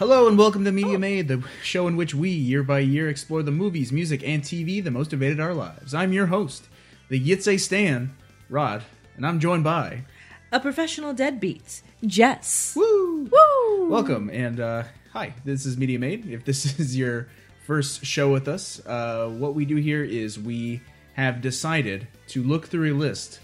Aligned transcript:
Hello 0.00 0.26
and 0.26 0.38
welcome 0.38 0.64
to 0.64 0.72
Media 0.72 0.98
Made, 0.98 1.28
the 1.28 1.44
show 1.62 1.86
in 1.86 1.94
which 1.94 2.14
we, 2.14 2.30
year 2.30 2.62
by 2.62 2.78
year, 2.78 3.10
explore 3.10 3.42
the 3.42 3.50
movies, 3.50 3.92
music, 3.92 4.22
and 4.24 4.42
TV 4.42 4.82
that 4.82 4.92
most 4.92 5.12
invaded 5.12 5.40
our 5.40 5.52
lives. 5.52 5.92
I'm 5.92 6.14
your 6.14 6.28
host, 6.28 6.68
the 7.10 7.20
Yitze 7.20 7.60
Stan, 7.60 8.16
Rod, 8.48 8.82
and 9.18 9.26
I'm 9.26 9.38
joined 9.38 9.62
by 9.62 10.04
A 10.52 10.58
professional 10.58 11.12
deadbeat, 11.12 11.82
Jess. 12.06 12.72
Woo! 12.74 13.28
Woo! 13.30 13.90
Welcome 13.90 14.30
and 14.30 14.58
uh, 14.58 14.84
hi. 15.12 15.34
This 15.44 15.66
is 15.66 15.76
Media 15.76 15.98
Made. 15.98 16.26
If 16.30 16.46
this 16.46 16.64
is 16.80 16.96
your 16.96 17.28
first 17.66 18.02
show 18.02 18.32
with 18.32 18.48
us, 18.48 18.80
uh, 18.86 19.28
what 19.28 19.54
we 19.54 19.66
do 19.66 19.76
here 19.76 20.02
is 20.02 20.38
we 20.38 20.80
have 21.12 21.42
decided 21.42 22.08
to 22.28 22.42
look 22.42 22.68
through 22.68 22.94
a 22.94 22.96
list 22.96 23.40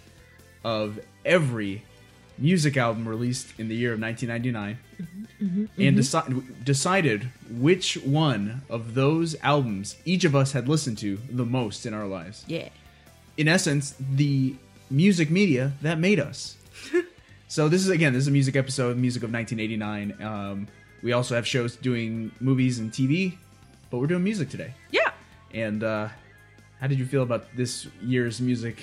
of 0.65 1.01
every 1.23 1.85
music 2.39 2.77
album 2.77 3.09
released 3.09 3.49
in 3.59 3.69
the 3.69 3.75
year 3.75 3.93
of 3.93 4.01
1999 4.01 4.79
and 5.79 5.99
deci- 5.99 6.65
decided 6.65 7.29
which 7.51 7.97
one 7.99 8.63
of 8.71 8.95
those 8.95 9.37
albums 9.43 9.97
each 10.05 10.25
of 10.25 10.35
us 10.35 10.53
had 10.53 10.69
listened 10.69 10.99
to 10.99 11.19
the 11.31 11.45
most 11.45 11.87
in 11.87 11.95
our 11.95 12.07
lives. 12.07 12.45
Yeah. 12.47 12.69
In 13.37 13.49
essence, 13.49 13.95
the 13.99 14.57
music 14.91 15.31
media 15.31 15.73
that 15.83 15.99
made 15.99 16.21
us. 16.21 16.57
so 17.49 17.69
this 17.69 17.83
is 17.83 17.89
again, 17.89 18.13
this 18.13 18.23
is 18.23 18.29
a 18.29 18.33
music 18.33 18.57
episode, 18.57 18.97
music 18.97 19.23
of 19.23 19.33
1989. 19.33 20.23
Um, 20.23 20.69
we 21.03 21.13
also 21.13 21.35
have 21.35 21.47
shows 21.47 21.77
doing 21.77 22.33
movies 22.41 22.79
and 22.79 22.91
TV, 22.91 23.37
but 23.91 23.99
we're 23.99 24.07
doing 24.07 24.25
music 24.25 24.49
today. 24.49 24.73
Yeah. 24.91 25.11
And 25.53 25.83
uh, 25.85 26.09
how 26.81 26.87
did 26.87 26.99
you 26.99 27.07
feel 27.07 27.23
about 27.23 27.55
this 27.57 27.87
year's 28.03 28.41
music 28.41 28.79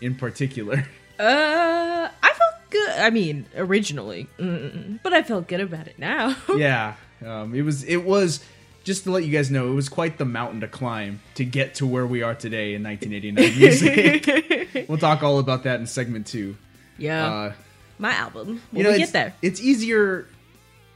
in 0.00 0.14
particular? 0.14 0.86
Uh, 1.18 2.08
I 2.22 2.32
good. 2.70 2.90
I 2.90 3.10
mean, 3.10 3.46
originally, 3.56 4.28
mm, 4.38 5.00
but 5.02 5.12
I 5.12 5.22
felt 5.22 5.48
good 5.48 5.60
about 5.60 5.86
it 5.88 5.98
now. 5.98 6.36
yeah, 6.56 6.94
um, 7.24 7.54
it 7.54 7.62
was. 7.62 7.84
It 7.84 8.04
was 8.04 8.44
just 8.84 9.04
to 9.04 9.10
let 9.10 9.22
you 9.24 9.30
guys 9.30 9.50
know, 9.50 9.70
it 9.70 9.74
was 9.74 9.88
quite 9.90 10.16
the 10.16 10.24
mountain 10.24 10.60
to 10.60 10.68
climb 10.68 11.20
to 11.34 11.44
get 11.44 11.74
to 11.74 11.86
where 11.86 12.06
we 12.06 12.22
are 12.22 12.34
today 12.34 12.72
in 12.74 12.82
1989 12.82 13.58
music. 14.72 14.88
we'll 14.88 14.96
talk 14.96 15.22
all 15.22 15.38
about 15.38 15.64
that 15.64 15.78
in 15.78 15.86
segment 15.86 16.26
two. 16.26 16.56
yeah. 16.96 17.26
Uh, 17.26 17.52
My 17.98 18.12
album. 18.14 18.62
you 18.72 18.82
know, 18.82 18.92
we 18.92 18.98
get 18.98 19.12
there. 19.12 19.34
it's 19.42 19.60
easier 19.60 20.26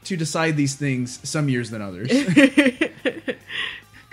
to 0.05 0.17
decide 0.17 0.57
these 0.57 0.73
things 0.75 1.19
some 1.27 1.49
years 1.49 1.69
than 1.69 1.81
others. 1.81 2.09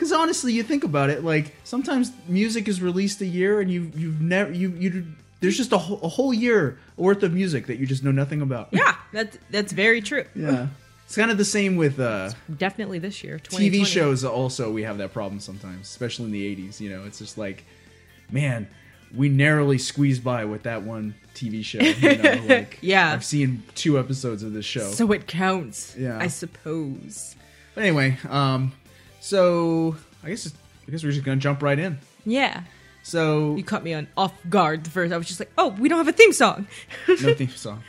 Because 0.01 0.13
honestly, 0.13 0.55
you 0.55 0.63
think 0.63 0.85
about 0.85 1.11
it, 1.11 1.23
like 1.23 1.55
sometimes 1.63 2.11
music 2.27 2.69
is 2.69 2.81
released 2.81 3.21
a 3.21 3.27
year 3.27 3.61
and 3.61 3.71
you 3.71 3.93
you've 3.95 4.19
never 4.19 4.51
you 4.51 4.71
you 4.71 5.05
there's 5.41 5.57
just 5.57 5.73
a, 5.73 5.79
whole- 5.79 6.01
a 6.03 6.09
whole 6.09 6.33
year 6.35 6.79
worth 6.97 7.23
of 7.23 7.33
music 7.33 7.67
that 7.67 7.79
you 7.79 7.87
just 7.87 8.05
know 8.05 8.13
nothing 8.13 8.41
about. 8.43 8.69
Yeah, 8.73 8.95
that's 9.13 9.39
that's 9.51 9.73
very 9.73 10.01
true. 10.01 10.25
yeah. 10.35 10.69
It's 11.07 11.17
kind 11.17 11.33
of 11.33 11.39
the 11.39 11.45
same 11.45 11.75
with 11.75 11.99
uh, 11.99 12.31
Definitely 12.57 13.01
this 13.01 13.25
year. 13.25 13.41
TV 13.41 13.85
shows. 13.85 14.25
Also, 14.25 14.71
we 14.71 14.85
have 14.85 14.99
that 14.99 15.13
problem 15.13 15.41
sometimes, 15.41 15.89
especially 15.89 16.27
in 16.27 16.31
the 16.31 16.57
'80s. 16.57 16.79
You 16.79 16.91
know, 16.91 17.03
it's 17.05 17.19
just 17.19 17.37
like, 17.37 17.65
man, 18.31 18.69
we 19.13 19.29
narrowly 19.29 19.77
squeezed 19.79 20.23
by 20.23 20.45
with 20.45 20.63
that 20.63 20.83
one 20.85 21.17
TV 21.35 21.65
show. 21.65 21.81
You 21.81 22.17
know, 22.23 22.43
like, 22.49 22.79
Yeah. 22.81 23.13
I've 23.13 23.25
seen 23.25 23.65
two 23.75 23.99
episodes 23.99 24.45
of 24.45 24.53
this 24.53 24.65
show. 24.65 24.89
So 24.93 25.11
it 25.11 25.27
counts. 25.27 25.97
Yeah. 25.99 26.17
I 26.17 26.29
suppose. 26.29 27.35
But 27.75 27.83
anyway, 27.83 28.17
um, 28.29 28.73
so 29.21 29.97
I 30.23 30.29
guess 30.29 30.53
I 30.87 30.91
guess 30.93 31.03
we're 31.03 31.11
just 31.11 31.25
gonna 31.25 31.39
jump 31.41 31.61
right 31.61 31.79
in. 31.79 31.99
Yeah. 32.25 32.63
So 33.03 33.57
You 33.57 33.65
caught 33.65 33.83
me 33.83 33.95
on 33.95 34.09
off 34.17 34.33
guard 34.49 34.85
the 34.85 34.91
first. 34.91 35.13
I 35.13 35.17
was 35.17 35.27
just 35.27 35.41
like, 35.41 35.51
oh, 35.59 35.69
we 35.69 35.89
don't 35.89 35.99
have 35.99 36.09
a 36.09 36.13
theme 36.13 36.33
song. 36.33 36.67
no 37.09 37.17
theme 37.35 37.49
song. 37.51 37.83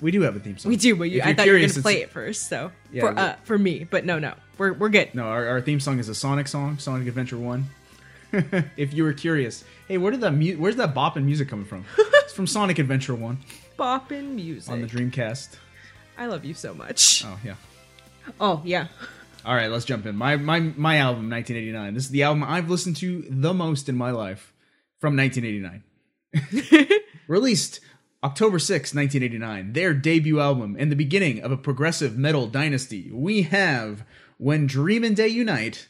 We 0.00 0.10
do 0.10 0.22
have 0.22 0.34
a 0.34 0.40
theme 0.40 0.58
song. 0.58 0.70
We 0.70 0.76
do, 0.76 0.96
but 0.96 1.04
you, 1.04 1.22
I 1.22 1.32
thought 1.34 1.46
you 1.46 1.52
were 1.52 1.60
gonna 1.60 1.72
play 1.74 2.02
it 2.02 2.10
first. 2.10 2.48
So 2.48 2.72
Yeah, 2.90 3.02
for 3.02 3.18
uh, 3.18 3.36
for 3.44 3.58
me, 3.58 3.86
but 3.88 4.04
no, 4.04 4.18
no, 4.18 4.34
we're 4.58 4.72
we're 4.72 4.88
good. 4.88 5.14
No, 5.14 5.24
our, 5.24 5.46
our 5.46 5.60
theme 5.60 5.78
song 5.80 5.98
is 6.00 6.08
a 6.08 6.14
Sonic 6.14 6.48
song, 6.48 6.78
Sonic 6.78 7.06
Adventure 7.06 7.38
One. 7.38 7.66
if 8.76 8.94
you 8.94 9.04
were 9.04 9.12
curious, 9.12 9.62
hey, 9.86 9.98
where 9.98 10.10
did 10.10 10.22
that 10.22 10.32
mu- 10.32 10.56
where's 10.56 10.76
that 10.76 10.94
bop 10.94 11.16
and 11.16 11.26
music 11.26 11.48
coming 11.48 11.66
from? 11.66 11.84
it's 11.98 12.32
from 12.32 12.46
Sonic 12.46 12.78
Adventure 12.78 13.14
One 13.14 13.38
Boppin' 13.78 14.30
music. 14.34 14.72
on 14.72 14.80
the 14.80 14.86
Dreamcast. 14.88 15.56
I 16.18 16.26
love 16.26 16.44
you 16.44 16.54
so 16.54 16.74
much. 16.74 17.24
Oh 17.24 17.38
yeah. 17.44 17.54
Oh 18.40 18.60
yeah. 18.64 18.88
All 19.44 19.56
right, 19.56 19.70
let's 19.70 19.84
jump 19.84 20.06
in. 20.06 20.16
My 20.16 20.36
my 20.36 20.60
my 20.60 20.98
album, 20.98 21.28
1989. 21.28 21.94
This 21.94 22.04
is 22.04 22.10
the 22.10 22.22
album 22.22 22.44
I've 22.44 22.70
listened 22.70 22.96
to 22.96 23.24
the 23.28 23.52
most 23.52 23.88
in 23.88 23.96
my 23.96 24.12
life 24.12 24.52
from 25.00 25.16
1989. 25.16 26.88
Released 27.26 27.80
October 28.22 28.60
6, 28.60 28.94
1989. 28.94 29.72
Their 29.72 29.94
debut 29.94 30.38
album 30.38 30.76
and 30.78 30.92
the 30.92 30.96
beginning 30.96 31.42
of 31.42 31.50
a 31.50 31.56
progressive 31.56 32.16
metal 32.16 32.46
dynasty. 32.46 33.10
We 33.12 33.42
have 33.42 34.04
When 34.38 34.68
Dream 34.68 35.02
and 35.02 35.16
Day 35.16 35.28
Unite 35.28 35.88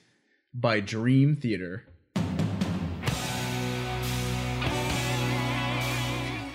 by 0.55 0.81
Dream 0.81 1.37
Theater. 1.37 1.85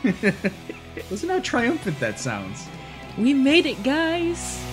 Listen 1.12 1.29
how 1.29 1.40
triumphant 1.41 2.00
that 2.00 2.19
sounds. 2.19 2.68
We 3.19 3.35
made 3.35 3.68
it, 3.68 3.84
guys. 3.84 4.66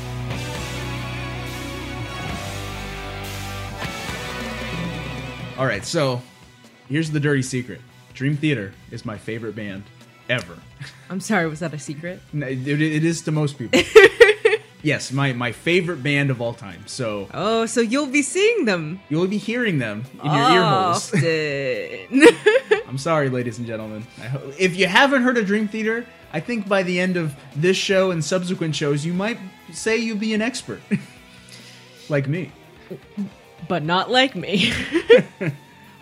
All 5.58 5.66
right, 5.66 5.84
so 5.84 6.20
here's 6.88 7.10
the 7.10 7.20
dirty 7.20 7.42
secret. 7.42 7.80
Dream 8.12 8.36
Theater 8.36 8.72
is 8.90 9.04
my 9.04 9.16
favorite 9.18 9.54
band 9.54 9.84
ever. 10.28 10.56
I'm 11.10 11.20
sorry, 11.20 11.46
was 11.48 11.60
that 11.60 11.72
a 11.74 11.78
secret? 11.78 12.20
No, 12.32 12.46
It, 12.46 12.66
it 12.66 13.04
is 13.04 13.22
to 13.22 13.32
most 13.32 13.56
people. 13.58 13.80
yes, 14.82 15.12
my, 15.12 15.32
my 15.32 15.52
favorite 15.52 16.02
band 16.02 16.30
of 16.30 16.40
all 16.40 16.54
time. 16.54 16.84
So 16.86 17.28
Oh, 17.32 17.66
so 17.66 17.80
you'll 17.80 18.06
be 18.10 18.22
seeing 18.22 18.64
them 18.64 19.00
you'll 19.08 19.26
be 19.28 19.38
hearing 19.38 19.78
them 19.78 20.04
in 20.24 20.32
your 20.32 20.50
ear 20.50 20.64
holes. 20.64 21.12
I'm 22.88 22.98
sorry, 22.98 23.28
ladies 23.28 23.58
and 23.58 23.66
gentlemen. 23.66 24.06
I 24.18 24.26
ho- 24.26 24.52
if 24.58 24.76
you 24.76 24.86
haven't 24.86 25.22
heard 25.22 25.38
of 25.38 25.46
Dream 25.46 25.68
Theater, 25.68 26.04
I 26.32 26.40
think 26.40 26.68
by 26.68 26.82
the 26.82 26.98
end 26.98 27.16
of 27.16 27.34
this 27.54 27.76
show 27.76 28.10
and 28.10 28.24
subsequent 28.24 28.74
shows, 28.74 29.04
you 29.06 29.12
might 29.12 29.38
say 29.72 29.96
you'll 29.98 30.18
be 30.18 30.34
an 30.34 30.42
expert. 30.42 30.80
like 32.08 32.26
me. 32.28 32.50
But 33.68 33.82
not 33.82 34.10
like 34.10 34.34
me. 34.34 34.72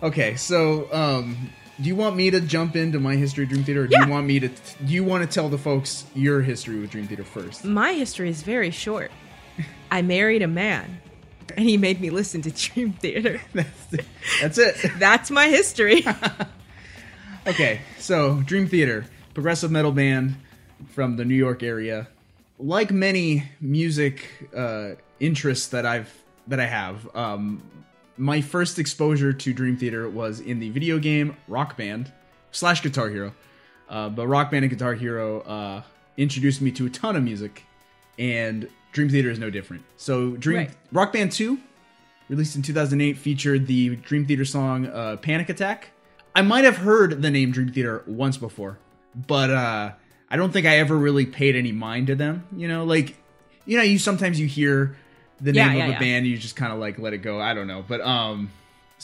Okay, 0.03 0.35
so 0.35 0.93
um, 0.93 1.37
do 1.81 1.87
you 1.87 1.95
want 1.95 2.17
me 2.17 2.29
to 2.29 2.41
jump 2.41 2.75
into 2.75 2.99
my 2.99 3.15
history 3.15 3.45
of 3.45 3.51
Dream 3.51 3.63
Theater, 3.63 3.83
or 3.83 3.87
do 3.87 3.95
Yeah. 3.97 4.07
you 4.07 4.11
want 4.11 4.27
me 4.27 4.41
to? 4.41 4.49
Do 4.49 4.93
you 4.93 5.05
want 5.05 5.23
to 5.23 5.33
tell 5.33 5.49
the 5.49 5.59
folks 5.59 6.07
your 6.13 6.41
history 6.43 6.81
with 6.81 6.91
Dream 6.91 7.07
Theater 7.07 7.23
first? 7.23 7.65
My 7.65 7.93
history 7.93 8.29
is 8.29 8.43
very 8.43 8.73
short. 8.73 9.13
I 9.93 10.03
married 10.03 10.43
a 10.43 10.49
man, 10.49 11.01
and 11.57 11.69
he 11.69 11.77
made 11.77 12.01
me 12.01 12.11
listen 12.11 12.43
to 12.43 12.51
Dream 12.51 12.95
Theater. 12.95 13.41
that's, 13.55 13.87
that's 14.41 14.59
it. 14.59 14.91
That's 14.99 15.31
my 15.31 15.47
history. 15.47 16.05
Okay, 17.47 17.81
so 17.99 18.41
Dream 18.45 18.67
Theater, 18.67 19.05
progressive 19.35 19.71
metal 19.71 19.93
band 19.93 20.35
from 20.91 21.17
the 21.17 21.25
New 21.25 21.37
York 21.37 21.63
area. 21.63 22.09
Like 22.59 22.91
many 22.91 23.45
music 23.61 24.49
uh, 24.53 24.91
interests 25.21 25.69
that 25.69 25.87
I've 25.87 26.13
that 26.47 26.61
I 26.61 26.67
have, 26.67 27.09
um, 27.15 27.63
my 28.17 28.41
first 28.41 28.79
exposure 28.79 29.33
to 29.33 29.53
Dream 29.53 29.77
Theater 29.77 30.09
was 30.09 30.41
in 30.41 30.61
the 30.61 30.71
video 30.71 30.99
game 30.99 31.37
Rock 31.49 31.77
Band 31.77 32.13
slash 32.51 32.83
Guitar 32.83 33.09
Hero. 33.09 33.33
Uh, 33.89 34.09
but 34.09 34.27
Rock 34.27 34.51
Band 34.51 34.65
and 34.65 34.71
Guitar 34.71 34.95
Hero 34.95 35.41
uh, 35.43 35.83
introduced 36.17 36.61
me 36.61 36.71
to 36.73 36.87
a 36.87 36.91
ton 36.91 37.17
of 37.17 37.23
music, 37.23 37.65
and 38.19 38.69
Dream 38.93 39.09
Theater 39.09 39.31
is 39.31 39.39
no 39.39 39.51
different. 39.51 39.83
So 39.97 40.33
Dream 40.33 40.59
Right. 40.59 40.71
Rock 40.93 41.13
Band 41.13 41.33
Two 41.33 41.59
released 42.29 42.57
in 42.57 42.63
2008, 42.63 43.19
featured 43.19 43.67
the 43.67 43.97
Dream 43.97 44.25
Theater 44.27 44.45
song 44.45 44.87
uh, 44.87 45.17
Panic 45.17 45.49
Attack. 45.49 45.91
I 46.35 46.41
might 46.43 46.65
have 46.65 46.79
heard 46.79 47.21
the 47.21 47.31
name 47.31 47.51
Dream 47.53 47.71
Theater 47.73 48.03
once 48.07 48.39
before, 48.39 48.79
but 49.15 49.51
uh, 49.51 49.93
I 50.31 50.37
don't 50.37 50.51
think 50.53 50.67
I 50.67 50.79
ever 50.79 50.97
really 50.97 51.27
paid 51.27 51.57
any 51.57 51.73
mind 51.73 52.07
to 52.07 52.15
them. 52.15 52.47
You 52.57 52.69
know, 52.69 52.85
like, 52.85 53.17
you 53.67 53.77
know, 53.77 53.83
you 53.83 53.99
sometimes 53.99 54.41
you 54.41 54.47
hear 54.47 54.97
the 55.43 55.53
Yeah, 55.53 55.69
name 55.69 55.77
yeah, 55.79 55.85
of 55.85 55.89
a 55.91 55.93
yeah. 55.95 55.99
band, 55.99 56.27
you 56.27 56.39
just 56.39 56.57
kind 56.57 56.73
of 56.73 56.79
like 56.79 56.99
let 56.99 57.13
it 57.13 57.19
go. 57.19 57.41
I 57.41 57.53
don't 57.53 57.67
know. 57.67 57.85
But 57.87 58.01
um, 58.01 58.51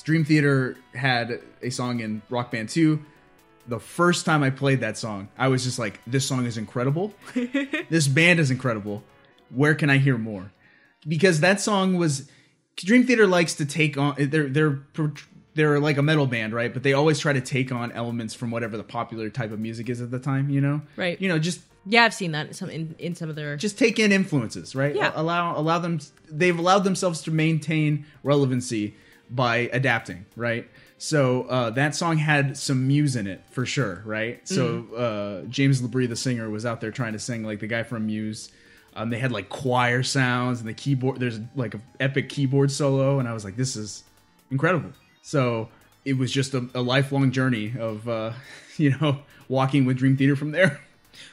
Dream 0.05 0.25
Theater 0.25 0.77
had 0.95 1.41
a 1.61 1.71
song 1.71 2.01
in 2.01 2.23
Rock 2.31 2.51
Band 2.53 2.69
2. 2.69 2.99
The 3.67 3.79
first 3.81 4.25
time 4.25 4.43
I 4.43 4.51
played 4.51 4.81
that 4.81 4.97
song, 4.97 5.29
I 5.37 5.49
was 5.49 5.63
just 5.65 5.79
like, 5.79 6.01
this 6.07 6.25
song 6.25 6.47
is 6.47 6.57
incredible. 6.57 7.13
this 7.91 8.09
band 8.09 8.41
is 8.41 8.51
incredible. 8.51 9.03
Where 9.51 9.75
can 9.75 9.91
I 9.91 9.99
hear 9.99 10.17
more? 10.17 10.53
Because 11.07 11.41
that 11.41 11.61
song 11.61 11.97
was 11.97 12.31
Dream 12.77 13.07
Theater 13.07 13.27
likes 13.27 13.55
to 13.57 13.67
take 13.67 13.99
on 13.99 14.15
they're 14.19 14.49
they're 14.49 14.79
they're 15.55 15.81
like 15.81 15.97
a 15.99 16.03
metal 16.03 16.27
band, 16.27 16.53
right? 16.55 16.73
But 16.73 16.83
they 16.83 16.93
always 16.93 17.19
try 17.19 17.33
to 17.33 17.41
take 17.41 17.73
on 17.73 17.91
elements 17.93 18.33
from 18.35 18.51
whatever 18.51 18.77
the 18.77 18.85
popular 18.85 19.29
type 19.31 19.51
of 19.53 19.59
music 19.59 19.89
is 19.89 20.01
at 20.01 20.11
the 20.11 20.19
time, 20.21 20.51
you 20.51 20.61
know? 20.61 20.83
Right. 20.97 21.21
You 21.21 21.29
know, 21.29 21.39
just 21.39 21.61
yeah, 21.89 22.05
I've 22.05 22.15
seen 22.15 22.33
that 22.33 22.49
in 22.49 22.53
some 22.53 22.69
in, 22.69 22.95
in 22.99 23.15
some 23.15 23.31
of 23.31 23.37
their. 23.37 23.57
just 23.57 23.79
take 23.79 23.99
in 23.99 24.13
influences, 24.13 24.75
right? 24.75 24.95
Yeah. 24.95 25.13
Allow 25.15 25.59
allow 25.59 25.79
them 25.79 26.01
they've 26.31 26.59
allowed 26.59 26.85
themselves 26.85 27.23
to 27.23 27.31
maintain 27.31 28.05
relevancy 28.23 28.95
by 29.31 29.71
adapting, 29.73 30.27
right? 30.37 30.69
So 30.99 31.45
uh, 31.45 31.71
that 31.71 31.95
song 31.95 32.19
had 32.19 32.57
some 32.57 32.87
muse 32.89 33.17
in 33.17 33.27
it 33.27 33.43
for 33.51 33.65
sure, 33.65 34.03
right? 34.05 34.47
So 34.47 34.87
uh, 34.95 35.49
James 35.49 35.81
LaBrie, 35.81 36.09
the 36.09 36.17
singer, 36.17 36.51
was 36.51 36.67
out 36.67 36.81
there 36.81 36.91
trying 36.91 37.13
to 37.13 37.19
sing 37.19 37.45
like 37.45 37.61
the 37.61 37.69
guy 37.69 37.85
from 37.85 38.07
Muse. 38.07 38.51
Um, 38.95 39.11
they 39.11 39.19
had 39.19 39.31
like 39.31 39.49
choir 39.49 40.03
sounds 40.03 40.59
and 40.59 40.69
the 40.69 40.75
keyboard. 40.75 41.21
There's 41.21 41.39
like 41.55 41.75
an 41.75 41.83
epic 42.01 42.29
keyboard 42.29 42.73
solo, 42.73 43.21
and 43.21 43.29
I 43.29 43.33
was 43.33 43.45
like, 43.45 43.57
this 43.57 43.77
is 43.77 44.03
incredible. 44.51 44.91
So 45.23 45.69
it 46.05 46.19
was 46.19 46.33
just 46.33 46.53
a, 46.55 46.69
a 46.75 46.83
lifelong 46.83 47.31
journey 47.31 47.75
of 47.79 48.09
uh, 48.09 48.33
you 48.77 48.99
know 48.99 49.21
walking 49.49 49.87
with 49.87 49.99
Dream 49.99 50.17
Theater 50.17 50.37
from 50.37 50.51
there. 50.51 50.81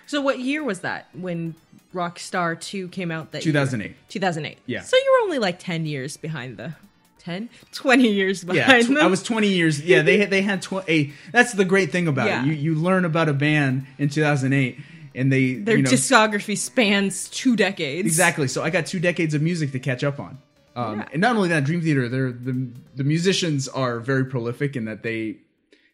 So 0.07 0.21
what 0.21 0.39
year 0.39 0.63
was 0.63 0.79
that 0.81 1.07
when 1.13 1.55
Rockstar 1.93 2.59
2 2.59 2.89
came 2.89 3.11
out 3.11 3.31
that 3.31 3.41
2008. 3.41 3.85
year? 3.87 3.95
2008. 4.09 4.57
Yeah. 4.65 4.81
So 4.81 4.97
you 4.97 5.11
were 5.19 5.25
only 5.25 5.39
like 5.39 5.59
10 5.59 5.85
years 5.85 6.17
behind 6.17 6.57
the 6.57 6.73
10 7.19 7.49
20 7.71 8.07
years 8.11 8.43
Yeah, 8.43 8.53
behind 8.53 8.85
tw- 8.85 8.89
them. 8.89 8.97
I 8.97 9.07
was 9.07 9.23
20 9.23 9.47
years. 9.47 9.81
Yeah, 9.81 10.01
they 10.03 10.19
had- 10.19 10.29
they 10.29 10.41
had 10.43 10.61
tw- 10.61 10.87
a. 10.87 11.11
That's 11.31 11.53
the 11.53 11.65
great 11.65 11.91
thing 11.91 12.07
about 12.07 12.27
Yeah. 12.27 12.43
it. 12.43 12.47
You 12.47 12.53
you 12.53 12.75
learn 12.75 13.03
about 13.05 13.29
a 13.29 13.33
band 13.33 13.85
in 13.97 14.09
2008, 14.09 14.77
and 15.15 15.31
they 15.31 15.55
Their 15.55 15.77
you 15.77 15.83
know, 15.83 15.89
discography 15.89 16.55
spans 16.57 17.27
two 17.29 17.55
decades. 17.55 18.05
Exactly. 18.05 18.47
So 18.47 18.61
I 18.63 18.69
got 18.69 18.85
two 18.85 18.99
decades 18.99 19.33
of 19.33 19.41
music 19.41 19.71
to 19.71 19.79
catch 19.79 20.03
up 20.03 20.19
on. 20.19 20.37
Um, 20.75 20.99
Yeah. 20.99 21.07
And 21.13 21.21
not 21.21 21.35
only 21.35 21.49
that, 21.49 21.63
Dream 21.63 21.81
Theater, 21.81 22.07
they're 22.09 22.31
the 22.31 22.67
the 22.95 23.03
musicians 23.03 23.67
are 23.69 23.99
very 23.99 24.25
prolific 24.25 24.75
in 24.75 24.85
that 24.85 25.01
they 25.01 25.37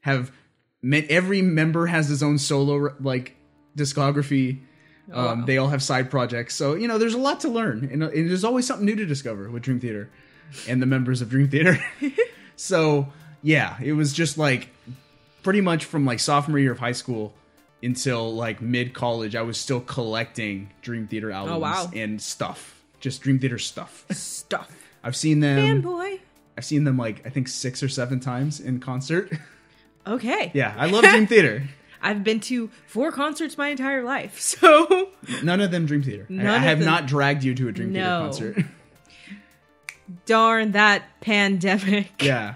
have 0.02 0.32
met, 0.82 1.06
every 1.10 1.42
member 1.44 1.86
has 1.86 2.10
his 2.10 2.22
own 2.24 2.40
solo 2.40 2.94
like 3.00 3.36
discography. 3.78 4.60
Um, 4.60 4.62
Oh, 5.14 5.26
wow. 5.36 5.46
They 5.46 5.58
all 5.58 5.68
have 5.70 5.84
side 5.84 6.10
projects, 6.12 6.56
so 6.56 6.76
you 6.76 6.88
know 6.88 6.98
there's 6.98 7.16
a 7.16 7.20
lot 7.20 7.40
to 7.42 7.50
learn, 7.50 7.90
and, 7.92 8.04
and 8.04 8.30
there's 8.30 8.44
always 8.44 8.66
something 8.68 8.86
new 8.86 8.96
to 8.96 9.06
discover 9.06 9.50
with 9.50 9.64
Dream 9.64 9.80
Theater 9.80 10.10
and 10.70 10.82
the 10.82 10.86
members 10.86 11.22
of 11.22 11.30
Dream 11.30 11.50
Theater. 11.50 11.78
so 12.56 13.08
yeah, 13.42 13.76
it 13.84 13.94
was 13.94 14.14
just 14.14 14.38
like 14.38 14.70
pretty 15.44 15.60
much 15.60 15.84
from 15.86 16.06
like 16.06 16.20
sophomore 16.20 16.60
year 16.60 16.72
of 16.72 16.80
high 16.80 16.92
school 16.92 17.34
until 17.84 18.34
like 18.34 18.62
mid 18.62 18.94
college, 18.94 19.36
I 19.36 19.42
was 19.42 19.58
still 19.58 19.82
collecting 19.82 20.70
Dream 20.84 21.08
Theater 21.08 21.32
albums 21.32 21.56
Oh, 21.56 21.60
wow. 21.60 21.90
and 21.94 22.22
stuff, 22.22 22.82
just 23.00 23.22
Dream 23.22 23.40
Theater 23.40 23.58
stuff. 23.58 24.06
Stuff. 24.12 24.72
I've 25.04 25.16
seen 25.16 25.40
them. 25.40 25.82
Fanboy. 25.82 26.20
I've 26.58 26.64
seen 26.66 26.84
them 26.84 26.96
like 26.96 27.26
I 27.26 27.30
think 27.30 27.48
six 27.48 27.82
or 27.84 27.90
seven 27.90 28.20
times 28.20 28.60
in 28.60 28.80
concert. 28.80 29.32
Okay. 30.06 30.52
yeah, 30.54 30.74
I 30.78 30.86
love 30.86 31.04
Dream 31.04 31.28
Theater. 31.28 31.64
I've 32.02 32.24
been 32.24 32.40
to 32.42 32.70
four 32.88 33.12
concerts 33.12 33.58
my 33.58 33.70
entire 33.70 34.04
life. 34.04 34.40
So 34.62 35.10
None 35.44 35.62
of 35.62 35.72
them 35.72 35.86
Dream 35.86 36.04
Theater. 36.04 36.26
I- 36.30 36.34
None 36.34 36.46
I, 36.48 36.56
of 36.58 36.62
have 36.64 36.80
them- 36.80 36.86
not 36.88 37.06
dragged 37.08 37.44
you 37.44 37.54
to 37.56 37.68
a 37.68 37.72
Dream 37.72 37.94
No. 37.94 38.32
Theater 38.32 38.54
concert. 38.54 38.66
darn 40.26 40.72
that 40.74 41.04
pandemic. 41.22 42.22
yeah. 42.24 42.56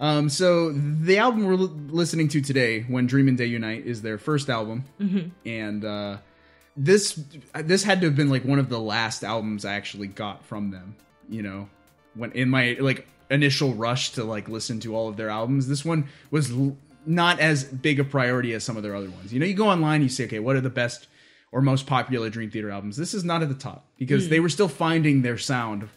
Um, 0.00 0.28
so 0.28 0.70
the 0.72 1.18
album 1.18 1.44
we're 1.44 1.54
li- 1.56 1.70
listening 1.88 2.28
to 2.28 2.40
today, 2.40 2.82
"When 2.82 3.06
Dream 3.08 3.26
and 3.26 3.36
Day 3.36 3.46
Unite," 3.46 3.84
is 3.84 4.02
their 4.02 4.16
first 4.18 4.48
album, 4.48 4.84
Mm-hmm. 5.00 5.28
and 5.48 5.84
uh, 5.84 6.16
this 6.76 7.20
this 7.54 7.82
had 7.82 8.00
to 8.02 8.06
have 8.06 8.14
been 8.16 8.30
like 8.30 8.44
one 8.44 8.60
of 8.60 8.68
the 8.68 8.78
last 8.78 9.24
albums 9.24 9.64
I 9.64 9.74
actually 9.74 10.06
got 10.06 10.44
from 10.44 10.70
them. 10.70 10.94
You 11.28 11.42
know, 11.42 11.68
when 12.14 12.30
in 12.32 12.48
my 12.48 12.76
like 12.78 13.08
initial 13.28 13.74
rush 13.74 14.12
to 14.12 14.22
like 14.24 14.48
listen 14.48 14.78
to 14.80 14.94
all 14.94 15.08
of 15.08 15.16
their 15.16 15.30
albums, 15.30 15.66
this 15.66 15.84
one 15.84 16.06
was 16.30 16.52
l- 16.52 16.76
not 17.08 17.40
as 17.40 17.64
big 17.64 17.98
a 17.98 18.04
priority 18.04 18.52
as 18.52 18.62
some 18.62 18.76
of 18.76 18.82
their 18.82 18.94
other 18.94 19.10
ones. 19.10 19.32
You 19.32 19.40
know, 19.40 19.46
you 19.46 19.54
go 19.54 19.68
online, 19.68 20.02
you 20.02 20.08
say, 20.08 20.24
okay, 20.26 20.38
what 20.38 20.54
are 20.56 20.60
the 20.60 20.70
best 20.70 21.08
or 21.52 21.62
most 21.62 21.86
popular 21.86 22.28
Dream 22.30 22.50
Theater 22.50 22.70
albums? 22.70 22.96
This 22.96 23.14
is 23.14 23.24
not 23.24 23.42
at 23.42 23.48
the 23.48 23.54
top 23.54 23.86
because 23.98 24.28
they 24.28 24.40
were 24.40 24.48
still 24.50 24.68
finding 24.68 25.22
their 25.22 25.38
sound. 25.38 25.88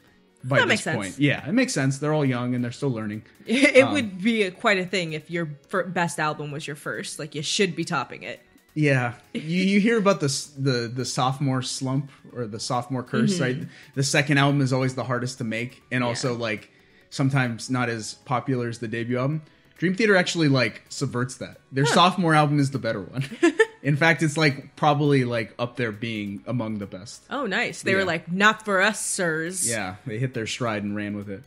By. 0.43 0.57
That 0.57 0.63
this 0.63 0.69
makes 0.69 0.83
sense. 0.83 0.95
point, 0.97 1.19
yeah, 1.19 1.47
it 1.47 1.51
makes 1.51 1.71
sense. 1.73 1.99
They're 1.99 2.13
all 2.13 2.25
young 2.25 2.55
and 2.55 2.63
they're 2.63 2.71
still 2.71 2.89
learning. 2.89 3.23
It 3.45 3.83
Um, 3.83 3.93
would 3.93 4.23
be 4.23 4.41
a, 4.43 4.51
quite 4.51 4.79
a 4.79 4.85
thing 4.85 5.13
if 5.13 5.29
your 5.29 5.45
best 5.45 6.19
album 6.19 6.49
was 6.51 6.65
your 6.65 6.75
first. 6.75 7.19
Like 7.19 7.35
you 7.35 7.43
should 7.43 7.75
be 7.75 7.83
topping 7.85 8.23
it. 8.23 8.39
Yeah, 8.73 9.13
you, 9.35 9.41
you 9.41 9.79
hear 9.81 9.97
about 9.99 10.19
the 10.21 10.27
the 10.57 10.91
the 10.91 11.05
sophomore 11.05 11.61
slump 11.61 12.09
or 12.33 12.47
the 12.47 12.59
sophomore 12.59 13.03
curse, 13.03 13.39
right? 13.39 13.57
The 13.93 14.01
second 14.03 14.39
album 14.39 14.61
is 14.61 14.71
always 14.73 14.95
the 14.95 15.03
hardest 15.03 15.37
to 15.39 15.43
make, 15.43 15.83
and 15.91 16.03
also 16.03 16.31
Yeah. 16.33 16.39
like 16.39 16.71
sometimes 17.11 17.69
not 17.69 17.89
as 17.89 18.15
popular 18.25 18.67
as 18.69 18.79
the 18.79 18.87
debut 18.87 19.19
album. 19.19 19.41
Dream 19.81 19.95
Theater 19.95 20.15
actually 20.15 20.47
like 20.47 20.83
subverts 20.89 21.37
that. 21.37 21.57
Their 21.71 21.87
sophomore 21.87 22.35
album 22.35 22.59
is 22.59 22.69
the 22.69 22.77
better 22.77 23.01
one. 23.01 23.23
In 23.81 23.95
fact, 23.95 24.21
it's 24.21 24.37
like 24.37 24.75
probably 24.75 25.25
like 25.25 25.55
up 25.57 25.75
there 25.75 25.91
being 25.91 26.43
among 26.45 26.77
the 26.77 26.85
best. 26.85 27.23
Oh, 27.31 27.47
nice. 27.47 27.81
They 27.81 27.93
Yeah. 27.93 27.97
were 27.97 28.05
like, 28.05 28.31
not 28.31 28.63
for 28.63 28.79
us, 28.79 29.03
sirs. 29.03 29.67
Yeah, 29.67 29.95
they 30.05 30.19
hit 30.19 30.35
their 30.35 30.45
stride 30.45 30.83
and 30.83 30.95
ran 30.95 31.15
with 31.17 31.31
it. 31.31 31.41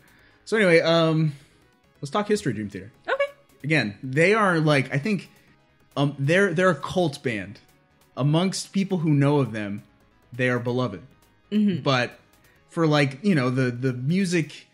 So 0.46 0.56
anyway, 0.56 0.80
um, 0.80 1.34
let's 2.02 2.10
talk 2.10 2.26
history. 2.26 2.52
Dream 2.54 2.68
Theater. 2.68 2.90
Okay. 3.08 3.24
again, 3.62 3.96
they 4.02 4.34
are 4.34 4.58
like 4.58 4.92
I 4.92 4.98
think 4.98 5.30
um 5.96 6.16
they're 6.18 6.52
they're 6.52 6.70
a 6.70 6.74
cult 6.74 7.22
band. 7.22 7.60
Amongst 8.16 8.72
people 8.72 8.98
who 8.98 9.10
know 9.10 9.38
of 9.38 9.52
them, 9.52 9.84
they 10.32 10.48
are 10.48 10.58
beloved. 10.58 11.02
But 11.84 12.18
for 12.68 12.84
like, 12.88 13.20
you 13.22 13.36
know, 13.36 13.48
the 13.48 13.70
the 13.70 13.92
music 13.92 14.66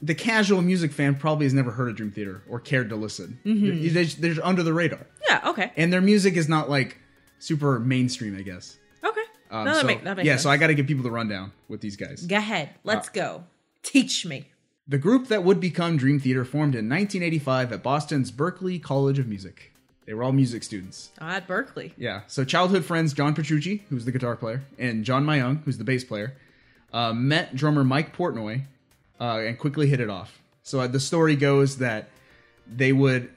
the 0.00 0.14
casual 0.14 0.62
music 0.62 0.92
fan 0.92 1.14
probably 1.14 1.46
has 1.46 1.54
never 1.54 1.72
heard 1.72 1.88
of 1.88 1.96
Dream 1.96 2.10
Theater 2.10 2.42
or 2.48 2.60
cared 2.60 2.88
to 2.90 2.96
listen. 2.96 3.38
They're, 3.44 4.04
they're 4.04 4.46
under 4.46 4.62
the 4.62 4.72
radar. 4.72 5.06
Yeah. 5.28 5.42
Okay. 5.46 5.72
And 5.76 5.92
their 5.92 6.00
music 6.00 6.34
is 6.36 6.48
not 6.48 6.70
like 6.70 6.98
super 7.38 7.78
mainstream, 7.78 8.36
I 8.36 8.42
guess. 8.42 8.78
Okay. 9.04 9.20
Um, 9.50 9.64
no, 9.64 9.74
that, 9.74 9.80
so, 9.80 9.86
make, 9.86 10.04
that 10.04 10.16
makes 10.16 10.26
yeah, 10.26 10.32
sense. 10.34 10.42
so 10.42 10.50
I 10.50 10.56
got 10.56 10.68
to 10.68 10.74
give 10.74 10.86
people 10.86 11.02
the 11.02 11.10
rundown 11.10 11.52
with 11.68 11.80
these 11.80 11.96
guys. 11.96 12.22
Go 12.26 12.36
ahead. 12.36 12.68
Uh, 12.68 12.78
Let's 12.84 13.08
go. 13.08 13.44
Teach 13.82 14.24
me. 14.26 14.48
The 14.86 14.98
group 14.98 15.28
that 15.28 15.44
would 15.44 15.60
become 15.60 15.96
Dream 15.96 16.18
Theater 16.18 16.44
formed 16.44 16.74
in 16.74 16.88
1985 16.88 17.72
at 17.72 17.82
Boston's 17.82 18.32
Berklee 18.32 18.82
College 18.82 19.18
of 19.18 19.26
Music. 19.26 19.72
They 20.06 20.14
were 20.14 20.22
all 20.22 20.32
music 20.32 20.62
students. 20.62 21.10
Uh, 21.20 21.24
at 21.24 21.46
Berklee. 21.46 21.92
Yeah. 21.98 22.22
So 22.26 22.42
childhood 22.42 22.86
friends 22.86 23.12
John 23.12 23.34
Petrucci, 23.34 23.84
who's 23.90 24.06
the 24.06 24.12
guitar 24.12 24.36
player, 24.36 24.62
and 24.78 25.04
John 25.04 25.26
Myung, 25.26 25.62
who's 25.64 25.76
the 25.76 25.84
bass 25.84 26.04
player, 26.04 26.34
uh, 26.94 27.12
met 27.12 27.54
drummer 27.54 27.84
Mike 27.84 28.16
Portnoy 28.16 28.62
uh, 29.20 29.38
and 29.38 29.58
quickly 29.58 29.88
hit 29.88 30.00
it 30.00 30.10
off. 30.10 30.38
So 30.62 30.80
uh, 30.80 30.86
the 30.86 31.00
story 31.00 31.36
goes 31.36 31.78
that 31.78 32.10
they 32.66 32.92
would 32.92 33.30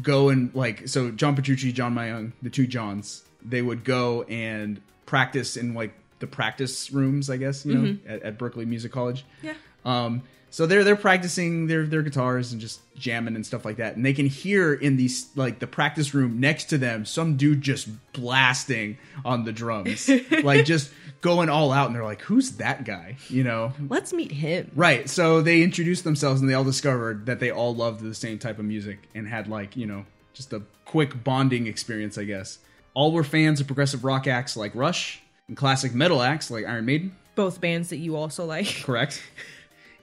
go 0.00 0.28
and 0.28 0.54
like 0.54 0.88
so 0.88 1.10
John 1.10 1.36
Petrucci, 1.36 1.72
John 1.72 1.94
Myung, 1.94 2.32
the 2.42 2.50
two 2.50 2.66
Johns, 2.66 3.24
they 3.44 3.62
would 3.62 3.84
go 3.84 4.22
and 4.24 4.80
practice 5.06 5.56
in 5.56 5.74
like 5.74 5.92
the 6.18 6.26
practice 6.26 6.90
rooms, 6.90 7.30
I 7.30 7.36
guess 7.36 7.64
you 7.64 7.74
know, 7.74 7.98
at, 8.06 8.22
at 8.22 8.38
Berklee 8.38 8.66
Music 8.66 8.90
College. 8.92 9.24
Yeah. 9.42 9.54
Um, 9.84 10.22
so 10.50 10.66
they're 10.66 10.84
they're 10.84 10.96
practicing 10.96 11.66
their 11.66 11.86
their 11.86 12.02
guitars 12.02 12.52
and 12.52 12.60
just 12.60 12.80
jamming 12.96 13.34
and 13.36 13.44
stuff 13.44 13.64
like 13.64 13.76
that, 13.76 13.96
and 13.96 14.04
they 14.04 14.12
can 14.12 14.26
hear 14.26 14.72
in 14.74 14.96
these 14.96 15.28
like 15.36 15.58
the 15.58 15.66
practice 15.66 16.14
room 16.14 16.40
next 16.40 16.64
to 16.66 16.78
them 16.78 17.04
some 17.04 17.36
dude 17.36 17.60
just 17.60 17.88
blasting 18.12 18.98
on 19.24 19.44
the 19.44 19.52
drums, 19.52 20.08
like 20.42 20.64
just 20.64 20.90
going 21.20 21.48
all 21.48 21.72
out, 21.72 21.86
and 21.86 21.94
they're 21.96 22.04
like, 22.04 22.22
"Who's 22.22 22.52
that 22.52 22.84
guy?" 22.84 23.16
You 23.28 23.44
know, 23.44 23.72
Let's 23.88 24.12
meet 24.12 24.32
him. 24.32 24.70
right? 24.74 25.08
So 25.08 25.42
they 25.42 25.62
introduced 25.62 26.04
themselves, 26.04 26.40
and 26.40 26.48
they 26.48 26.54
all 26.54 26.64
discovered 26.64 27.26
that 27.26 27.40
they 27.40 27.50
all 27.50 27.74
loved 27.74 28.00
the 28.00 28.14
same 28.14 28.38
type 28.38 28.58
of 28.58 28.64
music 28.64 28.98
and 29.14 29.28
had 29.28 29.48
like 29.48 29.76
you 29.76 29.86
know 29.86 30.04
just 30.34 30.52
a 30.52 30.62
quick 30.84 31.22
bonding 31.24 31.66
experience, 31.66 32.16
I 32.16 32.24
guess. 32.24 32.58
All 32.94 33.12
were 33.12 33.24
fans 33.24 33.60
of 33.60 33.66
progressive 33.66 34.04
rock 34.04 34.26
acts 34.26 34.56
like 34.56 34.74
Rush 34.74 35.20
and 35.46 35.56
classic 35.56 35.94
metal 35.94 36.22
acts 36.22 36.50
like 36.50 36.64
Iron 36.64 36.84
Maiden. 36.86 37.14
Both 37.34 37.60
bands 37.60 37.90
that 37.90 37.98
you 37.98 38.16
also 38.16 38.44
like. 38.44 38.66
Correct. 38.84 39.22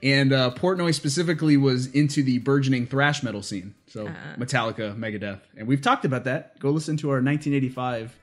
And 0.06 0.32
uh, 0.32 0.52
Portnoy 0.52 0.94
specifically 0.94 1.58
was 1.58 1.88
into 1.88 2.22
the 2.22 2.38
burgeoning 2.38 2.86
thrash 2.86 3.24
metal 3.24 3.42
scene. 3.42 3.74
So 3.88 4.08
Metallica, 4.38 4.96
Megadeth. 4.96 5.42
And 5.58 5.68
we've 5.68 5.82
talked 5.82 6.06
about 6.06 6.26
that. 6.26 6.60
Go 6.60 6.70
listen 6.70 6.96
to 6.98 7.10
our 7.10 7.16
1985 7.16 8.16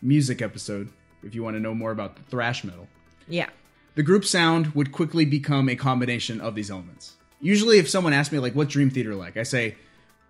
music 0.00 0.40
episode 0.40 0.90
if 1.24 1.34
you 1.34 1.42
want 1.42 1.56
to 1.56 1.60
know 1.60 1.74
more 1.74 1.90
about 1.90 2.14
the 2.14 2.22
thrash 2.22 2.62
metal. 2.62 2.86
Yeah. 3.26 3.48
The 3.96 4.04
group 4.04 4.24
sound 4.24 4.76
would 4.76 4.92
quickly 4.92 5.24
become 5.24 5.68
a 5.68 5.74
combination 5.74 6.40
of 6.40 6.54
these 6.54 6.70
elements. 6.70 7.14
Usually, 7.40 7.78
if 7.78 7.88
someone 7.90 8.12
asks 8.12 8.32
me, 8.32 8.38
like, 8.38 8.54
what 8.54 8.68
Dream 8.68 8.90
Theater 8.90 9.16
like, 9.16 9.36
I 9.36 9.42
say, 9.42 9.74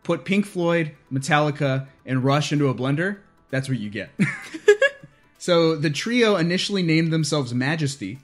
put 0.04 0.25
Pink 0.25 0.46
Floyd, 0.46 0.92
Metallica, 1.12 1.87
and 2.06 2.25
Rush 2.25 2.50
into 2.50 2.68
a 2.68 2.75
blender. 2.75 3.18
That's 3.50 3.68
what 3.68 3.78
you 3.78 3.90
get. 3.90 4.11
so 5.38 5.76
the 5.76 5.90
trio 5.90 6.37
initially 6.37 6.82
named 6.82 7.12
themselves 7.12 7.52
Majesty, 7.52 8.20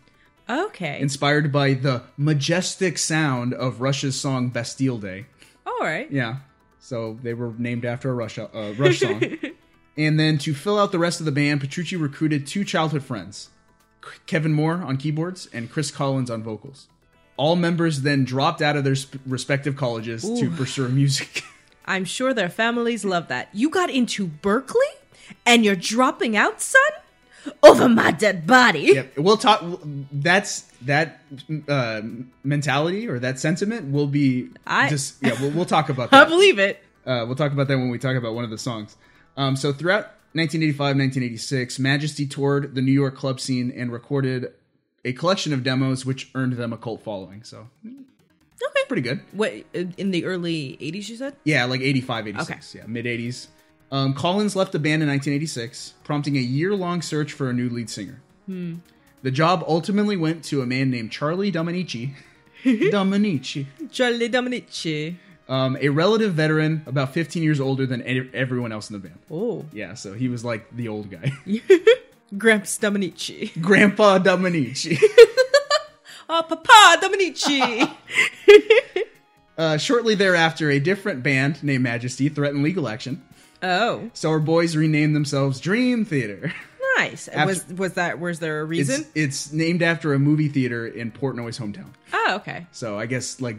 Okay. 0.50 1.00
inspired 1.00 1.52
by 1.52 1.74
the 1.74 2.02
majestic 2.16 2.98
sound 2.98 3.54
of 3.54 3.80
Rush's 3.80 4.18
song 4.18 4.48
Bastille 4.48 4.98
Day. 4.98 5.26
All 5.66 5.78
right. 5.80 6.10
Yeah. 6.10 6.36
So 6.78 7.18
they 7.22 7.34
were 7.34 7.52
named 7.58 7.84
after 7.84 8.10
a 8.10 8.14
Rush, 8.14 8.38
uh, 8.38 8.46
Rush 8.76 9.00
song. 9.00 9.22
and 9.96 10.18
then 10.18 10.38
to 10.38 10.54
fill 10.54 10.78
out 10.78 10.92
the 10.92 10.98
rest 10.98 11.20
of 11.20 11.26
the 11.26 11.32
band, 11.32 11.60
Petrucci 11.60 11.96
recruited 11.96 12.46
two 12.46 12.64
childhood 12.64 13.04
friends 13.04 13.50
Kevin 14.26 14.52
Moore 14.52 14.76
on 14.76 14.96
keyboards 14.96 15.48
and 15.52 15.70
Chris 15.70 15.90
Collins 15.90 16.30
on 16.30 16.42
vocals. 16.42 16.88
All 17.36 17.56
members 17.56 18.02
then 18.02 18.24
dropped 18.24 18.60
out 18.60 18.76
of 18.76 18.84
their 18.84 18.96
sp- 18.96 19.20
respective 19.26 19.76
colleges 19.76 20.22
to 20.22 20.50
pursue 20.50 20.88
music. 20.88 21.42
I'm 21.86 22.04
sure 22.04 22.32
their 22.34 22.48
families 22.48 23.04
love 23.04 23.28
that. 23.28 23.48
You 23.52 23.70
got 23.70 23.90
into 23.90 24.26
Berklee 24.26 24.74
and 25.46 25.64
you're 25.64 25.76
dropping 25.76 26.36
out, 26.36 26.60
son? 26.60 26.80
Over 27.62 27.88
my 27.88 28.10
dead 28.10 28.46
body. 28.46 28.90
yep. 28.94 29.16
We'll 29.16 29.36
talk. 29.36 29.62
That's 30.12 30.62
that 30.82 31.20
uh, 31.68 32.02
mentality 32.44 33.08
or 33.08 33.18
that 33.18 33.38
sentiment 33.38 33.92
will 33.92 34.06
be. 34.06 34.48
I- 34.66 34.88
just 34.90 35.22
yeah. 35.22 35.40
We'll, 35.40 35.50
we'll 35.50 35.64
talk 35.64 35.88
about 35.88 36.10
that. 36.12 36.26
I 36.26 36.28
believe 36.28 36.58
it. 36.58 36.82
Uh, 37.06 37.24
we'll 37.26 37.36
talk 37.36 37.52
about 37.52 37.68
that 37.68 37.78
when 37.78 37.88
we 37.90 37.98
talk 37.98 38.16
about 38.16 38.34
one 38.34 38.44
of 38.44 38.50
the 38.50 38.58
songs. 38.58 38.96
Um, 39.36 39.56
so 39.56 39.72
throughout 39.72 40.04
1985, 40.32 40.78
1986, 40.78 41.78
Majesty 41.78 42.26
toured 42.26 42.74
the 42.74 42.82
New 42.82 42.92
York 42.92 43.16
club 43.16 43.40
scene 43.40 43.72
and 43.74 43.90
recorded 43.90 44.52
a 45.04 45.12
collection 45.14 45.52
of 45.54 45.62
demos 45.62 46.04
which 46.04 46.30
earned 46.34 46.52
them 46.54 46.72
a 46.74 46.76
cult 46.76 47.02
following. 47.02 47.42
So, 47.42 47.68
Okay. 47.84 48.84
pretty 48.86 49.00
good. 49.02 49.20
What 49.32 49.54
in 49.72 50.10
the 50.10 50.26
early 50.26 50.76
'80s? 50.80 51.08
You 51.08 51.16
said. 51.16 51.36
Yeah, 51.44 51.64
like 51.64 51.80
85, 51.80 52.28
86. 52.28 52.74
Yeah, 52.74 52.82
mid 52.86 53.06
80s. 53.06 53.46
Um, 53.92 54.14
Collins 54.14 54.54
left 54.54 54.72
the 54.72 54.78
band 54.78 55.02
in 55.02 55.08
1986, 55.08 55.94
prompting 56.04 56.36
a 56.36 56.40
year 56.40 56.74
long 56.74 57.02
search 57.02 57.32
for 57.32 57.50
a 57.50 57.52
new 57.52 57.68
lead 57.68 57.90
singer. 57.90 58.20
The 58.46 59.30
job 59.30 59.64
ultimately 59.68 60.16
went 60.16 60.44
to 60.46 60.62
a 60.62 60.66
man 60.66 60.90
named 60.90 61.12
Charlie 61.12 61.52
Dominici. 61.52 62.14
Dominici. 62.64 63.66
Charlie 63.92 64.28
Dominici. 64.28 65.16
Um, 65.48 65.76
a 65.80 65.88
relative 65.88 66.34
veteran, 66.34 66.82
about 66.86 67.12
15 67.12 67.42
years 67.42 67.60
older 67.60 67.84
than 67.86 68.02
everyone 68.34 68.70
else 68.72 68.88
in 68.90 68.94
the 68.94 69.08
band. 69.08 69.18
Oh, 69.30 69.64
Yeah, 69.72 69.94
so 69.94 70.14
he 70.14 70.28
was 70.28 70.44
like 70.44 70.74
the 70.74 70.86
old 70.88 71.10
guy. 71.10 71.32
Gramps 72.38 72.78
Dominici. 72.78 73.60
Grandpa 73.60 74.18
Dominici. 74.18 74.98
Oh, 76.32 76.44
Papa 76.48 77.04
Dominici. 77.04 77.92
Uh, 79.58 79.76
shortly 79.76 80.14
thereafter, 80.14 80.70
a 80.70 80.78
different 80.78 81.24
band 81.24 81.60
named 81.64 81.82
Majesty 81.82 82.28
threatened 82.28 82.62
legal 82.62 82.86
action. 82.88 83.22
Oh, 83.62 84.10
So 84.14 84.30
our 84.30 84.40
boys 84.40 84.76
renamed 84.76 85.14
themselves 85.16 85.60
Dream 85.60 86.04
Theater. 86.04 86.52
nice. 86.98 87.28
After- 87.28 87.46
was 87.46 87.66
was 87.68 87.92
that? 87.94 88.18
Was 88.20 88.38
there 88.38 88.60
a 88.60 88.64
reason? 88.64 89.06
it's 89.14 89.52
named 89.52 89.82
after 89.82 90.12
a 90.14 90.18
movie 90.18 90.48
theater 90.48 90.86
in 90.86 91.10
Portnoy's 91.12 91.58
hometown. 91.58 91.90
oh, 92.12 92.34
okay. 92.36 92.66
So 92.72 92.98
I 92.98 93.06
guess 93.06 93.40
like 93.40 93.58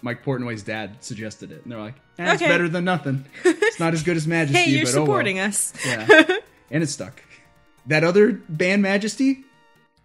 Mike 0.00 0.24
Portnoy's 0.24 0.62
dad 0.62 0.96
suggested 1.04 1.52
it, 1.52 1.62
and 1.62 1.70
they're 1.72 1.78
like, 1.80 1.94
eh, 2.18 2.32
"It's 2.32 2.42
Okay. 2.42 2.50
better 2.50 2.68
than 2.68 2.84
nothing. 2.84 3.24
It's 3.44 3.78
not 3.78 3.92
as 3.94 4.02
good 4.02 4.16
as 4.16 4.26
Majesty, 4.26 4.58
Hey, 4.58 4.70
you're 4.70 4.84
but 4.84 4.94
oh 4.94 4.98
well." 4.98 5.06
supporting 5.06 5.38
us. 5.38 5.72
Yeah, 5.86 6.06
and 6.70 6.82
it 6.82 6.88
stuck. 6.88 7.22
That 7.86 8.02
other 8.04 8.32
band, 8.32 8.82
Majesty, 8.82 9.44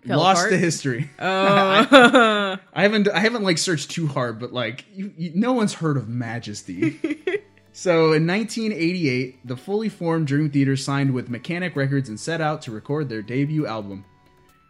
Fell 0.05 0.19
lost 0.19 0.39
apart? 0.41 0.51
to 0.51 0.57
history. 0.59 1.09
Oh, 1.19 2.57
I 2.73 2.81
haven't 2.83 3.07
I 3.09 3.19
haven't 3.19 3.43
like 3.43 3.57
searched 3.57 3.89
too 3.91 4.05
hard, 4.07 4.39
but 4.39 4.53
like 4.53 4.85
you, 4.93 5.11
you, 5.17 5.31
no 5.35 5.53
one's 5.53 5.73
heard 5.73 5.97
of 5.97 6.07
Majesty. 6.07 6.99
so 7.77 8.11
in 8.11 8.25
1988, 8.25 9.45
the 9.45 9.55
fully 9.55 9.87
formed 9.87 10.25
Dream 10.25 10.49
Theater 10.49 10.75
signed 10.75 11.13
with 11.13 11.29
Mechanic 11.29 11.75
Records 11.75 12.09
and 12.09 12.19
set 12.19 12.41
out 12.41 12.63
to 12.63 12.71
record 12.71 13.07
their 13.07 13.21
debut 13.21 13.67
album. 13.67 14.03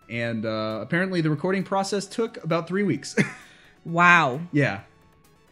And 0.09 0.45
uh, 0.45 0.79
apparently, 0.81 1.21
the 1.21 1.29
recording 1.29 1.63
process 1.63 2.05
took 2.05 2.43
about 2.43 2.67
three 2.67 2.83
weeks. 2.83 3.15
wow. 3.85 4.41
yeah, 4.51 4.81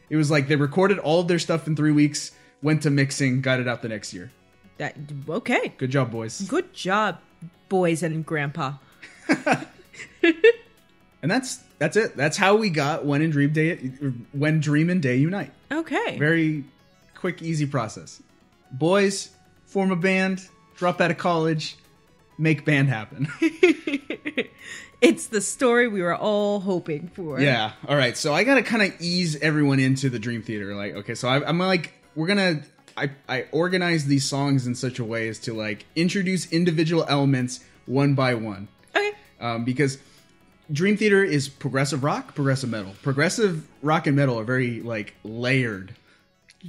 it 0.09 0.17
was 0.17 0.29
like 0.29 0.49
they 0.49 0.57
recorded 0.57 0.99
all 0.99 1.21
of 1.21 1.29
their 1.29 1.39
stuff 1.39 1.65
in 1.65 1.77
three 1.77 1.93
weeks, 1.93 2.31
went 2.61 2.83
to 2.83 2.89
mixing, 2.89 3.39
got 3.39 3.61
it 3.61 3.69
out 3.69 3.81
the 3.81 3.87
next 3.87 4.13
year. 4.13 4.31
That 4.77 4.97
okay. 5.29 5.69
Good 5.77 5.91
job, 5.91 6.11
boys. 6.11 6.41
Good 6.41 6.73
job, 6.73 7.21
boys 7.69 8.03
and 8.03 8.25
grandpa. 8.25 8.73
And 11.25 11.31
that's 11.31 11.57
that's 11.79 11.97
it. 11.97 12.15
That's 12.15 12.37
how 12.37 12.55
we 12.55 12.69
got 12.69 13.03
when 13.03 13.23
in 13.23 13.31
Dream 13.31 13.51
Day, 13.51 13.77
when 14.31 14.59
Dream 14.59 14.91
and 14.91 15.01
Day 15.01 15.15
unite. 15.15 15.51
Okay. 15.71 16.19
Very 16.19 16.65
quick, 17.25 17.41
easy 17.41 17.65
process. 17.65 18.21
Boys 18.71 19.31
form 19.65 19.89
a 19.89 19.95
band, 19.95 20.47
drop 20.75 21.01
out 21.01 21.09
of 21.09 21.17
college, 21.17 21.75
make 22.37 22.63
band 22.63 22.87
happen. 22.87 23.27
it's 25.01 25.25
the 25.25 25.41
story 25.41 25.87
we 25.87 26.03
were 26.03 26.15
all 26.15 26.59
hoping 26.59 27.07
for. 27.07 27.39
yeah. 27.39 27.71
All 27.87 27.95
right. 27.95 28.15
So 28.15 28.31
I 28.31 28.43
gotta 28.43 28.61
kind 28.61 28.83
of 28.83 28.93
ease 29.01 29.37
everyone 29.37 29.79
into 29.79 30.07
the 30.11 30.19
Dream 30.19 30.43
Theater. 30.43 30.75
Like, 30.75 30.93
okay, 30.97 31.15
so 31.15 31.27
I, 31.27 31.43
I'm 31.43 31.57
like, 31.57 31.93
we're 32.13 32.27
gonna. 32.27 32.61
I, 32.95 33.09
I 33.27 33.47
organize 33.51 34.05
these 34.05 34.23
songs 34.23 34.67
in 34.67 34.75
such 34.75 34.99
a 34.99 35.03
way 35.03 35.27
as 35.27 35.39
to 35.39 35.53
like 35.55 35.87
introduce 35.95 36.51
individual 36.51 37.05
elements 37.09 37.59
one 37.87 38.13
by 38.13 38.35
one. 38.35 38.67
Okay. 38.95 39.13
um, 39.41 39.65
because 39.65 39.97
Dream 40.71 40.95
Theater 40.95 41.23
is 41.23 41.49
progressive 41.49 42.03
rock, 42.03 42.35
progressive 42.35 42.69
metal. 42.69 42.93
Progressive 43.01 43.67
rock 43.81 44.05
and 44.05 44.15
metal 44.15 44.39
are 44.39 44.43
very 44.43 44.81
like 44.81 45.15
layered, 45.23 45.95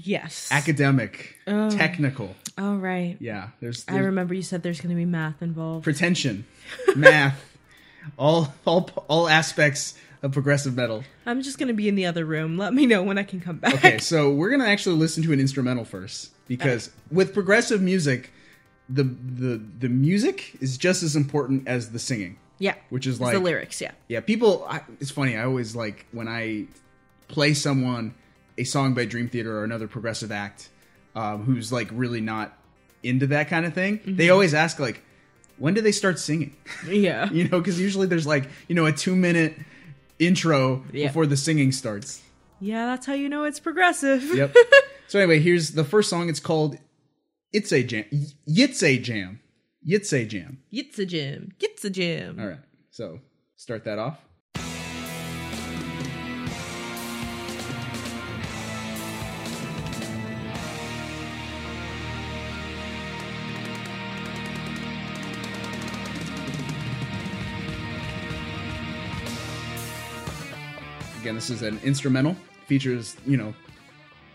Yes. 0.04 0.48
academic, 0.52 1.36
Oh. 1.46 1.70
technical. 1.70 2.34
all 2.58 2.76
right. 2.76 3.16
Yeah, 3.20 3.48
there's, 3.60 3.84
I 3.88 3.98
remember 3.98 4.34
you 4.34 4.42
said 4.42 4.62
there's 4.62 4.80
going 4.80 4.90
to 4.90 4.96
be 4.96 5.04
math 5.06 5.40
involved. 5.42 5.84
pretension, 5.84 6.44
math, 6.96 7.42
all 8.18 8.54
all 8.66 8.90
all 9.08 9.28
aspects 9.28 9.96
of 10.22 10.32
progressive 10.32 10.74
metal. 10.76 11.02
I'm 11.24 11.42
just 11.42 11.58
going 11.58 11.68
to 11.68 11.74
be 11.74 11.88
in 11.88 11.94
the 11.94 12.06
other 12.06 12.24
room. 12.24 12.56
Let 12.58 12.74
me 12.74 12.86
know 12.86 13.02
when 13.02 13.16
I 13.18 13.22
can 13.22 13.40
come 13.40 13.56
back. 13.56 13.74
Okay, 13.74 13.98
so 13.98 14.30
we're 14.30 14.50
gonna 14.50 14.66
actually 14.68 14.96
listen 14.96 15.22
to 15.24 15.32
an 15.32 15.40
instrumental 15.40 15.84
first 15.84 16.30
because 16.48 16.90
with 17.10 17.32
progressive 17.32 17.80
music, 17.80 18.30
the 18.88 19.04
the 19.04 19.60
the 19.78 19.88
music 19.88 20.56
is 20.60 20.76
just 20.76 21.02
as 21.02 21.16
important 21.16 21.66
as 21.68 21.90
the 21.92 21.98
singing. 21.98 22.38
Yeah. 22.58 22.74
Which 22.90 23.06
is 23.06 23.16
It's 23.16 23.20
like 23.22 23.34
the 23.34 23.40
lyrics, 23.40 23.80
yeah. 23.82 23.92
Yeah, 24.08 24.20
people. 24.20 24.64
I, 24.68 24.80
it's 25.00 25.10
funny. 25.10 25.36
I 25.36 25.44
always 25.44 25.76
like 25.76 26.06
when 26.12 26.26
I 26.28 26.66
play 27.28 27.52
someone 27.54 28.14
a 28.58 28.64
song 28.64 28.94
by 28.94 29.04
Dream 29.04 29.28
Theater 29.28 29.58
or 29.58 29.64
another 29.64 29.88
progressive 29.88 30.32
act 30.32 30.68
um, 31.14 31.44
who's 31.44 31.72
like 31.72 31.88
really 31.92 32.20
not 32.20 32.56
into 33.02 33.26
that 33.28 33.48
kind 33.48 33.66
of 33.66 33.74
thing. 33.74 33.98
Mm-hmm. 33.98 34.16
They 34.16 34.30
always 34.30 34.54
ask 34.54 34.78
like, 34.78 35.02
when 35.58 35.74
do 35.74 35.80
they 35.80 35.92
start 35.92 36.18
singing? 36.18 36.56
Yeah. 36.86 37.30
you 37.32 37.48
know, 37.48 37.58
because 37.60 37.80
usually 37.80 38.06
there's 38.06 38.26
like 38.26 38.48
you 38.68 38.74
know 38.74 38.86
a 38.86 38.92
two 38.92 39.16
minute 39.16 39.54
intro 40.18 40.84
Yeah. 40.92 41.08
before 41.08 41.26
the 41.26 41.36
singing 41.36 41.72
starts. 41.72 42.22
Yeah, 42.60 42.86
that's 42.86 43.04
how 43.06 43.12
you 43.12 43.28
know 43.28 43.44
it's 43.44 43.60
progressive. 43.60 44.22
Yep. 44.24 44.54
so 45.08 45.18
anyway, 45.18 45.40
here's 45.40 45.70
the 45.72 45.84
first 45.84 46.08
song. 46.08 46.28
It's 46.30 46.40
called 46.40 46.78
"Ytse 47.54 47.86
Jam." 47.86 48.04
It's 48.46 48.82
a 48.82 48.98
Jam. 48.98 49.40
It's 49.88 50.12
a 50.12 50.24
Jam. 50.24 50.58
It's 50.72 50.98
a 50.98 51.04
jam. 51.06 51.52
It's 51.60 51.84
a 51.84 51.90
jam. 51.90 52.38
All 52.40 52.46
right. 52.48 52.58
So 52.90 53.20
start 53.56 53.84
that 53.84 53.98
off. 53.98 54.18
Again, 71.26 71.34
this 71.34 71.50
is 71.50 71.62
an 71.62 71.80
instrumental. 71.82 72.36
Features, 72.68 73.16
you 73.26 73.36
know, 73.36 73.52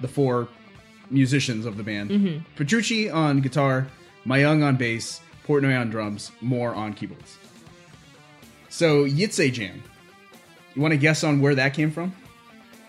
the 0.01 0.09
four 0.09 0.49
musicians 1.09 1.65
of 1.65 1.77
the 1.77 1.83
band. 1.83 2.09
Mm-hmm. 2.11 2.43
Petrucci 2.57 3.09
on 3.09 3.39
guitar, 3.39 3.87
Myung 4.25 4.61
on 4.61 4.75
bass, 4.75 5.21
Portnoy 5.47 5.79
on 5.79 5.89
drums, 5.89 6.33
Moore 6.41 6.75
on 6.75 6.93
keyboards. 6.93 7.37
So 8.67 9.05
Ytse 9.05 9.53
Jam. 9.53 9.81
You 10.75 10.81
want 10.81 10.91
to 10.91 10.97
guess 10.97 11.23
on 11.23 11.39
where 11.39 11.55
that 11.55 11.73
came 11.73 11.91
from? 11.91 12.13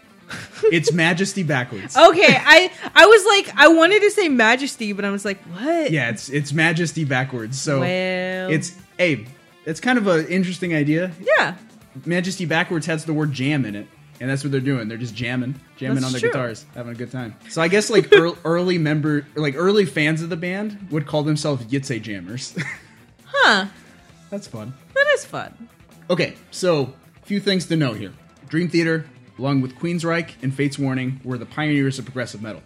it's 0.73 0.93
Majesty 0.93 1.45
backwards. 1.45 1.97
Okay, 1.97 2.37
I 2.37 2.73
I 2.97 3.07
was 3.07 3.25
like 3.25 3.57
I 3.57 3.69
wanted 3.69 4.01
to 4.01 4.11
say 4.11 4.29
Majesty, 4.29 4.93
but 4.93 5.05
I 5.05 5.11
was 5.11 5.25
like, 5.25 5.41
what? 5.45 5.93
Yeah, 5.93 6.11
it's 6.11 6.29
it's 6.29 6.53
Majesty 6.53 7.05
backwards. 7.05 7.57
So 7.61 7.79
Well, 7.79 8.51
it's 8.51 8.75
hey, 8.99 9.27
it's 9.65 9.79
kind 9.79 9.97
of 9.97 10.09
an 10.09 10.27
interesting 10.27 10.75
idea. 10.75 11.13
yeah. 11.39 11.55
Majesty 12.07 12.45
backwards 12.45 12.87
has 12.87 13.05
the 13.05 13.13
word 13.13 13.33
jam 13.33 13.65
in 13.65 13.75
it, 13.77 13.87
and 14.21 14.31
that's 14.31 14.43
what 14.45 14.51
they're 14.53 14.61
doing. 14.61 14.89
They're 14.89 14.99
just 14.99 15.15
jamming, 15.15 15.55
jamming 15.77 15.97
That's 15.97 16.07
on 16.07 16.13
their 16.13 16.21
true. 16.21 16.31
guitars, 16.31 16.65
having 16.75 16.93
a 16.93 16.95
good 16.97 17.11
time. 17.13 17.35
So 17.51 17.61
I 17.63 17.69
guess 17.69 17.91
like 17.91 18.13
ear- 18.13 18.33
early 18.45 18.79
member, 18.79 19.27
like 19.35 19.55
early 19.57 19.85
fans 19.85 20.23
of 20.23 20.31
the 20.31 20.37
band 20.37 20.89
would 20.91 21.07
call 21.07 21.23
themselves 21.23 21.65
Ytse 21.67 22.01
Jammers. 22.03 22.57
Huh. 23.35 23.67
that's 24.31 24.47
fun. 24.47 24.75
That 24.95 25.07
is 25.15 25.25
fun. 25.25 25.69
Okay, 26.11 26.35
so 26.51 26.93
a 27.23 27.27
few 27.27 27.41
things 27.41 27.67
to 27.67 27.77
know 27.77 27.93
here. 27.95 28.13
Dream 28.49 28.69
Theater, 28.69 29.07
along 29.39 29.63
with 29.63 29.75
Queensryche 29.77 30.33
and 30.43 30.55
Fates 30.55 30.79
Warning, 30.79 31.19
were 31.25 31.39
the 31.39 31.47
pioneers 31.47 31.99
of 31.99 32.05
progressive 32.05 32.43
metal. 32.43 32.63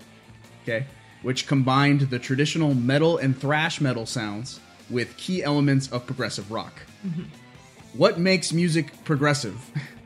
Okay, 0.65 0.87
which 1.23 1.47
combined 1.47 2.01
the 2.03 2.19
traditional 2.19 2.75
metal 2.75 3.17
and 3.17 3.39
thrash 3.41 3.81
metal 3.81 4.07
sounds 4.07 4.59
with 4.91 5.17
key 5.17 5.43
elements 5.43 5.91
of 5.93 6.05
progressive 6.05 6.51
rock. 6.51 6.75
Mm-hmm. 7.07 7.23
What 7.97 8.19
makes 8.19 8.53
music 8.53 9.05
progressive? 9.05 9.55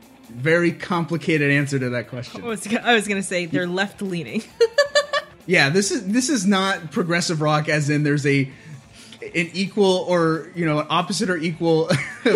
Very 0.29 0.71
complicated 0.71 1.51
answer 1.51 1.77
to 1.79 1.89
that 1.89 2.07
question. 2.07 2.43
I 2.43 2.47
was 2.47 2.65
gonna, 2.65 2.81
I 2.87 2.93
was 2.95 3.07
gonna 3.07 3.21
say 3.23 3.45
they're 3.47 3.67
left 3.67 4.01
leaning. 4.01 4.43
Yeah, 5.47 5.69
this 5.69 5.89
is 5.89 6.05
this 6.07 6.29
is 6.29 6.45
not 6.45 6.91
progressive 6.91 7.41
rock 7.41 7.67
as 7.67 7.89
in 7.89 8.03
there's 8.03 8.27
a 8.27 8.41
an 8.43 9.49
equal 9.53 10.05
or 10.07 10.51
you 10.55 10.65
know 10.67 10.79
an 10.81 10.87
opposite 10.89 11.31
or 11.31 11.35
equal 11.35 11.89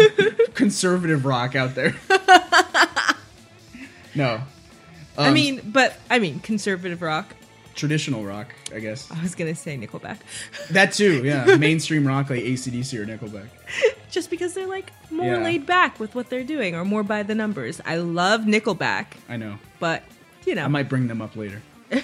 conservative 0.56 1.24
rock 1.24 1.56
out 1.56 1.76
there. 1.76 1.96
no. 4.16 4.42
I 5.18 5.28
Um, 5.28 5.34
mean, 5.34 5.62
but 5.72 5.96
I 6.10 6.18
mean 6.20 6.40
conservative 6.40 7.02
rock. 7.04 7.36
traditional 7.76 8.26
rock, 8.26 8.54
I 8.74 8.80
guess. 8.80 9.10
I 9.12 9.22
was 9.22 9.36
gonna 9.36 9.56
say 9.56 9.78
Nickelback, 9.78 10.18
That 10.72 10.92
too, 10.94 11.24
yeah. 11.24 11.58
Mainstream 11.58 12.08
rock 12.08 12.30
like 12.32 12.42
ACDC 12.42 12.98
or 13.00 13.06
Nickelback. 13.06 13.48
Just 14.16 14.32
because 14.32 14.56
they're 14.56 14.66
like 14.66 14.92
more 15.12 15.36
Yeah. 15.36 15.44
laid 15.44 15.68
back 15.68 16.00
with 16.00 16.16
what 16.16 16.30
they're 16.32 16.44
doing, 16.44 16.74
or 16.74 16.84
more 16.84 17.04
by 17.04 17.22
the 17.22 17.36
numbers. 17.36 17.80
I 17.86 17.98
love 17.98 18.42
Nickelback, 18.42 19.06
I 19.30 19.38
know. 19.38 19.60
but 19.80 20.02
you 20.48 20.56
know, 20.56 20.64
I 20.66 20.68
might 20.68 20.90
bring 20.90 21.08
them 21.08 21.22
up 21.22 21.36
later. 21.36 21.62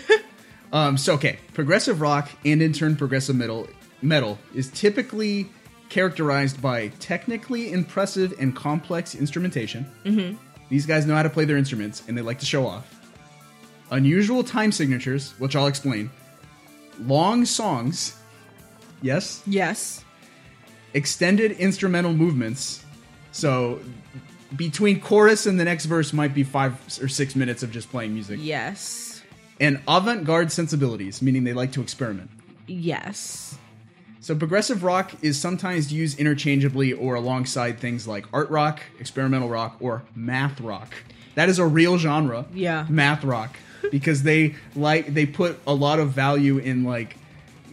um, 0.73 0.97
so 0.97 1.13
okay, 1.15 1.39
progressive 1.53 2.01
rock 2.01 2.29
and 2.45 2.61
in 2.61 2.73
turn 2.73 2.95
progressive 2.95 3.35
metal 3.35 3.67
metal 4.03 4.37
is 4.53 4.69
typically 4.69 5.49
characterized 5.89 6.61
by 6.61 6.87
technically 6.99 7.71
impressive 7.71 8.33
and 8.39 8.55
complex 8.55 9.15
instrumentation. 9.15 9.85
Mm-hmm. 10.05 10.37
These 10.69 10.85
guys 10.85 11.05
know 11.05 11.15
how 11.15 11.23
to 11.23 11.29
play 11.29 11.45
their 11.45 11.57
instruments 11.57 12.03
and 12.07 12.17
they 12.17 12.21
like 12.21 12.39
to 12.39 12.45
show 12.45 12.65
off. 12.65 12.85
Unusual 13.91 14.43
time 14.43 14.71
signatures, 14.71 15.33
which 15.37 15.55
I'll 15.55 15.67
explain. 15.67 16.09
Long 16.99 17.43
songs. 17.45 18.15
Yes. 19.01 19.43
Yes. 19.45 20.05
Extended 20.93 21.51
instrumental 21.53 22.13
movements. 22.13 22.83
So 23.31 23.79
between 24.55 24.99
chorus 24.99 25.45
and 25.45 25.59
the 25.59 25.65
next 25.65 25.85
verse 25.85 26.13
might 26.13 26.33
be 26.33 26.43
five 26.43 26.73
or 27.01 27.07
six 27.07 27.35
minutes 27.35 27.63
of 27.63 27.71
just 27.71 27.89
playing 27.89 28.13
music. 28.13 28.39
Yes. 28.41 29.21
And 29.59 29.81
avant 29.87 30.25
garde 30.25 30.51
sensibilities, 30.51 31.21
meaning 31.21 31.43
they 31.43 31.53
like 31.53 31.71
to 31.73 31.81
experiment. 31.81 32.29
Yes. 32.67 33.57
So 34.19 34.35
progressive 34.35 34.83
rock 34.83 35.11
is 35.23 35.39
sometimes 35.39 35.91
used 35.91 36.19
interchangeably 36.19 36.93
or 36.93 37.15
alongside 37.15 37.79
things 37.79 38.07
like 38.07 38.25
art 38.33 38.49
rock, 38.49 38.81
experimental 38.99 39.49
rock, 39.49 39.77
or 39.79 40.03
math 40.15 40.61
rock. 40.61 40.93
That 41.35 41.49
is 41.49 41.57
a 41.59 41.65
real 41.65 41.97
genre. 41.97 42.45
Yeah. 42.53 42.85
Math 42.89 43.23
rock. 43.23 43.57
Because 43.89 44.23
they 44.23 44.55
like 44.75 45.13
they 45.13 45.25
put 45.25 45.59
a 45.65 45.73
lot 45.73 45.99
of 45.99 46.11
value 46.11 46.59
in 46.59 46.83
like 46.83 47.17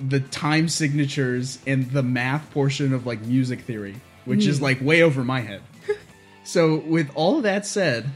the 0.00 0.20
time 0.20 0.68
signatures 0.68 1.58
and 1.66 1.90
the 1.90 2.02
math 2.02 2.50
portion 2.50 2.92
of 2.92 3.06
like 3.06 3.20
music 3.22 3.62
theory, 3.62 3.96
which 4.24 4.46
is 4.46 4.60
like 4.60 4.80
way 4.80 5.02
over 5.02 5.24
my 5.24 5.40
head. 5.40 5.62
so 6.44 6.76
with 6.76 7.10
all 7.14 7.40
that 7.42 7.66
said, 7.66 8.08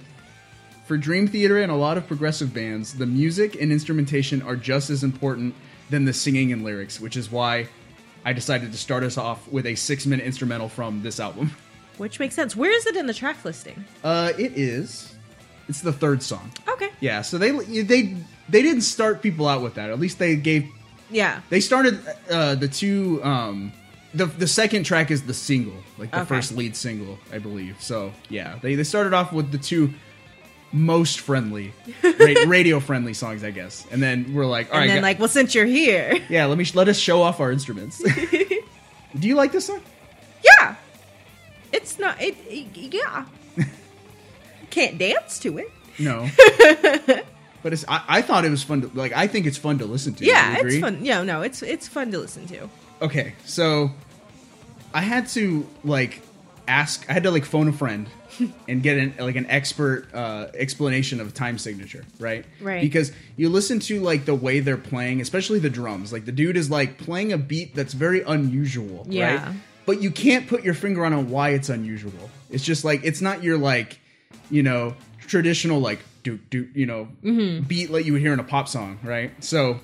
for 0.86 0.96
Dream 0.96 1.26
Theater 1.26 1.58
and 1.58 1.72
a 1.72 1.76
lot 1.76 1.96
of 1.96 2.06
progressive 2.06 2.52
bands, 2.52 2.94
the 2.94 3.06
music 3.06 3.60
and 3.60 3.72
instrumentation 3.72 4.42
are 4.42 4.56
just 4.56 4.90
as 4.90 5.02
important 5.02 5.54
than 5.90 6.04
the 6.04 6.12
singing 6.12 6.52
and 6.52 6.64
lyrics, 6.64 7.00
which 7.00 7.16
is 7.16 7.30
why 7.30 7.68
I 8.24 8.32
decided 8.32 8.72
to 8.72 8.78
start 8.78 9.02
us 9.02 9.16
off 9.16 9.48
with 9.48 9.66
a 9.66 9.74
six 9.74 10.06
minute 10.06 10.26
instrumental 10.26 10.68
from 10.68 11.02
this 11.02 11.18
album. 11.20 11.52
Which 11.98 12.18
makes 12.18 12.34
sense. 12.34 12.56
Where 12.56 12.70
is 12.70 12.86
it 12.86 12.96
in 12.96 13.06
the 13.06 13.14
track 13.14 13.44
listing? 13.44 13.84
Uh, 14.02 14.32
it 14.38 14.52
is. 14.56 15.14
It's 15.68 15.80
the 15.80 15.92
third 15.92 16.22
song. 16.22 16.50
Okay. 16.68 16.90
Yeah, 17.00 17.22
so 17.22 17.38
they 17.38 17.50
they 17.82 18.16
they 18.48 18.62
didn't 18.62 18.82
start 18.82 19.22
people 19.22 19.46
out 19.46 19.62
with 19.62 19.74
that. 19.74 19.90
At 19.90 20.00
least 20.00 20.18
they 20.18 20.36
gave 20.36 20.68
Yeah. 21.12 21.40
they 21.50 21.61
started 21.61 22.00
uh, 22.31 22.54
the 22.57 22.69
two 22.69 23.21
um 23.23 23.73
the 24.14 24.26
the 24.26 24.47
second 24.47 24.85
track 24.85 25.11
is 25.11 25.23
the 25.23 25.35
single, 25.35 25.76
like 25.99 26.11
the 26.11 26.19
Okay. 26.21 26.28
first 26.28 26.52
lead 26.52 26.75
single, 26.76 27.19
I 27.33 27.38
believe. 27.38 27.76
So 27.81 28.12
yeah, 28.28 28.59
they 28.62 28.75
they 28.75 28.85
started 28.85 29.14
off 29.14 29.33
with 29.33 29.52
the 29.52 29.59
two 29.59 29.92
most 30.75 31.21
friendly 31.21 31.73
ra- 32.02 32.11
radio 32.47 32.81
friendly 32.81 33.12
songs, 33.14 33.45
I 33.45 33.50
guess, 33.50 33.87
and 33.90 34.02
then 34.02 34.33
we're 34.35 34.47
like, 34.47 34.69
all 34.71 34.75
and 34.76 34.81
right, 34.83 34.87
then 34.88 34.97
gu- 34.99 35.02
like, 35.02 35.19
well, 35.19 35.28
since 35.28 35.54
you're 35.54 35.66
here, 35.66 36.19
yeah, 36.28 36.47
let 36.47 36.57
me 36.59 36.64
sh- 36.64 36.75
let 36.75 36.88
us 36.88 36.99
show 36.99 37.21
off 37.23 37.40
our 37.40 37.52
instruments. 37.52 38.02
Do 39.19 39.28
you 39.28 39.35
like 39.35 39.52
this 39.52 39.66
song? 39.66 39.81
yeah, 40.42 40.76
it's 41.73 41.99
not. 41.99 42.21
It, 42.21 42.37
it- 42.49 42.95
yeah. 42.95 43.26
Can't 44.71 44.97
dance 44.99 45.38
to 45.40 45.59
it. 45.59 45.71
No. 45.99 46.26
But 47.62 47.73
it's 47.73 47.85
I, 47.88 48.02
I 48.09 48.23
thought 48.23 48.45
it 48.45 48.50
was 48.50 48.62
fun 48.62 48.83
to 48.83 48.90
like 48.95 49.12
I 49.12 49.26
think 49.26 49.47
it's 49.47 49.59
fun 49.59 49.78
to 49.78 49.87
listen 49.87 50.14
to. 50.14 50.25
Yeah, 50.25 50.57
it's 50.59 50.78
fun. 50.78 51.04
Yeah, 51.04 51.23
no, 51.23 51.42
it's 51.42 51.62
it's 51.62 51.88
fun 51.88 52.11
to 52.12 52.19
listen 52.19 52.47
to. 52.49 52.69
Okay, 53.00 53.35
so 53.45 53.90
I 54.95 55.00
had 55.02 55.28
to 55.28 55.66
like 55.85 56.21
ask 56.69 57.09
I 57.09 57.12
had 57.14 57.25
to 57.25 57.31
like 57.31 57.45
phone 57.45 57.69
a 57.69 57.73
friend 57.73 58.07
and 58.69 58.83
get 58.83 58.97
an 58.99 59.14
like 59.19 59.37
an 59.37 59.47
expert 59.47 60.07
uh 60.14 60.47
explanation 60.54 61.21
of 61.21 61.35
time 61.35 61.59
signature, 61.59 62.04
right? 62.19 62.45
Right. 62.61 62.81
Because 62.81 63.12
you 63.37 63.48
listen 63.48 63.81
to 63.81 64.01
like 64.01 64.25
the 64.25 64.35
way 64.35 64.61
they're 64.61 64.77
playing, 64.77 65.20
especially 65.20 65.59
the 65.59 65.70
drums. 65.70 66.12
Like 66.12 66.25
the 66.25 66.33
dude 66.33 66.57
is 66.57 66.70
like 66.70 66.98
playing 66.98 67.33
a 67.33 67.38
beat 67.38 67.75
that's 67.75 67.94
very 67.94 68.22
unusual, 68.22 69.07
Yeah. 69.09 69.46
right? 69.46 69.55
But 69.85 70.01
you 70.01 70.12
can't 70.12 70.46
put 70.46 70.62
your 70.62 70.75
finger 70.75 71.05
on 71.05 71.29
why 71.31 71.51
it's 71.51 71.68
unusual. 71.68 72.31
It's 72.51 72.62
just 72.64 72.85
like 72.85 73.01
it's 73.03 73.20
not 73.20 73.42
your 73.42 73.59
like, 73.59 73.98
you 74.51 74.62
know, 74.62 74.94
traditional 75.27 75.81
like 75.81 75.98
do 76.22 76.38
do 76.50 76.68
you 76.74 76.87
know 76.87 77.08
mm-hmm. 77.22 77.64
beat 77.64 77.90
like 77.90 78.04
you 78.04 78.12
would 78.12 78.22
hear 78.22 78.32
in 78.32 78.40
a 78.40 78.44
pop 78.44 78.68
song, 78.68 78.98
right? 79.02 79.32
So 79.42 79.80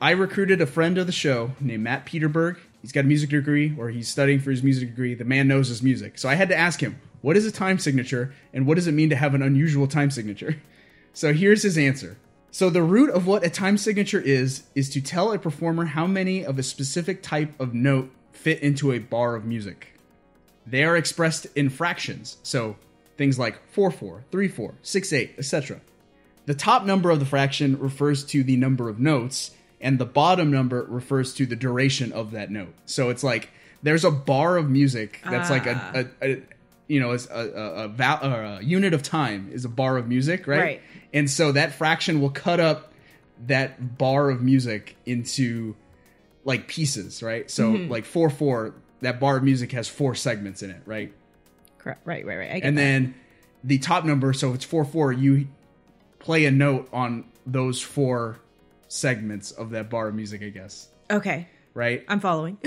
I 0.00 0.10
recruited 0.10 0.60
a 0.60 0.66
friend 0.66 0.98
of 0.98 1.06
the 1.06 1.12
show 1.12 1.52
named 1.60 1.82
Matt 1.82 2.06
Peterberg. 2.06 2.58
He's 2.82 2.92
got 2.92 3.00
a 3.00 3.08
music 3.08 3.30
degree, 3.30 3.74
or 3.78 3.88
he's 3.88 4.08
studying 4.08 4.40
for 4.40 4.50
his 4.50 4.62
music 4.62 4.90
degree. 4.90 5.14
The 5.14 5.24
man 5.24 5.48
knows 5.48 5.68
his 5.68 5.82
music. 5.82 6.18
So 6.18 6.28
I 6.28 6.34
had 6.34 6.48
to 6.50 6.56
ask 6.56 6.80
him, 6.80 7.00
what 7.22 7.36
is 7.36 7.46
a 7.46 7.50
time 7.50 7.78
signature, 7.78 8.34
and 8.52 8.66
what 8.66 8.76
does 8.76 8.86
it 8.86 8.92
mean 8.92 9.10
to 9.10 9.16
have 9.16 9.34
an 9.34 9.42
unusual 9.42 9.86
time 9.86 10.10
signature? 10.10 10.60
So 11.12 11.32
here's 11.32 11.62
his 11.62 11.78
answer. 11.78 12.18
So 12.50 12.68
the 12.68 12.82
root 12.82 13.08
of 13.08 13.26
what 13.26 13.42
a 13.42 13.48
time 13.48 13.78
signature 13.78 14.20
is, 14.20 14.64
is 14.74 14.90
to 14.90 15.00
tell 15.00 15.32
a 15.32 15.38
performer 15.38 15.86
how 15.86 16.06
many 16.06 16.44
of 16.44 16.58
a 16.58 16.62
specific 16.62 17.22
type 17.22 17.58
of 17.58 17.72
note 17.72 18.10
fit 18.32 18.60
into 18.60 18.92
a 18.92 18.98
bar 18.98 19.34
of 19.34 19.46
music. 19.46 19.98
They 20.66 20.84
are 20.84 20.94
expressed 20.94 21.46
in 21.56 21.70
fractions, 21.70 22.36
so 22.42 22.76
things 23.16 23.38
like 23.38 23.60
4 23.70 23.90
4, 23.90 24.24
3 24.30 24.48
4, 24.48 24.74
6 24.82 25.12
8, 25.12 25.34
etc. 25.38 25.80
The 26.46 26.54
top 26.54 26.84
number 26.84 27.10
of 27.10 27.18
the 27.18 27.26
fraction 27.26 27.78
refers 27.78 28.24
to 28.26 28.42
the 28.44 28.56
number 28.56 28.88
of 28.88 29.00
notes, 29.00 29.50
and 29.80 29.98
the 29.98 30.06
bottom 30.06 30.50
number 30.50 30.84
refers 30.88 31.34
to 31.34 31.46
the 31.46 31.56
duration 31.56 32.12
of 32.12 32.30
that 32.32 32.50
note. 32.50 32.74
So 32.84 33.10
it's 33.10 33.24
like 33.24 33.50
there's 33.82 34.04
a 34.04 34.10
bar 34.10 34.56
of 34.56 34.70
music 34.70 35.20
that's 35.24 35.50
like 35.50 35.66
a, 35.66 35.74
ah. 35.94 36.04
a, 36.22 36.32
a 36.32 36.42
you 36.88 37.00
know, 37.00 37.12
a, 37.12 37.18
a, 37.30 37.84
a, 37.84 37.88
val- 37.88 38.24
or 38.24 38.42
a 38.42 38.62
unit 38.62 38.94
of 38.94 39.02
time 39.02 39.50
is 39.52 39.64
a 39.64 39.68
bar 39.68 39.96
of 39.96 40.06
music, 40.08 40.46
right? 40.46 40.60
Right. 40.60 40.82
And 41.12 41.28
so 41.28 41.52
that 41.52 41.72
fraction 41.72 42.20
will 42.20 42.30
cut 42.30 42.60
up 42.60 42.92
that 43.46 43.98
bar 43.98 44.30
of 44.30 44.40
music 44.40 44.96
into 45.04 45.74
like 46.44 46.68
pieces, 46.68 47.22
right? 47.22 47.50
So 47.50 47.72
mm-hmm. 47.72 47.90
like 47.90 48.04
4 48.04 48.30
4, 48.30 48.74
that 49.00 49.20
bar 49.20 49.36
of 49.36 49.42
music 49.42 49.72
has 49.72 49.88
four 49.88 50.14
segments 50.14 50.62
in 50.62 50.70
it, 50.70 50.80
right? 50.86 51.12
Correct. 51.86 52.00
Right. 52.04 52.26
Right. 52.26 52.36
Right. 52.36 52.50
I 52.50 52.54
get 52.54 52.66
and 52.66 52.76
that. 52.76 52.82
then 52.82 53.14
the 53.62 53.78
top 53.78 54.04
number 54.04 54.32
so 54.32 54.48
if 54.50 54.56
it's 54.56 54.66
4-4 54.66 55.20
you 55.20 55.46
play 56.18 56.44
a 56.44 56.50
note 56.50 56.88
on 56.92 57.24
those 57.46 57.80
four 57.80 58.40
segments 58.88 59.52
of 59.52 59.70
that 59.70 59.88
bar 59.88 60.08
of 60.08 60.14
music 60.16 60.42
i 60.42 60.48
guess 60.48 60.88
okay, 61.10 61.48
right 61.74 62.04
I'm 62.08 62.18
following. 62.18 62.58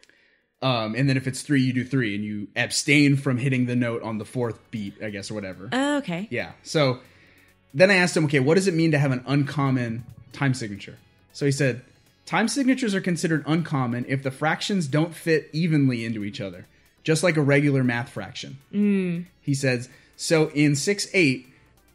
um 0.62 0.94
and 0.94 1.06
then 1.08 1.18
if 1.18 1.26
it's 1.26 1.42
three 1.42 1.60
you 1.60 1.74
do 1.74 1.84
three 1.84 2.14
and 2.14 2.24
you 2.24 2.48
abstain 2.56 3.16
from 3.16 3.36
hitting 3.36 3.66
the 3.66 3.76
note 3.76 4.02
on 4.02 4.16
the 4.16 4.24
fourth 4.24 4.58
beat 4.70 4.94
i 5.02 5.10
guess 5.10 5.30
or 5.30 5.34
whatever 5.34 5.68
okay. 5.98 6.26
yeah 6.30 6.52
so 6.62 7.00
then 7.74 7.90
i 7.90 7.94
asked 7.96 8.16
him 8.16 8.24
okay 8.24 8.40
what 8.40 8.54
does 8.54 8.66
it 8.66 8.72
mean 8.72 8.92
to 8.92 8.98
have 8.98 9.12
an 9.12 9.22
uncommon 9.26 10.06
time 10.32 10.54
signature 10.54 10.96
so 11.32 11.44
he 11.44 11.52
said 11.52 11.82
time 12.24 12.48
signatures 12.48 12.94
are 12.94 13.02
considered 13.02 13.44
uncommon 13.46 14.06
if 14.08 14.22
the 14.22 14.30
fractions 14.30 14.86
don't 14.86 15.14
fit 15.14 15.50
evenly 15.52 16.02
into 16.02 16.24
each 16.24 16.40
other 16.40 16.66
just 17.04 17.22
like 17.22 17.36
a 17.36 17.42
regular 17.42 17.84
math 17.84 18.08
fraction 18.08 18.56
he 19.40 19.54
says 19.54 19.88
so 20.16 20.48
in 20.50 20.72
6-8 20.72 21.44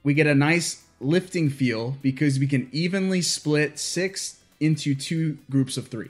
we 0.03 0.13
get 0.13 0.27
a 0.27 0.35
nice 0.35 0.83
lifting 1.01 1.49
feel 1.49 1.97
because 2.01 2.39
we 2.39 2.47
can 2.47 2.69
evenly 2.71 3.21
split 3.21 3.77
6 3.79 4.39
into 4.59 4.95
two 4.95 5.37
groups 5.49 5.75
of 5.77 5.87
3 5.89 6.05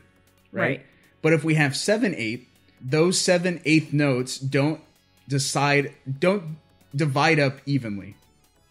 right, 0.51 0.61
Right. 0.61 0.85
but 1.21 1.33
if 1.33 1.43
we 1.43 1.55
have 1.55 1.71
7-8 1.73 2.45
those 2.81 3.19
7 3.19 3.61
eighth 3.65 3.91
notes 3.93 4.37
don't 4.37 4.79
decide 5.27 5.93
don't 6.19 6.57
divide 6.95 7.39
up 7.39 7.59
evenly 7.65 8.15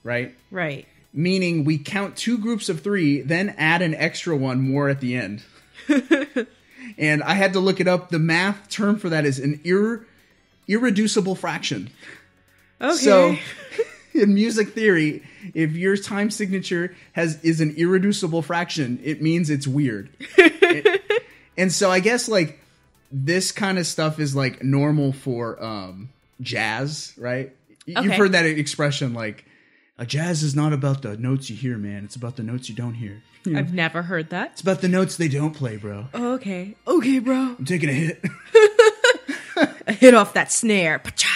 right 0.03 0.35
Right. 0.51 0.87
meaning 1.13 1.65
we 1.65 1.79
count 1.79 2.17
two 2.17 2.37
groups 2.39 2.69
of 2.69 2.81
three, 2.81 3.21
then 3.23 3.55
add 3.59 3.81
an 3.83 3.95
extra 3.95 4.37
one 4.37 4.61
more 4.61 4.89
at 4.89 5.01
the 5.01 5.15
end. 5.17 5.43
and 6.99 7.23
I 7.23 7.35
had 7.35 7.53
to 7.55 7.61
look 7.61 7.81
it 7.81 7.89
up. 7.89 8.11
The 8.11 8.19
math 8.19 8.69
term 8.69 8.99
for 8.99 9.09
that 9.09 9.25
is 9.25 9.39
an 9.39 9.61
ir- 9.65 10.07
irreducible 10.69 11.35
fraction. 11.35 11.91
Okay. 12.81 12.97
So, 12.97 13.37
in 14.15 14.35
music 14.35 14.71
theory, 14.71 15.23
if 15.55 15.73
your 15.73 15.97
time 15.97 16.31
signature 16.31 16.95
has 17.13 17.43
is 17.43 17.61
an 17.61 17.75
irreducible 17.77 18.43
fraction, 18.43 19.01
it 19.03 19.21
means 19.23 19.51
it's 19.51 19.67
weird. 19.67 20.11
and 21.57 21.73
so 21.73 21.91
I 21.91 22.01
guess 22.01 22.29
like 22.29 22.61
this 23.11 23.53
kind 23.53 23.79
of 23.79 23.87
stuff 23.87 24.19
is 24.21 24.37
like 24.37 24.63
normal 24.63 25.13
for 25.13 25.63
um 25.63 26.11
jazz, 26.41 27.15
right? 27.17 27.53
Y- 27.87 27.95
You've 28.03 28.15
heard 28.15 28.33
that 28.33 28.45
expression 28.47 29.15
like 29.15 29.45
a 29.99 30.07
jazz 30.07 30.43
is 30.43 30.55
not 30.55 30.73
about 30.73 31.03
the 31.03 31.17
notes 31.17 31.51
you 31.51 31.57
hear, 31.57 31.77
man. 31.77 32.05
It's 32.05 32.15
about 32.17 32.37
the 32.37 32.43
notes 32.45 32.69
you 32.69 32.75
don't 32.75 32.95
hear. 32.95 33.23
You 33.45 33.53
know, 33.55 33.59
I've 33.61 33.73
never 33.73 34.03
heard 34.03 34.31
that. 34.31 34.53
it's 34.53 34.61
about 34.61 34.81
the 34.81 34.89
notes 34.89 35.17
they 35.17 35.29
don't 35.29 35.55
play, 35.55 35.77
bro. 35.77 36.07
Okay. 36.15 36.75
Okay, 36.87 37.19
bro. 37.19 37.57
I'm 37.59 37.65
taking 37.65 37.89
a 37.89 37.93
hit. 37.93 38.23
Hit 39.89 40.15
off 40.15 40.35
that 40.35 40.51
snare. 40.53 40.99
Pacha. 40.99 41.27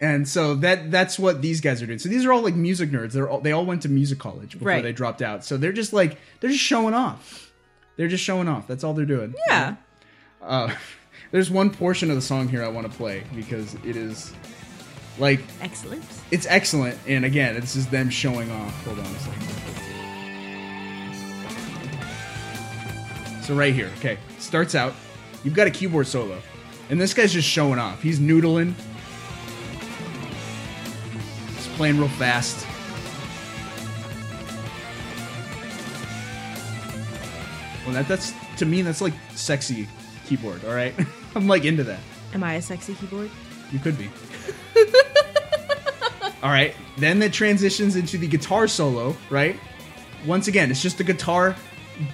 And 0.00 0.28
so 0.28 0.54
that 0.56 0.90
that's 0.90 1.18
what 1.18 1.40
these 1.40 1.60
guys 1.60 1.82
are 1.82 1.86
doing. 1.86 1.98
So 1.98 2.08
these 2.08 2.24
are 2.26 2.32
all 2.32 2.42
like 2.42 2.54
music 2.54 2.90
nerds. 2.90 3.12
They're 3.12 3.28
all, 3.28 3.40
they 3.40 3.52
all 3.52 3.64
went 3.64 3.82
to 3.82 3.88
music 3.88 4.18
college 4.18 4.52
before 4.52 4.68
Right. 4.68 4.82
they 4.82 4.92
dropped 4.92 5.22
out. 5.22 5.44
So 5.44 5.56
they're 5.56 5.72
just 5.72 5.92
like 5.94 6.18
they're 6.40 6.50
just 6.50 6.62
showing 6.62 6.92
off. 6.94 7.50
They're 7.96 8.08
just 8.08 8.22
showing 8.22 8.46
off. 8.48 8.66
That's 8.66 8.84
all 8.84 8.92
they're 8.92 9.06
doing. 9.06 9.34
Yeah. 9.48 9.76
Uh, 10.42 10.74
there's 11.30 11.50
one 11.50 11.70
portion 11.70 12.10
of 12.10 12.16
the 12.16 12.22
song 12.22 12.46
here 12.48 12.62
I 12.62 12.68
want 12.68 12.90
to 12.90 12.96
play 12.96 13.22
because 13.34 13.72
it 13.86 13.96
is 13.96 14.32
like 15.18 15.40
Excellent. 15.62 16.04
it's 16.30 16.46
excellent. 16.46 16.98
And 17.06 17.24
again, 17.24 17.54
this 17.58 17.74
is 17.74 17.86
them 17.86 18.10
showing 18.10 18.50
off. 18.50 18.84
Hold 18.84 18.98
on 18.98 19.06
a 19.06 19.18
second. 19.18 19.42
So 23.42 23.54
right 23.54 23.72
here, 23.72 23.90
okay, 23.98 24.18
starts 24.38 24.74
out. 24.74 24.92
you've 25.44 25.54
got 25.54 25.66
a 25.68 25.70
keyboard 25.70 26.06
solo, 26.08 26.38
and 26.90 27.00
this 27.00 27.14
guy's 27.14 27.32
just 27.32 27.48
showing 27.48 27.78
off. 27.78 28.02
He's 28.02 28.18
noodling. 28.18 28.74
He's 31.54 31.68
playing 31.76 31.98
real 31.98 32.08
fast. 32.08 32.66
Well, 37.84 37.94
that, 37.94 38.08
that's 38.08 38.32
to 38.58 38.66
me 38.66 38.82
that's 38.82 39.00
like 39.00 39.14
sexy 39.34 39.88
keyboard. 40.26 40.64
All 40.64 40.74
right, 40.74 40.94
I'm 41.34 41.46
like 41.46 41.64
into 41.64 41.84
that. 41.84 42.00
Am 42.34 42.42
I 42.42 42.54
a 42.54 42.62
sexy 42.62 42.94
keyboard? 42.94 43.30
You 43.72 43.78
could 43.78 43.96
be. 43.98 44.08
All 46.42 46.50
right. 46.50 46.74
Then 46.98 47.20
it 47.22 47.32
transitions 47.32 47.96
into 47.96 48.18
the 48.18 48.26
guitar 48.28 48.68
solo, 48.68 49.16
right? 49.30 49.58
Once 50.26 50.48
again, 50.48 50.70
it's 50.70 50.82
just 50.82 50.98
the 50.98 51.04
guitar 51.04 51.56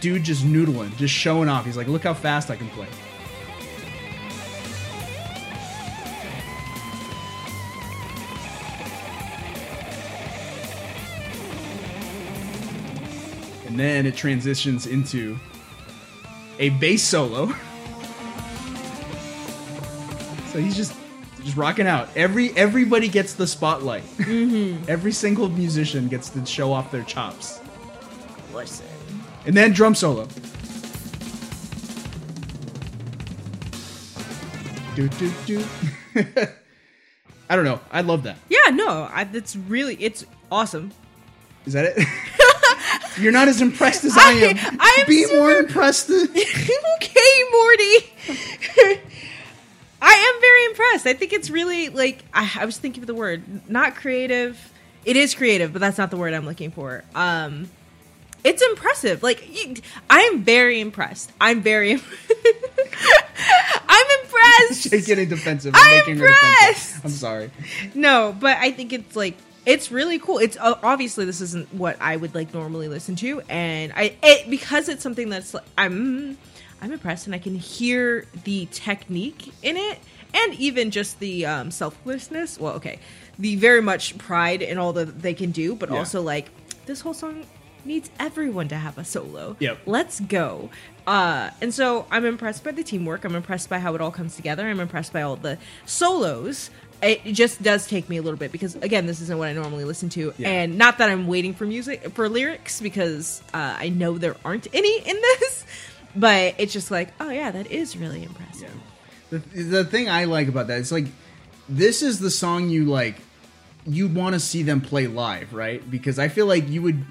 dude 0.00 0.22
just 0.22 0.44
noodling, 0.44 0.96
just 0.96 1.12
showing 1.12 1.48
off. 1.48 1.64
He's 1.64 1.76
like, 1.76 1.88
look 1.88 2.04
how 2.04 2.14
fast 2.14 2.50
I 2.50 2.56
can 2.56 2.68
play. 2.70 2.86
And 13.72 13.80
then 13.80 14.04
it 14.04 14.14
transitions 14.14 14.86
into 14.86 15.38
a 16.58 16.68
bass 16.68 17.02
solo. 17.02 17.46
So 20.48 20.60
he's 20.60 20.76
just 20.76 20.94
just 21.42 21.56
rocking 21.56 21.86
out. 21.86 22.10
Every 22.14 22.54
everybody 22.54 23.08
gets 23.08 23.32
the 23.32 23.46
spotlight. 23.46 24.02
Mm-hmm. 24.18 24.84
Every 24.90 25.10
single 25.10 25.48
musician 25.48 26.08
gets 26.08 26.28
to 26.28 26.44
show 26.44 26.70
off 26.70 26.90
their 26.90 27.02
chops. 27.04 27.60
Listen. 28.52 28.84
And 29.46 29.56
then 29.56 29.72
drum 29.72 29.94
solo. 29.94 30.28
Do 34.96 35.08
do 35.08 35.32
do. 35.46 35.64
I 37.48 37.56
don't 37.56 37.64
know. 37.64 37.80
I 37.90 38.02
love 38.02 38.24
that. 38.24 38.36
Yeah, 38.50 38.68
no, 38.70 39.08
I, 39.10 39.24
that's 39.24 39.56
really 39.56 39.94
it's 39.94 40.26
awesome. 40.50 40.92
Is 41.64 41.72
that 41.72 41.86
it? 41.96 42.06
You're 43.18 43.32
not 43.32 43.48
as 43.48 43.60
impressed 43.60 44.04
as 44.04 44.16
I 44.16 44.32
am. 44.32 44.56
I- 44.56 44.76
I 44.80 45.00
am 45.02 45.06
Be 45.06 45.24
super- 45.24 45.36
more 45.36 45.52
impressed. 45.52 46.10
okay, 46.10 47.42
Morty. 47.52 47.96
I 50.04 50.12
am 50.34 50.40
very 50.40 50.64
impressed. 50.66 51.06
I 51.06 51.12
think 51.14 51.32
it's 51.32 51.48
really 51.50 51.88
like 51.88 52.24
I, 52.34 52.50
I 52.60 52.64
was 52.64 52.76
thinking 52.78 53.02
of 53.02 53.06
the 53.06 53.14
word, 53.14 53.68
not 53.70 53.94
creative. 53.94 54.72
It 55.04 55.16
is 55.16 55.34
creative, 55.34 55.72
but 55.72 55.80
that's 55.80 55.98
not 55.98 56.10
the 56.10 56.16
word 56.16 56.34
I'm 56.34 56.44
looking 56.46 56.70
for. 56.72 57.04
Um, 57.14 57.68
it's 58.44 58.62
impressive. 58.62 59.22
Like 59.22 59.48
I 60.10 60.20
am 60.22 60.42
very 60.42 60.80
impressed. 60.80 61.30
I'm 61.40 61.60
very. 61.62 61.92
I'm 63.88 64.06
impressed. 64.24 64.82
She's 64.90 65.06
getting 65.06 65.28
defensive. 65.28 65.74
I'm 65.76 65.98
defensive. 66.00 66.22
impressed. 66.24 67.04
I'm 67.04 67.10
sorry. 67.10 67.50
No, 67.94 68.34
but 68.38 68.56
I 68.58 68.72
think 68.72 68.92
it's 68.92 69.14
like 69.14 69.36
it's 69.66 69.90
really 69.92 70.18
cool. 70.18 70.38
It's 70.38 70.56
uh, 70.56 70.78
obviously 70.82 71.24
this 71.24 71.40
isn't 71.40 71.72
what 71.74 71.96
I 72.00 72.16
would 72.16 72.34
like 72.34 72.52
normally 72.52 72.88
listen 72.88 73.16
to, 73.16 73.40
and 73.48 73.92
I 73.94 74.16
it, 74.22 74.50
because 74.50 74.88
it's 74.88 75.02
something 75.02 75.28
that's 75.28 75.54
like, 75.54 75.64
I'm 75.78 76.36
I'm 76.80 76.92
impressed, 76.92 77.26
and 77.26 77.34
I 77.34 77.38
can 77.38 77.54
hear 77.54 78.26
the 78.44 78.66
technique 78.72 79.52
in 79.62 79.76
it, 79.76 79.98
and 80.34 80.54
even 80.54 80.90
just 80.90 81.20
the 81.20 81.46
um, 81.46 81.70
selflessness. 81.70 82.58
Well, 82.58 82.74
okay, 82.74 82.98
the 83.38 83.56
very 83.56 83.80
much 83.82 84.18
pride 84.18 84.62
in 84.62 84.78
all 84.78 84.92
that 84.94 85.22
they 85.22 85.34
can 85.34 85.50
do, 85.52 85.74
but 85.74 85.90
Yeah. 85.90 85.98
also 85.98 86.22
like 86.22 86.50
this 86.86 87.00
whole 87.00 87.14
song 87.14 87.44
needs 87.84 88.10
everyone 88.20 88.68
to 88.68 88.76
have 88.76 88.96
a 88.98 89.04
solo. 89.04 89.56
Yep. 89.58 89.78
Let's 89.86 90.20
go. 90.20 90.70
Uh, 91.04 91.50
and 91.60 91.74
so 91.74 92.06
I'm 92.12 92.24
impressed 92.24 92.62
by 92.62 92.70
the 92.70 92.84
teamwork. 92.84 93.24
I'm 93.24 93.34
impressed 93.34 93.68
by 93.68 93.80
how 93.80 93.94
it 93.96 94.00
all 94.00 94.12
comes 94.12 94.36
together. 94.36 94.68
I'm 94.68 94.78
impressed 94.78 95.12
by 95.12 95.22
all 95.22 95.34
the 95.34 95.58
solos. 95.84 96.70
It 97.02 97.32
just 97.32 97.60
does 97.62 97.88
take 97.88 98.08
me 98.08 98.16
a 98.18 98.22
little 98.22 98.38
bit 98.38 98.52
because 98.52 98.76
again, 98.76 99.06
this 99.06 99.20
isn't 99.20 99.36
what 99.36 99.48
I 99.48 99.52
normally 99.52 99.84
listen 99.84 100.08
to, 100.10 100.32
Yeah. 100.38 100.48
and 100.48 100.78
not 100.78 100.98
that 100.98 101.10
I'm 101.10 101.26
waiting 101.26 101.52
for 101.52 101.66
music 101.66 102.10
for 102.12 102.28
lyrics 102.28 102.80
because 102.80 103.42
uh, 103.52 103.74
I 103.78 103.88
know 103.88 104.18
there 104.18 104.36
aren't 104.44 104.68
any 104.72 104.98
in 105.00 105.16
this, 105.16 105.64
but 106.16 106.54
it's 106.58 106.72
just 106.72 106.90
like, 106.92 107.08
oh 107.18 107.30
yeah, 107.30 107.50
that 107.50 107.70
is 107.72 107.96
really 107.96 108.22
impressive. 108.22 108.70
The, 109.30 109.38
the 109.38 109.84
thing 109.84 110.08
I 110.08 110.24
like 110.26 110.46
about 110.48 110.68
that 110.68 110.78
is 110.78 110.92
like 110.92 111.06
this 111.68 112.02
is 112.02 112.20
the 112.20 112.30
song 112.30 112.68
you 112.68 112.84
like 112.84 113.16
you 113.84 114.06
want 114.06 114.34
to 114.34 114.40
see 114.40 114.62
them 114.62 114.80
play 114.80 115.08
live, 115.08 115.52
right? 115.52 115.82
Because 115.90 116.18
I 116.20 116.28
feel 116.28 116.46
like 116.46 116.68
you 116.68 116.82
would 116.82 117.04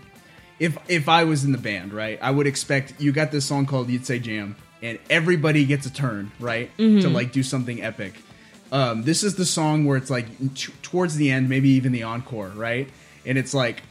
if 0.57 0.77
if 0.87 1.09
I 1.09 1.25
was 1.25 1.43
in 1.43 1.51
the 1.51 1.57
band, 1.57 1.91
right? 1.93 2.17
I 2.21 2.31
would 2.31 2.47
expect 2.47 2.93
you 3.01 3.11
got 3.11 3.31
this 3.31 3.43
song 3.45 3.65
called 3.65 3.89
Ytse 3.89 4.21
Jam 4.21 4.55
and 4.81 4.99
everybody 5.09 5.65
gets 5.65 5.85
a 5.85 5.91
turn, 5.91 6.31
right? 6.39 6.71
To 6.77 7.09
like 7.09 7.33
do 7.33 7.43
something 7.43 7.83
epic. 7.83 8.13
Um, 8.71 9.03
this 9.03 9.23
is 9.23 9.35
the 9.35 9.45
song 9.45 9.85
where 9.85 9.97
it's 9.97 10.09
like 10.09 10.27
t- 10.55 10.71
towards 10.81 11.15
the 11.17 11.29
end, 11.29 11.49
maybe 11.49 11.69
even 11.69 11.91
the 11.91 12.03
encore, 12.03 12.49
right? 12.55 12.89
And 13.25 13.37
it's 13.37 13.53
like 13.53 13.83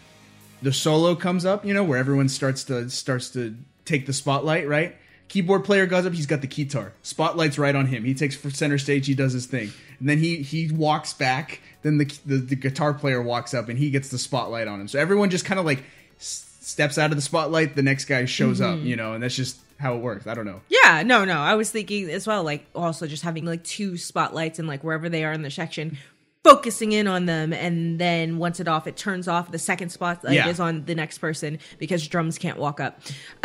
the 0.62 0.72
solo 0.72 1.14
comes 1.14 1.44
up, 1.44 1.64
you 1.64 1.74
know, 1.74 1.84
where 1.84 1.98
everyone 1.98 2.28
starts 2.28 2.64
to 2.64 2.88
starts 2.88 3.30
to 3.30 3.56
take 3.84 4.06
the 4.06 4.12
spotlight, 4.12 4.66
right? 4.68 4.96
Keyboard 5.28 5.64
player 5.64 5.86
goes 5.86 6.06
up, 6.06 6.12
he's 6.12 6.26
got 6.26 6.40
the 6.40 6.46
guitar. 6.48 6.92
Spotlight's 7.02 7.56
right 7.58 7.74
on 7.76 7.86
him. 7.86 8.04
He 8.04 8.14
takes 8.14 8.34
for 8.34 8.50
center 8.50 8.78
stage, 8.78 9.06
he 9.06 9.14
does 9.14 9.32
his 9.32 9.46
thing. 9.46 9.70
And 10.00 10.08
then 10.08 10.18
he 10.18 10.36
he 10.38 10.72
walks 10.72 11.12
back, 11.12 11.60
then 11.82 11.98
the 11.98 12.06
the, 12.26 12.36
the 12.38 12.56
guitar 12.56 12.94
player 12.94 13.22
walks 13.22 13.54
up 13.54 13.68
and 13.68 13.78
he 13.78 13.90
gets 13.90 14.08
the 14.08 14.18
spotlight 14.18 14.66
on 14.66 14.80
him. 14.80 14.88
So 14.88 14.98
everyone 14.98 15.30
just 15.30 15.44
kind 15.44 15.60
of 15.60 15.66
like 15.66 15.84
s- 16.18 16.56
steps 16.62 16.98
out 16.98 17.10
of 17.10 17.16
the 17.16 17.22
spotlight, 17.22 17.76
the 17.76 17.82
next 17.82 18.06
guy 18.06 18.24
shows 18.24 18.60
up, 18.60 18.78
you 18.80 18.96
know, 18.96 19.12
and 19.12 19.22
that's 19.22 19.36
just 19.36 19.58
how 19.80 19.96
it 19.96 20.02
works. 20.02 20.26
I 20.26 20.34
don't 20.34 20.44
know. 20.44 20.60
Yeah, 20.68 21.02
no, 21.02 21.24
no. 21.24 21.38
I 21.38 21.54
was 21.54 21.70
thinking 21.70 22.10
as 22.10 22.26
well, 22.26 22.44
like 22.44 22.66
also 22.74 23.06
just 23.06 23.22
having 23.22 23.46
like 23.46 23.64
two 23.64 23.96
spotlights 23.96 24.58
and 24.58 24.68
like 24.68 24.84
wherever 24.84 25.08
they 25.08 25.24
are 25.24 25.32
in 25.32 25.40
the 25.40 25.50
section, 25.50 25.96
focusing 26.44 26.92
in 26.92 27.06
on 27.06 27.24
them, 27.24 27.54
and 27.54 27.98
then 27.98 28.36
once 28.36 28.60
it 28.60 28.68
off, 28.68 28.86
it 28.86 28.96
turns 28.96 29.26
off. 29.26 29.50
The 29.50 29.58
second 29.58 29.88
spotlight 29.88 30.34
yeah. 30.34 30.48
is 30.48 30.60
on 30.60 30.84
the 30.84 30.94
next 30.94 31.18
person 31.18 31.58
because 31.78 32.06
drums 32.06 32.36
can't 32.36 32.58
walk 32.58 32.78
up. 32.78 33.00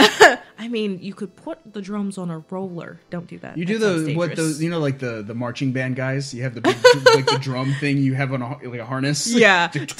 I 0.57 0.67
mean, 0.69 0.99
you 1.01 1.13
could 1.13 1.35
put 1.37 1.59
the 1.73 1.81
drums 1.81 2.17
on 2.17 2.29
a 2.29 2.39
roller. 2.49 2.99
Don't 3.09 3.27
do 3.27 3.39
that. 3.39 3.57
You 3.57 3.65
do 3.65 3.77
the 3.77 4.13
what 4.15 4.35
those 4.35 4.61
you 4.61 4.69
know 4.69 4.79
like 4.79 4.99
the 4.99 5.23
the 5.23 5.33
marching 5.33 5.71
band 5.71 5.95
guys. 5.95 6.33
You 6.33 6.43
have 6.43 6.53
the 6.53 6.61
big, 6.61 6.75
like 7.15 7.25
the 7.27 7.39
drum 7.39 7.73
thing 7.79 7.97
you 7.97 8.13
have 8.13 8.33
on 8.33 8.41
a, 8.41 8.57
like 8.67 8.81
a 8.81 8.85
harness. 8.85 9.33
Yeah. 9.33 9.67
That's 9.67 9.93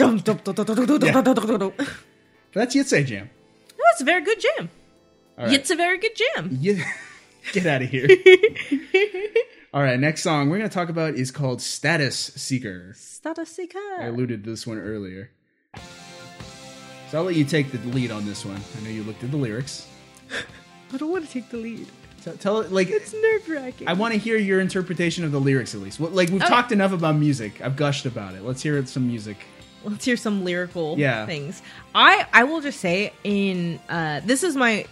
That's 2.52 2.90
say, 2.90 3.04
jam. 3.06 3.30
That's 3.78 4.02
a 4.02 4.06
very 4.06 4.22
good 4.22 4.40
jam. 4.42 4.70
Right. 5.38 5.52
It's 5.54 5.70
a 5.72 5.76
very 5.76 5.98
good 5.98 6.16
jam. 6.16 6.50
Yeah. 6.62 6.84
Get 7.54 7.66
out 7.68 7.84
of 7.84 7.90
here. 7.90 8.08
All 9.74 9.82
right, 9.84 10.00
next 10.00 10.24
song 10.24 10.50
we're 10.50 10.58
going 10.58 10.68
to 10.70 10.74
talk 10.74 10.90
about 10.90 11.14
is 11.14 11.30
called 11.30 11.62
Status 11.62 12.18
Seeker. 12.18 12.94
Status 12.98 13.50
Seeker. 13.50 13.78
I 14.00 14.06
alluded 14.06 14.44
to 14.46 14.50
this 14.50 14.66
one 14.66 14.80
earlier. 14.80 15.30
So 17.12 17.20
I'll 17.20 17.24
let 17.24 17.36
you 17.36 17.46
take 17.46 17.72
the 17.72 17.78
lead 17.90 18.10
on 18.10 18.26
this 18.26 18.44
one. 18.46 18.60
I 18.78 18.84
know 18.84 18.90
you 18.90 19.04
looked 19.04 19.24
at 19.24 19.30
the 19.30 19.38
lyrics. 19.38 19.88
I 20.94 20.98
don't 20.98 21.12
want 21.12 21.26
to 21.26 21.32
take 21.32 21.50
the 21.50 21.58
lead. 21.58 21.86
Tell, 22.24 22.34
tell 22.38 22.60
it 22.62 22.72
like 22.72 22.90
It's 22.90 23.14
nerve 23.14 23.48
wracking. 23.48 23.88
I 23.88 23.94
want 23.94 24.14
to 24.14 24.20
hear 24.20 24.38
your 24.38 24.60
interpretation 24.60 25.24
of 25.24 25.32
the 25.32 25.40
lyrics 25.40 25.76
at 25.76 25.82
least. 25.82 26.00
Like 26.00 26.30
we've 26.30 26.42
Okay. 26.42 26.50
talked 26.50 26.72
enough 26.72 26.94
about 26.94 27.16
music. 27.16 27.62
I've 27.62 27.76
gushed 27.76 28.08
about 28.08 28.34
it. 28.34 28.42
Let's 28.44 28.64
hear 28.64 28.84
some 28.88 29.06
music. 29.08 29.38
let's 29.84 30.04
hear 30.04 30.18
some 30.18 30.44
lyrical 30.44 30.98
Yeah. 30.98 31.28
things. 31.28 31.62
I 31.94 32.26
I 32.34 32.44
will 32.46 32.62
just 32.62 32.80
say 32.80 33.14
in 33.24 33.80
uh 33.88 34.22
this 34.26 34.42
is 34.42 34.56
my 34.56 34.86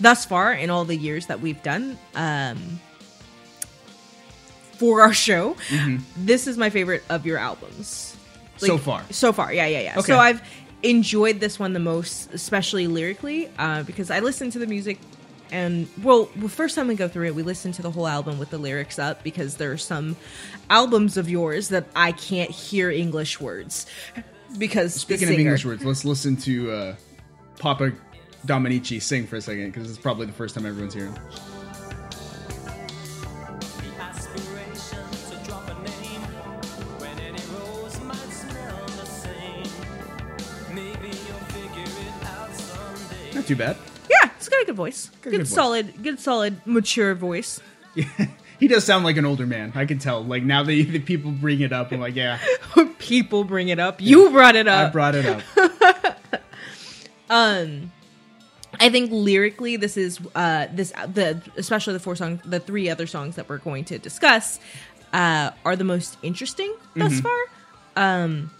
thus 0.00 0.24
far 0.24 0.52
in 0.52 0.70
all 0.70 0.84
the 0.84 0.96
years 0.96 1.26
that 1.26 1.40
we've 1.40 1.62
done 1.62 1.98
um 2.14 2.80
for 4.80 5.02
our 5.02 5.12
show, 5.12 5.56
this 6.16 6.46
is 6.46 6.56
my 6.56 6.70
favorite 6.70 7.02
of 7.10 7.26
your 7.26 7.36
albums. 7.36 8.16
Mm-hmm. 8.56 8.66
So 8.66 8.78
far. 8.78 9.04
So 9.10 9.32
far, 9.32 9.52
yeah, 9.52 9.66
yeah, 9.66 9.80
yeah. 9.80 9.98
Okay. 9.98 10.06
So 10.06 10.16
I've 10.18 10.42
enjoyed 10.82 11.38
this 11.38 11.58
one 11.58 11.74
the 11.74 11.80
most, 11.80 12.32
especially 12.32 12.86
lyrically, 12.86 13.50
uh, 13.58 13.82
because 13.82 14.10
I 14.10 14.20
listened 14.20 14.52
to 14.52 14.58
the 14.58 14.66
music 14.66 14.98
and 15.52 15.88
well, 16.02 16.30
the 16.36 16.48
first 16.48 16.76
time 16.76 16.88
we 16.88 16.94
go 16.94 17.08
through 17.08 17.26
it, 17.26 17.34
we 17.34 17.42
listen 17.42 17.72
to 17.72 17.82
the 17.82 17.90
whole 17.90 18.06
album 18.06 18.38
with 18.38 18.50
the 18.50 18.58
lyrics 18.58 18.98
up 18.98 19.22
because 19.22 19.56
there 19.56 19.72
are 19.72 19.78
some 19.78 20.16
albums 20.68 21.16
of 21.16 21.28
yours 21.28 21.68
that 21.68 21.86
I 21.94 22.12
can't 22.12 22.50
hear 22.50 22.90
English 22.90 23.40
words 23.40 23.86
because 24.58 24.94
Speaking 24.94 25.28
of 25.28 25.38
English 25.38 25.64
words, 25.64 25.84
let's 25.84 26.04
listen 26.04 26.36
to 26.38 26.70
uh, 26.70 26.96
Papa 27.58 27.92
Dominici 28.46 29.00
sing 29.02 29.26
for 29.26 29.36
a 29.36 29.40
second 29.40 29.66
because 29.72 29.88
it's 29.88 29.98
probably 29.98 30.26
the 30.26 30.32
first 30.32 30.54
time 30.54 30.66
everyone's 30.66 30.94
hearing. 30.94 31.12
The 31.12 31.20
aspiration 34.00 34.98
to 35.30 35.36
drop 35.46 35.68
a 35.68 35.74
name 35.74 36.20
when 36.98 37.18
any 37.18 37.42
rose 37.54 38.00
might 38.00 38.16
smell 38.16 38.86
the 38.86 39.06
same. 39.06 39.64
Maybe 40.74 41.08
you'll 41.08 41.38
figure 41.48 41.82
it 41.82 42.24
out 42.26 42.52
someday. 42.54 43.32
Not 43.34 43.46
too 43.46 43.56
bad. 43.56 43.76
Yeah, 44.08 44.30
it's 44.36 44.48
got 44.48 44.62
a 44.62 44.66
good 44.66 44.76
voice. 44.76 45.10
Good, 45.22 45.30
good 45.30 45.40
voice. 45.42 45.50
solid, 45.50 46.02
good 46.02 46.18
solid, 46.18 46.60
mature 46.66 47.14
voice. 47.14 47.60
he 48.58 48.68
does 48.68 48.84
sound 48.84 49.04
like 49.04 49.16
an 49.16 49.24
older 49.24 49.46
man. 49.46 49.72
I 49.74 49.84
can 49.84 49.98
tell. 49.98 50.24
Like 50.24 50.42
now 50.42 50.62
that 50.62 50.72
the 50.72 50.98
people 51.00 51.30
bring 51.30 51.60
it 51.60 51.72
up, 51.72 51.92
I'm 51.92 52.00
like, 52.00 52.16
yeah, 52.16 52.38
People 52.98 53.44
bring 53.44 53.68
it 53.68 53.78
up. 53.78 54.00
You 54.00 54.30
brought 54.30 54.56
it 54.56 54.68
up. 54.68 54.88
I 54.88 54.90
brought 54.90 55.14
it 55.14 55.26
up. 55.26 55.42
Um, 57.32 57.92
I 58.80 58.88
think 58.88 59.10
lyrically, 59.12 59.76
this 59.76 59.98
is 59.98 60.18
uh, 60.34 60.66
this 60.72 60.90
the 61.12 61.40
especially 61.56 61.92
the 61.92 62.00
four 62.00 62.16
songs, 62.16 62.40
the 62.44 62.58
three 62.58 62.88
other 62.88 63.06
songs 63.06 63.36
that 63.36 63.48
we're 63.48 63.58
going 63.58 63.84
to 63.84 63.98
discuss 63.98 64.58
uh, 65.12 65.50
are 65.64 65.76
the 65.76 65.84
most 65.84 66.16
interesting 66.22 66.74
thus 66.96 67.20
far. 67.20 67.38
Um, 67.94 68.50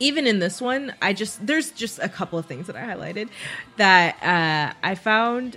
even 0.00 0.26
in 0.26 0.38
this 0.38 0.60
one, 0.60 0.94
I 1.00 1.14
just 1.14 1.44
there's 1.46 1.70
just 1.70 1.98
a 2.00 2.10
couple 2.10 2.38
of 2.38 2.44
things 2.44 2.66
that 2.66 2.76
I 2.76 2.82
highlighted 2.82 3.30
that 3.78 4.22
uh, 4.22 4.74
I 4.82 4.94
found 4.94 5.56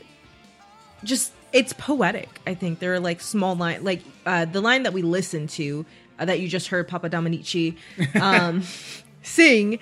just 1.03 1.33
it's 1.51 1.73
poetic. 1.73 2.39
I 2.47 2.53
think 2.53 2.79
there 2.79 2.93
are 2.93 2.99
like 2.99 3.19
small 3.19 3.55
line 3.55 3.83
like 3.83 4.01
uh, 4.25 4.45
the 4.45 4.61
line 4.61 4.83
that 4.83 4.93
we 4.93 5.01
listened 5.01 5.49
to 5.51 5.85
uh, 6.17 6.25
that 6.25 6.39
you 6.39 6.47
just 6.47 6.69
heard 6.69 6.87
Papa 6.87 7.09
Dominici 7.09 7.75
um, 8.21 8.63
sing. 9.21 9.79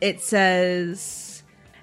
It 0.00 0.20
says 0.20 1.21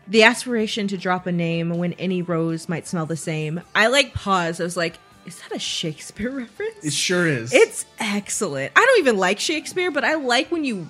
the 0.10 0.24
aspiration 0.24 0.88
to 0.88 0.98
drop 0.98 1.28
a 1.28 1.32
name 1.32 1.70
when 1.78 1.94
any 1.94 2.22
rose 2.22 2.68
might 2.68 2.88
smell 2.88 3.06
the 3.06 3.16
same. 3.16 3.62
I 3.76 3.88
like 3.88 4.14
pause. 4.14 4.60
I 4.60 4.64
was 4.64 4.76
like, 4.76 4.98
is 5.26 5.40
that 5.42 5.56
a 5.56 5.60
Shakespeare 5.60 6.32
reference? 6.36 6.84
It 6.84 6.94
sure 6.94 7.28
is. 7.28 7.54
It's 7.54 7.86
excellent. 8.00 8.72
I 8.76 8.84
don't 8.84 9.00
even 9.00 9.18
like 9.18 9.40
Shakespeare, 9.40 9.92
but 9.92 10.04
I 10.04 10.16
like 10.16 10.52
when 10.52 10.66
you 10.66 10.88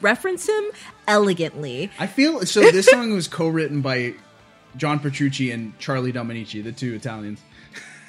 reference 0.00 0.48
him 0.48 0.64
elegantly. 1.06 1.90
I 1.98 2.08
feel 2.08 2.44
so. 2.44 2.60
This 2.60 2.86
song 2.90 3.12
was 3.12 3.28
co-written 3.28 3.80
by 3.80 4.14
John 4.76 4.98
Petrucci 4.98 5.52
and 5.52 5.78
Charlie 5.78 6.12
Dominici, 6.12 6.62
the 6.62 6.72
two 6.72 6.94
Italians. 6.94 7.40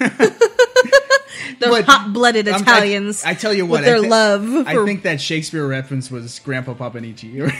Those 1.60 1.70
But 1.70 1.84
hot-blooded 1.84 2.48
I'm- 2.48 2.56
I- 2.56 2.62
Italians. 2.62 3.24
I, 3.24 3.34
tell 3.34 3.52
you 3.54 3.66
what, 3.66 3.84
their 3.84 3.98
I 3.98 4.00
thi- 4.02 4.08
love 4.08 4.66
I 4.66 4.74
for 4.74 4.84
think 4.86 5.02
that 5.02 5.20
Shakespeare 5.20 5.66
reference 5.66 6.10
was 6.10 6.38
Grandpa 6.40 6.74
Papanici. 6.74 7.34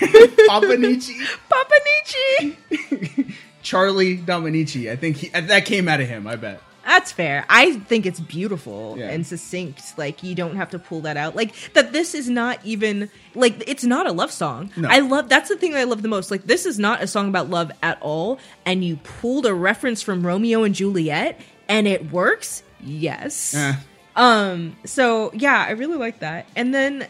Papanici, 0.48 1.16
Papa 1.48 1.74
Nietzsche. 1.84 3.34
Charlie 3.62 4.18
Dominici. 4.18 4.90
I 4.90 4.96
think 4.96 5.16
he, 5.18 5.28
that 5.28 5.64
came 5.66 5.88
out 5.88 6.00
of 6.00 6.08
him. 6.08 6.26
I 6.26 6.36
bet. 6.36 6.60
That's 6.84 7.12
fair. 7.12 7.44
I 7.48 7.76
think 7.76 8.06
it's 8.06 8.18
beautiful 8.18 8.96
Yeah. 8.98 9.10
and 9.10 9.24
succinct. 9.24 9.96
Like 9.96 10.24
you 10.24 10.34
don't 10.34 10.56
have 10.56 10.70
to 10.70 10.80
pull 10.80 11.02
that 11.02 11.16
out. 11.16 11.36
Like 11.36 11.54
that. 11.74 11.92
This 11.92 12.12
is 12.12 12.28
not 12.28 12.58
even 12.64 13.08
like 13.36 13.62
it's 13.68 13.84
not 13.84 14.08
a 14.08 14.12
love 14.12 14.32
song. 14.32 14.72
No. 14.76 14.88
I 14.90 14.98
love 14.98 15.28
that's 15.28 15.48
the 15.48 15.56
thing 15.56 15.76
I 15.76 15.84
love 15.84 16.02
the 16.02 16.08
most. 16.08 16.32
Like 16.32 16.44
this 16.46 16.66
is 16.66 16.80
not 16.80 17.00
a 17.00 17.06
song 17.06 17.28
about 17.28 17.50
love 17.50 17.70
at 17.84 17.98
all. 18.02 18.40
And 18.66 18.82
you 18.84 18.96
pulled 18.96 19.46
a 19.46 19.54
reference 19.54 20.02
from 20.02 20.26
Romeo 20.26 20.64
and 20.64 20.74
Juliet, 20.74 21.40
and 21.68 21.86
it 21.86 22.10
works. 22.10 22.64
Yes. 22.82 23.54
Eh. 23.54 23.74
Um. 24.16 24.76
So 24.84 25.30
yeah, 25.34 25.64
I 25.66 25.72
really 25.72 25.96
like 25.96 26.20
that. 26.20 26.46
And 26.54 26.74
then, 26.74 27.06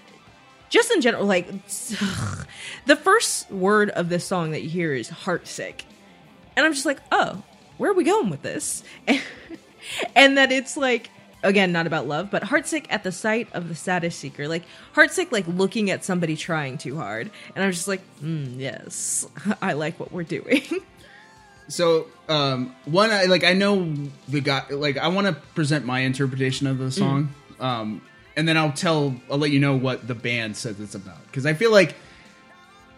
just 0.69 0.93
in 0.93 1.01
general, 1.01 1.27
like 1.27 1.49
the 2.87 2.97
first 2.97 3.51
word 3.51 3.91
of 3.91 4.09
this 4.09 4.25
song 4.25 4.53
that 4.53 4.63
you 4.63 4.69
hear 4.69 4.95
is 4.95 5.11
"heartsick," 5.11 5.83
and 6.57 6.65
I'm 6.65 6.73
just 6.73 6.87
like, 6.87 7.01
oh, 7.11 7.43
where 7.79 7.91
are 7.91 7.95
we 7.95 8.05
going 8.05 8.31
with 8.31 8.43
this? 8.43 8.85
and 10.17 10.39
that 10.39 10.53
it's 10.53 10.77
like 10.77 11.11
again 11.43 11.73
not 11.73 11.87
about 11.87 12.07
love, 12.07 12.31
but 12.31 12.43
heartsick 12.45 12.87
at 12.91 13.03
the 13.03 13.13
sight 13.13 13.49
of 13.53 13.69
the 13.69 13.75
status 13.75 14.15
seeker, 14.17 14.49
like 14.49 14.63
heartsick, 14.95 15.33
like 15.33 15.47
looking 15.49 15.91
at 15.91 16.05
somebody 16.05 16.37
trying 16.37 16.79
too 16.79 16.97
hard. 16.97 17.31
And 17.55 17.65
I'm 17.65 17.73
just 17.73 17.89
like, 17.89 18.01
mm, 18.23 18.59
yes, 18.59 19.27
I 19.63 19.73
like 19.73 19.99
what 19.99 20.13
we're 20.13 20.23
doing. 20.23 20.63
So, 21.73 22.07
um, 22.29 22.75
one, 22.85 23.11
I 23.11 23.25
like, 23.25 23.45
I 23.45 23.55
know 23.55 23.95
the 24.29 24.41
guy, 24.41 24.65
like, 24.71 24.99
I 24.99 25.09
want 25.09 25.27
to 25.27 25.33
present 25.55 25.87
my 25.87 26.01
interpretation 26.01 26.67
of 26.67 26.77
the 26.79 26.85
Mm. 26.87 26.93
song. 26.93 27.35
Um, 27.61 28.03
and 28.37 28.47
then 28.47 28.59
I'll 28.59 28.73
tell, 28.73 29.17
I'll 29.31 29.39
let 29.39 29.51
you 29.53 29.59
know 29.61 29.75
what 29.75 30.07
the 30.07 30.15
band 30.15 30.57
says 30.57 30.79
it's 30.81 30.95
about. 30.95 31.17
Cause 31.33 31.47
I 31.47 31.55
feel 31.55 31.71
like 31.73 31.95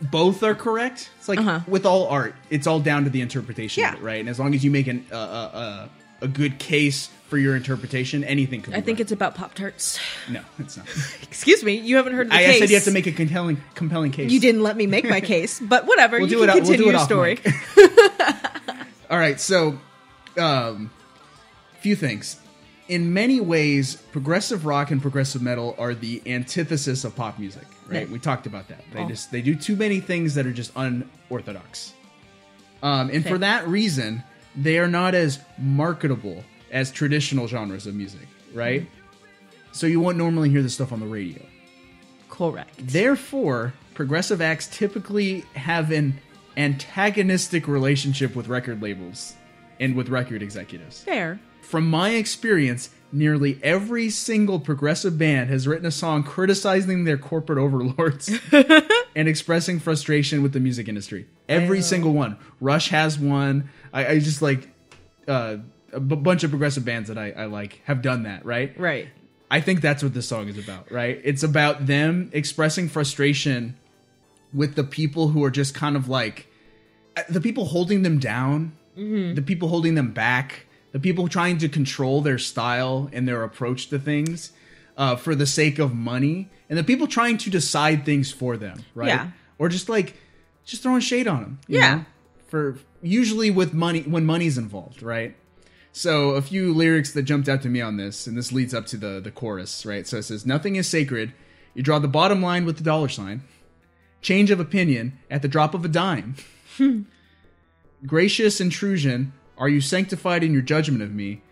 both 0.02 0.42
are 0.42 0.54
correct. 0.56 1.10
It's 1.18 1.28
like 1.28 1.38
Uh-huh. 1.38 1.60
with 1.68 1.86
all 1.86 2.08
art, 2.08 2.34
it's 2.50 2.66
all 2.66 2.80
down 2.80 3.04
to 3.04 3.10
the 3.10 3.20
interpretation 3.20 3.82
Yeah. 3.82 3.92
of 3.92 4.00
it, 4.00 4.02
right? 4.02 4.18
And 4.20 4.28
as 4.28 4.38
long 4.40 4.54
as 4.56 4.64
you 4.64 4.70
make 4.72 4.88
an, 4.88 5.06
uh, 5.12 5.14
uh, 5.16 5.50
uh, 5.56 5.88
a 6.20 6.26
good 6.28 6.58
case 6.58 7.10
for 7.28 7.38
your 7.38 7.54
interpretation, 7.54 8.24
anything 8.24 8.60
can 8.62 8.72
be 8.72 8.78
I 8.78 8.80
think 8.80 8.96
right. 8.96 9.02
it's 9.02 9.12
about 9.12 9.34
Pop 9.36 9.54
Tarts. 9.54 9.98
no, 10.28 10.40
it's 10.58 10.76
not. 10.76 10.86
Excuse 11.22 11.62
me, 11.62 11.74
you 11.74 11.94
haven't 11.96 12.14
heard 12.14 12.28
the 12.30 12.34
I, 12.34 12.38
I 12.46 12.58
said 12.58 12.70
you 12.70 12.76
have 12.76 12.84
to 12.84 12.90
make 12.90 13.06
a 13.06 13.12
compelling, 13.12 13.60
compelling 13.74 14.10
case. 14.10 14.32
You 14.32 14.40
didn't 14.40 14.62
let 14.62 14.76
me 14.76 14.86
make 14.86 15.08
my 15.08 15.20
case, 15.32 15.60
but 15.60 15.86
whatever. 15.86 16.18
We'll 16.18 16.28
you 16.28 16.38
do 16.38 16.42
it. 16.42 16.46
We'll 16.46 16.56
continue 16.56 16.84
do 16.84 16.88
it 16.90 16.92
your 16.92 17.00
story. 17.04 17.38
All 19.14 19.20
right, 19.20 19.40
so 19.40 19.78
um 20.36 20.90
few 21.78 21.94
things. 21.94 22.40
In 22.88 23.12
many 23.14 23.38
ways, 23.40 23.94
progressive 24.10 24.66
rock 24.66 24.90
and 24.90 25.00
progressive 25.00 25.40
metal 25.40 25.76
are 25.78 25.94
the 25.94 26.20
antithesis 26.26 27.04
of 27.04 27.14
pop 27.14 27.38
music, 27.38 27.62
right? 27.86 28.08
Yeah. 28.08 28.12
We 28.12 28.18
talked 28.18 28.46
about 28.48 28.66
that. 28.70 28.82
They 28.92 29.04
Oh. 29.04 29.08
just 29.08 29.30
they 29.30 29.40
do 29.40 29.54
too 29.54 29.76
many 29.76 30.00
things 30.00 30.34
that 30.34 30.48
are 30.48 30.52
just 30.52 30.72
unorthodox. 30.74 31.92
Um, 32.82 33.08
and 33.08 33.24
for 33.24 33.38
that 33.38 33.68
reason, 33.68 34.24
they 34.56 34.80
are 34.80 34.88
not 34.88 35.14
as 35.14 35.38
marketable 35.58 36.42
as 36.72 36.90
traditional 36.90 37.46
genres 37.46 37.86
of 37.86 37.94
music, 37.94 38.26
right? 38.52 38.80
Mm-hmm. 38.82 39.68
So 39.70 39.86
you 39.86 40.00
won't 40.00 40.18
normally 40.18 40.50
hear 40.50 40.60
this 40.60 40.74
stuff 40.74 40.90
on 40.92 40.98
the 40.98 41.06
radio. 41.06 41.40
Correct. 42.28 42.74
Therefore, 42.78 43.74
progressive 43.94 44.40
acts 44.42 44.66
typically 44.66 45.44
have 45.54 45.92
an 45.92 46.18
antagonistic 46.56 47.66
relationship 47.68 48.34
with 48.34 48.48
record 48.48 48.82
labels 48.82 49.34
and 49.80 49.94
with 49.94 50.08
record 50.08 50.42
executives. 50.42 51.02
Fair. 51.02 51.40
From 51.62 51.88
my 51.88 52.10
experience, 52.10 52.90
nearly 53.10 53.58
every 53.62 54.10
single 54.10 54.60
progressive 54.60 55.18
band 55.18 55.50
has 55.50 55.66
written 55.66 55.86
a 55.86 55.90
song 55.90 56.22
criticizing 56.22 57.04
their 57.04 57.16
corporate 57.16 57.58
overlords 57.58 58.30
and 59.16 59.28
expressing 59.28 59.80
frustration 59.80 60.42
with 60.42 60.52
the 60.52 60.60
music 60.60 60.88
industry. 60.88 61.26
Every 61.48 61.80
single 61.82 62.12
one. 62.12 62.36
Rush 62.60 62.90
has 62.90 63.18
one. 63.18 63.70
I, 63.92 64.06
I 64.06 64.18
just 64.18 64.42
like 64.42 64.68
uh, 65.26 65.56
a 65.92 66.00
b- 66.00 66.16
bunch 66.16 66.44
of 66.44 66.50
progressive 66.50 66.84
bands 66.84 67.08
that 67.08 67.18
I, 67.18 67.30
I 67.30 67.44
like 67.46 67.80
have 67.84 68.02
done 68.02 68.24
that, 68.24 68.44
right? 68.44 68.78
Right. 68.78 69.08
I 69.50 69.60
think 69.60 69.80
that's 69.80 70.02
what 70.02 70.14
this 70.14 70.28
song 70.28 70.48
is 70.48 70.58
about, 70.58 70.90
right? 70.90 71.20
It's 71.22 71.42
about 71.42 71.86
them 71.86 72.30
expressing 72.32 72.88
frustration 72.88 73.76
with 74.54 74.76
the 74.76 74.84
people 74.84 75.28
who 75.28 75.42
are 75.44 75.50
just 75.50 75.74
kind 75.74 75.96
of 75.96 76.08
like 76.08 76.46
uh, 77.16 77.22
the 77.28 77.40
people 77.40 77.66
holding 77.66 78.02
them 78.02 78.18
down, 78.18 78.72
the 78.96 79.42
people 79.44 79.68
holding 79.68 79.94
them 79.96 80.12
back, 80.12 80.66
the 80.92 81.00
people 81.00 81.26
trying 81.28 81.58
to 81.58 81.68
control 81.68 82.20
their 82.20 82.38
style 82.38 83.10
and 83.12 83.26
their 83.26 83.42
approach 83.42 83.88
to 83.88 83.98
things 83.98 84.52
uh, 84.96 85.16
for 85.16 85.34
the 85.34 85.46
sake 85.46 85.78
of 85.80 85.92
money, 85.94 86.48
and 86.68 86.78
the 86.78 86.84
people 86.84 87.06
trying 87.08 87.36
to 87.38 87.50
decide 87.50 88.04
things 88.04 88.30
for 88.30 88.56
them, 88.56 88.84
right? 88.94 89.08
Yeah. 89.08 89.30
Or 89.58 89.68
just 89.68 89.88
like 89.88 90.16
just 90.64 90.82
throwing 90.82 91.00
shade 91.00 91.26
on 91.26 91.40
them, 91.42 91.58
you 91.66 91.78
Yeah. 91.80 91.94
know? 91.96 92.04
For 92.48 92.78
usually 93.02 93.50
with 93.50 93.74
money 93.74 94.02
when 94.02 94.24
money's 94.24 94.56
involved, 94.56 95.02
right? 95.02 95.34
So 95.92 96.30
a 96.30 96.42
few 96.42 96.72
lyrics 96.72 97.12
that 97.12 97.22
jumped 97.22 97.48
out 97.48 97.62
to 97.62 97.68
me 97.68 97.80
on 97.80 97.96
this, 97.96 98.26
and 98.28 98.36
this 98.38 98.52
leads 98.52 98.72
up 98.74 98.86
to 98.86 98.96
the 98.96 99.20
the 99.20 99.30
chorus, 99.32 99.84
right? 99.84 100.06
So 100.06 100.18
it 100.18 100.22
says, 100.24 100.46
"Nothing 100.46 100.76
is 100.76 100.88
sacred. 100.88 101.32
You 101.74 101.82
draw 101.82 101.98
the 101.98 102.08
bottom 102.08 102.40
line 102.42 102.64
with 102.64 102.76
the 102.76 102.84
dollar 102.84 103.08
sign. 103.08 103.42
Change 104.24 104.50
of 104.50 104.58
opinion 104.58 105.18
at 105.30 105.42
the 105.42 105.48
drop 105.48 105.74
of 105.74 105.84
a 105.84 105.88
dime. 105.88 106.34
Hmm. 106.78 107.02
Gracious 108.06 108.60
intrusion, 108.60 109.32
are 109.56 109.68
you 109.68 109.80
sanctified 109.80 110.42
in 110.42 110.52
your 110.52 110.62
judgment 110.62 111.02
of 111.02 111.14
me? 111.14 111.42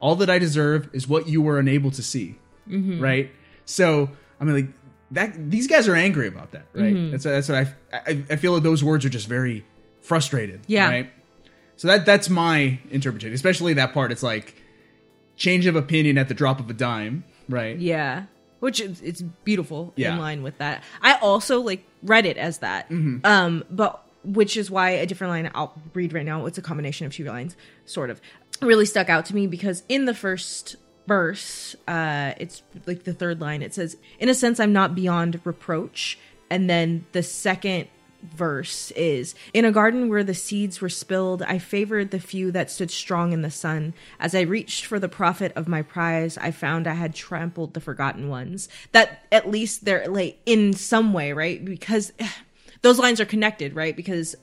All 0.00 0.14
that 0.16 0.30
I 0.30 0.38
deserve 0.38 0.88
is 0.92 1.08
what 1.08 1.26
you 1.28 1.40
were 1.42 1.58
unable 1.58 1.90
to 1.90 2.02
see." 2.02 2.36
Mm-hmm. 2.68 3.00
Right. 3.00 3.30
So 3.64 4.10
I 4.40 4.44
mean, 4.44 4.54
like 4.54 4.68
that. 5.12 5.50
These 5.50 5.66
guys 5.66 5.88
are 5.88 5.94
angry 5.94 6.28
about 6.28 6.52
that, 6.52 6.66
right? 6.74 6.94
Mm-hmm. 6.94 7.10
That's 7.12 7.24
that's 7.24 7.48
what 7.48 7.58
I, 7.58 7.74
I 8.10 8.24
I 8.30 8.36
feel 8.36 8.52
like 8.52 8.62
those 8.62 8.84
words 8.84 9.04
are 9.04 9.08
just 9.10 9.26
very 9.26 9.64
frustrated. 10.00 10.60
Yeah. 10.66 10.88
Right. 10.88 11.10
So 11.76 11.88
that 11.88 12.04
that's 12.06 12.28
my 12.30 12.78
interpretation, 12.90 13.34
especially 13.34 13.72
that 13.74 13.92
part. 13.94 14.12
It's 14.12 14.22
like 14.22 14.54
change 15.36 15.66
of 15.66 15.76
opinion 15.76 16.18
at 16.18 16.28
the 16.28 16.34
drop 16.34 16.60
of 16.60 16.68
a 16.68 16.74
dime, 16.74 17.24
right? 17.48 17.78
Yeah. 17.78 18.24
Which 18.60 18.80
is 18.80 19.00
it's 19.02 19.22
beautiful 19.44 19.92
Yeah. 19.96 20.12
in 20.12 20.18
line 20.18 20.42
with 20.42 20.58
that. 20.58 20.82
I 21.02 21.14
also 21.18 21.60
like 21.60 21.84
read 22.02 22.26
it 22.26 22.36
as 22.36 22.58
that. 22.58 22.88
Mm-hmm. 22.88 23.24
Um, 23.24 23.64
but 23.70 24.04
which 24.24 24.56
is 24.56 24.70
why 24.70 24.90
a 24.90 25.06
different 25.06 25.30
line 25.30 25.50
I'll 25.54 25.74
read 25.94 26.12
right 26.12 26.26
now. 26.26 26.46
It's 26.46 26.58
a 26.58 26.62
combination 26.62 27.06
of 27.06 27.12
two 27.12 27.24
lines, 27.24 27.56
sort 27.84 28.10
of. 28.10 28.20
Really 28.60 28.86
stuck 28.86 29.08
out 29.08 29.24
to 29.26 29.34
me 29.34 29.46
because 29.46 29.84
in 29.88 30.04
the 30.04 30.14
first 30.14 30.76
verse, 31.06 31.76
uh, 31.86 32.34
it's 32.36 32.62
like 32.86 33.04
the 33.04 33.14
third 33.14 33.40
line. 33.40 33.62
It 33.62 33.72
says, 33.74 33.96
"In 34.18 34.28
a 34.28 34.34
sense, 34.34 34.60
I'm 34.60 34.72
not 34.72 34.94
beyond 34.94 35.40
reproach," 35.44 36.18
and 36.50 36.68
then 36.68 37.06
the 37.12 37.22
second 37.22 37.88
verse 38.22 38.90
is 38.92 39.34
in 39.54 39.64
a 39.64 39.72
garden 39.72 40.08
where 40.08 40.24
the 40.24 40.34
seeds 40.34 40.80
were 40.80 40.88
spilled 40.88 41.42
i 41.42 41.56
favored 41.58 42.10
the 42.10 42.18
few 42.18 42.50
that 42.50 42.70
stood 42.70 42.90
strong 42.90 43.32
in 43.32 43.42
the 43.42 43.50
sun. 43.50 43.94
As 44.18 44.34
i 44.34 44.40
reached 44.40 44.84
for 44.84 44.98
the 44.98 45.08
profit 45.08 45.52
of 45.54 45.68
my 45.68 45.82
prize 45.82 46.36
i 46.38 46.50
found 46.50 46.86
i 46.86 46.94
had 46.94 47.14
trampled 47.14 47.74
the 47.74 47.80
forgotten 47.80 48.28
ones. 48.28 48.68
That 48.92 49.24
at 49.30 49.48
least 49.48 49.84
they're 49.84 50.08
like 50.08 50.40
in 50.46 50.72
some 50.72 51.12
way 51.12 51.32
right? 51.32 51.64
Because 51.64 52.12
those 52.82 52.98
lines 52.98 53.20
are 53.20 53.24
connected 53.24 53.74
right? 53.74 53.96
Because 53.96 54.34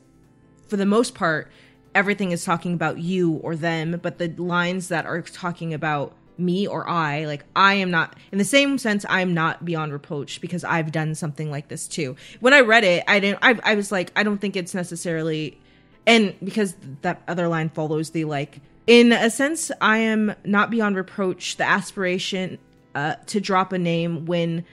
for 0.67 0.77
the 0.77 0.85
most 0.85 1.13
part 1.13 1.51
everything 1.93 2.31
is 2.31 2.43
talking 2.43 2.73
about 2.73 2.99
you 2.99 3.33
or 3.35 3.55
them 3.55 3.99
but 4.01 4.17
the 4.17 4.29
lines 4.29 4.87
that 4.87 5.05
are 5.05 5.21
talking 5.21 5.73
about 5.73 6.13
me 6.37 6.67
or 6.67 6.87
i 6.87 7.25
like 7.25 7.43
i 7.55 7.73
am 7.75 7.91
not 7.91 8.15
in 8.31 8.37
the 8.37 8.43
same 8.43 8.77
sense 8.77 9.05
i'm 9.09 9.33
not 9.33 9.63
beyond 9.63 9.93
reproach 9.93 10.41
because 10.41 10.63
i've 10.63 10.91
done 10.91 11.15
something 11.15 11.49
like 11.49 11.67
this 11.69 11.87
too. 11.87 12.15
When 12.39 12.53
i 12.53 12.59
read 12.61 12.83
it 12.83 13.03
i 13.07 13.19
didn't 13.19 13.39
i, 13.41 13.57
I 13.63 13.75
was 13.75 13.91
like 13.91 14.11
i 14.15 14.23
don't 14.23 14.39
think 14.39 14.55
it's 14.55 14.73
necessarily 14.73 15.59
and 16.05 16.35
because 16.43 16.75
that 17.01 17.21
other 17.27 17.47
line 17.47 17.69
follows 17.69 18.09
the 18.11 18.25
like 18.25 18.59
in 18.87 19.11
a 19.11 19.29
sense 19.29 19.71
i 19.81 19.97
am 19.97 20.35
not 20.43 20.69
beyond 20.69 20.95
reproach 20.95 21.57
the 21.57 21.63
aspiration 21.63 22.57
uh, 22.95 23.15
to 23.25 23.41
drop 23.41 23.73
a 23.73 23.77
name 23.77 24.25
when 24.25 24.65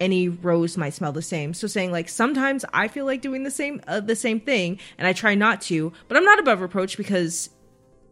any 0.00 0.28
rose 0.28 0.76
might 0.76 0.92
smell 0.92 1.12
the 1.12 1.22
same. 1.22 1.54
So 1.54 1.66
saying 1.66 1.92
like 1.92 2.08
sometimes 2.08 2.64
i 2.72 2.88
feel 2.88 3.04
like 3.06 3.22
doing 3.22 3.44
the 3.44 3.50
same 3.50 3.80
uh, 3.86 4.00
the 4.00 4.16
same 4.16 4.40
thing 4.40 4.78
and 4.98 5.06
i 5.06 5.12
try 5.12 5.34
not 5.34 5.60
to 5.62 5.92
but 6.08 6.16
i'm 6.16 6.24
not 6.24 6.38
above 6.40 6.60
reproach 6.60 6.96
because 6.96 7.50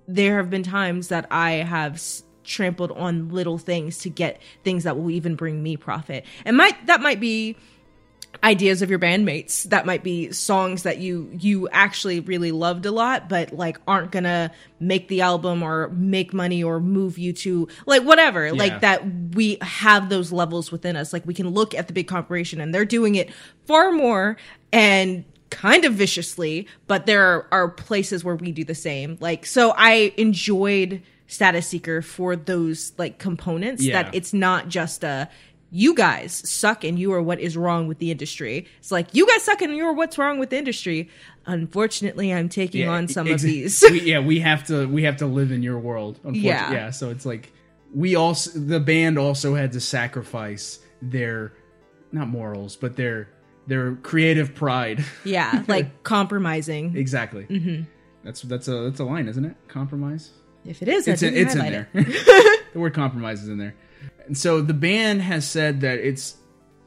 there 0.06 0.36
have 0.36 0.48
been 0.50 0.62
times 0.62 1.08
that 1.08 1.26
i 1.30 1.52
have 1.52 1.94
s- 1.94 2.22
trampled 2.44 2.92
on 2.92 3.30
little 3.30 3.58
things 3.58 3.98
to 3.98 4.10
get 4.10 4.40
things 4.64 4.84
that 4.84 4.96
will 4.96 5.10
even 5.10 5.34
bring 5.34 5.62
me 5.62 5.76
profit. 5.76 6.24
And 6.44 6.56
might 6.56 6.86
that 6.86 7.00
might 7.00 7.20
be 7.20 7.56
ideas 8.42 8.82
of 8.82 8.90
your 8.90 8.98
bandmates. 8.98 9.64
That 9.64 9.86
might 9.86 10.02
be 10.02 10.32
songs 10.32 10.84
that 10.84 10.98
you 10.98 11.28
you 11.38 11.68
actually 11.70 12.20
really 12.20 12.52
loved 12.52 12.86
a 12.86 12.90
lot 12.90 13.28
but 13.28 13.52
like 13.52 13.78
aren't 13.86 14.10
gonna 14.10 14.50
make 14.80 15.08
the 15.08 15.20
album 15.20 15.62
or 15.62 15.88
make 15.90 16.32
money 16.32 16.62
or 16.62 16.80
move 16.80 17.18
you 17.18 17.32
to 17.34 17.68
like 17.86 18.02
whatever. 18.02 18.46
Yeah. 18.46 18.52
like 18.52 18.80
that 18.80 19.02
we 19.34 19.58
have 19.60 20.08
those 20.08 20.32
levels 20.32 20.72
within 20.72 20.96
us. 20.96 21.12
Like 21.12 21.26
we 21.26 21.34
can 21.34 21.48
look 21.50 21.74
at 21.74 21.86
the 21.86 21.92
big 21.92 22.08
corporation 22.08 22.60
and 22.60 22.74
they're 22.74 22.84
doing 22.84 23.14
it 23.14 23.30
far 23.66 23.92
more 23.92 24.36
and 24.72 25.24
kind 25.50 25.84
of 25.84 25.92
viciously 25.92 26.66
but 26.86 27.04
there 27.04 27.22
are, 27.22 27.46
are 27.52 27.68
places 27.68 28.24
where 28.24 28.36
we 28.36 28.52
do 28.52 28.64
the 28.64 28.74
same. 28.74 29.18
Like 29.20 29.46
so 29.46 29.72
i 29.76 30.12
enjoyed 30.16 31.02
status 31.32 31.66
seeker 31.66 32.02
for 32.02 32.36
those 32.36 32.92
like 32.98 33.18
components 33.18 33.82
Yeah. 33.82 34.02
that 34.02 34.14
it's 34.14 34.32
not 34.32 34.68
just 34.68 35.02
a 35.04 35.28
you 35.74 35.94
guys 35.94 36.32
suck 36.48 36.84
and 36.84 36.98
you 36.98 37.12
are 37.14 37.22
what 37.22 37.40
is 37.40 37.56
wrong 37.56 37.88
with 37.88 37.98
the 37.98 38.10
industry. 38.10 38.66
It's 38.78 38.92
like 38.92 39.14
you 39.14 39.26
guys 39.26 39.42
suck 39.42 39.62
and 39.62 39.74
you're 39.74 39.94
what's 39.94 40.18
wrong 40.18 40.38
with 40.38 40.50
the 40.50 40.58
industry. 40.58 41.08
Unfortunately, 41.46 42.32
I'm 42.32 42.48
taking 42.50 42.86
on 42.88 43.08
some 43.08 43.26
of 43.26 43.40
these. 43.40 43.82
we, 43.90 44.02
yeah, 44.02 44.20
we 44.20 44.40
have 44.40 44.66
to 44.66 44.86
we 44.86 45.04
have 45.04 45.16
to 45.18 45.26
live 45.26 45.50
in 45.50 45.62
your 45.62 45.78
world. 45.78 46.16
Unfortunately. 46.16 46.48
Yeah. 46.48 46.72
yeah. 46.72 46.90
So 46.90 47.10
it's 47.10 47.24
like 47.24 47.52
we 47.94 48.14
also 48.16 48.58
the 48.58 48.80
band 48.80 49.18
also 49.18 49.54
had 49.54 49.72
to 49.72 49.80
sacrifice 49.80 50.78
their 51.00 51.54
not 52.12 52.28
morals, 52.28 52.76
but 52.76 52.96
their 52.96 53.28
their 53.66 53.94
creative 53.96 54.54
pride. 54.54 55.02
yeah, 55.24 55.64
like 55.68 56.02
compromising. 56.02 56.96
exactly. 56.96 57.44
Mm-hmm. 57.44 57.84
That's 58.24 58.42
that's 58.42 58.68
a 58.68 58.82
that's 58.82 59.00
a 59.00 59.04
line, 59.04 59.26
isn't 59.26 59.44
it? 59.44 59.56
Compromise. 59.68 60.30
If 60.64 60.82
it 60.82 60.88
is, 60.88 61.08
It's 61.08 61.22
in, 61.22 61.36
it's 61.36 61.54
in 61.54 61.60
there. 61.60 61.88
it. 61.92 62.62
the 62.72 62.78
word 62.78 62.94
compromise 62.94 63.42
is 63.42 63.48
in 63.48 63.58
there. 63.58 63.74
And 64.26 64.36
so 64.38 64.60
the 64.60 64.74
band 64.74 65.22
has 65.22 65.48
said 65.48 65.80
that 65.80 65.98
it's 65.98 66.36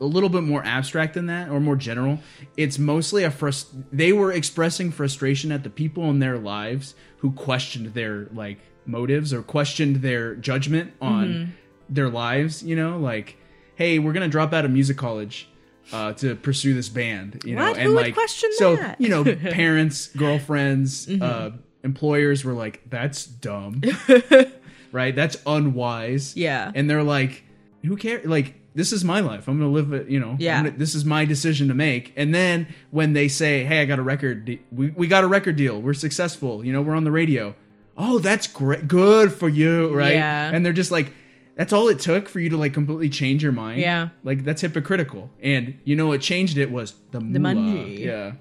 a 0.01 0.05
little 0.05 0.29
bit 0.29 0.43
more 0.43 0.63
abstract 0.65 1.13
than 1.15 1.25
that 1.27 1.49
or 1.49 1.59
more 1.59 1.75
general. 1.75 2.19
It's 2.57 2.77
mostly 2.79 3.23
a 3.23 3.29
frust- 3.29 3.83
they 3.91 4.13
were 4.13 4.31
expressing 4.31 4.91
frustration 4.91 5.51
at 5.51 5.63
the 5.63 5.69
people 5.69 6.09
in 6.09 6.19
their 6.19 6.37
lives 6.37 6.95
who 7.19 7.31
questioned 7.31 7.87
their 7.93 8.27
like 8.33 8.59
motives 8.85 9.33
or 9.33 9.41
questioned 9.41 9.97
their 9.97 10.35
judgment 10.35 10.93
on 11.01 11.27
Mm-hmm. 11.27 11.51
their 11.89 12.09
lives, 12.09 12.63
you 12.63 12.75
know, 12.75 12.97
like 12.97 13.37
hey, 13.75 13.99
we're 13.99 14.13
going 14.13 14.23
to 14.23 14.29
drop 14.31 14.53
out 14.53 14.63
of 14.63 14.71
music 14.71 14.95
college 14.97 15.49
uh, 15.91 16.13
to 16.13 16.33
pursue 16.35 16.73
this 16.73 16.87
band, 16.87 17.41
you 17.45 17.55
know, 17.55 17.61
What? 17.63 17.77
and 17.77 17.87
Who 17.89 17.95
would 17.95 18.05
like 18.05 18.13
question 18.13 18.49
so, 18.53 18.77
that? 18.77 19.01
you 19.01 19.09
know, 19.09 19.23
parents, 19.35 20.07
girlfriends, 20.15 21.05
Mm-hmm. 21.07 21.21
uh, 21.21 21.57
employers 21.85 22.43
were 22.43 22.53
like 22.53 22.81
that's 22.89 23.25
dumb. 23.25 23.81
right? 24.91 25.15
That's 25.15 25.37
unwise. 25.45 26.35
Yeah. 26.35 26.71
And 26.73 26.89
they're 26.89 27.03
like, 27.03 27.43
who 27.85 27.95
cares? 27.97 28.25
Like, 28.25 28.55
this 28.73 28.91
is 28.91 29.05
my 29.05 29.21
life. 29.21 29.47
I'm 29.47 29.57
gonna 29.57 29.71
live 29.71 29.93
it. 29.93 30.09
You 30.09 30.19
know. 30.19 30.35
Yeah. 30.39 30.57
gonna- 30.63 30.77
this 30.77 30.95
is 30.95 31.05
my 31.05 31.23
decision 31.25 31.69
to 31.69 31.73
make. 31.73 32.11
And 32.17 32.35
then 32.35 32.67
when 32.91 33.13
they 33.13 33.27
say, 33.29 33.63
"Hey, 33.63 33.81
I 33.81 33.85
got 33.85 33.99
a 33.99 34.03
record. 34.03 34.45
De- 34.45 34.61
we 34.71 34.89
we 34.89 35.07
got 35.07 35.23
a 35.23 35.27
record 35.27 35.55
deal. 35.55 35.81
We're 35.81 35.93
successful. 35.93 36.65
You 36.65 36.73
know, 36.73 36.81
we're 36.81 36.95
on 36.95 37.05
the 37.05 37.11
radio. 37.11 37.55
Oh, 37.97 38.19
that's 38.19 38.47
great. 38.47 38.89
Good 38.89 39.31
for 39.31 39.47
you, 39.47 39.93
right? 39.95 40.15
Yeah. 40.15 40.51
And 40.53 40.65
they're 40.65 40.73
just 40.73 40.91
like. 40.91 41.13
That's 41.55 41.71
all 41.71 41.87
it 41.87 41.99
took 41.99 42.27
for 42.27 42.41
you 42.41 42.49
to 42.49 42.57
like 42.57 42.73
completely 42.73 43.07
change 43.07 43.41
your 43.41 43.53
mind. 43.53 43.79
Yeah. 43.79 44.09
like 44.25 44.43
that's 44.43 44.59
hypocritical. 44.61 45.29
And 45.41 45.79
you 45.85 45.95
know 45.95 46.07
what 46.07 46.19
changed 46.19 46.57
it 46.57 46.69
was 46.69 46.95
the, 47.11 47.19
The 47.21 47.39
money. 47.39 48.03
Yeah, 48.03 48.33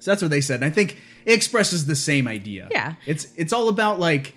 so 0.00 0.10
that's 0.10 0.20
what 0.20 0.30
they 0.30 0.42
said. 0.42 0.56
And 0.56 0.66
I 0.66 0.70
think 0.70 0.98
expresses 1.32 1.86
the 1.86 1.96
same 1.96 2.26
idea. 2.28 2.68
Yeah. 2.70 2.94
It's 3.06 3.28
it's 3.36 3.52
all 3.52 3.68
about 3.68 3.98
like 4.00 4.34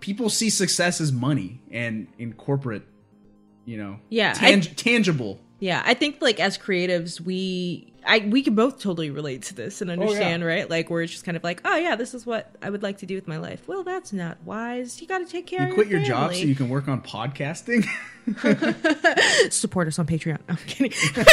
people 0.00 0.28
see 0.28 0.50
success 0.50 1.00
as 1.00 1.12
money 1.12 1.60
and 1.70 2.08
in 2.18 2.32
corporate, 2.32 2.82
you 3.64 3.76
know, 3.76 3.98
Yeah, 4.08 4.32
tang- 4.32 4.58
I- 4.58 4.60
tangible. 4.60 5.40
Yeah, 5.60 5.80
I 5.86 5.94
think 5.94 6.16
like 6.20 6.40
as 6.40 6.58
creatives, 6.58 7.20
we 7.20 7.92
I 8.04 8.18
we 8.28 8.42
can 8.42 8.56
both 8.56 8.80
totally 8.80 9.10
relate 9.10 9.42
to 9.42 9.54
this 9.54 9.80
and 9.80 9.90
oh, 9.90 9.92
understand, 9.92 10.44
right? 10.44 10.68
Like 10.68 10.90
we're 10.90 11.06
just 11.06 11.24
kind 11.24 11.36
of 11.36 11.44
like, 11.44 11.60
oh 11.64 11.76
yeah, 11.76 11.94
this 11.94 12.14
is 12.14 12.26
what 12.26 12.52
I 12.60 12.68
would 12.68 12.82
like 12.82 12.98
to 12.98 13.06
do 13.06 13.14
with 13.14 13.28
my 13.28 13.36
life. 13.36 13.68
Well, 13.68 13.84
that's 13.84 14.12
not 14.12 14.42
wise. 14.42 15.00
You 15.00 15.06
got 15.06 15.18
to 15.18 15.24
take 15.24 15.46
care 15.46 15.62
You 15.62 15.68
of 15.68 15.74
quit 15.74 15.86
your 15.86 16.00
your 16.00 16.08
job 16.08 16.34
so 16.34 16.40
you 16.40 16.56
can 16.56 16.68
work 16.68 16.88
on 16.88 17.00
podcasting. 17.00 17.86
support 19.52 19.86
us 19.88 19.98
on 20.00 20.06
Patreon. 20.06 20.38
No, 20.48 20.54
I'm 20.54 20.56
kidding. 20.66 20.92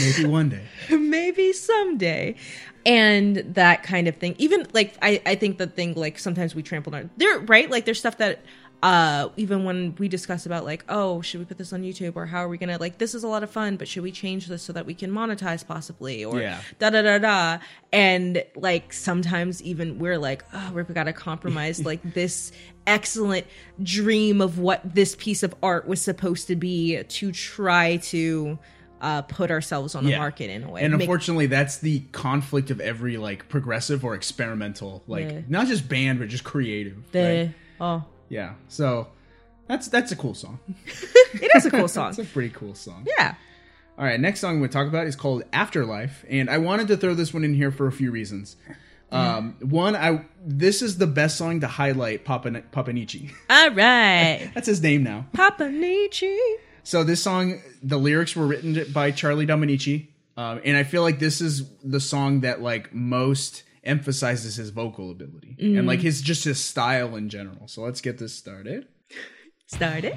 Maybe 0.00 0.26
one 0.28 0.48
day. 0.48 0.62
maybe 0.90 1.52
someday 1.52 2.34
and 2.86 3.36
that 3.54 3.82
kind 3.82 4.08
of 4.08 4.16
thing. 4.16 4.34
Even 4.38 4.66
like 4.72 4.94
i 5.02 5.20
i 5.26 5.34
think 5.34 5.58
the 5.58 5.66
thing 5.66 5.94
like 5.94 6.18
sometimes 6.18 6.54
we 6.54 6.62
trample 6.62 6.94
on 6.94 7.10
there 7.16 7.38
right? 7.40 7.70
Like 7.70 7.84
there's 7.84 7.98
stuff 7.98 8.18
that 8.18 8.40
uh 8.82 9.28
even 9.38 9.64
when 9.64 9.94
we 9.98 10.08
discuss 10.08 10.44
about 10.44 10.64
like 10.64 10.84
oh 10.90 11.22
should 11.22 11.40
we 11.40 11.46
put 11.46 11.56
this 11.56 11.72
on 11.72 11.80
youtube 11.82 12.16
or 12.16 12.26
how 12.26 12.40
are 12.40 12.48
we 12.48 12.58
gonna 12.58 12.76
like 12.76 12.98
this 12.98 13.14
is 13.14 13.24
a 13.24 13.28
lot 13.28 13.42
of 13.42 13.48
fun 13.50 13.76
but 13.78 13.88
should 13.88 14.02
we 14.02 14.12
change 14.12 14.46
this 14.46 14.62
so 14.62 14.74
that 14.74 14.84
we 14.84 14.92
can 14.92 15.10
monetize 15.10 15.66
possibly 15.66 16.22
or 16.22 16.38
Yeah. 16.40 16.60
da 16.80 16.90
da 16.90 17.00
da 17.00 17.16
da. 17.18 17.58
And 17.94 18.44
like 18.56 18.92
sometimes 18.92 19.62
even 19.62 19.98
we're 19.98 20.18
like 20.18 20.44
oh 20.52 20.72
we've 20.74 20.92
gotta 20.92 21.14
compromise 21.14 21.82
like 21.90 22.02
this 22.02 22.52
excellent 22.86 23.46
dream 23.82 24.42
of 24.42 24.58
what 24.58 24.82
this 24.94 25.16
piece 25.16 25.42
of 25.42 25.54
art 25.62 25.86
was 25.88 26.02
supposed 26.02 26.48
to 26.48 26.56
be 26.56 27.02
to 27.04 27.32
try 27.32 27.96
to 27.98 28.58
uh, 29.04 29.22
put 29.22 29.50
ourselves 29.50 29.94
on 29.94 30.04
the 30.04 30.10
Yeah. 30.10 30.18
market 30.18 30.48
in 30.50 30.64
a 30.64 30.70
way. 30.70 30.82
And 30.82 30.92
Make- 30.92 31.02
unfortunately, 31.02 31.46
that's 31.46 31.78
the 31.78 32.00
conflict 32.12 32.70
of 32.70 32.80
every 32.80 33.16
like 33.18 33.48
progressive 33.48 34.04
or 34.04 34.14
experimental, 34.14 35.02
like 35.06 35.30
Yeah. 35.30 35.40
not 35.48 35.66
just 35.68 35.88
band 35.88 36.18
but 36.18 36.28
just 36.28 36.42
creative. 36.44 36.96
the 37.12 37.22
right? 37.22 37.54
oh, 37.80 38.04
Yeah. 38.28 38.54
So 38.68 39.08
that's 39.68 39.88
that's 39.88 40.10
a 40.12 40.16
cool 40.16 40.34
song. 40.34 40.58
it 40.86 41.50
is 41.54 41.66
a 41.66 41.70
cool 41.70 41.88
song. 41.88 42.08
It's 42.10 42.18
a 42.18 42.24
pretty 42.24 42.50
cool 42.50 42.74
song. 42.74 43.06
yeah. 43.18 43.34
All 43.96 44.04
right, 44.04 44.18
next 44.18 44.40
song 44.40 44.60
to 44.60 44.66
talk 44.68 44.88
about 44.88 45.06
is 45.06 45.14
called 45.14 45.44
Afterlife, 45.52 46.24
and 46.28 46.50
I 46.50 46.58
wanted 46.58 46.88
to 46.88 46.96
throw 46.96 47.14
this 47.14 47.32
one 47.32 47.44
in 47.44 47.54
here 47.54 47.70
for 47.70 47.86
a 47.86 47.92
few 47.92 48.10
reasons. 48.10 48.56
Um, 49.12 49.54
one, 49.60 49.94
I 49.94 50.24
this 50.44 50.82
is 50.82 50.98
the 50.98 51.06
best 51.06 51.38
song 51.38 51.60
to 51.60 51.68
highlight 51.68 52.24
Papa 52.24 52.50
Papanichi. 52.72 53.30
All 53.48 53.70
right, 53.70 54.50
That's 54.54 54.66
his 54.66 54.82
name 54.82 55.04
now. 55.04 55.26
Papa 55.32 55.68
Nietzsche. 55.70 56.36
So 56.84 57.02
this 57.02 57.22
song, 57.22 57.62
the 57.82 57.98
lyrics 57.98 58.36
were 58.36 58.46
written 58.46 58.92
by 58.92 59.10
Charlie 59.10 59.46
Dominici, 59.46 60.08
um, 60.36 60.60
and 60.64 60.76
I 60.76 60.84
feel 60.84 61.00
like 61.00 61.18
this 61.18 61.40
is 61.40 61.66
the 61.82 61.98
song 61.98 62.42
that 62.42 62.60
like 62.60 62.92
most 62.92 63.62
emphasizes 63.82 64.56
his 64.56 64.70
vocal 64.70 65.10
ability 65.10 65.56
and 65.58 65.86
like 65.86 66.00
his 66.00 66.20
just 66.20 66.44
his 66.44 66.62
style 66.62 67.16
in 67.16 67.30
general. 67.30 67.68
So 67.68 67.82
let's 67.82 68.02
get 68.02 68.18
this 68.18 68.34
started. 68.34 68.86
Start 69.66 70.04
it. 70.04 70.14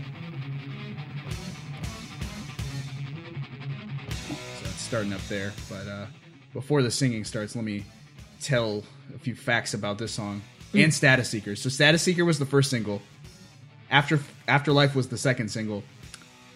So 4.26 4.66
it's 4.66 4.82
starting 4.82 5.14
up 5.14 5.22
there. 5.30 5.54
But 5.70 5.88
uh, 5.88 6.06
before 6.54 6.82
the 6.82 6.92
singing 6.92 7.24
starts, 7.24 7.56
let 7.56 7.64
me 7.64 7.86
tell 8.42 8.84
a 9.16 9.20
few 9.20 9.36
facts 9.36 9.74
about 9.74 9.98
this 10.00 10.12
song 10.12 10.42
and 10.74 10.94
Status 10.94 11.30
Seeker. 11.30 11.56
So 11.56 11.70
Status 11.70 12.02
Seeker 12.02 12.26
was 12.26 12.40
the 12.40 12.46
first 12.46 12.70
single. 12.70 13.02
After 13.90 14.20
Afterlife 14.50 14.96
was 14.96 15.08
the 15.08 15.18
second 15.18 15.50
single. 15.50 15.84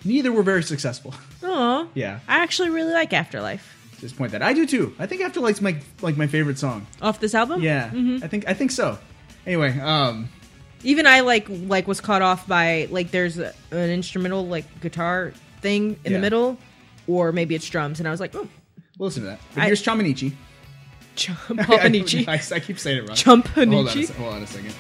Neither 0.03 0.31
were 0.31 0.43
very 0.43 0.63
successful. 0.63 1.13
Oh, 1.43 1.87
yeah, 1.95 2.19
I 2.27 2.43
actually 2.43 2.69
really 2.69 2.93
like 2.93 3.11
Afterlife. 3.13 3.95
just 3.99 4.15
point 4.15 4.31
that. 4.31 4.41
I 4.43 4.53
do 4.53 4.65
too. 4.67 4.95
I 4.99 5.05
think 5.07 5.21
Afterlife's 5.21 5.59
my 5.59 5.75
like 6.01 6.15
my 6.15 6.27
favorite 6.27 6.57
song. 6.59 6.85
Off 7.01 7.19
this 7.19 7.33
album, 7.35 7.61
Yeah, 7.61 7.89
I 8.23 8.27
think 8.27 8.47
I 8.47 8.53
think 8.53 8.69
so. 8.71 8.97
Anyway, 9.45 9.77
um, 9.79 10.29
Even 10.83 11.07
I 11.07 11.21
like 11.21 11.47
like 11.49 11.87
was 11.87 11.99
caught 11.99 12.21
off 12.21 12.47
by 12.47 12.87
like 12.91 13.09
there's 13.11 13.37
a, 13.39 13.53
an 13.71 13.89
instrumental 13.89 14.45
like 14.47 14.65
guitar 14.81 15.33
thing 15.61 15.99
in 16.05 16.11
Yeah. 16.11 16.17
the 16.17 16.21
middle, 16.21 16.57
or 17.07 17.31
maybe 17.31 17.55
it's 17.55 17.67
drums, 17.67 17.99
and 17.99 18.07
I 18.07 18.11
was 18.11 18.19
like, 18.19 18.35
oh, 18.35 18.47
we'll 18.97 19.07
listen 19.07 19.23
to 19.23 19.29
that. 19.29 19.39
But 19.55 19.63
I- 19.63 19.65
here's 19.65 19.83
Chaminichi. 19.83 20.33
Papa 21.57 21.89
Nietzsche. 21.89 22.25
I, 22.27 22.35
I 22.53 22.59
keep 22.59 22.79
saying 22.79 22.99
it 22.99 23.07
wrong. 23.07 23.17
Champa 23.17 23.49
Hold 23.65 23.89
on, 23.89 23.97
a, 23.97 24.05
hold 24.13 24.33
on 24.35 24.43
a 24.43 24.47
second. 24.47 24.73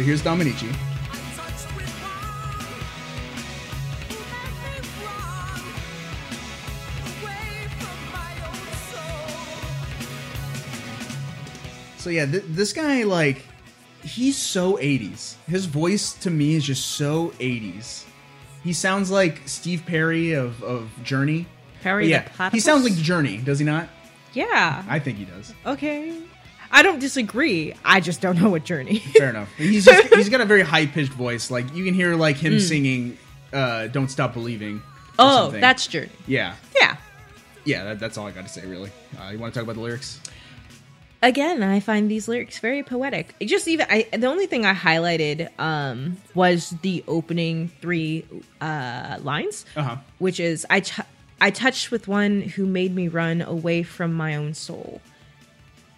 So 0.00 0.06
here's 0.06 0.22
Dominici. 0.22 0.74
So 11.98 12.08
yeah, 12.08 12.24
th- 12.24 12.44
this 12.48 12.72
guy 12.72 13.02
like 13.02 13.42
he's 14.02 14.38
so 14.38 14.78
80s. 14.78 15.34
His 15.46 15.66
voice 15.66 16.14
to 16.14 16.30
me 16.30 16.54
is 16.54 16.64
just 16.64 16.92
so 16.92 17.34
80s. 17.38 18.06
He 18.64 18.72
sounds 18.72 19.10
like 19.10 19.42
Steve 19.44 19.82
Perry 19.84 20.32
of, 20.32 20.62
of 20.62 20.88
Journey. 21.04 21.44
Perry 21.82 22.04
But 22.10 22.32
yeah, 22.38 22.48
he 22.52 22.60
sounds 22.60 22.84
like 22.84 22.94
Journey, 22.94 23.36
does 23.36 23.58
he 23.58 23.66
not? 23.66 23.86
Yeah. 24.32 24.82
I 24.88 24.98
think 24.98 25.18
he 25.18 25.26
does. 25.26 25.52
okay. 25.66 26.16
I 26.72 26.82
don't 26.82 26.98
disagree. 27.00 27.74
I 27.84 28.00
just 28.00 28.20
don't 28.20 28.40
know 28.40 28.48
what 28.50 28.64
journey. 28.64 28.98
Fair 29.00 29.30
enough. 29.30 29.48
He's 29.56 29.84
just, 29.84 30.14
he's 30.14 30.28
got 30.28 30.40
a 30.40 30.44
very 30.44 30.62
high 30.62 30.86
pitched 30.86 31.12
voice. 31.12 31.50
Like 31.50 31.74
you 31.74 31.84
can 31.84 31.94
hear 31.94 32.14
like 32.14 32.36
him 32.36 32.54
Mm. 32.54 32.60
singing 32.60 33.18
uh, 33.52 33.88
"Don't 33.88 34.08
Stop 34.08 34.34
Believing." 34.34 34.80
oh, 35.18 35.44
something. 35.44 35.60
that's 35.60 35.86
journey. 35.86 36.08
yeah, 36.26 36.54
Yeah. 36.80 36.96
yeah. 37.64 37.84
That, 37.84 38.00
that's 38.00 38.16
all 38.16 38.26
I 38.26 38.30
got 38.30 38.46
to 38.46 38.52
say. 38.52 38.64
Really. 38.66 38.90
Uh, 39.20 39.30
you 39.30 39.38
want 39.38 39.52
to 39.52 39.58
talk 39.60 39.64
about 39.64 39.74
the 39.76 39.82
lyrics? 39.82 40.20
again 41.22 41.62
i 41.62 41.80
find 41.80 42.10
these 42.10 42.28
lyrics 42.28 42.58
very 42.60 42.82
poetic 42.82 43.34
It 43.40 43.44
just 43.44 43.68
even 43.68 43.86
i 43.90 44.06
the 44.16 44.26
only 44.26 44.46
thing 44.46 44.64
i 44.64 44.72
highlighted 44.72 45.50
um 45.60 46.16
was 46.34 46.70
the 46.80 47.04
opening 47.06 47.70
three 47.82 48.24
uh 48.62 49.18
lines 49.20 49.66
Uh 49.76 49.82
huh. 49.82 49.96
which 50.18 50.40
is 50.40 50.64
i 50.70 50.80
t- 50.80 51.02
i 51.38 51.50
touched 51.50 51.90
with 51.90 52.08
one 52.08 52.40
who 52.40 52.64
made 52.64 52.94
me 52.94 53.08
run 53.08 53.42
away 53.42 53.82
from 53.82 54.14
my 54.14 54.34
own 54.34 54.54
soul 54.54 55.02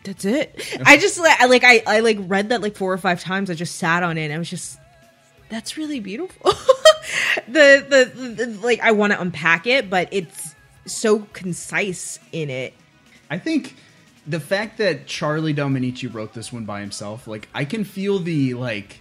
that's 0.05 0.24
it 0.24 0.61
i 0.84 0.96
just 0.96 1.18
like 1.18 1.40
I, 1.40 1.46
like 1.46 1.64
i 1.64 1.82
i 1.86 2.00
like 2.00 2.18
read 2.22 2.48
that 2.50 2.61
like 2.62 2.76
four 2.76 2.92
or 2.92 2.98
five 2.98 3.20
times 3.20 3.50
i 3.50 3.55
just 3.55 3.76
sat 3.76 4.03
on 4.03 4.18
it 4.18 4.24
and 4.24 4.32
i 4.34 4.38
was 4.38 4.50
just 4.50 4.78
that's 5.48 5.76
really 5.76 6.00
beautiful 6.00 6.50
the, 7.48 7.84
the 7.88 8.44
the 8.44 8.46
like 8.62 8.80
i 8.80 8.90
want 8.92 9.12
to 9.12 9.20
unpack 9.20 9.66
it 9.66 9.88
but 9.90 10.09
it's 10.11 10.55
so 10.86 11.20
concise 11.32 12.18
in 12.32 12.50
it 12.50 12.74
I 13.30 13.38
think 13.38 13.76
the 14.26 14.40
fact 14.40 14.76
that 14.76 15.07
Charlie 15.07 15.55
Dominici 15.55 16.12
wrote 16.12 16.34
this 16.34 16.53
one 16.53 16.66
by 16.66 16.80
himself, 16.80 17.26
like 17.26 17.48
I 17.55 17.64
can 17.64 17.82
feel 17.82 18.18
the 18.18 18.53
like, 18.53 19.00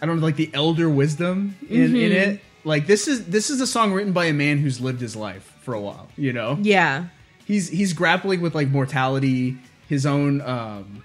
I 0.00 0.06
don't 0.06 0.20
know, 0.20 0.24
like 0.24 0.36
the 0.36 0.50
elder 0.54 0.88
wisdom 0.88 1.56
in, 1.68 1.82
in 1.82 1.92
Mm-hmm. 1.92 2.30
it. 2.32 2.40
Like 2.64 2.86
this 2.86 3.08
is 3.08 3.26
this 3.26 3.50
is 3.50 3.60
a 3.60 3.66
song 3.66 3.92
written 3.92 4.12
by 4.14 4.24
a 4.26 4.32
man 4.32 4.56
who's 4.56 4.80
lived 4.80 5.02
his 5.02 5.14
life 5.14 5.54
for 5.60 5.74
a 5.74 5.80
while. 5.82 6.08
You 6.16 6.32
know, 6.32 6.56
yeah 6.62 7.08
he's 7.44 7.68
he's 7.68 7.92
grappling 7.92 8.40
with 8.40 8.54
like 8.54 8.68
mortality, 8.68 9.58
his 9.92 10.06
own 10.06 10.40
um, 10.40 11.02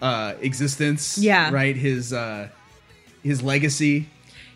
uh, 0.00 0.34
existence. 0.40 1.18
Yeah. 1.18 1.50
right. 1.50 1.74
His 1.74 2.12
uh, 2.12 2.48
his 3.24 3.42
legacy. 3.42 4.08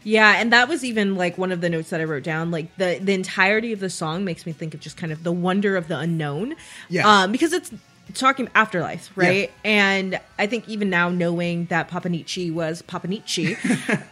Yeah, 0.05 0.37
and 0.37 0.53
that 0.53 0.69
was 0.69 0.85
even 0.85 1.17
like 1.17 1.37
one 1.37 1.51
of 1.51 1.61
the 1.61 1.69
notes 1.69 1.91
that 1.91 2.01
I 2.01 2.05
wrote 2.05 2.23
down. 2.23 2.53
Like 2.53 2.77
the 2.77 3.01
the 3.03 3.15
entirety 3.15 3.73
of 3.73 3.81
the 3.81 3.91
song 3.91 4.25
makes 4.25 4.47
me 4.47 4.53
think 4.53 4.75
of 4.75 4.81
just 4.81 4.97
kind 4.97 5.13
of 5.13 5.25
the 5.25 5.33
wonder 5.33 5.77
of 5.77 5.89
the 5.89 5.99
unknown. 5.99 6.55
Yeah. 6.89 7.23
Um, 7.23 7.33
because 7.33 7.53
it's 7.53 7.73
talking 8.15 8.49
afterlife, 8.55 9.11
right? 9.17 9.51
And 9.65 10.21
I 10.39 10.47
think 10.47 10.69
even 10.69 10.89
now 10.89 11.09
knowing 11.09 11.65
that 11.67 11.91
Papanichi 11.91 12.53
was 12.53 12.81
Papanichi, 12.83 13.59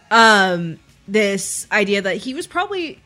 um, 0.11 0.77
this 1.07 1.67
idea 1.71 2.01
that 2.01 2.17
he 2.17 2.33
was 2.33 2.47
probably 2.47 2.99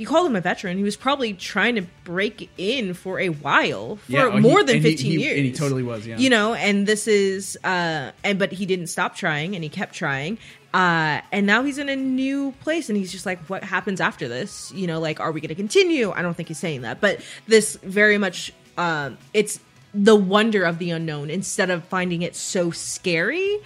you 0.00 0.06
called 0.06 0.26
him 0.26 0.34
a 0.36 0.40
veteran. 0.40 0.76
He 0.78 0.82
was 0.82 0.96
probably 0.96 1.34
trying 1.34 1.74
to 1.76 1.82
break 2.04 2.50
in 2.56 2.94
for 2.94 3.20
a 3.20 3.28
while, 3.28 3.96
for 3.96 4.12
Yeah, 4.12 4.24
oh, 4.24 4.30
he- 4.32 4.40
more 4.40 4.62
than 4.64 4.76
and 4.76 4.84
he- 4.84 4.90
fifteen 4.92 5.12
he- 5.12 5.22
years. 5.24 5.36
and 5.36 5.44
he 5.46 5.52
totally 5.52 5.82
was, 5.82 6.06
yeah. 6.06 6.16
You 6.18 6.30
know, 6.30 6.54
and 6.54 6.86
this 6.86 7.06
is 7.06 7.58
uh 7.64 8.12
and 8.24 8.38
but 8.38 8.50
he 8.52 8.64
didn't 8.66 8.86
stop 8.88 9.14
trying 9.14 9.54
and 9.54 9.62
he 9.62 9.68
kept 9.70 9.94
trying. 9.94 10.38
Uh 10.72 11.20
and 11.32 11.46
now 11.46 11.62
he's 11.64 11.78
in 11.78 11.88
a 11.88 11.96
new 11.96 12.52
place 12.60 12.88
and 12.88 12.96
he's 12.96 13.12
just 13.12 13.26
like 13.26 13.38
what 13.50 13.62
happens 13.62 14.00
after 14.00 14.26
this? 14.28 14.72
You 14.72 14.86
know, 14.86 15.00
like 15.00 15.20
are 15.20 15.32
we 15.32 15.40
going 15.40 15.48
to 15.50 15.54
continue? 15.54 16.10
I 16.12 16.22
don't 16.22 16.34
think 16.34 16.48
he's 16.48 16.58
saying 16.58 16.80
that, 16.82 17.00
but 17.00 17.20
this 17.46 17.76
very 17.82 18.16
much 18.18 18.52
um 18.78 19.18
it's 19.34 19.60
the 19.92 20.14
wonder 20.16 20.62
of 20.64 20.78
the 20.78 20.90
unknown 20.92 21.28
instead 21.28 21.68
of 21.70 21.84
finding 21.84 22.22
it 22.22 22.34
so 22.36 22.70
scary. 22.70 23.58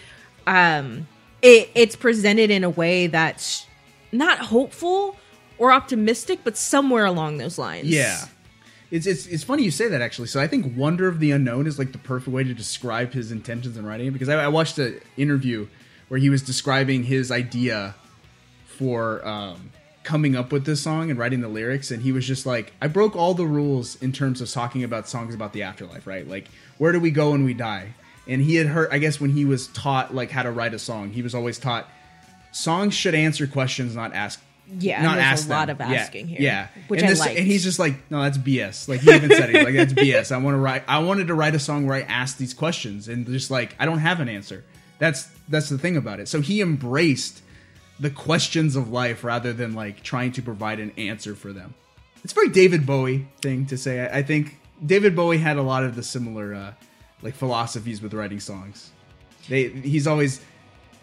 Um 0.47 1.07
it 1.43 1.70
it's 1.74 1.95
presented 1.97 2.51
in 2.51 2.64
a 2.64 2.70
way 2.70 3.07
that's 3.07 3.66
not 4.12 4.39
hopeful 4.39 5.16
or 5.59 5.72
optimistic, 5.72 6.40
but 6.44 6.57
somewhere 6.57 7.05
along 7.05 7.38
those 7.38 7.59
lines. 7.59 7.88
Yeah. 7.88 8.26
It's, 8.90 9.07
it's, 9.07 9.26
it's 9.26 9.42
funny 9.42 9.64
you 9.64 9.70
say 9.70 9.88
that 9.88 10.00
actually. 10.00 10.28
So 10.28 10.40
I 10.40 10.46
think 10.46 10.76
Wonder 10.76 11.09
of 11.09 11.18
the 11.18 11.32
Unknown 11.32 11.66
is 11.66 11.78
like 11.78 11.92
the 11.92 11.98
perfect 11.98 12.34
way 12.34 12.44
to 12.44 12.55
describe 12.55 13.12
his 13.12 13.32
intentions 13.32 13.76
in 13.76 13.84
writing 13.84 14.07
it 14.07 14.11
because 14.12 14.28
I, 14.28 14.44
I 14.44 14.48
watched 14.48 14.78
an 14.78 15.00
interview 15.16 15.66
where 16.09 16.20
he 16.20 16.30
was 16.30 16.42
describing 16.42 17.05
his 17.05 17.30
idea 17.32 17.94
for 18.66 19.26
um, 19.26 19.70
coming 20.02 20.36
up 20.36 20.52
with 20.52 20.64
this 20.66 20.82
song 20.82 21.11
and 21.11 21.18
writing 21.18 21.40
the 21.40 21.48
lyrics, 21.48 21.90
and 21.90 22.02
he 22.02 22.12
was 22.12 22.26
just 22.26 22.46
like, 22.46 22.72
I 22.80 22.86
broke 22.86 23.16
all 23.16 23.34
the 23.34 23.46
rules 23.46 24.00
in 24.02 24.12
terms 24.12 24.40
of 24.40 24.50
talking 24.50 24.84
about 24.84 25.09
songs 25.09 25.34
about 25.34 25.52
the 25.52 25.62
afterlife, 25.62 26.07
right? 26.07 26.28
Like, 26.28 26.48
where 26.78 26.92
do 26.92 27.00
we 27.00 27.11
go 27.11 27.30
when 27.30 27.44
we 27.44 27.55
die? 27.55 27.94
And 28.28 28.40
he 28.40 28.57
had 28.57 28.66
heard, 28.66 28.90
I 28.90 28.98
guess, 28.98 29.20
when 29.20 29.30
he 29.30 29.44
was 29.44 29.68
taught 29.68 30.14
like 30.14 30.30
how 30.30 30.42
to 30.42 30.50
write 30.50 30.74
a 30.74 30.78
song, 30.78 31.11
he 31.11 31.22
was 31.22 31.34
always 31.34 31.59
taught 31.59 31.88
songs 32.52 32.94
should 32.94 33.14
answer 33.14 33.46
questions, 33.46 33.96
not 33.96 34.14
ask. 34.14 34.40
Yeah, 34.67 35.03
not 35.03 35.15
there's 35.17 35.25
ask 35.25 35.47
a 35.47 35.51
lot 35.51 35.67
them. 35.69 35.81
of 35.81 35.91
Yeah, 35.91 36.01
asking 36.01 36.29
here, 36.29 36.41
Yeah, 36.41 36.69
which 36.89 37.03
and 37.03 37.11
I 37.11 37.12
liked. 37.15 37.39
And 37.39 37.47
he's 37.47 37.62
just 37.62 37.79
like, 37.79 38.11
no, 38.11 38.23
that's 38.23 38.39
BS. 38.39 38.89
Like 38.89 39.01
he 39.01 39.12
even 39.12 39.31
said 39.31 39.51
it. 39.51 39.57
He's 39.57 39.65
like 39.65 39.75
that's 39.75 39.93
BS. 39.93 40.33
I 40.33 40.39
want 40.39 40.55
to 40.55 40.59
write. 40.59 40.85
I 40.89 41.01
wanted 41.01 41.29
to 41.29 41.35
write 41.35 41.55
a 41.55 41.59
song 41.59 41.87
where 41.87 41.97
I 41.97 42.03
ask 42.03 42.39
these 42.39 42.55
questions, 42.55 43.09
and 43.09 43.27
just 43.27 43.51
like 43.51 43.77
I 43.79 43.85
don't 43.87 43.99
have 43.99 44.21
an 44.21 44.29
answer. 44.29 44.65
That's 44.99 45.29
that's 45.49 45.69
the 45.69 45.79
thing 45.79 45.97
about 45.97 46.21
it. 46.21 46.29
So 46.29 46.41
he 46.41 46.61
embraced 46.61 47.43
the 48.01 48.11
questions 48.11 48.75
of 48.77 48.91
life 48.91 49.23
rather 49.23 49.53
than 49.53 49.75
like 49.75 50.03
trying 50.03 50.33
to 50.33 50.43
provide 50.43 50.81
an 50.81 50.93
answer 50.97 51.35
for 51.35 51.53
them. 51.53 51.75
It's 52.25 52.33
a 52.33 52.35
very 52.35 52.49
David 52.49 52.87
Bowie 52.87 53.29
thing 53.43 53.67
to 53.67 53.77
say. 53.77 54.01
I, 54.01 54.19
I 54.19 54.23
think 54.23 54.57
David 54.85 55.15
Bowie 55.15 55.39
had 55.39 55.57
a 55.59 55.62
lot 55.62 55.85
of 55.85 55.95
the 55.95 56.03
similar 56.03 56.55
uh, 56.55 56.73
like 57.23 57.35
philosophies 57.35 58.01
with 58.01 58.15
writing 58.15 58.41
songs. 58.41 58.91
They 59.49 59.69
he's 59.69 60.07
always 60.07 60.41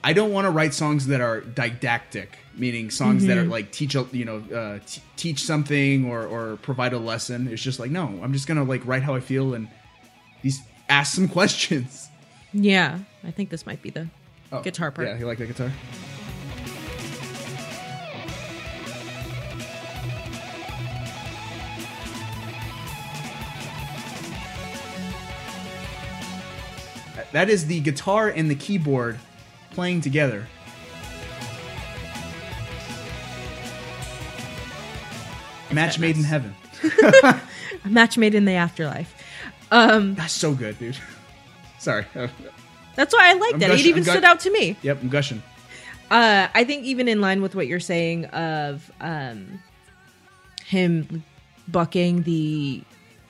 I 0.03 0.13
don't 0.13 0.31
want 0.31 0.45
to 0.45 0.49
write 0.51 0.73
songs 0.73 1.07
that 1.07 1.21
are 1.21 1.41
didactic, 1.41 2.37
meaning 2.55 2.89
songs 2.91 3.25
that 3.25 3.37
are 3.37 3.45
like 3.45 3.71
teach 3.71 3.95
you 3.95 4.25
know 4.25 4.37
uh, 4.55 4.79
t- 4.85 5.01
teach 5.15 5.43
something 5.43 6.05
or 6.05 6.25
or 6.25 6.57
provide 6.57 6.93
a 6.93 6.97
lesson. 6.99 7.47
It's 7.47 7.61
just 7.61 7.79
like 7.79 7.91
no, 7.91 8.19
I'm 8.21 8.33
just 8.33 8.47
gonna 8.47 8.63
like 8.63 8.85
write 8.85 9.03
how 9.03 9.15
I 9.15 9.19
feel 9.19 9.53
and 9.53 9.67
these 10.41 10.61
ask 10.89 11.13
some 11.13 11.27
questions. 11.37 12.09
Yeah, 12.53 12.99
I 13.23 13.31
think 13.31 13.49
this 13.49 13.65
might 13.65 13.81
be 13.81 13.89
the 13.89 14.07
Oh, 14.53 14.61
guitar 14.61 14.91
part. 14.91 15.07
Yeah, 15.07 15.17
you 15.17 15.25
like 15.25 15.37
that 15.37 15.47
guitar? 15.47 15.71
That 27.31 27.49
is 27.49 27.67
the 27.67 27.79
guitar 27.79 28.27
and 28.29 28.49
the 28.49 28.55
keyboard 28.55 29.17
playing 29.71 30.01
together. 30.01 30.47
Match 35.73 35.99
made 35.99 36.17
in 36.17 36.23
heaven. 36.23 36.55
A 37.23 37.39
match 37.89 38.17
made 38.17 38.35
in 38.35 38.45
the 38.45 38.53
afterlife. 38.53 39.13
Um, 39.71 40.15
That's 40.15 40.33
so 40.33 40.53
good, 40.53 40.77
dude. 40.79 40.97
Sorry. 41.79 42.05
That's 42.95 43.13
why 43.13 43.29
I 43.29 43.33
liked 43.33 43.55
I'm 43.55 43.61
it. 43.63 43.67
gushing- 43.67 43.85
it 43.85 43.89
even 43.89 44.03
gu- 44.03 44.11
stood 44.11 44.23
out 44.23 44.39
to 44.41 44.51
me. 44.51 44.75
yep, 44.81 44.99
I'm 45.01 45.09
gushing. 45.09 45.41
Uh, 46.09 46.47
I 46.53 46.63
think 46.65 46.83
even 46.85 47.07
in 47.07 47.21
line 47.21 47.41
with 47.41 47.55
what 47.55 47.67
you're 47.67 47.79
saying 47.79 48.25
of 48.25 48.91
um, 48.99 49.61
him 50.65 51.23
bucking 51.69 52.23
the 52.23 52.83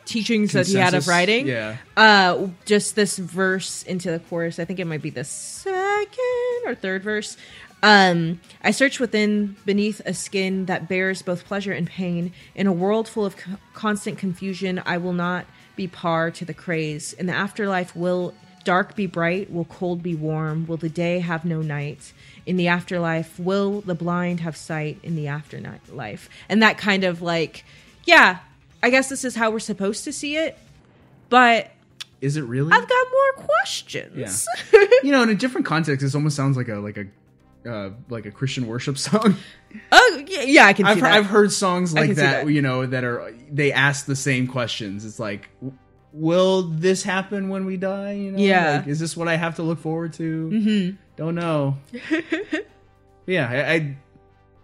teachings 0.06 0.54
that 0.54 0.66
he 0.68 0.74
had 0.76 0.96
of 0.96 1.08
writing. 1.08 1.46
Yeah. 1.48 1.78
Uh, 1.96 2.48
just 2.66 2.96
this 2.96 3.18
verse 3.20 3.84
into 3.84 4.10
the 4.12 4.18
chorus. 4.20 4.58
I 4.60 4.66
think 4.66 4.80
it 4.80 4.86
might 4.86 5.04
be 5.04 5.12
the 5.12 5.24
second 5.24 6.18
or 6.66 6.74
third 6.74 7.04
verse. 7.04 7.38
Um, 7.84 8.40
I 8.64 8.72
search 8.72 9.00
within 9.00 9.56
beneath 9.66 10.02
a 10.06 10.14
skin 10.14 10.66
that 10.68 10.88
bears 10.88 11.22
both 11.22 11.46
pleasure 11.46 11.74
and 11.74 11.88
pain. 11.88 12.32
In 12.54 12.68
a 12.68 12.74
world 12.74 13.08
full 13.08 13.26
of 13.26 13.38
co- 13.38 13.54
constant 13.74 14.18
confusion, 14.18 14.82
I 14.86 14.98
will 14.98 15.14
not 15.14 15.46
be 15.76 15.88
par 15.88 16.32
to 16.32 16.46
the 16.46 16.54
craze. 16.54 17.14
In 17.14 17.26
the 17.26 17.34
afterlife, 17.34 17.96
will 17.96 18.34
dark 18.64 18.96
be 18.96 19.08
bright? 19.08 19.52
Will 19.52 19.66
cold 19.66 20.04
be 20.04 20.14
warm? 20.14 20.68
Will 20.68 20.78
the 20.78 20.90
day 20.90 21.20
have 21.20 21.44
no 21.44 21.62
night? 21.62 22.14
In 22.46 22.58
the 22.58 22.68
afterlife, 22.68 23.40
will 23.40 23.82
the 23.82 23.96
blind 23.96 24.42
have 24.42 24.56
sight? 24.56 25.00
In 25.02 25.16
the 25.16 25.28
afterlife, 25.28 26.30
and 26.50 26.62
that 26.62 26.78
kind 26.78 27.04
of 27.04 27.22
like, 27.22 27.66
yeah, 28.04 28.40
I 28.84 28.90
guess 28.90 29.10
this 29.10 29.24
is 29.24 29.36
how 29.36 29.50
we're 29.52 29.60
supposed 29.60 30.04
to 30.04 30.14
see 30.14 30.36
it, 30.38 30.58
but 31.30 31.72
Is 32.20 32.38
it 32.38 32.44
really? 32.44 32.72
I've 32.72 32.88
got 32.88 33.08
more 33.12 33.46
questions. 33.48 34.48
Yeah. 34.72 34.80
you 35.04 35.12
know, 35.12 35.24
in 35.24 35.30
a 35.30 35.36
different 35.36 35.66
context, 35.66 36.04
this 36.04 36.14
almost 36.14 36.36
sounds 36.36 36.58
like 36.58 36.68
a 36.68 36.76
like 36.76 36.98
a 36.98 37.06
uh, 37.68 37.89
like 38.09 38.26
a 38.26 38.32
Christian 38.32 38.68
worship 38.68 38.97
song. 38.97 39.36
oh, 39.91 40.24
yeah, 40.28 40.41
yeah, 40.43 40.66
I 40.66 40.74
can 40.74 40.86
I've, 40.86 40.99
that. 41.01 41.12
I've 41.14 41.26
heard 41.26 41.51
songs 41.51 41.93
like 41.93 42.16
that, 42.16 42.45
that. 42.45 42.51
you 42.51 42.62
know, 42.62 42.86
that 42.86 43.03
are 43.03 43.34
they 43.51 43.72
ask 43.72 44.05
the 44.05 44.16
same 44.16 44.47
questions. 44.47 45.05
It's 45.05 45.20
like, 45.20 45.49
will 46.14 46.64
this 46.64 47.03
happen 47.03 47.49
when 47.49 47.66
we 47.66 47.78
die? 47.78 48.14
You 48.14 48.32
know, 48.32 48.38
Yeah. 48.39 48.78
Like, 48.78 48.88
is 48.88 48.99
this 48.99 49.16
what 49.16 49.28
I 49.28 49.36
have 49.38 49.55
to 49.55 49.64
look 49.64 49.80
forward 49.80 50.14
to? 50.14 50.49
Mm-hmm. 50.49 50.95
Don't 51.16 51.36
know. 51.36 51.78
yeah, 53.28 53.47
I, 53.49 53.95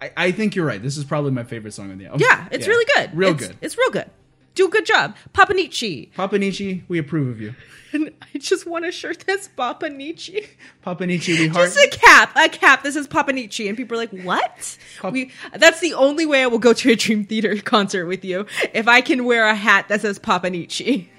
I 0.01 0.11
I 0.17 0.31
think 0.31 0.55
you're 0.55 0.65
right. 0.65 0.81
This 0.81 0.97
is 0.97 1.03
probably 1.03 1.31
my 1.31 1.43
favorite 1.43 1.73
song 1.73 1.91
on 1.91 1.97
the 1.97 2.05
album. 2.07 2.21
yeah, 2.21 2.47
it's 2.51 2.67
really 2.67 2.85
good. 2.95 3.15
real 3.17 3.29
It's- 3.31 3.47
good. 3.47 3.57
It's 3.61 3.77
real 3.77 3.91
good. 3.91 4.09
Do 4.57 4.65
a 4.65 4.69
good 4.71 4.87
job. 4.87 5.15
Papanichi. 5.35 6.11
Papanichi, 6.13 6.81
we 6.87 6.97
approve 6.97 7.27
of 7.27 7.39
you. 7.39 7.53
And 7.93 8.11
I 8.33 8.39
just 8.39 8.65
want 8.65 8.85
a 8.85 8.91
shirt 8.91 9.23
that's 9.27 9.47
Papanichi. 9.49 10.47
Papanichi, 10.83 11.37
we 11.37 11.47
heart. 11.47 11.71
Just 11.71 11.77
a 11.77 11.95
cap, 11.95 12.35
a 12.35 12.49
cap 12.49 12.81
that 12.81 12.93
says 12.93 13.07
Papanichi, 13.07 13.67
and 13.67 13.77
people 13.77 13.95
are 13.95 13.99
like, 13.99 14.09
"What?" 14.25 14.79
Pap- 14.99 15.13
we, 15.13 15.31
that's 15.55 15.79
the 15.79 15.93
only 15.93 16.25
way 16.25 16.41
I 16.41 16.47
will 16.47 16.57
go 16.57 16.73
to 16.73 16.89
a 16.89 16.95
Dream 16.95 17.23
Theater 17.23 17.55
concert 17.61 18.07
with 18.07 18.25
you 18.25 18.47
if 18.73 18.87
I 18.87 19.01
can 19.01 19.25
wear 19.25 19.45
a 19.45 19.53
hat 19.53 19.89
that 19.89 20.01
says 20.01 20.17
Papanichi. 20.17 21.09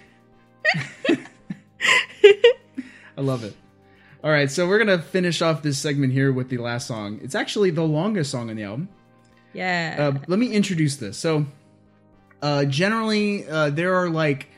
I 3.16 3.20
love 3.20 3.44
it. 3.44 3.54
All 4.24 4.32
right, 4.32 4.50
so 4.50 4.66
we're 4.66 4.78
gonna 4.78 4.98
finish 4.98 5.42
off 5.42 5.62
this 5.62 5.78
segment 5.78 6.12
here 6.12 6.32
with 6.32 6.48
the 6.48 6.58
last 6.58 6.88
song. 6.88 7.20
It's 7.22 7.36
actually 7.36 7.70
the 7.70 7.84
longest 7.84 8.32
song 8.32 8.50
on 8.50 8.56
the 8.56 8.64
album. 8.64 8.88
Yeah. 9.52 9.94
Uh, 9.96 10.18
let 10.26 10.40
me 10.40 10.50
introduce 10.50 10.96
this. 10.96 11.16
So, 11.16 11.46
uh, 12.42 12.64
generally, 12.64 13.46
uh, 13.48 13.70
there 13.70 13.94
are 13.94 14.08
like 14.10 14.48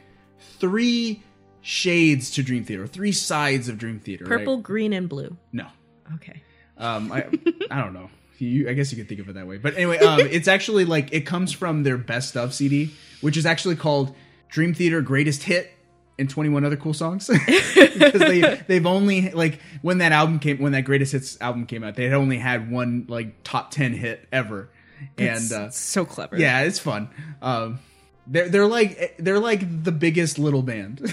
three 0.58 1.22
shades 1.62 2.30
to 2.32 2.42
Dream 2.42 2.64
Theater, 2.64 2.86
three 2.86 3.12
sides 3.12 3.68
of 3.68 3.78
Dream 3.78 3.98
Theater. 4.00 4.24
right? 4.24 4.38
Purple, 4.38 4.58
green, 4.58 4.92
and 4.92 5.08
blue. 5.08 5.36
No, 5.52 5.66
Okay. 6.14 6.42
um, 6.78 7.12
I 7.12 7.26
I 7.70 7.80
don't 7.82 7.92
know. 7.94 8.10
You, 8.38 8.70
I 8.70 8.72
guess 8.72 8.90
you 8.90 8.96
could 8.96 9.06
think 9.08 9.20
of 9.20 9.28
it 9.28 9.34
that 9.34 9.46
way. 9.46 9.58
But 9.58 9.74
anyway, 9.76 9.98
um, 9.98 10.20
it's 10.20 10.48
actually 10.48 10.86
like 10.86 11.12
it 11.12 11.26
comes 11.26 11.52
from 11.52 11.82
their 11.82 11.98
best 11.98 12.36
of 12.38 12.54
CD, 12.54 12.90
which 13.20 13.36
is 13.36 13.44
actually 13.44 13.76
called 13.76 14.14
Dream 14.48 14.72
Theater 14.72 15.02
Greatest 15.02 15.42
Hit 15.42 15.70
and 16.18 16.28
21 16.30 16.64
other 16.64 16.76
cool 16.76 16.94
songs. 16.94 17.28
because 17.46 18.12
they 18.20 18.40
they've 18.66 18.86
only 18.86 19.30
like 19.32 19.60
when 19.82 19.98
that 19.98 20.12
album 20.12 20.38
came 20.38 20.58
when 20.58 20.72
that 20.72 20.82
Greatest 20.86 21.12
Hits 21.12 21.38
album 21.42 21.66
came 21.66 21.84
out, 21.84 21.96
they 21.96 22.04
had 22.04 22.14
only 22.14 22.38
had 22.38 22.70
one 22.70 23.04
like 23.08 23.42
top 23.44 23.70
10 23.72 23.92
hit 23.92 24.26
ever. 24.32 24.70
It's 25.16 25.50
and 25.52 25.62
uh, 25.66 25.70
so 25.70 26.04
clever. 26.04 26.36
yeah, 26.36 26.60
it's 26.62 26.78
fun. 26.78 27.08
Um, 27.42 27.78
they're 28.26 28.48
they're 28.48 28.66
like 28.66 29.16
they're 29.18 29.38
like 29.40 29.84
the 29.84 29.92
biggest 29.92 30.38
little 30.38 30.62
band. 30.62 31.12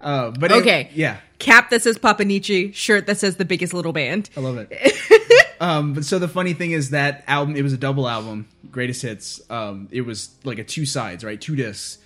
uh, 0.00 0.30
but 0.32 0.50
it- 0.50 0.56
Okay. 0.58 0.90
yeah, 0.94 1.18
Cap 1.38 1.70
that 1.70 1.82
says 1.82 1.98
Papanichi, 1.98 2.74
shirt 2.74 3.06
that 3.06 3.18
says 3.18 3.36
the 3.36 3.44
biggest 3.44 3.72
little 3.74 3.92
band. 3.92 4.30
I 4.36 4.40
love 4.40 4.58
it. 4.70 5.56
um, 5.60 5.94
but 5.94 6.04
so 6.04 6.18
the 6.18 6.28
funny 6.28 6.52
thing 6.54 6.72
is 6.72 6.90
that 6.90 7.24
album, 7.26 7.56
it 7.56 7.62
was 7.62 7.72
a 7.72 7.78
double 7.78 8.08
album, 8.08 8.48
greatest 8.70 9.02
hits. 9.02 9.40
Um, 9.50 9.88
it 9.90 10.02
was 10.02 10.30
like 10.44 10.58
a 10.58 10.64
two 10.64 10.86
sides, 10.86 11.24
right? 11.24 11.40
Two 11.40 11.56
discs. 11.56 11.98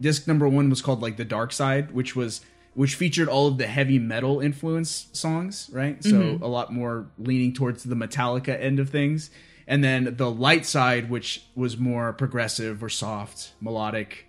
Disc 0.00 0.28
number 0.28 0.46
one 0.48 0.68
was 0.70 0.82
called 0.82 1.00
like 1.02 1.16
the 1.16 1.24
Dark 1.24 1.52
Side, 1.52 1.92
which 1.92 2.14
was 2.14 2.42
which 2.76 2.94
featured 2.94 3.26
all 3.28 3.48
of 3.48 3.58
the 3.58 3.66
heavy 3.66 3.98
metal 3.98 4.38
influence 4.40 5.08
songs, 5.12 5.68
right? 5.72 6.02
So 6.04 6.38
a 6.40 6.46
lot 6.46 6.72
more 6.72 7.08
leaning 7.18 7.52
towards 7.52 7.82
the 7.82 7.96
Metallica 7.96 8.56
end 8.62 8.78
of 8.78 8.90
things. 8.90 9.30
And 9.66 9.82
then 9.82 10.14
the 10.16 10.30
light 10.30 10.64
side, 10.64 11.10
which 11.10 11.42
was 11.56 11.76
more 11.76 12.12
progressive 12.12 12.84
or 12.84 12.88
soft, 12.88 13.52
melodic 13.60 14.26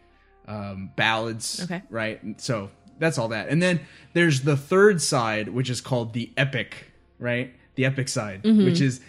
um, 0.47 0.89
ballads, 0.95 1.61
Okay. 1.65 1.83
right? 1.91 2.19
So 2.41 2.71
that's 2.97 3.19
all 3.19 3.27
that. 3.27 3.49
And 3.49 3.61
then 3.61 3.81
there's 4.13 4.41
the 4.41 4.57
third 4.57 5.01
side, 5.01 5.49
which 5.49 5.69
is 5.69 5.79
called 5.81 6.13
the 6.13 6.31
epic, 6.37 6.91
right? 7.19 7.53
The 7.75 7.85
epic 7.85 8.07
side, 8.07 8.43
which 8.43 8.81
is 8.81 8.99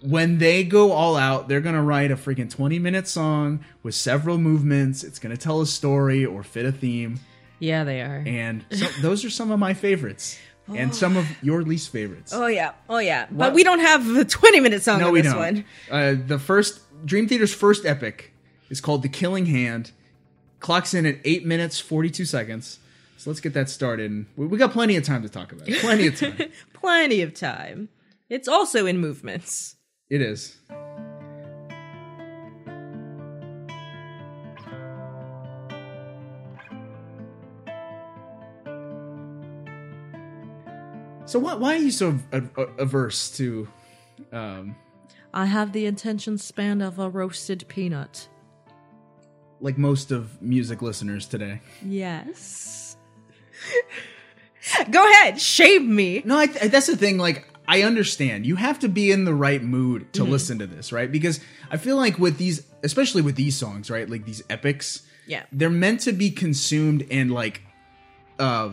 when 0.00 0.38
they 0.38 0.64
go 0.64 0.92
all 0.92 1.16
out, 1.16 1.48
they're 1.48 1.60
gonna 1.60 1.82
write 1.82 2.10
a 2.10 2.16
freaking 2.16 2.48
20 2.50 2.78
minute 2.78 3.06
song 3.06 3.64
with 3.82 3.94
several 3.94 4.38
movements. 4.38 5.04
It's 5.04 5.18
gonna 5.18 5.36
tell 5.36 5.60
a 5.60 5.66
story 5.66 6.24
or 6.24 6.42
fit 6.42 6.64
a 6.64 6.72
theme. 6.72 7.20
Yeah, 7.62 7.84
they 7.84 8.00
are. 8.00 8.24
And 8.26 8.64
so, 8.72 8.86
those 9.02 9.24
are 9.24 9.30
some 9.30 9.52
of 9.52 9.58
my 9.60 9.72
favorites. 9.72 10.36
And 10.74 10.94
some 10.94 11.16
of 11.16 11.26
your 11.42 11.62
least 11.62 11.90
favorites. 11.90 12.32
oh 12.32 12.46
yeah, 12.46 12.72
oh 12.88 12.98
yeah. 12.98 13.26
But 13.30 13.52
we 13.52 13.62
don't 13.62 13.80
have 13.80 14.16
a 14.16 14.24
twenty-minute 14.24 14.82
song 14.82 15.00
no, 15.00 15.08
on 15.08 15.12
we 15.12 15.20
this 15.20 15.32
don't. 15.32 15.38
one. 15.40 15.64
Uh, 15.90 16.14
the 16.26 16.38
first 16.38 16.80
Dream 17.04 17.28
Theater's 17.28 17.52
first 17.52 17.84
epic 17.84 18.32
is 18.70 18.80
called 18.80 19.02
"The 19.02 19.08
Killing 19.08 19.46
Hand." 19.46 19.90
Clocks 20.60 20.94
in 20.94 21.04
at 21.04 21.16
eight 21.24 21.44
minutes 21.44 21.78
forty-two 21.78 22.24
seconds. 22.24 22.78
So 23.18 23.28
let's 23.28 23.40
get 23.40 23.52
that 23.54 23.68
started. 23.68 24.24
We, 24.36 24.46
we 24.46 24.56
got 24.56 24.72
plenty 24.72 24.96
of 24.96 25.04
time 25.04 25.22
to 25.22 25.28
talk 25.28 25.52
about 25.52 25.68
it. 25.68 25.78
Plenty 25.80 26.06
of 26.06 26.18
time. 26.18 26.38
Plenty 26.72 27.20
of 27.22 27.34
time. 27.34 27.88
It's 28.30 28.48
also 28.48 28.86
in 28.86 28.98
movements. 28.98 29.76
it 30.08 30.22
is. 30.22 30.56
So 41.32 41.38
why, 41.38 41.54
why 41.54 41.74
are 41.76 41.78
you 41.78 41.90
so 41.90 42.18
averse 42.78 43.30
to 43.38 43.66
um, 44.32 44.76
I 45.32 45.46
have 45.46 45.72
the 45.72 45.86
attention 45.86 46.36
span 46.36 46.82
of 46.82 46.98
a 46.98 47.08
roasted 47.08 47.64
peanut. 47.68 48.28
like 49.58 49.78
most 49.78 50.10
of 50.12 50.42
music 50.42 50.82
listeners 50.82 51.24
today? 51.26 51.62
Yes. 51.82 52.98
Go 54.90 55.10
ahead, 55.10 55.40
shame 55.40 55.94
me. 55.94 56.20
No, 56.26 56.36
I, 56.36 56.42
I- 56.60 56.68
that's 56.68 56.86
the 56.88 56.98
thing. 56.98 57.16
Like, 57.16 57.48
I 57.66 57.80
understand. 57.84 58.44
You 58.44 58.56
have 58.56 58.80
to 58.80 58.88
be 58.90 59.10
in 59.10 59.24
the 59.24 59.32
right 59.32 59.62
mood 59.62 60.12
to 60.12 60.24
listen 60.24 60.58
to 60.58 60.66
this, 60.66 60.92
right? 60.92 61.10
Because 61.10 61.40
I 61.70 61.78
feel 61.78 61.96
like 61.96 62.18
with 62.18 62.36
these, 62.36 62.62
especially 62.82 63.22
with 63.22 63.36
these 63.36 63.56
songs, 63.56 63.90
right? 63.90 64.06
Like 64.10 64.26
these 64.26 64.42
epics, 64.50 65.00
Yeah. 65.26 65.44
they're 65.50 65.70
meant 65.70 66.00
to 66.00 66.12
be 66.12 66.30
consumed 66.30 67.06
and 67.10 67.32
like 67.32 67.62
uh 68.38 68.68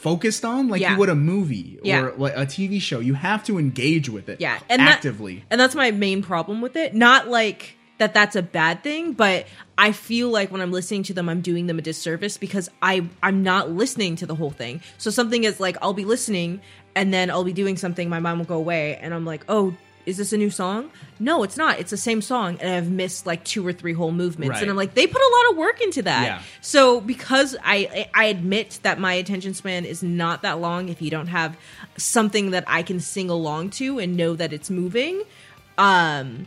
focused 0.00 0.44
on, 0.44 0.68
like 0.68 0.80
Yeah. 0.80 0.92
you 0.92 0.98
would 0.98 1.08
a 1.08 1.14
movie 1.14 1.78
Yeah. 1.82 2.00
or 2.02 2.14
like 2.16 2.34
a 2.36 2.46
TV 2.46 2.80
show. 2.80 3.00
You 3.00 3.14
have 3.14 3.44
to 3.44 3.58
engage 3.58 4.08
with 4.08 4.28
it, 4.28 4.40
Yeah, 4.40 4.58
and 4.68 4.80
that- 4.80 4.88
actively. 4.90 5.44
And 5.50 5.60
that's 5.60 5.74
my 5.74 5.90
main 5.90 6.22
problem 6.22 6.60
with 6.60 6.76
it. 6.76 6.94
Not 6.94 7.28
like 7.28 7.76
that 7.98 8.14
that's 8.14 8.34
a 8.34 8.40
bad 8.42 8.82
thing, 8.82 9.12
but 9.12 9.46
I 9.76 9.92
feel 9.92 10.30
like 10.30 10.50
when 10.50 10.62
I'm 10.62 10.72
listening 10.72 11.02
to 11.04 11.14
them 11.14 11.28
I'm 11.28 11.42
doing 11.42 11.66
them 11.66 11.78
a 11.78 11.82
disservice 11.82 12.38
because 12.38 12.70
I 12.80 13.04
I'm 13.22 13.42
not 13.42 13.70
listening 13.70 14.16
to 14.16 14.26
the 14.26 14.34
whole 14.34 14.50
thing. 14.50 14.80
So 14.96 15.10
something 15.10 15.44
is 15.44 15.60
like 15.60 15.76
I'll 15.82 15.92
be 15.92 16.06
listening 16.06 16.60
and 16.96 17.12
then 17.12 17.30
I'll 17.30 17.44
be 17.44 17.52
doing 17.52 17.76
something 17.76 18.08
my 18.08 18.18
mind 18.20 18.38
will 18.38 18.46
go 18.46 18.56
away 18.56 18.98
and 19.02 19.12
I'm 19.12 19.24
like, 19.26 19.44
"Oh, 19.50 19.74
is 20.10 20.18
this 20.18 20.32
a 20.32 20.36
new 20.36 20.50
song? 20.50 20.90
No, 21.18 21.42
it's 21.42 21.56
not. 21.56 21.78
It's 21.78 21.90
the 21.90 21.96
same 21.96 22.20
song, 22.20 22.58
and 22.60 22.70
I've 22.70 22.90
missed 22.90 23.24
like 23.24 23.44
two 23.44 23.66
or 23.66 23.72
three 23.72 23.94
whole 23.94 24.12
movements. 24.12 24.54
Right. 24.54 24.62
And 24.62 24.70
I'm 24.70 24.76
like, 24.76 24.94
they 24.94 25.06
put 25.06 25.22
a 25.22 25.32
lot 25.36 25.52
of 25.52 25.56
work 25.56 25.80
into 25.80 26.02
that. 26.02 26.24
Yeah. 26.24 26.42
So 26.60 27.00
because 27.00 27.56
I 27.64 28.08
I 28.12 28.26
admit 28.26 28.80
that 28.82 28.98
my 28.98 29.14
attention 29.14 29.54
span 29.54 29.84
is 29.86 30.02
not 30.02 30.42
that 30.42 30.60
long 30.60 30.88
if 30.88 31.00
you 31.00 31.10
don't 31.10 31.28
have 31.28 31.56
something 31.96 32.50
that 32.50 32.64
I 32.66 32.82
can 32.82 33.00
sing 33.00 33.30
along 33.30 33.70
to 33.70 33.98
and 33.98 34.16
know 34.16 34.34
that 34.34 34.52
it's 34.52 34.68
moving, 34.68 35.22
um 35.78 36.46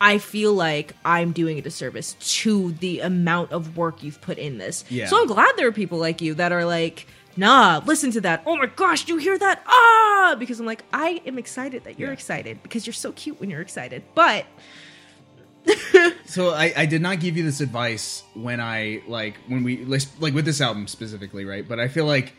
I 0.00 0.18
feel 0.18 0.54
like 0.54 0.94
I'm 1.04 1.32
doing 1.32 1.58
a 1.58 1.60
disservice 1.60 2.14
to 2.20 2.72
the 2.72 3.00
amount 3.00 3.52
of 3.52 3.76
work 3.76 4.02
you've 4.02 4.20
put 4.20 4.38
in 4.38 4.58
this. 4.58 4.84
Yeah. 4.88 5.06
So 5.06 5.20
I'm 5.20 5.26
glad 5.26 5.52
there 5.56 5.66
are 5.66 5.72
people 5.72 5.98
like 5.98 6.20
you 6.20 6.34
that 6.34 6.52
are 6.52 6.64
like, 6.64 7.06
nah, 7.38 7.80
listen 7.86 8.10
to 8.12 8.20
that. 8.22 8.42
Oh 8.46 8.56
my 8.56 8.66
gosh, 8.66 9.04
do 9.04 9.12
you 9.14 9.18
hear 9.18 9.38
that? 9.38 9.62
Ah, 9.66 10.36
because 10.38 10.60
I'm 10.60 10.66
like, 10.66 10.84
I 10.92 11.22
am 11.24 11.38
excited 11.38 11.84
that 11.84 11.98
you're 11.98 12.08
Yeah. 12.08 12.14
excited 12.14 12.62
because 12.62 12.86
you're 12.86 12.94
so 12.94 13.12
cute 13.12 13.40
when 13.40 13.48
you're 13.50 13.60
excited. 13.62 14.02
But 14.14 14.44
So 16.26 16.50
I, 16.50 16.72
I 16.76 16.86
did 16.86 17.02
not 17.02 17.20
give 17.20 17.36
you 17.36 17.42
this 17.42 17.60
advice 17.60 18.22
when 18.34 18.60
I 18.60 19.02
like 19.06 19.36
when 19.48 19.62
we 19.64 19.84
like 19.84 20.34
with 20.34 20.44
this 20.44 20.60
album 20.60 20.86
specifically, 20.86 21.44
right? 21.44 21.66
But 21.66 21.80
I 21.80 21.88
feel 21.88 22.04
like 22.06 22.34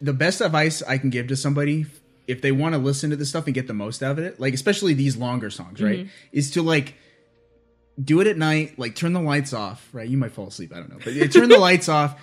the 0.00 0.12
best 0.12 0.40
advice 0.40 0.82
I 0.82 0.98
can 0.98 1.10
give 1.10 1.28
to 1.28 1.36
somebody 1.36 1.86
if 2.26 2.42
they 2.42 2.52
want 2.52 2.74
to 2.74 2.78
listen 2.78 3.10
to 3.10 3.16
this 3.16 3.30
stuff 3.30 3.46
and 3.46 3.54
get 3.54 3.66
the 3.66 3.74
most 3.74 4.02
out 4.02 4.12
of 4.12 4.18
it, 4.18 4.38
like 4.38 4.54
especially 4.54 4.92
these 4.94 5.16
longer 5.16 5.50
songs, 5.50 5.80
right, 5.80 6.08
is 6.32 6.50
to 6.52 6.62
like 6.62 6.94
do 8.02 8.20
it 8.20 8.26
at 8.26 8.36
night, 8.36 8.78
like 8.78 8.94
turn 8.94 9.12
the 9.12 9.20
lights 9.20 9.52
off, 9.52 9.88
right? 9.92 10.08
You 10.08 10.18
might 10.18 10.32
fall 10.32 10.46
asleep, 10.48 10.72
I 10.74 10.76
don't 10.78 10.90
know, 10.90 10.98
but 11.02 11.14
yeah, 11.14 11.26
turn 11.26 11.48
the 11.48 11.58
lights 11.68 11.88
off, 11.88 12.20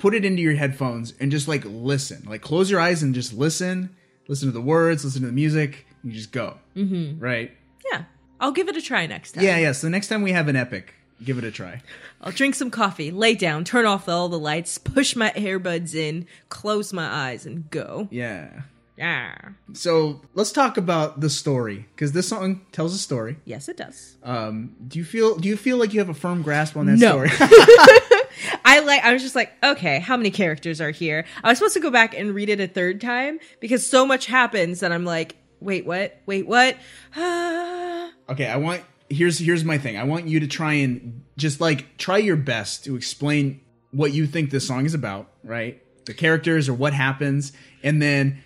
put 0.00 0.14
it 0.14 0.24
into 0.24 0.42
your 0.42 0.54
headphones, 0.54 1.14
and 1.20 1.30
just 1.30 1.46
like 1.46 1.62
listen, 1.64 2.24
like 2.26 2.40
close 2.42 2.70
your 2.70 2.80
eyes 2.80 3.02
and 3.02 3.14
just 3.14 3.32
listen, 3.32 3.94
listen 4.28 4.48
to 4.48 4.52
the 4.52 4.60
words, 4.60 5.04
listen 5.04 5.20
to 5.20 5.26
the 5.28 5.32
music, 5.32 5.86
and 6.02 6.12
you 6.12 6.18
just 6.18 6.32
go, 6.32 6.58
mm-hmm. 6.76 7.18
right? 7.20 7.52
yeah, 7.92 8.04
I'll 8.40 8.52
give 8.52 8.68
it 8.68 8.76
a 8.76 8.82
try 8.82 9.06
next 9.06 9.32
time. 9.32 9.44
Yeah, 9.44 9.58
yeah. 9.58 9.72
So 9.72 9.88
next 9.88 10.08
time 10.08 10.22
we 10.22 10.32
have 10.32 10.48
an 10.48 10.56
epic, 10.56 10.94
give 11.22 11.38
it 11.38 11.44
a 11.44 11.50
try. 11.50 11.82
I'll 12.20 12.32
drink 12.32 12.54
some 12.54 12.70
coffee, 12.70 13.10
lay 13.10 13.34
down, 13.34 13.64
turn 13.64 13.86
off 13.86 14.08
all 14.08 14.28
the 14.28 14.38
lights, 14.38 14.78
push 14.78 15.14
my 15.16 15.30
earbuds 15.30 15.94
in, 15.94 16.26
close 16.48 16.92
my 16.92 17.06
eyes, 17.06 17.46
and 17.46 17.70
go. 17.70 18.08
Yeah. 18.10 18.62
Yeah. 18.98 19.34
So 19.72 20.20
let's 20.34 20.52
talk 20.52 20.76
about 20.76 21.20
the 21.20 21.30
story 21.30 21.86
because 21.94 22.12
this 22.12 22.28
song 22.28 22.60
tells 22.70 22.94
a 22.94 22.98
story. 22.98 23.38
Yes, 23.46 23.68
it 23.68 23.78
does. 23.78 24.16
Um, 24.22 24.76
do 24.86 24.98
you 24.98 25.06
feel 25.06 25.36
do 25.36 25.48
you 25.48 25.56
feel 25.56 25.78
like 25.78 25.94
you 25.94 26.00
have 26.00 26.10
a 26.10 26.14
firm 26.14 26.42
grasp 26.42 26.76
on 26.76 26.84
that 26.86 26.98
No. 26.98 27.26
story? 27.26 27.30
I 28.64 28.80
like. 28.80 29.02
I 29.02 29.12
was 29.12 29.22
just 29.22 29.34
like, 29.34 29.52
okay, 29.62 30.00
how 30.00 30.16
many 30.16 30.30
characters 30.30 30.80
are 30.80 30.90
here? 30.90 31.24
I 31.42 31.48
was 31.48 31.58
supposed 31.58 31.74
to 31.74 31.80
go 31.80 31.90
back 31.90 32.16
and 32.16 32.34
read 32.34 32.48
it 32.48 32.60
a 32.60 32.66
third 32.66 33.00
time 33.00 33.40
because 33.60 33.86
so 33.86 34.06
much 34.06 34.26
happens 34.26 34.80
that 34.80 34.92
I'm 34.92 35.04
like, 35.04 35.36
wait, 35.60 35.86
what? 35.86 36.20
Wait, 36.26 36.46
what? 36.46 36.76
Okay, 38.28 38.46
I 38.46 38.58
want 38.58 38.82
here's 39.08 39.40
here's 39.40 39.64
my 39.64 39.76
thing. 39.76 39.98
I 39.98 40.04
want 40.04 40.28
you 40.28 40.38
to 40.38 40.46
try 40.46 40.74
and 40.74 41.24
just 41.36 41.60
like 41.60 41.98
try 41.98 42.18
your 42.18 42.36
best 42.36 42.84
to 42.84 42.94
explain 42.94 43.60
what 43.90 44.12
you 44.12 44.24
think 44.24 44.50
this 44.50 44.68
song 44.68 44.86
is 44.86 44.94
about, 44.94 45.32
right? 45.42 45.82
The 46.04 46.14
characters 46.14 46.68
or 46.68 46.74
what 46.74 46.92
happens, 46.92 47.52
and 47.82 48.00
then 48.00 48.44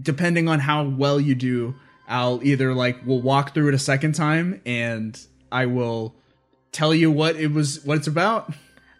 depending 0.00 0.48
on 0.48 0.60
how 0.60 0.84
well 0.84 1.20
you 1.20 1.34
do, 1.34 1.74
I'll 2.08 2.40
either 2.42 2.72
like 2.72 3.04
we'll 3.04 3.20
walk 3.20 3.52
through 3.52 3.68
it 3.68 3.74
a 3.74 3.78
second 3.78 4.14
time 4.14 4.62
and 4.64 5.20
I 5.52 5.66
will 5.66 6.14
tell 6.72 6.94
you 6.94 7.10
what 7.10 7.36
it 7.36 7.52
was, 7.52 7.84
what 7.84 7.98
it's 7.98 8.06
about? 8.06 8.52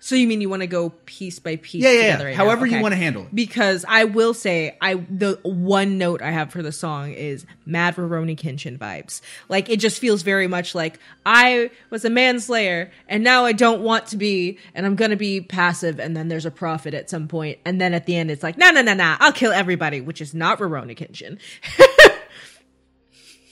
So 0.07 0.15
you 0.15 0.29
mean 0.29 0.41
you 0.41 0.49
want 0.49 0.61
to 0.63 0.69
go 0.69 0.91
piece 1.05 1.41
by 1.41 1.57
piece 1.57 1.83
Yeah, 1.83 1.91
yeah, 1.91 1.97
together? 2.03 2.23
yeah. 2.23 2.29
right 2.29 2.37
However 2.37 2.65
now? 2.65 2.77
you 2.77 2.81
want 2.81 2.93
to 2.93 2.97
handle 2.97 3.23
it. 3.25 3.35
Because 3.35 3.85
I 3.89 4.05
will 4.05 4.35
say, 4.35 4.77
I 4.81 4.95
the 4.95 5.41
one 5.43 5.99
note 5.99 6.23
I 6.23 6.31
have 6.31 6.53
for 6.53 6.63
the 6.63 6.71
song 6.71 7.11
is 7.13 7.45
Mad 7.65 7.97
Rurouni 7.97 8.39
Kenshin 8.39 8.79
vibes. 8.79 9.21
Like 9.49 9.69
it 9.69 9.81
just 9.81 9.99
feels 9.99 10.23
very 10.23 10.47
much 10.47 10.77
like 10.77 11.01
I 11.27 11.73
was 11.91 12.05
a 12.05 12.11
manslayer 12.11 12.93
and 13.09 13.25
now 13.25 13.47
I 13.47 13.53
don't 13.53 13.83
want 13.83 14.07
to 14.07 14.17
be, 14.17 14.59
and 14.77 14.87
I'm 14.87 14.95
gonna 14.95 15.17
be 15.17 15.41
passive. 15.41 15.99
And 15.99 16.17
then 16.17 16.29
there's 16.29 16.47
a 16.47 16.53
prophet 16.53 16.95
at 16.95 17.11
some 17.11 17.27
point, 17.27 17.59
and 17.65 17.81
then 17.81 17.93
at 17.93 18.07
the 18.07 18.15
end 18.15 18.31
it's 18.31 18.45
like, 18.45 18.57
no, 18.57 18.71
no, 18.71 18.83
no, 18.83 18.95
no, 18.95 19.17
I'll 19.19 19.33
kill 19.33 19.51
everybody, 19.51 20.01
which 20.01 20.21
is 20.21 20.33
not 20.35 20.61
Rurouni 20.61 20.97
Kenshin. 20.97 21.41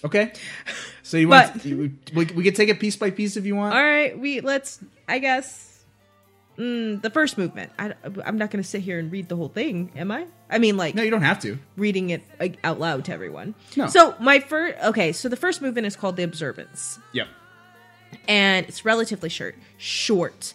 Okay. 0.04 0.32
So 1.02 1.16
you 1.16 1.28
want 1.28 1.54
But- 1.54 1.64
you, 1.64 1.92
we, 2.14 2.26
we 2.26 2.44
could 2.44 2.54
take 2.54 2.68
it 2.68 2.78
piece 2.78 2.94
by 2.96 3.10
piece 3.10 3.38
if 3.38 3.46
you 3.46 3.56
want. 3.56 3.74
All 3.74 3.82
right, 3.82 4.18
we 4.18 4.40
let's. 4.42 4.78
I 5.08 5.18
guess 5.18 5.73
mm, 6.58 7.00
the 7.02 7.10
first 7.10 7.36
movement. 7.38 7.72
I, 7.78 7.94
I'm 8.24 8.38
not 8.38 8.50
gonna 8.50 8.62
sit 8.64 8.82
here 8.82 8.98
and 8.98 9.10
read 9.12 9.28
the 9.28 9.36
whole 9.36 9.48
thing, 9.48 9.90
am 9.96 10.10
I? 10.10 10.26
I 10.50 10.58
mean, 10.58 10.76
like 10.76 10.94
No, 10.94 11.02
you 11.02 11.10
don't 11.10 11.22
have 11.22 11.40
to. 11.40 11.58
reading 11.76 12.10
it 12.10 12.22
like, 12.38 12.58
out 12.64 12.78
loud 12.80 13.04
to 13.06 13.12
everyone. 13.12 13.54
No. 13.76 13.86
So 13.88 14.14
my 14.20 14.40
first, 14.40 14.76
okay, 14.84 15.12
so 15.12 15.28
the 15.28 15.36
first 15.36 15.60
movement 15.62 15.86
is 15.86 15.96
called 15.96 16.16
the 16.16 16.22
observance, 16.22 16.98
Yep. 17.12 17.28
and 18.28 18.66
it's 18.66 18.84
relatively 18.84 19.28
short. 19.28 19.56
Short. 19.78 20.54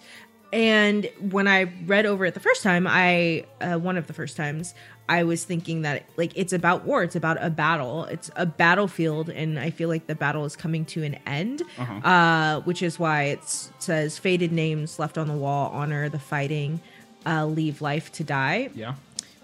And 0.51 1.09
when 1.19 1.47
I 1.47 1.71
read 1.85 2.05
over 2.07 2.25
it 2.25 2.33
the 2.33 2.39
first 2.39 2.63
time, 2.63 2.87
I 2.87 3.45
uh, 3.61 3.77
one 3.77 3.97
of 3.97 4.07
the 4.07 4.13
first 4.13 4.35
times, 4.35 4.73
I 5.09 5.23
was 5.23 5.43
thinking 5.43 5.81
that 5.81 6.03
like 6.15 6.31
it's 6.35 6.53
about 6.53 6.85
war. 6.85 7.03
It's 7.03 7.15
about 7.17 7.37
a 7.43 7.49
battle. 7.49 8.05
It's 8.05 8.29
a 8.37 8.45
battlefield, 8.45 9.29
and 9.29 9.59
I 9.59 9.71
feel 9.71 9.89
like 9.89 10.07
the 10.07 10.15
battle 10.15 10.45
is 10.45 10.55
coming 10.55 10.85
to 10.85 11.03
an 11.03 11.15
end. 11.25 11.63
Uh-huh. 11.77 11.93
Uh, 12.07 12.61
which 12.61 12.81
is 12.81 12.97
why 12.99 13.23
it 13.23 13.43
says 13.79 14.17
faded 14.17 14.51
names 14.53 14.99
left 14.99 15.17
on 15.17 15.27
the 15.27 15.33
wall 15.33 15.71
honor 15.73 16.07
the 16.09 16.19
fighting, 16.19 16.79
uh, 17.25 17.45
leave 17.45 17.81
life 17.81 18.11
to 18.13 18.23
die 18.23 18.69
Yeah. 18.75 18.93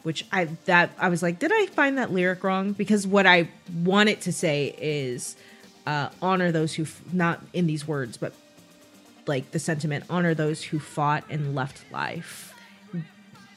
which 0.03 0.25
I 0.31 0.45
that 0.65 0.91
I 0.99 1.09
was 1.09 1.21
like, 1.23 1.39
did 1.39 1.51
I 1.53 1.65
find 1.65 1.97
that 1.97 2.11
lyric 2.13 2.43
wrong? 2.43 2.71
Because 2.73 3.07
what 3.07 3.25
I 3.25 3.49
want 3.83 4.09
it 4.09 4.21
to 4.21 4.31
say 4.31 4.75
is 4.79 5.35
uh, 5.87 6.09
honor 6.21 6.51
those 6.51 6.75
who 6.75 6.83
f- 6.83 7.01
not 7.11 7.41
in 7.53 7.65
these 7.67 7.87
words, 7.87 8.17
but 8.17 8.33
like 9.27 9.49
the 9.51 9.59
sentiment 9.59 10.03
honor 10.09 10.33
those 10.35 10.63
who 10.63 10.77
fought 10.79 11.23
and 11.29 11.55
left 11.55 11.83
life. 11.91 12.53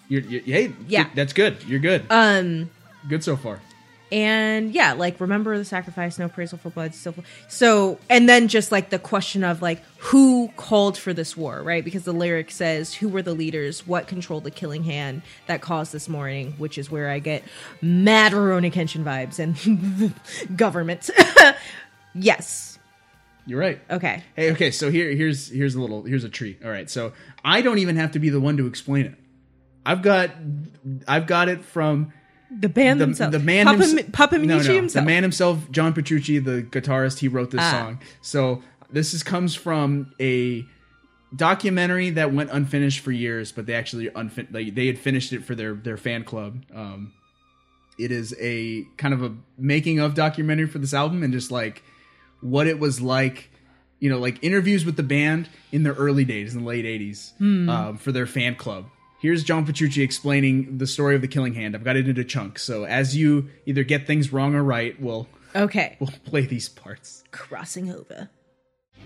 You're, 0.08 0.22
you 0.22 0.40
hey, 0.40 0.72
Yeah. 0.88 1.08
that's 1.14 1.32
good. 1.32 1.62
You're 1.64 1.80
good. 1.80 2.04
Um 2.10 2.70
good 3.08 3.22
so 3.22 3.36
far. 3.36 3.60
and 4.10 4.72
yeah, 4.72 4.94
like 4.94 5.20
remember 5.20 5.58
the 5.58 5.64
sacrifice, 5.66 6.18
no 6.18 6.24
appraisal 6.26 6.56
for 6.56 6.70
blood, 6.70 6.94
still. 6.94 7.14
So 7.48 7.98
and 8.08 8.26
then 8.28 8.48
just 8.48 8.72
like 8.72 8.88
the 8.88 8.98
question 8.98 9.44
of 9.44 9.60
like 9.60 9.82
who 9.98 10.48
called 10.56 10.96
for 10.96 11.12
this 11.12 11.36
war, 11.36 11.62
right? 11.62 11.84
Because 11.84 12.04
the 12.04 12.12
lyric 12.14 12.50
says 12.50 12.94
who 12.94 13.08
were 13.08 13.20
the 13.22 13.34
leaders, 13.34 13.86
what 13.86 14.06
controlled 14.08 14.44
the 14.44 14.50
killing 14.50 14.84
hand 14.84 15.20
that 15.46 15.60
caused 15.60 15.92
this 15.92 16.08
mourning, 16.08 16.52
which 16.52 16.78
is 16.78 16.90
where 16.90 17.10
I 17.10 17.18
get 17.18 17.42
mad 17.82 18.32
Rurouni 18.32 18.72
Kenshin 18.72 19.04
vibes 19.04 19.38
and 19.38 20.14
government. 20.56 21.10
yes. 22.14 22.78
You're 23.46 23.60
right. 23.60 23.80
Okay. 23.90 24.22
Hey, 24.36 24.52
okay, 24.52 24.70
so 24.70 24.90
here 24.90 25.10
here's 25.10 25.48
here's 25.48 25.74
a 25.74 25.80
little 25.80 26.02
here's 26.02 26.24
a 26.24 26.28
treat. 26.28 26.62
All 26.64 26.70
right. 26.70 26.88
So 26.90 27.12
I 27.44 27.62
don't 27.62 27.78
even 27.78 27.96
have 27.96 28.12
to 28.12 28.18
be 28.18 28.28
the 28.30 28.40
one 28.40 28.56
to 28.58 28.66
explain 28.66 29.06
it. 29.06 29.14
I've 29.86 30.02
got 30.02 30.30
I've 31.06 31.26
got 31.26 31.48
it 31.48 31.64
from 31.64 32.12
The 32.50 32.68
band 32.68 33.00
the, 33.00 33.06
themselves. 33.06 33.32
the 33.32 33.38
man 33.38 33.66
Papa, 33.66 33.78
hims- 33.78 33.94
Mi- 33.94 34.02
Papa 34.04 34.38
no, 34.38 34.58
no, 34.58 34.62
himself. 34.74 34.92
The 35.04 35.06
man 35.06 35.22
himself, 35.22 35.70
John 35.70 35.92
Petrucci, 35.92 36.38
the 36.38 36.62
guitarist, 36.62 37.18
he 37.18 37.28
wrote 37.28 37.50
this 37.50 37.60
Ah. 37.62 37.70
song. 37.70 38.00
So 38.22 38.62
this 38.90 39.12
is 39.14 39.22
comes 39.22 39.54
from 39.54 40.12
a 40.20 40.64
documentary 41.34 42.10
that 42.10 42.32
went 42.32 42.50
unfinished 42.50 43.00
for 43.00 43.12
years, 43.12 43.52
but 43.52 43.66
they 43.66 43.74
actually 43.74 44.08
unfin- 44.10 44.52
like 44.52 44.74
they 44.74 44.86
had 44.86 44.98
finished 44.98 45.32
it 45.32 45.44
for 45.44 45.54
their 45.54 45.74
their 45.74 45.96
fan 45.96 46.24
club. 46.24 46.62
Um, 46.74 47.12
it 47.98 48.10
is 48.12 48.34
a 48.40 48.84
kind 48.96 49.12
of 49.12 49.22
a 49.22 49.34
making 49.58 49.98
of 49.98 50.14
documentary 50.14 50.66
for 50.68 50.78
this 50.78 50.94
album 50.94 51.22
and 51.22 51.32
just 51.32 51.50
like 51.50 51.82
what 52.40 52.66
it 52.66 52.78
was 52.78 53.00
like 53.00 53.50
you 53.98 54.08
know 54.08 54.18
like 54.18 54.38
interviews 54.42 54.84
with 54.86 54.96
the 54.96 55.02
band 55.02 55.48
in 55.72 55.82
their 55.82 55.94
early 55.94 56.24
days 56.24 56.54
in 56.54 56.60
the 56.60 56.66
late 56.66 56.84
80s 56.84 57.32
Hmm. 57.38 57.68
um, 57.68 57.96
for 57.98 58.12
their 58.12 58.26
fan 58.26 58.54
club 58.54 58.84
here's 59.20 59.42
john 59.44 59.64
petrucci 59.64 60.02
explaining 60.02 60.78
the 60.78 60.86
story 60.86 61.14
of 61.14 61.20
the 61.20 61.28
killing 61.28 61.54
hand 61.54 61.74
i've 61.74 61.84
got 61.84 61.96
it 61.96 62.08
into 62.08 62.24
chunks 62.24 62.62
so 62.62 62.84
as 62.84 63.16
you 63.16 63.48
either 63.66 63.84
get 63.84 64.06
things 64.06 64.32
wrong 64.32 64.54
or 64.54 64.62
right 64.62 65.00
we'll 65.00 65.28
okay. 65.54 65.96
we'll 66.00 66.10
play 66.24 66.42
these 66.42 66.68
parts 66.68 67.18
Crossing 67.30 67.92
over. 67.92 68.30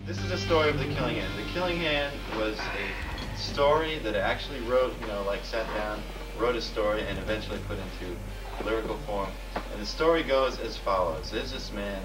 This 0.06 0.18
is 0.22 0.30
a 0.30 0.38
story 0.38 0.68
of 0.70 0.78
the 0.78 0.84
Killing 0.86 1.16
Hand. 1.16 1.32
The 1.38 1.52
Killing 1.52 1.76
Hand 1.76 2.14
was 2.36 2.56
a 2.58 3.36
story 3.36 3.98
that 4.00 4.16
I 4.16 4.20
actually 4.20 4.60
wrote, 4.60 4.94
you 5.00 5.06
know, 5.08 5.22
like 5.24 5.44
sat 5.44 5.66
down, 5.74 6.02
wrote 6.38 6.56
a 6.56 6.62
story, 6.62 7.02
and 7.02 7.18
eventually 7.18 7.58
put 7.68 7.78
into 7.78 8.16
lyrical 8.64 8.96
form. 9.06 9.28
And 9.54 9.80
the 9.80 9.86
story 9.86 10.22
goes 10.22 10.58
as 10.60 10.76
follows: 10.76 11.30
There's 11.30 11.52
this 11.52 11.72
man, 11.72 12.02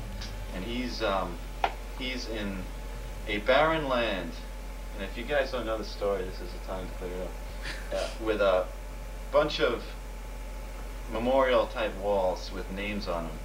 and 0.55 0.63
he's 0.63 1.01
um, 1.01 1.37
he's 1.97 2.27
in 2.29 2.57
a 3.27 3.39
barren 3.39 3.87
land. 3.87 4.31
And 4.95 5.03
if 5.03 5.17
you 5.17 5.23
guys 5.23 5.51
don't 5.51 5.65
know 5.65 5.77
the 5.77 5.83
story, 5.83 6.23
this 6.23 6.39
is 6.41 6.51
the 6.51 6.67
time 6.67 6.87
to 6.87 6.93
clear 6.95 7.11
it 7.11 7.21
up. 7.21 7.31
Uh, 7.93 8.07
with 8.23 8.41
a 8.41 8.65
bunch 9.31 9.59
of 9.59 9.83
memorial 11.11 11.67
type 11.67 11.95
walls 11.97 12.51
with 12.53 12.69
names 12.71 13.07
on 13.07 13.25
them. 13.25 13.37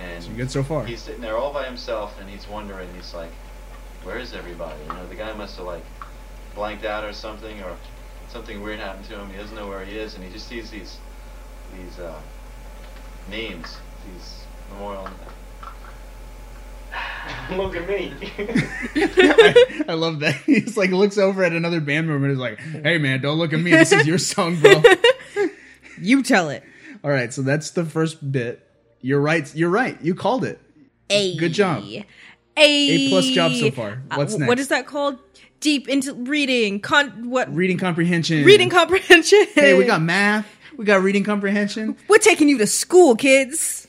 And 0.00 0.24
so 0.24 0.30
good 0.32 0.50
so 0.50 0.62
far 0.62 0.84
He's 0.84 1.02
sitting 1.02 1.20
there 1.20 1.36
all 1.36 1.52
by 1.52 1.64
himself, 1.64 2.18
and 2.20 2.28
he's 2.28 2.48
wondering. 2.48 2.88
He's 2.94 3.14
like, 3.14 3.30
"Where 4.02 4.18
is 4.18 4.32
everybody?" 4.32 4.82
You 4.82 4.88
know, 4.88 5.06
the 5.06 5.14
guy 5.14 5.32
must 5.34 5.56
have 5.56 5.66
like 5.66 5.84
blanked 6.54 6.84
out 6.84 7.04
or 7.04 7.12
something, 7.12 7.62
or 7.62 7.76
something 8.28 8.60
weird 8.60 8.80
happened 8.80 9.04
to 9.06 9.18
him. 9.18 9.30
He 9.30 9.36
doesn't 9.36 9.54
know 9.54 9.68
where 9.68 9.84
he 9.84 9.96
is, 9.96 10.14
and 10.16 10.24
he 10.24 10.32
just 10.32 10.48
sees 10.48 10.70
these 10.70 10.98
these 11.76 11.98
uh, 12.00 12.20
names, 13.30 13.78
these 14.12 14.44
memorial. 14.72 15.08
Look 17.50 17.76
at 17.76 17.86
me. 17.88 18.12
I, 18.96 19.84
I 19.88 19.94
love 19.94 20.20
that 20.20 20.34
he's 20.46 20.76
like 20.76 20.90
looks 20.90 21.18
over 21.18 21.44
at 21.44 21.52
another 21.52 21.80
band 21.80 22.08
member 22.08 22.24
and 22.26 22.32
is 22.32 22.38
like 22.38 22.58
hey 22.58 22.98
man 22.98 23.20
don't 23.20 23.38
look 23.38 23.52
at 23.52 23.60
me 23.60 23.70
this 23.70 23.92
is 23.92 24.06
your 24.06 24.18
song 24.18 24.58
bro 24.60 24.82
You 26.00 26.22
tell 26.22 26.48
it. 26.50 26.62
all 27.02 27.10
right 27.10 27.32
so 27.32 27.42
that's 27.42 27.70
the 27.72 27.84
first 27.84 28.32
bit 28.32 28.66
you're 29.00 29.20
right 29.20 29.52
you're 29.54 29.68
right 29.70 30.00
you 30.02 30.14
called 30.14 30.44
it 30.44 30.58
A. 31.10 31.36
Good 31.36 31.52
job. 31.52 31.82
A. 31.84 32.04
A 32.56 33.08
plus 33.10 33.26
job 33.26 33.52
so 33.52 33.70
far. 33.70 34.02
Uh, 34.10 34.16
What's 34.16 34.32
What 34.34 34.40
next? 34.46 34.60
is 34.62 34.68
that 34.68 34.86
called? 34.86 35.18
Deep 35.60 35.88
into 35.88 36.14
reading. 36.14 36.80
Con. 36.80 37.28
What? 37.30 37.54
reading 37.54 37.78
comprehension 37.78 38.44
reading 38.44 38.70
comprehension. 38.70 39.44
Hey, 39.54 39.76
we 39.76 39.84
got 39.84 40.00
math. 40.02 40.46
We 40.76 40.84
got 40.84 41.02
reading 41.02 41.24
comprehension. 41.24 41.96
We're 42.08 42.18
taking 42.18 42.48
you 42.48 42.58
to 42.58 42.66
school, 42.66 43.16
kids. 43.16 43.83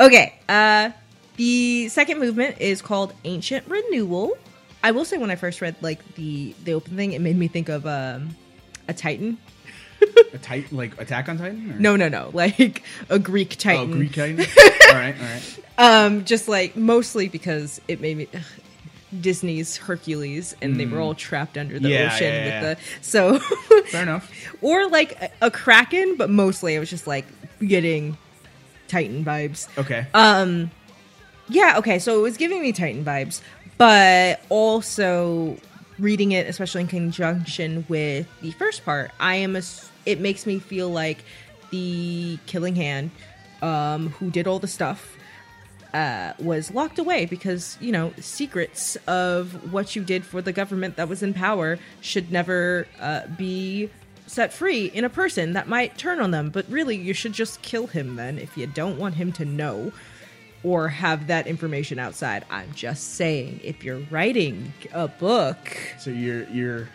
Okay. 0.00 0.34
Uh, 0.48 0.90
the 1.36 1.88
second 1.88 2.18
movement 2.18 2.58
is 2.60 2.82
called 2.82 3.12
Ancient 3.24 3.66
Renewal. 3.68 4.36
I 4.82 4.90
will 4.92 5.04
say, 5.04 5.18
when 5.18 5.30
I 5.30 5.36
first 5.36 5.60
read 5.60 5.76
like 5.80 6.14
the 6.14 6.54
the 6.64 6.72
open 6.74 6.96
thing, 6.96 7.12
it 7.12 7.20
made 7.20 7.36
me 7.36 7.48
think 7.48 7.68
of 7.68 7.86
um, 7.86 8.34
a 8.88 8.94
Titan. 8.94 9.38
A 10.32 10.38
Titan, 10.38 10.76
like 10.78 10.98
Attack 11.00 11.28
on 11.28 11.36
Titan? 11.38 11.72
Or? 11.72 11.78
No, 11.78 11.94
no, 11.96 12.08
no, 12.08 12.30
like 12.34 12.82
a 13.10 13.18
Greek 13.18 13.56
Titan. 13.58 13.90
Oh, 13.90 13.94
Greek 13.94 14.14
Titan. 14.14 14.40
all 14.88 14.94
right, 14.94 15.14
all 15.18 15.26
right. 15.26 15.58
Um, 15.78 16.24
just 16.24 16.48
like 16.48 16.76
mostly 16.76 17.28
because 17.28 17.80
it 17.88 18.00
made 18.00 18.16
me 18.16 18.28
ugh, 18.34 18.40
Disney's 19.20 19.76
Hercules, 19.76 20.54
and 20.62 20.78
they 20.80 20.86
were 20.86 21.00
all 21.00 21.14
trapped 21.14 21.58
under 21.58 21.78
the 21.78 21.88
Hmm. 21.88 21.92
Yeah, 21.94 22.12
ocean 22.14 22.26
yeah, 22.26 22.46
yeah. 22.46 22.62
with 22.70 22.78
the 22.78 22.84
so, 23.04 23.38
Fair 23.90 24.02
enough. 24.02 24.32
or 24.62 24.88
like 24.88 25.20
a, 25.20 25.30
a 25.42 25.50
kraken, 25.50 26.16
but 26.16 26.30
mostly 26.30 26.74
it 26.74 26.78
was 26.78 26.88
just 26.90 27.06
like 27.06 27.26
getting 27.66 28.16
Titan 28.90 29.24
vibes. 29.24 29.68
Okay. 29.78 30.06
Um, 30.12 30.70
yeah, 31.48 31.78
okay, 31.78 31.98
so 31.98 32.18
it 32.18 32.22
was 32.22 32.36
giving 32.36 32.60
me 32.60 32.72
Titan 32.72 33.04
vibes, 33.04 33.40
but 33.78 34.40
also 34.48 35.56
reading 35.98 36.32
it, 36.32 36.46
especially 36.48 36.82
in 36.82 36.86
conjunction 36.88 37.84
with 37.88 38.26
the 38.40 38.50
first 38.52 38.84
part, 38.84 39.12
I 39.20 39.36
am 39.36 39.56
a. 39.56 39.62
It 40.06 40.20
makes 40.20 40.46
me 40.46 40.58
feel 40.58 40.88
like 40.88 41.18
the 41.70 42.38
Killing 42.46 42.74
Hand, 42.74 43.10
um, 43.62 44.08
who 44.10 44.30
did 44.30 44.46
all 44.46 44.58
the 44.58 44.68
stuff, 44.68 45.16
uh, 45.94 46.32
was 46.38 46.70
locked 46.72 46.98
away 46.98 47.26
because 47.26 47.76
you 47.80 47.92
know 47.92 48.12
secrets 48.18 48.96
of 49.06 49.72
what 49.72 49.94
you 49.94 50.02
did 50.02 50.24
for 50.24 50.42
the 50.42 50.52
government 50.52 50.96
that 50.96 51.08
was 51.08 51.22
in 51.22 51.34
power 51.34 51.78
should 52.00 52.32
never 52.32 52.86
uh, 53.00 53.26
be 53.36 53.90
set 54.30 54.52
free 54.52 54.86
in 54.86 55.04
a 55.04 55.10
person 55.10 55.52
that 55.54 55.68
might 55.68 55.98
turn 55.98 56.20
on 56.20 56.30
them. 56.30 56.50
But 56.50 56.66
really, 56.70 56.96
you 56.96 57.12
should 57.12 57.32
just 57.32 57.60
kill 57.62 57.86
him 57.88 58.16
then 58.16 58.38
if 58.38 58.56
you 58.56 58.66
don't 58.66 58.98
want 58.98 59.16
him 59.16 59.32
to 59.32 59.44
know 59.44 59.92
or 60.62 60.88
have 60.88 61.26
that 61.28 61.46
information 61.46 61.98
outside. 61.98 62.44
I'm 62.50 62.72
just 62.74 63.14
saying, 63.14 63.60
if 63.64 63.82
you're 63.82 64.02
writing 64.10 64.72
a 64.92 65.08
book, 65.08 65.58
so 65.98 66.10
you're 66.10 66.44
you're 66.50 66.88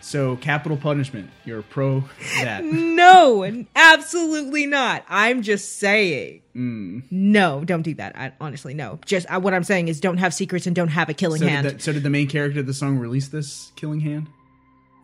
So 0.00 0.36
capital 0.36 0.76
punishment. 0.76 1.30
You're 1.44 1.62
pro 1.62 2.02
that. 2.40 2.64
No, 3.02 3.64
absolutely 3.76 4.66
not. 4.66 5.04
I'm 5.08 5.42
just 5.42 5.78
saying. 5.78 6.42
Mm. 6.56 7.04
No, 7.10 7.62
don't 7.64 7.82
do 7.82 7.94
that. 7.94 8.16
I, 8.16 8.32
honestly, 8.40 8.74
no. 8.74 8.98
Just 9.06 9.26
uh, 9.30 9.38
what 9.40 9.54
I'm 9.54 9.64
saying 9.64 9.88
is 9.88 10.00
don't 10.00 10.18
have 10.18 10.34
secrets 10.34 10.66
and 10.66 10.74
don't 10.74 10.88
have 10.88 11.08
a 11.08 11.14
killing 11.14 11.40
So 11.40 11.46
hand. 11.46 11.68
did, 11.68 11.78
the, 11.78 11.82
so 11.82 11.92
did 11.92 12.02
the 12.02 12.10
main 12.10 12.26
character 12.28 12.60
of 12.60 12.66
the 12.66 12.74
song 12.74 12.98
release 12.98 13.28
this 13.28 13.70
killing 13.76 14.00
hand 14.00 14.28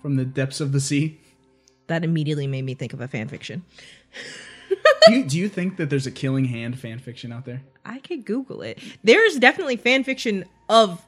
from 0.03 0.16
the 0.16 0.24
depths 0.24 0.61
of 0.61 0.72
the 0.72 0.80
sea? 0.80 1.20
That 1.89 2.05
immediately 2.05 2.47
made 2.47 2.62
me 2.62 2.74
think 2.74 2.93
of 2.93 3.01
a 3.01 3.09
fan 3.09 3.28
fiction. 3.28 3.64
do, 5.07 5.14
you, 5.14 5.24
do 5.24 5.39
you 5.39 5.49
think 5.49 5.76
that 5.76 5.91
there's 5.91 6.07
a 6.07 6.11
killing 6.11 6.45
hand 6.45 6.78
fan 6.78 6.99
fiction 6.99 7.32
out 7.32 7.45
there? 7.45 7.62
I 7.84 7.99
could 7.99 8.24
Google 8.24 8.62
it. 8.62 8.78
There's 9.03 9.36
definitely 9.36 9.76
fan 9.76 10.05
fiction 10.05 10.45
of 10.68 11.05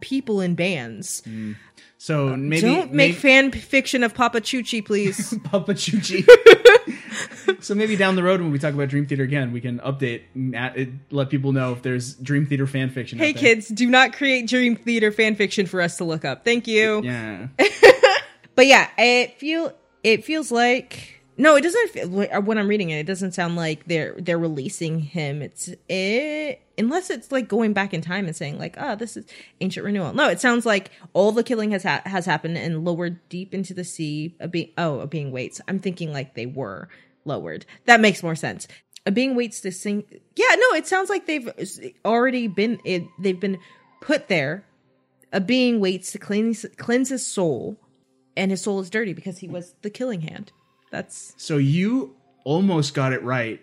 people 0.00 0.40
in 0.40 0.54
bands. 0.54 1.22
Hmm. 1.24 1.52
So 1.98 2.34
maybe 2.34 2.62
Don't 2.62 2.92
make 2.94 3.16
fan 3.16 3.52
fiction 3.52 4.02
of 4.02 4.14
Papa 4.14 4.40
Chuchi, 4.40 4.84
please. 4.84 5.34
Papa 5.44 5.74
Chuchi. 5.74 6.24
so 7.62 7.74
maybe 7.74 7.94
down 7.94 8.16
the 8.16 8.22
road 8.22 8.40
when 8.40 8.50
we 8.50 8.58
talk 8.58 8.72
about 8.72 8.88
Dream 8.88 9.06
Theater 9.06 9.22
again, 9.22 9.52
we 9.52 9.60
can 9.60 9.80
update 9.80 10.22
let 11.10 11.28
people 11.28 11.52
know 11.52 11.72
if 11.72 11.82
there's 11.82 12.14
Dream 12.14 12.46
Theater 12.46 12.66
fan 12.66 12.88
fiction. 12.88 13.18
hey 13.18 13.34
kids, 13.34 13.68
do 13.68 13.88
not 13.88 14.14
create 14.14 14.48
Dream 14.48 14.76
Theater 14.76 15.12
fan 15.12 15.34
fiction 15.34 15.66
for 15.66 15.82
us 15.82 15.98
to 15.98 16.04
look 16.04 16.24
up. 16.24 16.44
Thank 16.44 16.66
you. 16.66 17.02
Yeah. 17.02 17.48
But 18.60 18.66
yeah, 18.66 18.88
it 18.98 19.38
feel 19.38 19.72
it 20.02 20.24
feels 20.24 20.50
like 20.50 21.20
no, 21.40 21.56
it 21.56 21.62
doesn't. 21.62 21.90
Feel, 21.90 22.26
uh, 22.30 22.40
when 22.42 22.58
I'm 22.58 22.68
reading 22.68 22.90
it, 22.90 22.98
it 22.98 23.06
doesn't 23.06 23.32
sound 23.32 23.56
like 23.56 23.86
they're 23.86 24.14
they're 24.18 24.38
releasing 24.38 25.00
him. 25.00 25.40
It's 25.40 25.70
it 25.88 26.60
unless 26.76 27.08
it's 27.08 27.32
like 27.32 27.48
going 27.48 27.72
back 27.72 27.94
in 27.94 28.02
time 28.02 28.26
and 28.26 28.36
saying 28.36 28.58
like, 28.58 28.76
oh, 28.78 28.94
this 28.94 29.16
is 29.16 29.24
ancient 29.62 29.86
renewal. 29.86 30.12
No, 30.12 30.28
it 30.28 30.38
sounds 30.38 30.66
like 30.66 30.90
all 31.14 31.32
the 31.32 31.42
killing 31.42 31.70
has 31.70 31.82
ha- 31.82 32.02
has 32.04 32.26
happened 32.26 32.58
and 32.58 32.84
lowered 32.84 33.26
deep 33.30 33.54
into 33.54 33.72
the 33.72 33.84
sea. 33.84 34.36
A 34.38 34.48
being 34.48 34.68
oh, 34.76 35.00
a 35.00 35.06
being 35.06 35.32
waits. 35.32 35.62
I'm 35.66 35.78
thinking 35.78 36.12
like 36.12 36.34
they 36.34 36.44
were 36.44 36.90
lowered. 37.24 37.64
That 37.86 38.00
makes 38.02 38.22
more 38.22 38.36
sense. 38.36 38.68
A 39.06 39.10
being 39.10 39.34
waits 39.34 39.60
to 39.60 39.72
sing. 39.72 40.04
Yeah, 40.36 40.54
no, 40.56 40.76
it 40.76 40.86
sounds 40.86 41.08
like 41.08 41.24
they've 41.24 41.50
already 42.04 42.48
been. 42.48 42.80
It, 42.84 43.04
they've 43.18 43.40
been 43.40 43.58
put 44.02 44.28
there. 44.28 44.66
A 45.32 45.40
being 45.40 45.80
waits 45.80 46.12
to 46.12 46.18
cleanse 46.18 46.66
cleanse 46.76 47.08
his 47.08 47.26
soul 47.26 47.78
and 48.36 48.50
his 48.50 48.62
soul 48.62 48.80
is 48.80 48.90
dirty 48.90 49.12
because 49.12 49.38
he 49.38 49.48
was 49.48 49.74
the 49.82 49.90
killing 49.90 50.22
hand. 50.22 50.52
That's 50.90 51.34
So 51.36 51.56
you 51.56 52.16
almost 52.44 52.94
got 52.94 53.12
it 53.12 53.22
right. 53.22 53.60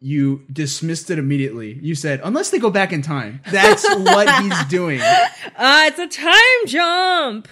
You 0.00 0.42
dismissed 0.52 1.10
it 1.10 1.18
immediately. 1.18 1.78
You 1.82 1.94
said, 1.94 2.20
unless 2.24 2.50
they 2.50 2.58
go 2.58 2.70
back 2.70 2.92
in 2.92 3.00
time. 3.02 3.40
That's 3.50 3.84
what 3.88 4.42
he's 4.42 4.64
doing. 4.66 5.00
uh 5.00 5.84
it's 5.86 5.98
a 5.98 6.08
time 6.08 6.66
jump. 6.66 7.48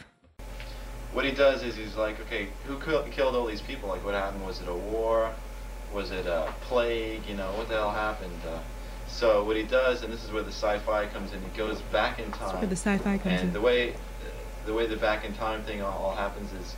What 1.12 1.24
he 1.26 1.30
does 1.32 1.62
is 1.62 1.76
he's 1.76 1.94
like, 1.96 2.18
okay, 2.22 2.48
who 2.66 2.78
kill- 2.80 3.02
killed 3.04 3.36
all 3.36 3.46
these 3.46 3.60
people? 3.60 3.88
Like, 3.88 4.04
what 4.04 4.14
happened? 4.14 4.46
Was 4.46 4.60
it 4.62 4.68
a 4.68 4.74
war? 4.74 5.30
Was 5.92 6.10
it 6.10 6.26
a 6.26 6.52
plague? 6.62 7.20
You 7.28 7.34
know, 7.36 7.52
what 7.52 7.68
the 7.68 7.74
hell 7.74 7.90
happened? 7.90 8.32
Uh, 8.48 8.58
so 9.08 9.44
what 9.44 9.56
he 9.56 9.62
does, 9.62 10.02
and 10.02 10.10
this 10.12 10.24
is 10.24 10.32
where 10.32 10.42
the 10.42 10.48
sci-fi 10.52 11.04
comes 11.06 11.34
in, 11.34 11.40
he 11.42 11.48
goes 11.56 11.82
back 11.92 12.18
in 12.18 12.30
time. 12.32 12.56
where 12.58 12.66
the 12.66 12.76
sci-fi 12.76 13.18
comes 13.18 13.40
and 13.40 13.48
in. 13.48 13.52
the 13.52 13.60
way, 13.60 13.92
the 14.66 14.74
way 14.74 14.86
the 14.86 14.96
back 14.96 15.24
in 15.24 15.32
time 15.34 15.62
thing 15.64 15.82
all, 15.82 15.92
all 16.02 16.14
happens 16.14 16.52
is, 16.52 16.74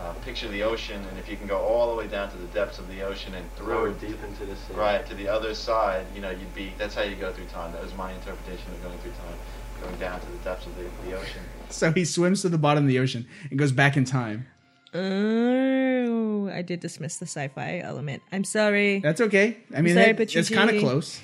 uh, 0.00 0.12
picture 0.24 0.48
the 0.48 0.62
ocean, 0.62 1.02
and 1.08 1.18
if 1.18 1.28
you 1.28 1.36
can 1.36 1.46
go 1.46 1.58
all 1.58 1.90
the 1.90 1.96
way 1.96 2.06
down 2.06 2.30
to 2.30 2.36
the 2.36 2.46
depths 2.48 2.78
of 2.78 2.86
the 2.88 3.00
ocean 3.02 3.32
and 3.34 3.44
Lower 3.66 3.92
through, 3.92 4.08
deep 4.08 4.22
into 4.24 4.44
the 4.44 4.54
sea. 4.54 4.74
right 4.74 5.06
to 5.06 5.14
the 5.14 5.26
other 5.28 5.54
side, 5.54 6.04
you 6.14 6.20
know, 6.20 6.30
you'd 6.30 6.54
be. 6.54 6.72
That's 6.78 6.94
how 6.94 7.02
you 7.02 7.16
go 7.16 7.32
through 7.32 7.46
time. 7.46 7.72
That 7.72 7.82
was 7.82 7.94
my 7.94 8.12
interpretation 8.12 8.70
of 8.72 8.82
going 8.82 8.98
through 8.98 9.12
time, 9.12 9.38
going 9.82 9.96
down 9.98 10.20
to 10.20 10.26
the 10.26 10.38
depths 10.38 10.66
of 10.66 10.76
the, 10.76 10.84
the 11.08 11.16
ocean. 11.16 11.42
So 11.70 11.90
he 11.92 12.04
swims 12.04 12.42
to 12.42 12.48
the 12.48 12.58
bottom 12.58 12.84
of 12.84 12.88
the 12.88 12.98
ocean 13.00 13.26
and 13.50 13.58
goes 13.58 13.72
back 13.72 13.96
in 13.96 14.04
time. 14.04 14.46
Oh, 14.94 16.48
I 16.48 16.62
did 16.62 16.80
dismiss 16.80 17.16
the 17.16 17.26
sci-fi 17.26 17.80
element. 17.80 18.22
I'm 18.30 18.44
sorry. 18.44 19.00
That's 19.00 19.20
okay. 19.20 19.56
I 19.76 19.82
mean, 19.82 19.94
Sorry, 19.94 20.06
that- 20.06 20.16
but 20.16 20.34
it's 20.34 20.48
kind 20.50 20.70
of 20.70 20.80
close. 20.80 21.20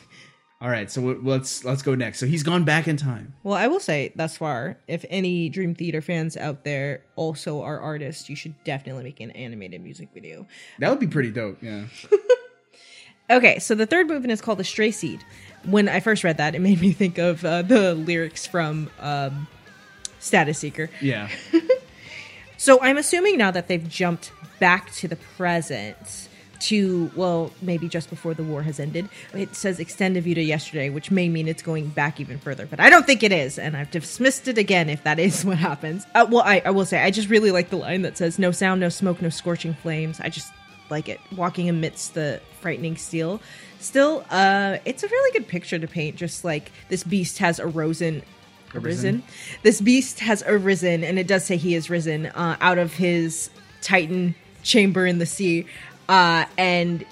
All 0.63 0.71
right, 0.71 0.89
so 0.89 1.01
w- 1.01 1.21
let's 1.25 1.65
let's 1.65 1.83
go 1.83 1.97
next. 1.97 2.21
So 2.21 2.27
he's 2.27 2.45
gone 2.45 2.63
back 2.63 2.87
in 2.87 2.97
time. 2.97 3.35
Well, 3.43 3.57
I 3.57 3.67
will 3.67 3.81
say 3.81 4.13
thus 4.15 4.37
far, 4.37 4.79
if 4.87 5.05
any 5.11 5.49
Dream 5.49 5.75
Theater 5.75 6.01
fans 6.01 6.37
out 6.37 6.63
there 6.63 7.03
also 7.17 7.63
are 7.63 7.81
artists, 7.81 8.31
you 8.31 8.37
should 8.37 8.55
definitely 8.63 9.03
make 9.03 9.19
an 9.19 9.33
animated 9.33 9.83
music 9.83 10.11
video. 10.15 10.47
That 10.79 10.91
would 10.91 11.01
be 11.01 11.09
pretty 11.09 11.33
dope. 11.33 11.61
Yeah. 11.63 11.87
Okay, 13.31 13.61
so 13.61 13.75
the 13.75 13.87
third 13.87 14.09
movement 14.09 14.31
is 14.33 14.43
called 14.43 14.59
the 14.59 14.65
Stray 14.65 14.91
Seed. 14.91 15.25
When 15.65 15.89
I 15.89 16.01
first 16.01 16.23
read 16.23 16.37
that, 16.37 16.55
it 16.55 16.59
made 16.59 16.81
me 16.83 16.93
think 16.93 17.17
of 17.17 17.43
uh, 17.45 17.63
the 17.63 17.95
lyrics 17.95 18.47
from 18.47 18.91
um, 19.01 19.47
Status 20.19 20.59
Seeker. 20.59 20.91
Yeah. 21.01 21.31
So 22.63 22.81
I'm 22.81 22.97
assuming 22.97 23.39
now 23.39 23.51
that 23.51 23.67
they've 23.67 23.89
jumped 23.89 24.31
back 24.61 24.93
to 24.93 25.09
the 25.09 25.17
present 25.17 26.29
to, 26.63 27.11
well, 27.17 27.53
maybe 27.61 27.89
just 27.89 28.11
before 28.11 28.35
the 28.35 28.43
war 28.43 28.63
has 28.63 28.79
ended. 28.79 29.09
It 29.35 29.55
says 29.55 29.81
extend 29.81 30.17
a 30.17 30.21
view 30.21 30.35
to 30.35 30.43
yesterday, 30.43 30.91
which 30.91 31.11
may 31.11 31.29
mean 31.29 31.49
it's 31.49 31.63
going 31.63 31.89
back 31.89 32.21
even 32.21 32.39
further, 32.39 32.67
but 32.67 32.81
I 32.81 32.91
don't 32.91 33.07
think 33.07 33.23
it 33.23 33.33
is, 33.33 33.59
and 33.59 33.77
I've 33.77 33.91
dismissed 33.91 34.49
it 34.49 34.59
again 34.59 34.89
if 34.89 35.03
that 35.05 35.19
is 35.19 35.45
what 35.45 35.59
happens. 35.59 36.07
Uh, 36.15 36.27
well, 36.31 36.43
I, 36.43 36.63
I 36.65 36.71
will 36.71 36.87
say, 36.87 37.03
I 37.03 37.11
just 37.11 37.29
really 37.29 37.51
like 37.51 37.71
the 37.71 37.77
line 37.77 38.03
that 38.03 38.17
says, 38.17 38.39
no 38.39 38.51
sound, 38.51 38.81
no 38.81 38.89
smoke, 38.89 39.21
no 39.21 39.29
scorching 39.29 39.75
flames. 39.75 40.21
I 40.21 40.29
just 40.29 40.53
like 40.91 41.09
it. 41.09 41.21
Walking 41.37 41.69
amidst 41.69 42.15
the 42.15 42.41
frightening 42.61 42.97
steel. 42.97 43.41
Still, 43.81 44.25
uh, 44.31 44.79
it's 44.85 45.03
a 45.03 45.09
really 45.09 45.33
good 45.33 45.49
picture 45.49 45.79
to 45.79 45.89
paint, 45.89 46.17
just 46.17 46.45
like 46.45 46.71
this 46.89 47.03
beast 47.03 47.39
has 47.39 47.59
arisen 47.59 48.23
arisen. 48.75 49.23
This 49.63 49.81
beast 49.81 50.21
has 50.21 50.43
arisen, 50.47 51.05
and 51.05 51.19
it 51.19 51.27
does 51.27 51.45
say 51.45 51.57
he 51.57 51.75
is 51.75 51.91
risen 51.91 52.27
uh, 52.27 52.57
out 52.61 52.79
of 52.79 52.95
his 52.95 53.51
Titan 53.81 54.35
chamber 54.63 55.07
in 55.07 55.19
the 55.19 55.27
sea, 55.27 55.67
uh, 56.09 56.45
and 56.59 57.05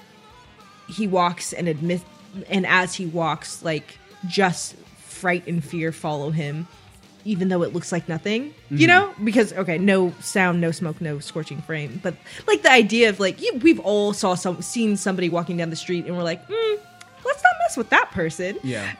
he 0.87 1.07
walks 1.07 1.53
and 1.53 1.67
admit, 1.67 2.01
and 2.49 2.65
as 2.65 2.93
he 2.93 3.05
walks, 3.05 3.63
like 3.63 3.97
just 4.27 4.75
fright 4.97 5.45
and 5.47 5.63
fear 5.63 5.91
follow 5.91 6.31
him, 6.31 6.67
even 7.25 7.49
though 7.49 7.63
it 7.63 7.73
looks 7.73 7.91
like 7.91 8.09
nothing. 8.09 8.53
You 8.69 8.87
know, 8.87 9.13
because 9.23 9.53
okay, 9.53 9.77
no 9.77 10.13
sound, 10.21 10.61
no 10.61 10.71
smoke, 10.71 11.01
no 11.01 11.19
scorching 11.19 11.61
frame 11.61 11.99
but 12.01 12.15
like 12.47 12.61
the 12.63 12.71
idea 12.71 13.09
of 13.09 13.19
like 13.19 13.41
you, 13.41 13.55
we've 13.61 13.79
all 13.79 14.13
saw 14.13 14.35
some 14.35 14.61
seen 14.61 14.97
somebody 14.97 15.29
walking 15.29 15.57
down 15.57 15.69
the 15.69 15.75
street, 15.75 16.05
and 16.05 16.15
we're 16.17 16.23
like, 16.23 16.43
hmm, 16.49 16.75
let's 17.25 17.43
not 17.43 17.53
mess 17.63 17.77
with 17.77 17.89
that 17.89 18.09
person 18.11 18.57
Yeah. 18.63 18.91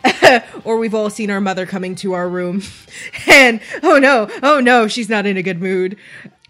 or 0.64 0.78
we've 0.78 0.94
all 0.94 1.10
seen 1.10 1.32
our 1.32 1.42
mother 1.42 1.66
coming 1.66 1.96
to 1.96 2.14
our 2.14 2.30
room 2.30 2.62
and 3.28 3.60
oh 3.82 3.98
no 3.98 4.30
oh 4.44 4.60
no 4.60 4.88
she's 4.88 5.10
not 5.10 5.26
in 5.26 5.36
a 5.38 5.42
good 5.42 5.60
mood 5.60 5.98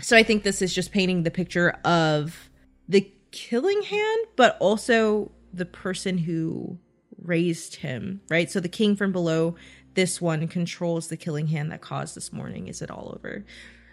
so 0.02 0.18
i 0.18 0.22
think 0.24 0.44
this 0.44 0.62
is 0.62 0.74
just 0.74 0.92
painting 0.92 1.24
the 1.24 1.32
picture 1.32 1.70
of 1.86 2.50
the 2.90 3.10
killing 3.32 3.82
hand 3.84 4.26
but 4.36 4.58
also 4.60 5.32
the 5.54 5.66
person 5.66 6.18
who 6.18 6.78
raised 7.24 7.78
him 7.78 8.22
right 8.30 8.50
so 8.52 8.60
the 8.60 8.70
king 8.70 8.96
from 8.96 9.12
below 9.12 9.56
this 9.94 10.22
one 10.22 10.48
controls 10.48 11.08
the 11.08 11.18
killing 11.18 11.48
hand 11.48 11.72
that 11.72 11.82
caused 11.82 12.16
this 12.16 12.34
morning 12.34 12.68
is 12.68 12.82
it 12.82 12.92
all 12.92 13.12
over 13.16 13.46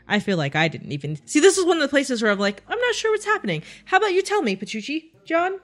i 0.07 0.19
feel 0.19 0.37
like 0.37 0.57
i 0.57 0.67
didn't 0.67 0.93
even 0.93 1.19
see 1.27 1.41
this 1.41 1.59
is 1.59 1.65
one 1.65 1.77
of 1.77 1.83
the 1.83 1.89
places 1.89 2.23
where 2.23 2.31
i'm 2.31 2.39
like 2.39 2.63
i'm 2.69 2.79
not 2.79 2.95
sure 2.95 3.13
what's 3.13 3.25
happening 3.25 3.63
how 3.87 3.99
about 3.99 4.13
you 4.13 4.23
tell 4.23 4.43
me 4.43 4.57
pachucci 4.57 5.11
john 5.25 5.59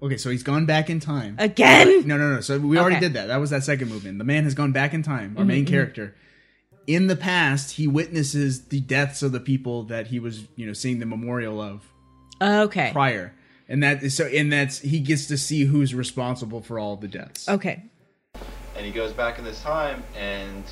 Okay, 0.00 0.16
so 0.16 0.30
he's 0.30 0.44
gone 0.44 0.64
back 0.64 0.90
in 0.90 1.00
time. 1.00 1.34
again 1.38 2.06
No, 2.06 2.16
no, 2.16 2.34
no. 2.34 2.40
So 2.40 2.58
we 2.58 2.78
already 2.78 3.00
did 3.00 3.14
that. 3.14 3.26
That 3.26 3.38
was 3.38 3.50
that 3.50 3.64
second 3.64 3.88
movement. 3.88 4.18
The 4.18 4.24
man 4.24 4.44
has 4.44 4.54
gone 4.54 4.72
back 4.72 4.94
in 4.94 5.02
time. 5.02 5.34
Our 5.36 5.42
mm-hmm, 5.42 5.48
main 5.48 5.64
mm-hmm. 5.64 5.72
character. 5.72 6.14
In 6.86 7.08
the 7.08 7.16
past, 7.16 7.72
he 7.72 7.86
witnesses 7.86 8.66
the 8.66 8.80
deaths 8.80 9.22
of 9.22 9.32
the 9.32 9.40
people 9.40 9.82
that 9.84 10.06
he 10.06 10.20
was, 10.20 10.44
you 10.56 10.66
know, 10.66 10.72
seeing 10.72 11.00
the 11.00 11.06
memorial 11.06 11.60
of 11.60 11.82
okay 12.40 12.90
prior, 12.92 13.34
and 13.68 13.82
that 13.82 14.02
is 14.02 14.16
so. 14.16 14.26
And 14.26 14.52
that's 14.52 14.78
he 14.80 15.00
gets 15.00 15.26
to 15.26 15.38
see 15.38 15.64
who's 15.64 15.94
responsible 15.94 16.60
for 16.60 16.78
all 16.78 16.96
the 16.96 17.08
deaths. 17.08 17.48
okay 17.48 17.82
And 18.76 18.84
he 18.86 18.92
goes 18.92 19.12
back 19.12 19.38
in 19.38 19.44
this 19.44 19.62
time, 19.62 20.02
and 20.16 20.64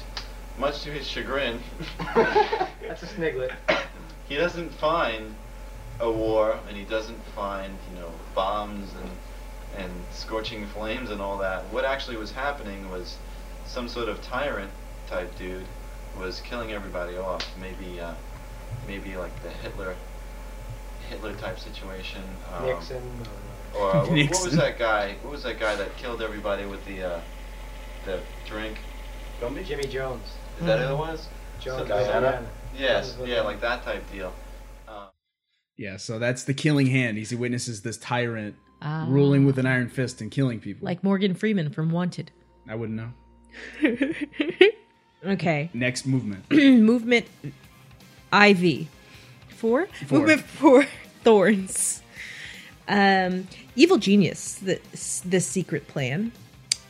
much 0.59 0.83
to 0.83 0.91
his 0.91 1.07
chagrin, 1.07 1.61
That's 2.15 3.03
a 3.03 3.07
sniglet. 3.07 3.55
he 4.29 4.37
doesn't 4.37 4.73
find 4.75 5.35
a 6.01 6.11
war, 6.11 6.59
and 6.69 6.77
he 6.77 6.85
doesn't 6.85 7.23
find, 7.35 7.77
you 7.93 8.01
know, 8.01 8.11
bombs 8.35 8.91
and 9.01 9.11
and 9.77 9.93
scorching 10.13 10.67
flames 10.69 11.11
and 11.11 11.21
all 11.21 11.37
that. 11.39 11.65
What 11.73 11.85
actually 11.85 12.17
was 12.17 12.33
happening 12.33 12.91
was 12.91 13.19
some 13.67 13.89
sort 13.89 14.09
of 14.09 14.23
tyrant 14.23 14.71
type 15.07 15.37
dude 15.39 15.67
was 16.19 16.41
killing 16.41 16.73
everybody 16.73 17.17
off. 17.17 17.47
Maybe 17.61 18.01
uh, 18.01 18.15
maybe 18.87 19.17
like 19.17 19.43
the 19.43 19.51
Hitler 19.51 19.95
Hitler 21.09 21.35
type 21.35 21.59
situation. 21.59 22.23
Um, 22.55 22.67
Nixon. 22.67 23.03
Or 23.77 23.95
uh, 23.95 24.01
what, 24.07 24.11
what 24.31 24.45
was 24.45 24.57
that 24.57 24.79
guy? 24.79 25.17
What 25.23 25.31
was 25.33 25.43
that 25.43 25.61
guy 25.61 25.75
that 25.77 25.97
killed 25.97 26.23
everybody 26.23 26.65
with 26.67 26.85
the 26.87 27.03
uh, 27.03 27.21
the 28.05 28.21
drink? 28.47 28.79
Or 29.43 29.51
Jimmy 29.51 29.85
Jones. 29.85 30.25
Is 30.61 30.67
that 30.67 30.81
who 30.81 30.95
it 30.95 30.99
was? 30.99 31.29
Jones. 31.61 31.79
Some- 31.81 31.89
Diana. 31.89 32.47
Yes, 32.79 33.17
yeah, 33.25 33.41
like 33.41 33.61
that 33.61 33.83
type 33.85 34.05
deal. 34.13 34.33
Uh, 34.87 35.09
Yeah, 35.79 35.97
so 35.97 36.19
that's 36.19 36.45
the 36.45 36.53
killing 36.55 36.87
hand. 36.89 37.17
He 37.19 37.35
witnesses 37.35 37.83
this 37.83 37.97
tyrant 37.97 38.55
Ah. 38.83 39.07
ruling 39.09 39.47
with 39.47 39.59
an 39.59 39.65
iron 39.65 39.89
fist 39.89 40.21
and 40.21 40.31
killing 40.31 40.61
people. 40.61 40.85
like 40.85 41.03
Morgan 41.03 41.35
Freeman 41.35 41.71
from 41.71 41.91
Wanted. 41.91 42.31
I 42.69 42.75
wouldn't 42.75 42.99
know. 42.99 43.13
Okay, 45.25 45.71
Next 45.75 46.07
movement. 46.07 46.45
movement 46.53 47.27
IV. 48.33 48.87
Four. 49.57 49.87
Four. 50.07 50.19
Movement 50.19 50.41
four. 50.43 50.87
Thorns. 51.25 52.03
Um, 52.89 53.49
evil 53.75 53.99
genius. 53.99 54.55
The 54.55 54.81
the 55.25 55.41
secret 55.41 55.89
plan. 55.89 56.33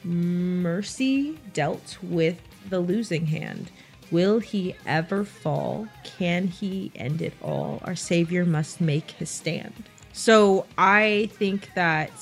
Mercy 0.05 1.39
dealt 1.53 1.99
with 2.03 2.41
the 2.69 2.81
losing 2.81 3.27
hand. 3.27 3.71
Will 4.11 4.39
he 4.39 4.77
ever 4.87 5.25
fall? 5.25 5.89
Can 6.05 6.47
he 6.47 6.93
end 6.95 7.23
it 7.23 7.33
all? 7.43 7.81
Our 7.85 7.97
savior 7.97 8.45
must 8.45 8.81
make 8.81 9.13
his 9.13 9.31
stand. 9.31 9.85
So 10.13 10.67
I 10.79 11.29
think 11.35 11.71
that 11.75 12.13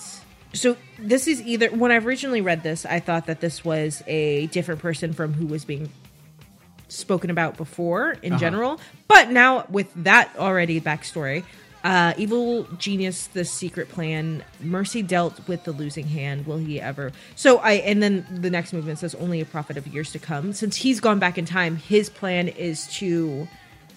so 0.54 0.76
this 0.98 1.26
is 1.26 1.42
either 1.42 1.68
when 1.68 1.90
I 1.90 1.96
originally 1.96 2.40
read 2.40 2.62
this, 2.62 2.86
I 2.86 3.00
thought 3.00 3.26
that 3.26 3.40
this 3.40 3.64
was 3.64 4.02
a 4.06 4.46
different 4.46 4.80
person 4.80 5.12
from 5.12 5.34
who 5.34 5.46
was 5.46 5.64
being 5.64 5.90
spoken 6.94 7.30
about 7.30 7.56
before 7.56 8.16
in 8.22 8.32
Uh-huh. 8.34 8.40
general. 8.40 8.80
But 9.08 9.30
now 9.30 9.66
with 9.68 9.88
that 10.04 10.30
already 10.38 10.80
backstory, 10.80 11.44
uh, 11.84 12.14
evil 12.16 12.62
genius, 12.78 13.26
the 13.26 13.44
secret 13.44 13.90
plan, 13.90 14.42
mercy 14.60 15.02
dealt 15.02 15.46
with 15.46 15.64
the 15.64 15.72
losing 15.72 16.06
hand. 16.08 16.46
Will 16.46 16.56
he 16.56 16.80
ever? 16.80 17.12
So 17.36 17.58
I 17.58 17.72
and 17.72 18.02
then 18.02 18.26
the 18.30 18.48
next 18.48 18.72
movement 18.72 18.98
says 19.00 19.14
only 19.16 19.40
a 19.40 19.44
prophet 19.44 19.76
of 19.76 19.86
years 19.86 20.10
to 20.12 20.18
come. 20.18 20.52
Since 20.54 20.76
he's 20.76 20.98
gone 21.00 21.18
back 21.18 21.36
in 21.36 21.44
time, 21.44 21.76
his 21.76 22.08
plan 22.08 22.48
is 22.48 22.86
to 22.98 23.46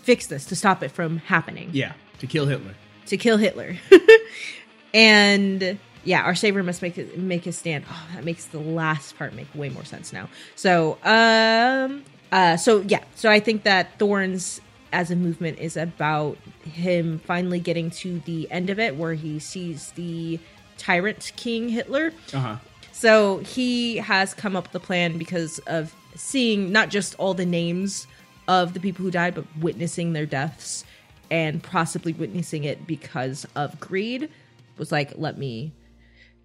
fix 0.04 0.28
this, 0.28 0.46
to 0.48 0.56
stop 0.56 0.84
it 0.84 0.92
from 0.92 1.18
happening 1.20 1.70
Yeah, 1.72 1.94
to 2.20 2.28
kill 2.28 2.46
Hitler. 2.46 2.74
to 3.06 3.16
kill 3.18 3.38
Hitler. 3.38 3.78
and 4.94 5.78
yeah, 6.04 6.22
our 6.24 6.36
savior 6.36 6.64
must 6.64 6.82
make 6.82 6.98
it, 6.98 7.18
make 7.18 7.44
his 7.44 7.58
stand. 7.58 7.84
Oh, 7.90 8.08
that 8.16 8.24
makes 8.24 8.46
the 8.46 8.60
last 8.60 9.18
part 9.18 9.34
make 9.34 9.48
way 9.54 9.70
more 9.70 9.84
sense 9.84 10.14
now. 10.14 10.30
So, 10.56 10.98
um, 11.04 12.04
uh, 12.32 12.58
so 12.58 12.82
yeah, 12.82 13.04
so 13.16 13.30
I 13.30 13.40
think 13.40 13.64
that 13.64 13.98
Thorns 14.00 14.62
as 14.94 15.12
a 15.12 15.16
movement 15.16 15.60
is 15.60 15.76
about 15.78 16.38
him 16.64 17.20
finally 17.20 17.60
getting 17.60 17.90
to 17.92 18.20
the 18.22 18.50
end 18.52 18.70
of 18.70 18.80
it, 18.80 18.96
where 18.96 19.14
he 19.14 19.40
sees 19.40 19.92
the 19.92 20.40
tyrant 20.78 21.32
king 21.36 21.70
Hitler. 21.70 22.14
Uh 22.34 22.40
huh. 22.40 22.56
So 22.92 23.38
he 23.40 23.98
has 23.98 24.34
come 24.34 24.56
up 24.56 24.66
with 24.74 24.82
a 24.82 24.86
plan 24.86 25.18
because 25.18 25.60
of 25.60 25.94
seeing 26.16 26.72
not 26.72 26.90
just 26.90 27.16
all 27.20 27.34
the 27.34 27.46
names 27.46 28.08
of 28.48 28.74
the 28.74 28.80
people 28.80 29.06
who 29.06 29.12
died, 29.12 29.36
but 29.36 29.46
witnessing 29.60 30.14
their 30.14 30.26
deaths 30.26 30.84
and 31.30 31.62
possibly 31.62 32.14
witnessing 32.14 32.64
it 32.64 32.88
because 32.88 33.46
of 33.56 33.80
greed. 33.80 34.30
Was 34.78 34.92
like, 34.92 35.14
let 35.16 35.38
me 35.38 35.74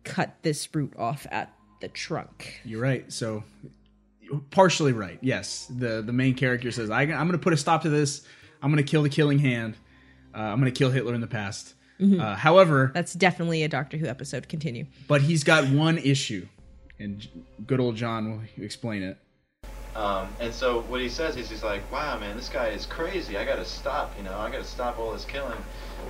cut 0.05 0.35
this 0.43 0.69
root 0.75 0.93
off 0.99 1.27
at 1.31 1.53
the 1.81 1.89
trunk. 1.89 2.61
You're 2.65 2.81
right. 2.81 3.11
So 3.13 3.45
partially 4.51 4.93
right. 4.93 5.19
Yes, 5.21 5.67
the 5.71 6.03
the 6.03 6.13
main 6.13 6.35
character 6.35 6.71
says, 6.71 6.91
I, 6.91 7.03
"I'm 7.03 7.09
going 7.27 7.33
to 7.33 7.39
put 7.39 7.53
a 7.53 7.57
stop 7.57 7.83
to 7.83 7.89
this. 7.91 8.23
I'm 8.63 8.71
going 8.73 8.85
to 8.85 8.91
kill 8.91 9.03
the 9.03 9.09
Killing 9.09 9.39
Hand. 9.39 9.77
Uh, 10.35 10.39
I'm 10.41 10.61
going 10.61 10.73
to 10.73 10.79
kill 10.79 10.91
Hitler 10.91 11.15
in 11.15 11.21
the 11.21 11.27
past." 11.27 11.75
Uh, 12.01 12.35
however, 12.35 12.91
That's 12.95 13.13
definitely 13.13 13.63
a 13.63 13.69
Doctor 13.69 13.97
Who 13.97 14.07
episode. 14.07 14.49
Continue. 14.49 14.87
but 15.07 15.21
he's 15.23 15.45
got 15.45 15.69
one 15.69 15.99
issue, 15.99 16.49
and 16.99 17.25
good 17.65 17.79
old 17.79 17.95
John 17.95 18.29
will 18.57 18.65
explain 18.65 19.05
it. 19.05 19.19
Um, 19.95 20.29
and 20.41 20.53
so 20.53 20.81
what 20.83 21.01
he 21.01 21.09
says 21.09 21.37
is 21.37 21.49
he's 21.49 21.63
like, 21.63 21.83
wow, 21.93 22.19
man, 22.19 22.37
this 22.37 22.49
guy 22.49 22.69
is 22.69 22.87
crazy. 22.87 23.37
I 23.37 23.45
gotta 23.45 23.65
stop, 23.65 24.15
you 24.19 24.25
know, 24.25 24.37
I 24.37 24.51
gotta 24.51 24.65
stop 24.65 24.99
all 24.99 25.13
this 25.13 25.25
killing. 25.25 25.59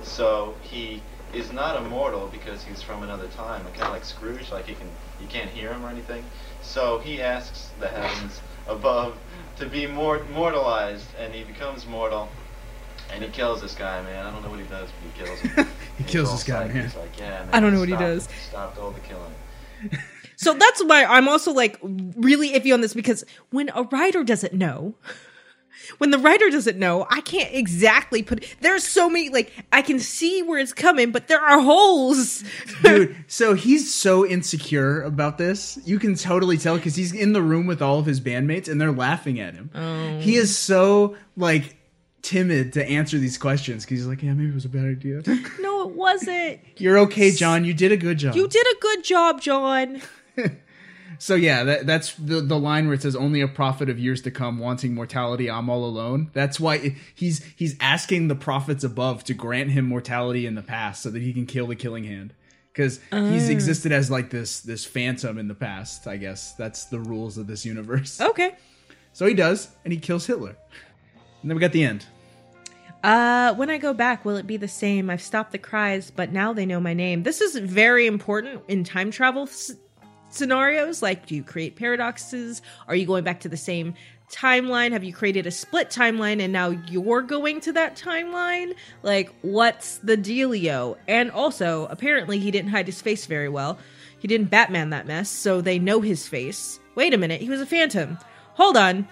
So 0.01 0.55
he 0.61 1.01
is 1.33 1.51
not 1.51 1.81
immortal 1.83 2.27
because 2.27 2.63
he's 2.63 2.81
from 2.81 3.03
another 3.03 3.27
time, 3.27 3.63
kind 3.65 3.83
of 3.83 3.91
like 3.91 4.05
Scrooge, 4.05 4.51
like 4.51 4.65
he 4.67 4.75
can, 4.75 4.87
you 5.21 5.27
can't 5.27 5.49
hear 5.49 5.71
him 5.71 5.83
or 5.85 5.89
anything. 5.89 6.23
So 6.61 6.99
he 6.99 7.21
asks 7.21 7.71
the 7.79 7.87
heavens 7.87 8.41
above 8.67 9.17
to 9.57 9.65
be 9.67 9.87
mor- 9.87 10.23
mortalized, 10.33 11.07
and 11.19 11.33
he 11.33 11.43
becomes 11.43 11.85
mortal. 11.85 12.29
And 13.11 13.23
he 13.23 13.29
kills 13.29 13.61
this 13.61 13.75
guy, 13.75 14.01
man. 14.01 14.25
I 14.25 14.31
don't 14.31 14.41
know 14.43 14.49
what 14.49 14.59
he 14.59 14.65
does, 14.65 14.89
but 14.89 15.11
he 15.11 15.25
kills 15.25 15.39
him. 15.39 15.67
He 15.97 16.03
He's 16.03 16.11
kills 16.11 16.31
this 16.31 16.43
guy, 16.43 16.67
man. 16.67 16.85
He's 16.85 16.95
like, 16.95 17.19
yeah, 17.19 17.29
man. 17.45 17.49
I 17.53 17.59
don't 17.59 17.71
know 17.73 17.79
what 17.79 17.89
he 17.89 17.95
does. 17.95 18.27
Stopped 18.49 18.79
all 18.79 18.91
the 18.91 18.99
killing. 19.01 19.33
So 20.35 20.53
that's 20.55 20.83
why 20.83 21.05
I'm 21.05 21.29
also 21.29 21.53
like 21.53 21.77
really 21.83 22.51
iffy 22.51 22.73
on 22.73 22.81
this 22.81 22.93
because 22.93 23.23
when 23.51 23.69
a 23.75 23.83
writer 23.83 24.23
doesn't 24.25 24.53
know, 24.53 24.95
when 25.97 26.11
the 26.11 26.17
writer 26.17 26.49
doesn't 26.49 26.77
know, 26.77 27.05
I 27.09 27.21
can't 27.21 27.53
exactly 27.53 28.23
put. 28.23 28.45
There's 28.61 28.83
so 28.83 29.09
many 29.09 29.29
like 29.29 29.51
I 29.71 29.81
can 29.81 29.99
see 29.99 30.41
where 30.41 30.59
it's 30.59 30.73
coming, 30.73 31.11
but 31.11 31.27
there 31.27 31.41
are 31.41 31.59
holes. 31.59 32.43
Dude, 32.83 33.15
so 33.27 33.53
he's 33.53 33.93
so 33.93 34.25
insecure 34.25 35.01
about 35.01 35.37
this. 35.37 35.79
You 35.85 35.99
can 35.99 36.15
totally 36.15 36.57
tell 36.57 36.75
because 36.75 36.95
he's 36.95 37.13
in 37.13 37.33
the 37.33 37.41
room 37.41 37.67
with 37.67 37.81
all 37.81 37.99
of 37.99 38.05
his 38.05 38.19
bandmates 38.19 38.67
and 38.67 38.79
they're 38.79 38.91
laughing 38.91 39.39
at 39.39 39.53
him. 39.53 39.69
He 40.21 40.37
oh. 40.37 40.41
is 40.41 40.57
so 40.57 41.15
like 41.35 41.77
timid 42.23 42.73
to 42.73 42.85
answer 42.89 43.19
these 43.19 43.37
questions 43.37 43.85
because 43.85 43.99
he's 43.99 44.07
like, 44.07 44.23
yeah, 44.23 44.33
maybe 44.33 44.49
it 44.49 44.55
was 44.55 44.65
a 44.65 44.69
bad 44.69 44.85
idea. 44.85 45.21
no, 45.59 45.87
it 45.87 45.95
wasn't. 45.95 46.59
You're 46.77 46.97
okay, 46.99 47.31
John. 47.31 47.65
You 47.65 47.73
did 47.73 47.91
a 47.91 47.97
good 47.97 48.17
job. 48.17 48.35
You 48.35 48.47
did 48.47 48.65
a 48.65 48.79
good 48.79 49.03
job, 49.03 49.41
John. 49.41 50.01
So 51.19 51.35
yeah, 51.35 51.63
that, 51.63 51.85
that's 51.85 52.13
the 52.15 52.41
the 52.41 52.57
line 52.59 52.85
where 52.87 52.95
it 52.95 53.01
says 53.01 53.15
only 53.15 53.41
a 53.41 53.47
prophet 53.47 53.89
of 53.89 53.99
years 53.99 54.21
to 54.23 54.31
come 54.31 54.59
wanting 54.59 54.93
mortality. 54.93 55.49
I'm 55.49 55.69
all 55.69 55.85
alone. 55.85 56.29
That's 56.33 56.59
why 56.59 56.75
it- 56.75 56.93
he's 57.15 57.43
he's 57.55 57.75
asking 57.79 58.27
the 58.27 58.35
prophets 58.35 58.83
above 58.83 59.23
to 59.25 59.33
grant 59.33 59.71
him 59.71 59.85
mortality 59.85 60.45
in 60.45 60.55
the 60.55 60.61
past 60.61 61.03
so 61.03 61.09
that 61.11 61.21
he 61.21 61.33
can 61.33 61.45
kill 61.45 61.67
the 61.67 61.75
killing 61.75 62.03
hand. 62.03 62.33
Because 62.71 62.99
he's 63.11 63.49
existed 63.49 63.91
as 63.91 64.09
like 64.09 64.31
this 64.31 64.59
this 64.61 64.83
phantom 64.85 65.37
in 65.37 65.47
the 65.47 65.53
past. 65.53 66.07
I 66.07 66.17
guess 66.17 66.53
that's 66.53 66.85
the 66.85 66.99
rules 66.99 67.37
of 67.37 67.45
this 67.47 67.65
universe. 67.65 68.19
Okay. 68.21 68.55
So 69.13 69.27
he 69.27 69.35
does, 69.35 69.69
and 69.83 69.93
he 69.93 69.99
kills 69.99 70.25
Hitler. 70.25 70.55
And 71.41 71.51
then 71.51 71.55
we 71.55 71.61
got 71.61 71.71
the 71.71 71.83
end. 71.83 72.05
Uh, 73.03 73.53
when 73.55 73.69
I 73.69 73.77
go 73.77 73.93
back, 73.93 74.23
will 74.25 74.37
it 74.37 74.47
be 74.47 74.57
the 74.57 74.67
same? 74.67 75.09
I've 75.09 75.21
stopped 75.21 75.51
the 75.51 75.57
cries, 75.59 76.09
but 76.09 76.31
now 76.31 76.53
they 76.53 76.65
know 76.65 76.79
my 76.79 76.93
name. 76.93 77.23
This 77.23 77.41
is 77.41 77.55
very 77.57 78.07
important 78.07 78.61
in 78.69 78.83
time 78.83 79.11
travel 79.11 79.47
scenarios. 80.33 81.01
Like, 81.01 81.25
do 81.25 81.35
you 81.35 81.43
create 81.43 81.75
paradoxes? 81.75 82.61
Are 82.87 82.95
you 82.95 83.05
going 83.05 83.23
back 83.23 83.41
to 83.41 83.49
the 83.49 83.57
same 83.57 83.93
timeline? 84.31 84.91
Have 84.91 85.03
you 85.03 85.13
created 85.13 85.45
a 85.45 85.51
split 85.51 85.89
timeline 85.89 86.41
and 86.41 86.51
now 86.51 86.69
you're 86.69 87.21
going 87.21 87.61
to 87.61 87.73
that 87.73 87.95
timeline? 87.95 88.73
Like, 89.03 89.31
what's 89.41 89.97
the 89.99 90.17
dealio? 90.17 90.97
And 91.07 91.31
also, 91.31 91.87
apparently, 91.89 92.39
he 92.39 92.51
didn't 92.51 92.71
hide 92.71 92.87
his 92.87 93.01
face 93.01 93.25
very 93.25 93.49
well. 93.49 93.77
He 94.19 94.27
didn't 94.27 94.49
Batman 94.49 94.91
that 94.91 95.05
mess, 95.05 95.29
so 95.29 95.61
they 95.61 95.79
know 95.79 96.01
his 96.01 96.27
face. 96.27 96.79
Wait 96.95 97.13
a 97.13 97.17
minute, 97.17 97.41
he 97.41 97.49
was 97.49 97.59
a 97.61 97.65
phantom. 97.65 98.17
Hold 98.53 98.77
on. 98.77 99.07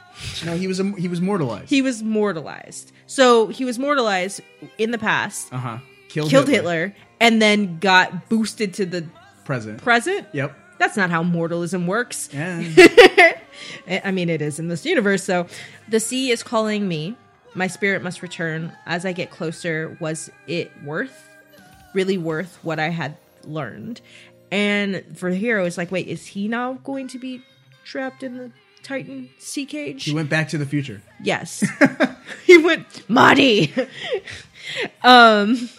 No, 0.45 0.55
he 0.55 0.67
was 0.67 0.79
a, 0.79 0.91
he 0.93 1.07
was 1.07 1.19
mortalized. 1.19 1.69
He 1.69 1.81
was 1.81 2.01
mortalized. 2.03 2.91
So 3.07 3.47
he 3.47 3.65
was 3.65 3.77
mortalized 3.79 4.39
in 4.77 4.91
the 4.91 4.97
past, 4.97 5.51
uh 5.51 5.57
huh. 5.57 5.77
Killed, 6.09 6.29
killed 6.29 6.47
Hitler. 6.47 6.95
and 7.19 7.41
then 7.41 7.79
got 7.79 8.29
boosted 8.29 8.73
to 8.75 8.85
the 8.85 9.05
present. 9.43 9.81
present. 9.81 10.27
Yep. 10.33 10.55
That's 10.81 10.97
not 10.97 11.11
how 11.11 11.21
mortalism 11.21 11.85
works. 11.85 12.27
Yeah. 12.33 13.37
I 14.03 14.09
mean, 14.09 14.31
it 14.31 14.41
is 14.41 14.57
in 14.57 14.67
this 14.67 14.83
universe. 14.83 15.23
So 15.23 15.45
the 15.87 15.99
sea 15.99 16.31
is 16.31 16.41
calling 16.41 16.87
me. 16.87 17.15
My 17.53 17.67
spirit 17.67 18.01
must 18.01 18.23
return. 18.23 18.71
As 18.87 19.05
I 19.05 19.11
get 19.11 19.29
closer, 19.29 19.95
was 19.99 20.31
it 20.47 20.71
worth, 20.83 21.29
really 21.93 22.17
worth 22.17 22.57
what 22.63 22.79
I 22.79 22.89
had 22.89 23.15
learned? 23.43 24.01
And 24.49 25.03
for 25.13 25.29
the 25.29 25.35
hero, 25.35 25.65
it's 25.65 25.77
like, 25.77 25.91
wait, 25.91 26.07
is 26.07 26.25
he 26.25 26.47
now 26.47 26.73
going 26.83 27.07
to 27.09 27.19
be 27.19 27.43
trapped 27.85 28.23
in 28.23 28.37
the 28.37 28.51
Titan 28.81 29.29
sea 29.37 29.67
cage? 29.67 30.05
he 30.05 30.15
went 30.15 30.31
back 30.31 30.49
to 30.49 30.57
the 30.57 30.65
future. 30.65 31.03
Yes. 31.21 31.63
he 32.47 32.57
went 32.57 33.07
Marty. 33.07 33.71
um 35.03 35.69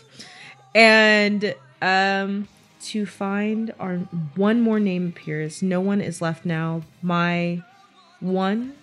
and 0.76 1.56
um 1.82 2.46
to 2.82 3.06
find 3.06 3.72
our 3.78 3.96
one 4.36 4.60
more 4.60 4.80
name 4.80 5.08
appears. 5.08 5.62
No 5.62 5.80
one 5.80 6.00
is 6.00 6.20
left 6.20 6.44
now. 6.44 6.82
My 7.00 7.62
one 8.20 8.74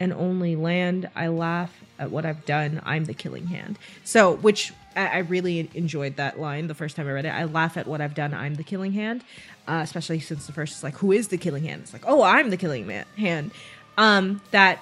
and 0.00 0.12
only 0.12 0.56
land. 0.56 1.08
I 1.14 1.28
laugh 1.28 1.72
at 1.98 2.10
what 2.10 2.24
I've 2.24 2.44
done. 2.44 2.80
I'm 2.84 3.04
the 3.04 3.14
killing 3.14 3.46
hand. 3.46 3.78
So, 4.04 4.36
which 4.36 4.72
I, 4.94 5.18
really 5.18 5.70
enjoyed 5.74 6.16
that 6.16 6.40
line 6.40 6.66
the 6.66 6.74
first 6.74 6.96
time 6.96 7.06
I 7.06 7.12
read 7.12 7.24
it. 7.24 7.30
I 7.30 7.44
laugh 7.44 7.76
at 7.76 7.86
what 7.86 8.00
I've 8.00 8.14
done. 8.14 8.34
I'm 8.34 8.54
the 8.54 8.64
killing 8.64 8.92
hand. 8.92 9.24
Uh, 9.66 9.80
especially 9.82 10.20
since 10.20 10.46
the 10.46 10.52
first 10.52 10.76
is 10.76 10.82
like, 10.82 10.96
who 10.96 11.12
is 11.12 11.28
the 11.28 11.38
killing 11.38 11.64
hand? 11.64 11.82
It's 11.82 11.92
like, 11.92 12.04
oh, 12.06 12.22
I'm 12.22 12.50
the 12.50 12.56
killing 12.56 12.86
man 12.86 13.04
hand. 13.16 13.50
Um, 13.96 14.40
that 14.50 14.80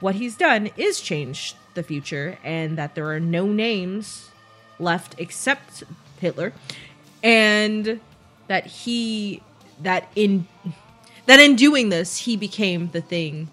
what 0.00 0.14
he's 0.14 0.36
done 0.36 0.70
is 0.76 1.00
change 1.00 1.54
the 1.74 1.82
future 1.82 2.38
and 2.44 2.78
that 2.78 2.94
there 2.94 3.10
are 3.10 3.20
no 3.20 3.46
names 3.46 4.30
left 4.78 5.14
except 5.18 5.84
Hitler 6.20 6.52
and 7.22 8.00
that 8.48 8.66
he 8.66 9.42
that 9.82 10.08
in 10.16 10.46
that 11.26 11.40
in 11.40 11.56
doing 11.56 11.88
this 11.88 12.18
he 12.18 12.36
became 12.36 12.88
the 12.92 13.00
thing 13.00 13.48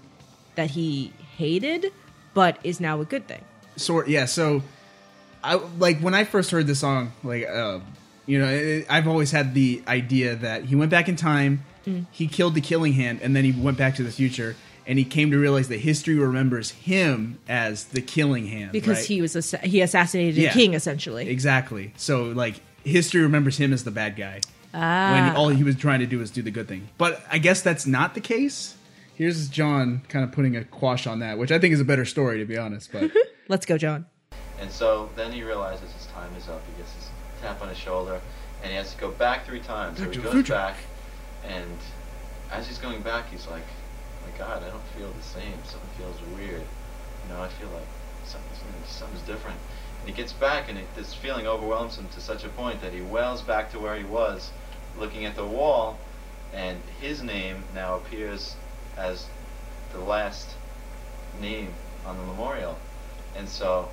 that 0.55 0.71
he 0.71 1.11
hated 1.37 1.91
but 2.33 2.57
is 2.63 2.79
now 2.79 2.99
a 3.01 3.05
good 3.05 3.27
thing. 3.27 3.43
sort 3.75 4.07
yeah 4.07 4.25
so 4.25 4.61
i 5.43 5.55
like 5.77 5.99
when 5.99 6.13
i 6.13 6.23
first 6.23 6.51
heard 6.51 6.67
the 6.67 6.75
song 6.75 7.11
like 7.23 7.47
uh 7.47 7.79
you 8.25 8.39
know 8.39 8.47
it, 8.47 8.85
i've 8.89 9.07
always 9.07 9.31
had 9.31 9.53
the 9.53 9.81
idea 9.87 10.35
that 10.35 10.65
he 10.65 10.75
went 10.75 10.91
back 10.91 11.07
in 11.07 11.15
time 11.15 11.63
he 12.11 12.27
killed 12.27 12.53
the 12.53 12.61
killing 12.61 12.93
hand 12.93 13.19
and 13.23 13.35
then 13.35 13.43
he 13.43 13.51
went 13.51 13.75
back 13.75 13.95
to 13.95 14.03
the 14.03 14.11
future 14.11 14.55
and 14.85 14.99
he 14.99 15.05
came 15.05 15.31
to 15.31 15.39
realize 15.39 15.67
that 15.69 15.79
history 15.79 16.13
remembers 16.15 16.69
him 16.71 17.39
as 17.47 17.85
the 17.85 18.01
killing 18.01 18.45
hand 18.45 18.71
because 18.71 18.97
right? 18.99 19.05
he 19.07 19.21
was 19.21 19.35
assa- 19.35 19.57
he 19.65 19.81
assassinated 19.81 20.35
Yeah. 20.35 20.49
a 20.49 20.53
king 20.53 20.75
essentially. 20.75 21.27
exactly. 21.27 21.91
So 21.97 22.25
like 22.25 22.61
history 22.83 23.21
remembers 23.21 23.57
him 23.57 23.73
as 23.73 23.83
the 23.83 23.91
bad 23.91 24.15
guy 24.15 24.41
Ah. 24.73 25.11
when 25.11 25.35
all 25.35 25.49
he 25.49 25.63
was 25.63 25.75
trying 25.75 25.99
to 25.99 26.05
do 26.05 26.19
was 26.19 26.29
do 26.31 26.41
the 26.41 26.51
good 26.51 26.67
thing. 26.67 26.89
But 26.97 27.23
I 27.31 27.37
guess 27.39 27.61
that's 27.61 27.85
not 27.85 28.13
the 28.13 28.21
case. 28.21 28.75
Here's 29.15 29.49
John 29.49 30.01
kind 30.09 30.23
of 30.23 30.31
putting 30.31 30.55
a 30.55 30.63
quash 30.63 31.05
on 31.07 31.19
that, 31.19 31.37
which 31.37 31.51
I 31.51 31.59
think 31.59 31.73
is 31.73 31.79
a 31.81 31.85
better 31.85 32.05
story 32.05 32.37
to 32.39 32.45
be 32.45 32.57
honest. 32.57 32.91
But 32.91 33.11
Let's 33.49 33.65
go, 33.65 33.77
John. 33.77 34.05
And 34.61 34.69
so 34.71 35.09
then 35.15 35.31
he 35.31 35.41
realizes 35.43 35.91
his 35.93 36.05
time 36.07 36.29
is 36.37 36.47
up. 36.47 36.61
He 36.69 36.81
gets 36.81 36.93
his 36.93 37.09
tap 37.41 37.61
on 37.61 37.69
his 37.69 37.77
shoulder, 37.77 38.21
and 38.61 38.69
he 38.71 38.77
has 38.77 38.93
to 38.93 38.99
go 38.99 39.09
back 39.11 39.45
three 39.47 39.59
times. 39.61 39.97
So 39.97 40.09
he 40.09 40.17
goes 40.17 40.31
future. 40.33 40.53
back, 40.53 40.75
and 41.47 41.65
as 42.51 42.67
he's 42.67 42.77
going 42.77 43.01
back, 43.01 43.29
he's 43.31 43.47
like, 43.47 43.63
"My 44.25 44.37
God, 44.37 44.61
I 44.63 44.69
don't 44.69 44.85
feel 44.97 45.11
the 45.11 45.23
same. 45.23 45.53
Something 45.63 45.89
feels 45.97 46.17
weird. 46.37 46.61
You 46.61 47.33
know, 47.33 47.41
I 47.41 47.47
feel 47.47 47.69
like 47.69 47.87
something's 48.25 48.59
something's 48.89 49.23
different." 49.23 49.57
And 49.99 50.09
he 50.09 50.13
gets 50.13 50.33
back, 50.33 50.69
and 50.69 50.77
it, 50.77 50.95
this 50.95 51.13
feeling 51.13 51.47
overwhelms 51.47 51.97
him 51.97 52.07
to 52.09 52.21
such 52.21 52.43
a 52.43 52.49
point 52.49 52.81
that 52.81 52.93
he 52.93 53.01
wails 53.01 53.41
back 53.41 53.71
to 53.71 53.79
where 53.79 53.95
he 53.95 54.03
was, 54.03 54.51
looking 54.97 55.25
at 55.25 55.35
the 55.35 55.45
wall, 55.45 55.97
and 56.53 56.81
his 56.99 57.21
name 57.21 57.63
now 57.73 57.95
appears 57.95 58.55
as 58.97 59.27
the 59.93 59.99
last 59.99 60.55
name 61.39 61.73
on 62.05 62.17
the 62.17 62.23
memorial. 62.23 62.77
And 63.35 63.47
so 63.47 63.89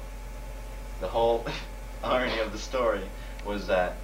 the 1.01 1.09
whole 1.09 1.45
irony 2.05 2.39
of 2.39 2.53
the 2.53 2.59
story 2.59 3.03
was 3.45 3.67
that 3.67 3.97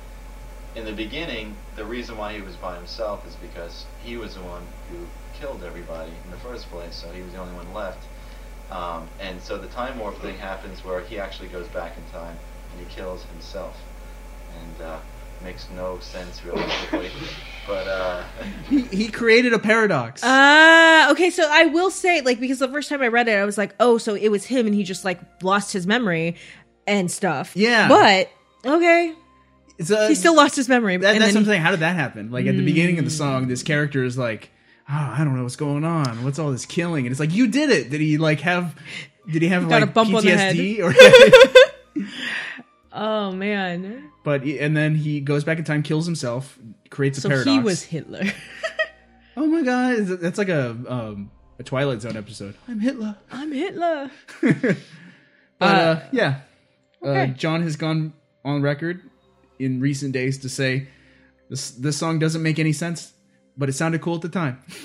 in 0.75 0.85
the 0.85 0.93
beginning, 0.93 1.57
the 1.77 1.85
reason 1.85 2.17
why 2.17 2.33
he 2.35 2.41
was 2.41 2.57
by 2.57 2.77
himself 2.77 3.27
is 3.27 3.35
because 3.37 3.85
he 4.03 4.17
was 4.17 4.35
the 4.35 4.41
one 4.41 4.63
who 4.91 5.07
killed 5.39 5.63
everybody 5.65 6.13
in 6.25 6.31
the 6.31 6.37
first 6.39 6.71
place, 6.71 6.95
so 6.95 7.11
he 7.13 7.21
was 7.21 7.33
the 7.33 7.39
only 7.39 7.55
one 7.55 7.73
left. 7.75 8.03
Um, 8.73 9.07
and 9.21 9.41
so 9.41 9.59
the 9.59 9.67
time 9.69 9.99
warp 9.99 10.19
thing 10.23 10.39
happens 10.39 10.83
where 10.83 11.01
he 11.01 11.19
actually 11.19 11.49
goes 11.49 11.69
back 11.69 11.97
in 11.97 12.05
time 12.11 12.37
and 12.73 12.87
he 12.87 12.95
kills 12.95 13.23
himself. 13.25 13.77
And 14.59 14.87
uh, 14.87 14.99
makes 15.45 15.69
no 15.75 15.99
sense 16.01 16.45
realistically. 16.45 17.11
but 17.67 17.87
uh, 17.87 18.23
he, 18.69 18.83
he 18.83 19.09
created 19.09 19.53
a 19.53 19.59
paradox. 19.59 20.23
Uh 20.23 21.09
okay, 21.11 21.31
so 21.31 21.47
I 21.51 21.67
will 21.67 21.91
say, 21.91 22.21
like, 22.23 22.41
because 22.41 22.61
the 22.61 22.69
first 22.69 22.89
time 22.89 23.03
I 23.03 23.09
read 23.09 23.29
it, 23.29 23.37
I 23.37 23.45
was 23.45 23.59
like, 23.59 23.75
oh, 23.79 23.99
so 23.99 24.15
it 24.15 24.29
was 24.29 24.45
him 24.45 24.67
and 24.67 24.75
he 24.75 24.85
just 24.85 25.05
like 25.05 25.21
lost 25.43 25.73
his 25.73 25.87
memory 25.87 26.37
and 26.87 27.11
stuff. 27.11 27.55
Yeah. 27.57 27.89
But 27.89 28.31
okay. 28.65 29.15
So, 29.81 30.09
He 30.09 30.15
still 30.15 30.37
lost 30.37 30.55
his 30.55 30.69
memory. 30.69 30.97
That, 30.97 31.15
and 31.15 31.23
that's 31.23 31.33
then 31.33 31.43
what 31.43 31.49
I'm 31.49 31.53
saying. 31.53 31.63
How 31.63 31.71
did 31.73 31.81
that 31.81 31.97
happen? 31.97 32.31
Like 32.31 32.47
at 32.47 32.57
the 32.57 32.65
beginning 32.65 32.99
of 32.99 33.05
the 33.05 33.11
song, 33.11 33.49
this 33.49 33.63
character 33.63 34.05
is 34.05 34.17
like, 34.17 34.51
"Oh, 34.89 35.15
I 35.17 35.23
don't 35.25 35.37
know 35.37 35.43
what's 35.43 35.57
going 35.57 35.85
on. 35.85 36.25
What's 36.25 36.39
all 36.39 36.51
this 36.53 36.67
killing?" 36.67 37.07
And 37.07 37.11
it's 37.13 37.21
like, 37.21 37.33
"You 37.33 37.47
did 37.49 37.71
it." 37.71 37.91
Did 37.91 38.01
he 38.01 38.19
like 38.19 38.41
have? 38.41 38.75
Did 39.31 39.43
he 39.43 39.49
have 39.49 39.69
Got 39.69 39.81
like 39.81 39.85
a 39.85 39.93
bump 39.93 40.15
on 40.15 40.25
the 40.25 40.31
PTSD 40.31 40.81
or? 40.83 42.03
Oh 42.95 43.33
man. 43.33 44.11
but 44.23 44.43
and 44.43 44.77
then 44.77 44.95
he 44.95 45.21
goes 45.21 45.45
back 45.45 45.57
in 45.59 45.65
time, 45.65 45.83
kills 45.83 46.05
himself, 46.05 46.59
creates 46.91 47.17
a 47.19 47.21
So 47.23 47.29
paradox. 47.31 47.51
he 47.51 47.59
was 47.61 47.83
Hitler. 47.83 48.25
Oh 49.35 49.47
my 49.47 49.63
god, 49.63 49.97
that's 50.21 50.37
like 50.37 50.51
a 50.51 50.77
um, 50.87 51.31
a 51.59 51.63
Twilight 51.63 52.03
Zone 52.03 52.19
episode. 52.19 52.55
I'm 52.69 52.81
Hitler. 52.81 53.17
I'm 53.31 53.51
Hitler. 53.51 54.11
But 54.43 54.77
uh, 55.61 56.01
yeah, 56.13 56.41
uh, 57.03 57.09
okay. 57.09 57.35
John 57.35 57.63
has 57.63 57.77
gone 57.77 58.13
on 58.45 58.61
record 58.61 59.01
in 59.59 59.81
recent 59.81 60.13
days 60.13 60.37
to 60.41 60.51
say 60.51 60.87
this 61.49 61.71
this 61.71 61.97
song 61.97 62.19
doesn't 62.19 62.43
make 62.43 62.59
any 62.59 62.75
sense, 62.75 63.15
but 63.57 63.69
it 63.69 63.73
sounded 63.75 64.01
cool 64.01 64.15
at 64.17 64.23
the 64.23 64.29
time, 64.29 64.63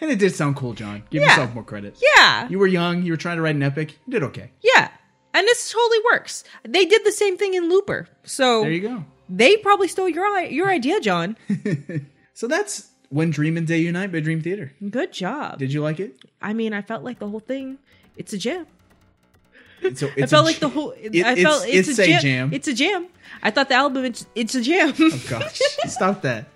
and 0.00 0.10
it 0.10 0.18
did 0.18 0.34
sound 0.34 0.56
cool. 0.56 0.74
John, 0.74 1.02
give 1.10 1.22
Yeah. 1.22 1.28
yourself 1.30 1.54
more 1.54 1.64
credit. 1.64 2.00
Yeah. 2.16 2.48
You 2.48 2.58
were 2.58 2.66
young. 2.66 3.02
You 3.02 3.12
were 3.12 3.16
trying 3.16 3.36
to 3.36 3.42
write 3.42 3.54
an 3.56 3.62
epic. 3.62 3.92
You 4.06 4.12
did 4.12 4.22
okay. 4.24 4.50
Yeah. 4.62 4.90
And 5.32 5.46
this 5.46 5.70
totally 5.70 5.98
works. 6.12 6.42
They 6.68 6.84
did 6.86 7.04
the 7.04 7.12
same 7.12 7.36
thing 7.36 7.54
in 7.54 7.68
Looper. 7.68 8.08
So 8.24 8.62
There 8.62 8.72
you 8.72 8.80
go. 8.80 9.04
they 9.28 9.56
probably 9.58 9.86
stole 9.88 10.08
your 10.08 10.40
your 10.40 10.68
idea, 10.68 11.00
John. 11.00 11.36
So 12.34 12.46
that's 12.48 12.88
When 13.10 13.30
Dream 13.30 13.56
and 13.58 13.66
Day 13.66 13.78
Unite 13.80 14.10
by 14.12 14.20
Dream 14.20 14.40
Theater. 14.40 14.72
Good 14.88 15.12
job. 15.12 15.58
Did 15.58 15.72
you 15.74 15.82
like 15.82 16.00
it? 16.00 16.16
I 16.40 16.54
mean, 16.54 16.72
I 16.72 16.80
felt 16.80 17.04
like 17.04 17.18
the 17.18 17.28
whole 17.28 17.40
thing. 17.40 17.76
It's 18.16 18.32
a 18.32 18.38
jam. 18.38 18.66
So 19.94 20.06
I 20.08 20.12
it's 20.16 20.30
felt 20.30 20.44
a 20.44 20.46
like 20.46 20.58
the 20.58 20.68
whole. 20.68 20.92
it- 20.92 21.24
I 21.24 21.36
felt 21.42 21.64
it's, 21.66 21.98
a, 21.98 22.06
jam. 22.06 22.20
jam. 22.22 22.50
It's 22.52 22.68
a 22.68 22.72
jam. 22.74 23.08
I 23.42 23.50
thought 23.50 23.68
the 23.68 23.74
album. 23.74 24.04
It's, 24.06 24.26
it's 24.34 24.54
a 24.54 24.62
jam. 24.62 24.94
oh 24.98 25.22
gosh, 25.28 25.60
stop 25.86 26.22
that. 26.22 26.46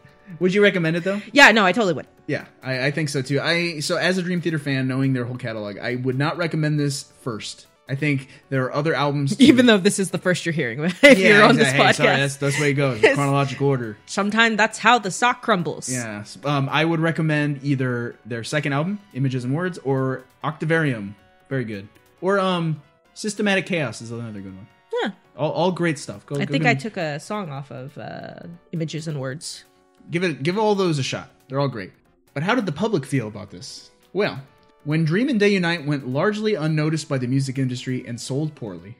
Would 0.40 0.54
you 0.54 0.62
recommend 0.62 0.96
it 0.96 1.04
though? 1.04 1.20
yeah. 1.32 1.50
No, 1.52 1.64
I 1.64 1.72
totally 1.72 1.94
would. 1.94 2.06
Yeah, 2.26 2.46
I, 2.62 2.86
I 2.86 2.90
think 2.90 3.08
so 3.08 3.22
too. 3.22 3.40
I 3.40 3.80
so 3.80 3.96
as 3.96 4.18
a 4.18 4.22
Dream 4.22 4.40
Theater 4.40 4.58
fan, 4.58 4.88
knowing 4.88 5.12
their 5.12 5.24
whole 5.24 5.36
catalog, 5.36 5.78
I 5.78 5.96
would 5.96 6.18
not 6.18 6.36
recommend 6.36 6.78
this 6.80 7.04
first. 7.20 7.66
I 7.88 7.94
think 7.96 8.28
there 8.48 8.64
are 8.64 8.72
other 8.72 8.94
albums. 8.94 9.38
Even 9.40 9.66
though 9.66 9.76
this 9.76 9.98
is 9.98 10.10
the 10.10 10.18
first 10.18 10.46
you're 10.46 10.54
hearing 10.54 10.82
if 11.02 11.18
you're 11.18 11.42
on 11.42 11.56
this 11.56 11.70
hey, 11.70 11.78
podcast. 11.78 11.94
Sorry, 11.96 12.16
that's 12.16 12.36
that's 12.36 12.56
the 12.56 12.62
way 12.62 12.70
it 12.70 12.74
goes. 12.74 13.00
Chronological 13.14 13.68
order. 13.68 13.98
Sometimes 14.06 14.56
that's 14.56 14.78
how 14.78 14.98
the 14.98 15.10
sock 15.10 15.42
crumbles. 15.42 15.92
Yeah. 15.92 16.24
Um, 16.44 16.68
I 16.70 16.84
would 16.84 17.00
recommend 17.00 17.62
either 17.62 18.16
their 18.24 18.42
second 18.42 18.72
album, 18.72 19.00
Images 19.12 19.44
and 19.44 19.54
Words, 19.54 19.78
or 19.78 20.24
Octavarium. 20.42 21.14
Very 21.50 21.64
good. 21.64 21.88
Or 22.22 22.38
um, 22.38 22.82
Systematic 23.12 23.66
Chaos 23.66 24.00
is 24.00 24.10
another 24.10 24.40
good 24.40 24.56
one. 24.56 24.66
Yeah. 25.02 25.10
All, 25.36 25.52
all 25.52 25.72
great 25.72 25.98
stuff. 25.98 26.24
Go, 26.24 26.36
I 26.36 26.46
go 26.46 26.52
think 26.52 26.64
I 26.64 26.74
took 26.74 26.96
a 26.96 27.20
song 27.20 27.50
off 27.50 27.70
of 27.70 27.98
uh, 27.98 28.40
Images 28.72 29.08
and 29.08 29.20
Words. 29.20 29.64
Give 30.10 30.22
it 30.24 30.42
give 30.42 30.58
all 30.58 30.74
those 30.74 30.98
a 30.98 31.02
shot. 31.02 31.30
They're 31.48 31.60
all 31.60 31.68
great. 31.68 31.92
But 32.32 32.42
how 32.42 32.54
did 32.54 32.66
the 32.66 32.72
public 32.72 33.04
feel 33.06 33.28
about 33.28 33.50
this? 33.50 33.90
Well, 34.12 34.40
when 34.84 35.04
Dream 35.04 35.28
and 35.28 35.38
Day 35.40 35.50
Unite 35.50 35.86
went 35.86 36.08
largely 36.08 36.54
unnoticed 36.54 37.08
by 37.08 37.18
the 37.18 37.26
music 37.26 37.58
industry 37.58 38.04
and 38.06 38.20
sold 38.20 38.54
poorly. 38.54 38.96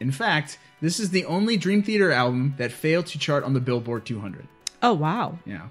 In 0.00 0.10
fact, 0.12 0.58
this 0.80 1.00
is 1.00 1.10
the 1.10 1.24
only 1.24 1.56
Dream 1.56 1.82
Theater 1.82 2.12
album 2.12 2.54
that 2.58 2.70
failed 2.70 3.06
to 3.06 3.18
chart 3.18 3.42
on 3.44 3.52
the 3.54 3.60
Billboard 3.60 4.06
200. 4.06 4.46
Oh 4.82 4.94
wow! 4.94 5.38
Yeah. 5.44 5.68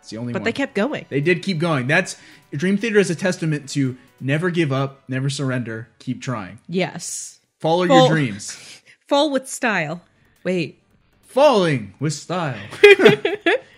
It's 0.00 0.10
the 0.10 0.18
only 0.18 0.32
But 0.32 0.42
one. 0.42 0.44
they 0.44 0.52
kept 0.52 0.74
going. 0.74 1.06
They 1.08 1.20
did 1.22 1.42
keep 1.42 1.58
going. 1.58 1.86
That's 1.86 2.16
Dream 2.52 2.76
Theater 2.76 2.98
is 2.98 3.10
a 3.10 3.14
testament 3.14 3.68
to 3.70 3.96
never 4.20 4.50
give 4.50 4.70
up, 4.70 5.02
never 5.08 5.28
surrender, 5.30 5.88
keep 5.98 6.20
trying. 6.22 6.60
Yes. 6.68 7.40
Follow 7.58 7.86
Full- 7.86 7.96
your 7.96 8.08
dreams. 8.10 8.80
Fall 9.08 9.30
with 9.30 9.48
style. 9.48 10.02
Wait. 10.44 10.78
Falling 11.22 11.94
with 11.98 12.12
style. 12.12 12.60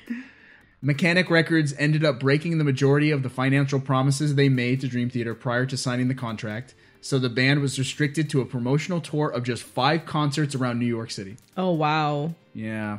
Mechanic 0.87 1.31
Records 1.31 1.75
ended 1.81 2.05
up 2.05 2.21
breaking 2.21 2.59
the 2.59 2.65
majority 2.65 3.11
of 3.11 3.25
the 3.25 3.29
financial 3.29 3.81
promises 3.81 4.37
they 4.37 4.49
made 4.49 4.81
to 4.83 4.87
Dream 4.87 5.11
Theater 5.11 5.35
prior 5.35 5.67
to 5.67 5.77
signing 5.77 6.07
the 6.07 6.15
contract, 6.15 6.77
so 7.01 7.19
the 7.19 7.29
band 7.29 7.61
was 7.61 7.77
restricted 7.77 8.31
to 8.31 8.41
a 8.41 8.45
promotional 8.45 9.01
tour 9.01 9.29
of 9.29 9.43
just 9.43 9.65
five 9.65 10.07
concerts 10.07 10.55
around 10.55 10.79
New 10.79 10.87
York 10.87 11.11
City. 11.11 11.39
Oh 11.57 11.73
wow. 11.73 12.35
Yeah, 12.55 12.99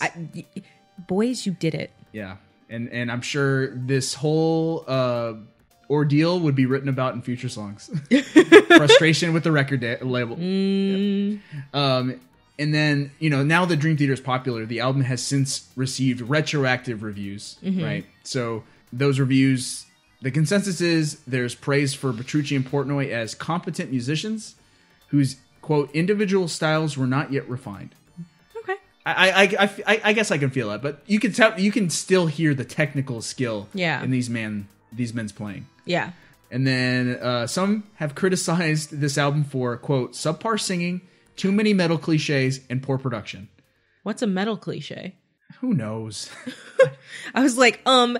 I, 0.00 0.12
boys, 1.08 1.46
you 1.46 1.52
did 1.52 1.74
it. 1.74 1.90
yeah, 2.12 2.36
and 2.70 2.88
and 2.90 3.10
I'm 3.10 3.22
sure 3.22 3.74
this 3.74 4.14
whole 4.14 4.84
uh, 4.86 5.32
ordeal 5.90 6.38
would 6.38 6.54
be 6.54 6.66
written 6.66 6.88
about 6.88 7.14
in 7.14 7.22
future 7.22 7.48
songs. 7.48 7.90
Frustration 8.68 9.32
with 9.34 9.42
the 9.42 9.50
record 9.50 9.80
da- 9.80 9.98
label. 10.00 10.34
Um, 11.74 12.20
and 12.58 12.74
then 12.74 13.10
you 13.18 13.30
know 13.30 13.42
now 13.42 13.64
that 13.66 13.76
Dream 13.76 13.96
Theater 13.96 14.12
is 14.14 14.20
popular, 14.20 14.64
the 14.66 14.80
album 14.80 15.02
has 15.02 15.22
since 15.22 15.68
received 15.76 16.20
retroactive 16.22 17.02
reviews, 17.02 17.56
right? 17.62 18.04
So 18.24 18.64
those 18.92 19.18
reviews, 19.20 19.86
the 20.22 20.30
consensus 20.30 20.80
is 20.80 21.20
there's 21.26 21.54
praise 21.54 21.94
for 21.94 22.12
Petrucci 22.12 22.56
and 22.56 22.64
Portnoy 22.66 23.10
as 23.10 23.34
competent 23.34 23.90
musicians 23.90 24.54
whose 25.08 25.36
quote 25.62 25.90
individual 25.94 26.48
styles 26.48 26.96
were 26.96 27.06
not 27.06 27.32
yet 27.32 27.48
refined. 27.48 27.94
Okay. 28.58 28.74
I, 29.04 29.30
I, 29.30 29.42
I, 29.64 29.70
I, 29.86 30.00
I 30.04 30.12
guess 30.12 30.30
I 30.30 30.38
can 30.38 30.50
feel 30.50 30.70
that, 30.70 30.82
but 30.82 31.02
you 31.06 31.20
can 31.20 31.32
tell 31.32 31.58
you 31.58 31.70
can 31.72 31.90
still 31.90 32.26
hear 32.26 32.54
the 32.54 32.64
technical 32.64 33.20
skill 33.22 33.68
Yeah. 33.74 34.02
in 34.02 34.10
these 34.10 34.28
man 34.30 34.68
these 34.92 35.12
men's 35.12 35.32
playing. 35.32 35.66
Yeah. 35.84 36.12
And 36.50 36.64
then 36.66 37.18
uh, 37.20 37.46
some 37.48 37.84
have 37.96 38.14
criticized 38.14 39.00
this 39.00 39.18
album 39.18 39.42
for 39.44 39.76
quote 39.76 40.12
subpar 40.12 40.60
singing, 40.60 41.00
too 41.36 41.52
many 41.52 41.74
metal 41.74 41.98
cliches, 41.98 42.60
and 42.68 42.82
poor 42.82 42.98
production. 42.98 43.48
What's 44.02 44.22
a 44.22 44.26
metal 44.26 44.56
cliche? 44.56 45.16
Who 45.60 45.74
knows? 45.74 46.30
I 47.34 47.42
was 47.42 47.56
like, 47.56 47.80
um, 47.86 48.18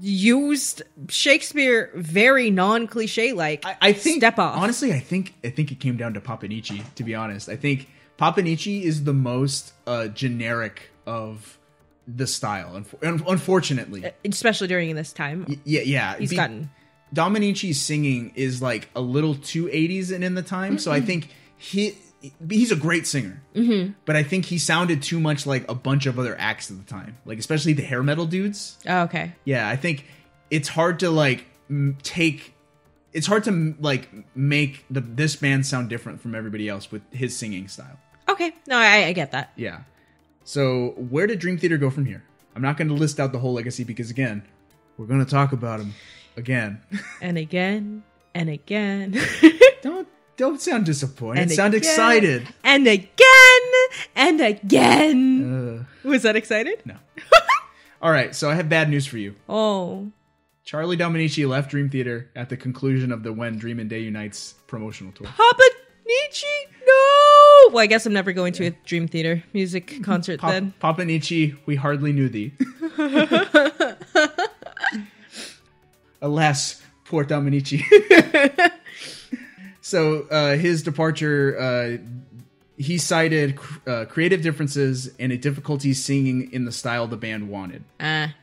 used 0.00 0.82
Shakespeare 1.08 1.90
very 1.94 2.50
non-cliche 2.50 3.32
like. 3.32 3.64
I, 3.64 3.76
I 3.80 3.92
think 3.92 4.20
step 4.20 4.38
off. 4.38 4.56
Honestly, 4.56 4.92
I 4.92 4.98
think 5.00 5.34
I 5.44 5.50
think 5.50 5.70
it 5.72 5.80
came 5.80 5.96
down 5.96 6.14
to 6.14 6.20
Papanichi. 6.20 6.82
To 6.94 7.04
be 7.04 7.14
honest, 7.14 7.48
I 7.48 7.56
think 7.56 7.88
Papanichi 8.18 8.82
is 8.82 9.04
the 9.04 9.12
most 9.12 9.72
uh, 9.86 10.08
generic 10.08 10.90
of 11.06 11.58
the 12.06 12.26
style. 12.26 12.74
un- 13.02 13.22
Unfortunately, 13.26 14.10
especially 14.24 14.68
during 14.68 14.94
this 14.94 15.12
time. 15.12 15.60
yeah, 15.64 15.82
yeah. 15.82 16.16
He's 16.16 16.30
Be- 16.30 16.36
gotten 16.36 16.70
Dominici's 17.14 17.80
singing 17.80 18.32
is 18.34 18.60
like 18.60 18.88
a 18.94 19.00
little 19.00 19.34
too 19.34 19.66
80s 19.66 20.12
and 20.12 20.22
in 20.22 20.34
the 20.34 20.42
time, 20.42 20.78
so 20.78 20.92
I 20.92 21.00
think 21.00 21.28
he 21.56 21.96
he's 22.48 22.72
a 22.72 22.76
great 22.76 23.06
singer. 23.06 23.42
Mm-hmm. 23.54 23.92
But 24.04 24.16
I 24.16 24.22
think 24.22 24.46
he 24.46 24.58
sounded 24.58 25.02
too 25.02 25.20
much 25.20 25.46
like 25.46 25.68
a 25.70 25.74
bunch 25.74 26.06
of 26.06 26.18
other 26.18 26.36
acts 26.38 26.70
at 26.70 26.78
the 26.78 26.84
time, 26.84 27.16
like 27.24 27.38
especially 27.38 27.72
the 27.72 27.82
hair 27.82 28.02
metal 28.02 28.26
dudes. 28.26 28.78
Oh, 28.86 29.02
okay. 29.02 29.32
Yeah, 29.44 29.68
I 29.68 29.76
think 29.76 30.04
it's 30.50 30.68
hard 30.68 31.00
to 31.00 31.10
like 31.10 31.46
m- 31.70 31.96
take. 32.02 32.54
It's 33.12 33.26
hard 33.26 33.44
to 33.44 33.74
like 33.80 34.08
make 34.36 34.84
the 34.90 35.00
this 35.00 35.36
band 35.36 35.66
sound 35.66 35.88
different 35.88 36.20
from 36.20 36.34
everybody 36.34 36.68
else 36.68 36.90
with 36.90 37.02
his 37.12 37.36
singing 37.36 37.68
style. 37.68 37.98
Okay, 38.28 38.52
no, 38.66 38.76
I, 38.76 39.06
I 39.06 39.12
get 39.12 39.32
that. 39.32 39.52
Yeah. 39.56 39.80
So 40.44 40.94
where 40.96 41.26
did 41.26 41.38
Dream 41.38 41.58
Theater 41.58 41.78
go 41.78 41.90
from 41.90 42.04
here? 42.06 42.22
I'm 42.54 42.62
not 42.62 42.76
going 42.76 42.88
to 42.88 42.94
list 42.94 43.20
out 43.20 43.32
the 43.32 43.38
whole 43.38 43.52
legacy 43.52 43.84
because 43.84 44.10
again, 44.10 44.42
we're 44.96 45.06
going 45.06 45.24
to 45.24 45.30
talk 45.30 45.52
about 45.52 45.80
him 45.80 45.94
again. 46.36 46.80
And 47.20 47.36
again, 47.38 48.02
and 48.34 48.48
again, 48.48 49.18
don't 49.82 50.08
don't 50.38 50.60
sound 50.62 50.86
disappointed. 50.86 51.42
and 51.42 51.52
sound 51.52 51.74
again, 51.74 51.90
excited. 51.90 52.48
and 52.64 52.86
again, 52.86 53.62
and 54.16 54.40
again. 54.40 55.86
Uh, 56.04 56.08
Was 56.08 56.22
that 56.22 56.36
excited? 56.36 56.80
no. 56.86 56.94
All 58.00 58.12
right, 58.12 58.32
so 58.34 58.48
I 58.48 58.54
have 58.54 58.68
bad 58.68 58.88
news 58.88 59.06
for 59.06 59.18
you. 59.18 59.34
Oh, 59.48 60.10
Charlie 60.64 60.96
Dominici 60.96 61.48
left 61.48 61.70
Dream 61.70 61.90
Theater 61.90 62.30
at 62.36 62.48
the 62.48 62.56
conclusion 62.56 63.10
of 63.10 63.24
the 63.24 63.32
When 63.32 63.58
Dream 63.58 63.80
and 63.80 63.90
Day 63.90 64.00
Unites 64.00 64.54
promotional 64.68 65.12
tour. 65.12 65.26
Papa 65.26 65.62
Nietzsche, 66.06 66.46
no. 66.86 67.70
Well, 67.72 67.78
I 67.82 67.86
guess 67.86 68.06
I'm 68.06 68.12
never 68.12 68.32
going 68.32 68.52
to 68.54 68.66
a 68.66 68.70
Dream 68.86 69.08
Theater 69.08 69.42
music 69.52 69.98
concert 70.04 70.38
Pop- 70.40 70.52
then. 70.52 70.72
Papa 70.78 71.04
Nietzsche, 71.04 71.56
we 71.66 71.74
hardly 71.74 72.12
knew 72.12 72.28
thee. 72.28 72.52
Alas, 76.22 76.80
poor 77.04 77.24
Dominici. 77.24 77.82
So 79.88 80.26
uh, 80.30 80.56
his 80.56 80.82
departure, 80.82 81.56
uh, 81.58 81.96
he 82.76 82.98
cited 82.98 83.56
cr- 83.56 83.90
uh, 83.90 84.04
creative 84.04 84.42
differences 84.42 85.10
and 85.18 85.32
a 85.32 85.36
difficulty 85.38 85.92
singing 85.94 86.52
in 86.52 86.64
the 86.64 86.72
style 86.72 87.06
the 87.06 87.16
band 87.16 87.48
wanted 87.48 87.82
Ah, 87.98 88.34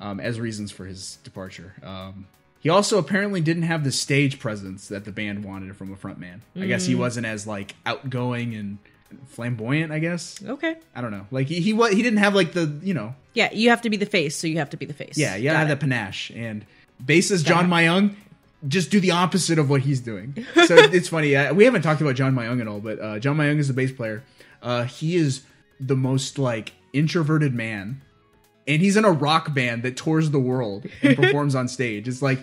um, 0.00 0.20
as 0.20 0.38
reasons 0.40 0.70
for 0.70 0.86
his 0.86 1.16
departure. 1.24 1.74
Um, 1.82 2.26
he 2.60 2.68
also 2.68 2.98
apparently 2.98 3.40
didn't 3.40 3.64
have 3.64 3.82
the 3.82 3.90
stage 3.92 4.38
presence 4.38 4.86
that 4.88 5.04
the 5.04 5.10
band 5.12 5.44
wanted 5.44 5.76
from 5.76 5.92
a 5.92 5.96
frontman. 5.96 6.40
I 6.56 6.66
guess 6.66 6.86
he 6.86 6.94
wasn't 6.94 7.26
as 7.26 7.46
like 7.46 7.74
outgoing 7.84 8.54
and 8.54 8.78
flamboyant. 9.26 9.90
I 9.92 9.98
guess 9.98 10.42
okay. 10.44 10.76
I 10.94 11.00
don't 11.00 11.10
know. 11.10 11.26
Like 11.32 11.48
he 11.48 11.60
he 11.60 11.72
wa- 11.72 11.88
he 11.88 12.02
didn't 12.02 12.20
have 12.20 12.34
like 12.34 12.52
the 12.52 12.72
you 12.82 12.94
know 12.94 13.14
Yeah, 13.34 13.50
you 13.52 13.70
have 13.70 13.82
to 13.82 13.90
be 13.90 13.96
the 13.96 14.06
face, 14.06 14.36
so 14.36 14.46
you 14.46 14.58
have 14.58 14.70
to 14.70 14.76
be 14.76 14.86
the 14.86 14.94
face. 14.94 15.18
yeah 15.18 15.34
you 15.36 15.44
gotta 15.44 15.54
Got 15.54 15.58
have 15.58 15.66
it. 15.68 15.80
that 15.80 15.80
panache 15.80 16.30
and 16.34 16.64
bassist 17.04 17.44
John 17.44 17.68
Myung 17.68 18.14
just 18.68 18.90
do 18.90 19.00
the 19.00 19.10
opposite 19.10 19.58
of 19.58 19.68
what 19.68 19.82
he's 19.82 20.00
doing. 20.00 20.46
So 20.66 20.76
it's 20.76 21.08
funny. 21.08 21.34
Uh, 21.34 21.52
we 21.54 21.64
haven't 21.64 21.82
talked 21.82 22.00
about 22.00 22.14
John 22.14 22.34
Myung 22.34 22.60
at 22.60 22.68
all, 22.68 22.80
but 22.80 23.00
uh, 23.00 23.18
John 23.18 23.36
Myung 23.36 23.58
is 23.58 23.68
the 23.68 23.74
bass 23.74 23.92
player. 23.92 24.22
Uh, 24.62 24.84
he 24.84 25.16
is 25.16 25.42
the 25.80 25.96
most 25.96 26.38
like 26.38 26.72
introverted 26.92 27.54
man, 27.54 28.00
and 28.68 28.80
he's 28.80 28.96
in 28.96 29.04
a 29.04 29.10
rock 29.10 29.52
band 29.54 29.82
that 29.82 29.96
tours 29.96 30.30
the 30.30 30.38
world 30.38 30.86
and 31.02 31.16
performs 31.20 31.54
on 31.54 31.66
stage. 31.68 32.06
It's 32.06 32.22
like 32.22 32.38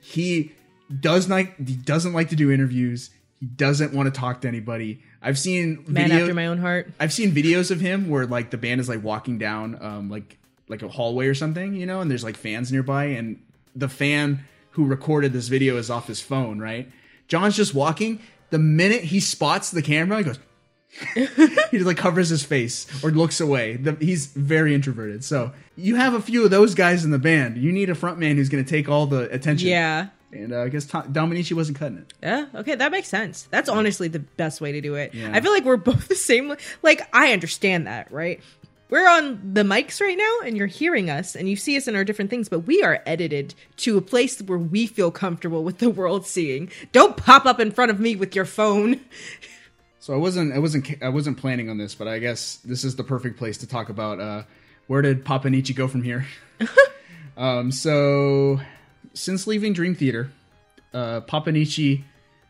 he 0.00 0.52
does 1.00 1.28
not 1.28 1.46
he 1.58 1.74
doesn't 1.76 2.12
like 2.12 2.30
to 2.30 2.36
do 2.36 2.50
interviews. 2.50 3.10
He 3.40 3.46
doesn't 3.46 3.92
want 3.92 4.12
to 4.12 4.18
talk 4.18 4.40
to 4.42 4.48
anybody. 4.48 5.02
I've 5.20 5.38
seen 5.38 5.84
Man 5.86 6.08
video- 6.08 6.22
after 6.22 6.34
my 6.34 6.46
own 6.46 6.58
heart. 6.58 6.90
I've 6.98 7.12
seen 7.12 7.32
videos 7.32 7.70
of 7.70 7.80
him 7.80 8.08
where 8.08 8.26
like 8.26 8.50
the 8.50 8.56
band 8.58 8.80
is 8.80 8.88
like 8.88 9.02
walking 9.02 9.38
down 9.38 9.78
um 9.82 10.08
like 10.10 10.38
like 10.68 10.82
a 10.82 10.88
hallway 10.88 11.26
or 11.26 11.34
something, 11.34 11.74
you 11.74 11.84
know, 11.84 12.00
and 12.00 12.10
there's 12.10 12.24
like 12.24 12.36
fans 12.36 12.72
nearby 12.72 13.04
and 13.06 13.42
the 13.74 13.88
fan 13.88 14.44
who 14.72 14.84
recorded 14.84 15.32
this 15.32 15.48
video 15.48 15.76
is 15.76 15.90
off 15.90 16.06
his 16.08 16.20
phone, 16.20 16.58
right? 16.58 16.90
John's 17.28 17.56
just 17.56 17.74
walking. 17.74 18.20
The 18.50 18.58
minute 18.58 19.04
he 19.04 19.20
spots 19.20 19.70
the 19.70 19.82
camera, 19.82 20.18
he 20.18 20.24
goes 20.24 20.38
he 21.14 21.26
just 21.78 21.86
like 21.86 21.96
covers 21.96 22.28
his 22.28 22.44
face 22.44 22.86
or 23.02 23.10
looks 23.10 23.40
away. 23.40 23.76
The, 23.76 23.96
he's 23.98 24.26
very 24.26 24.74
introverted. 24.74 25.24
So 25.24 25.52
you 25.76 25.96
have 25.96 26.12
a 26.12 26.20
few 26.20 26.44
of 26.44 26.50
those 26.50 26.74
guys 26.74 27.04
in 27.04 27.10
the 27.10 27.18
band. 27.18 27.56
You 27.56 27.72
need 27.72 27.88
a 27.88 27.94
frontman 27.94 28.34
who's 28.34 28.50
going 28.50 28.62
to 28.62 28.68
take 28.68 28.88
all 28.88 29.06
the 29.06 29.32
attention. 29.32 29.68
Yeah. 29.68 30.08
And 30.32 30.52
uh, 30.52 30.62
I 30.62 30.68
guess 30.68 30.86
Tom, 30.86 31.12
Dominici 31.12 31.52
wasn't 31.52 31.78
cutting 31.78 31.98
it. 31.98 32.12
Yeah, 32.22 32.46
okay, 32.54 32.74
that 32.74 32.90
makes 32.90 33.08
sense. 33.08 33.48
That's 33.50 33.68
honestly 33.68 34.08
the 34.08 34.18
best 34.18 34.62
way 34.62 34.72
to 34.72 34.80
do 34.80 34.94
it. 34.94 35.12
Yeah. 35.14 35.30
I 35.32 35.40
feel 35.40 35.52
like 35.52 35.64
we're 35.64 35.76
both 35.78 36.08
the 36.08 36.14
same. 36.14 36.54
Like, 36.82 37.02
I 37.14 37.32
understand 37.32 37.86
that, 37.86 38.10
right? 38.10 38.40
We're 38.92 39.08
on 39.08 39.54
the 39.54 39.62
mics 39.62 40.02
right 40.02 40.18
now, 40.18 40.46
and 40.46 40.54
you're 40.54 40.66
hearing 40.66 41.08
us, 41.08 41.34
and 41.34 41.48
you 41.48 41.56
see 41.56 41.78
us 41.78 41.88
in 41.88 41.96
our 41.96 42.04
different 42.04 42.28
things, 42.28 42.50
but 42.50 42.58
we 42.66 42.82
are 42.82 43.02
edited 43.06 43.54
to 43.78 43.96
a 43.96 44.02
place 44.02 44.38
where 44.42 44.58
we 44.58 44.86
feel 44.86 45.10
comfortable 45.10 45.64
with 45.64 45.78
the 45.78 45.88
world 45.88 46.26
seeing. 46.26 46.70
Don't 46.92 47.16
pop 47.16 47.46
up 47.46 47.58
in 47.58 47.70
front 47.70 47.90
of 47.90 47.98
me 48.00 48.16
with 48.16 48.36
your 48.36 48.44
phone. 48.44 49.00
So 49.98 50.12
I 50.12 50.18
wasn't 50.18 50.52
I 50.52 50.58
wasn't 50.58 51.02
I 51.02 51.08
wasn't 51.08 51.38
planning 51.38 51.70
on 51.70 51.78
this, 51.78 51.94
but 51.94 52.06
I 52.06 52.18
guess 52.18 52.56
this 52.66 52.84
is 52.84 52.96
the 52.96 53.02
perfect 53.02 53.38
place 53.38 53.56
to 53.58 53.66
talk 53.66 53.88
about 53.88 54.20
uh, 54.20 54.42
where 54.88 55.00
did 55.00 55.24
Papa 55.24 55.48
Nietzsche 55.48 55.72
go 55.72 55.88
from 55.88 56.02
here. 56.02 56.26
um, 57.38 57.72
so 57.72 58.60
since 59.14 59.46
leaving 59.46 59.72
Dream 59.72 59.94
Theater, 59.94 60.30
uh, 60.92 61.22
Papa 61.22 61.50
Nietzsche 61.50 62.04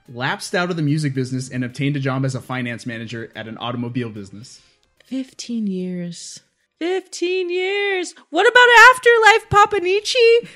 lapsed 0.08 0.56
out 0.56 0.70
of 0.70 0.76
the 0.76 0.82
music 0.82 1.14
business 1.14 1.48
and 1.48 1.62
obtained 1.62 1.94
a 1.94 2.00
job 2.00 2.24
as 2.24 2.34
a 2.34 2.40
finance 2.40 2.84
manager 2.84 3.30
at 3.36 3.46
an 3.46 3.58
automobile 3.58 4.10
business. 4.10 4.60
15 5.04 5.66
years. 5.66 6.40
15 6.78 7.50
years. 7.50 8.14
What 8.30 8.46
about 8.50 8.66
afterlife, 8.94 9.50
Papa 9.50 9.80
Nietzsche? 9.80 10.48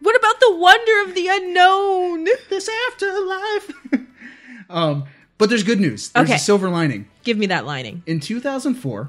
What 0.00 0.16
about 0.16 0.38
the 0.40 0.56
wonder 0.56 1.08
of 1.08 1.14
the 1.14 1.28
unknown? 1.28 2.24
This 2.50 2.68
afterlife. 2.88 3.70
um, 4.70 5.04
but 5.38 5.48
there's 5.48 5.62
good 5.64 5.80
news. 5.80 6.10
There's 6.10 6.26
Okay. 6.28 6.36
a 6.36 6.38
silver 6.38 6.68
lining. 6.68 7.08
Give 7.24 7.36
me 7.38 7.46
that 7.46 7.64
lining. 7.66 8.02
In 8.06 8.20
2004, 8.20 9.08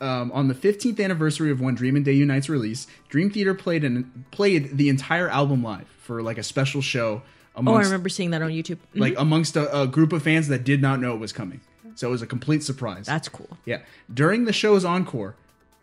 um, 0.00 0.30
on 0.32 0.48
the 0.48 0.54
15th 0.54 1.02
anniversary 1.02 1.50
of 1.50 1.60
When 1.60 1.74
Dream 1.74 1.96
and 1.96 2.04
Day 2.04 2.12
Unites 2.12 2.48
release, 2.48 2.86
Dream 3.08 3.30
Theater 3.30 3.54
played 3.54 3.82
an, 3.84 4.24
played 4.30 4.76
the 4.76 4.88
entire 4.88 5.28
album 5.28 5.62
live 5.62 5.88
for 6.02 6.22
like 6.22 6.38
a 6.38 6.42
special 6.44 6.80
show. 6.82 7.22
Oh, 7.56 7.74
I 7.74 7.80
remember 7.82 8.08
seeing 8.08 8.30
that 8.30 8.40
on 8.42 8.50
YouTube. 8.50 8.78
Mhm. 8.94 9.00
like 9.00 9.14
amongst 9.18 9.56
a, 9.56 9.80
a 9.82 9.88
group 9.88 10.12
of 10.12 10.22
fans 10.22 10.46
that 10.46 10.62
did 10.62 10.80
not 10.80 11.00
know 11.00 11.14
it 11.14 11.18
was 11.18 11.32
coming. 11.32 11.60
So 11.94 12.08
it 12.08 12.10
was 12.10 12.22
a 12.22 12.26
complete 12.26 12.62
surprise. 12.62 13.06
That's 13.06 13.28
cool. 13.28 13.56
yeah. 13.64 13.80
During 14.12 14.44
the 14.44 14.52
show's 14.52 14.84
encore, 14.84 15.34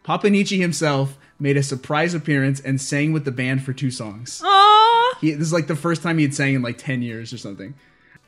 Papa 0.03 0.30
Nietzsche 0.30 0.60
himself 0.60 1.18
made 1.39 1.58
a 1.58 1.64
surprise 1.64 2.14
appearance 2.14 2.60
and 2.60 2.80
sang 2.80 3.12
with 3.12 3.26
the 3.26 3.32
band 3.32 3.64
for 3.64 3.74
two 3.74 3.91
songs. 3.91 4.41
Aww. 4.45 5.18
He, 5.20 5.32
this 5.32 5.47
is 5.47 5.53
like 5.53 5.68
the 5.68 5.76
first 5.76 6.03
time 6.03 6.18
he 6.18 6.24
had 6.24 6.34
sang 6.34 6.53
in 6.53 6.62
like 6.62 6.78
10 6.78 7.01
years 7.01 7.34
or 7.34 7.38
something. 7.38 7.74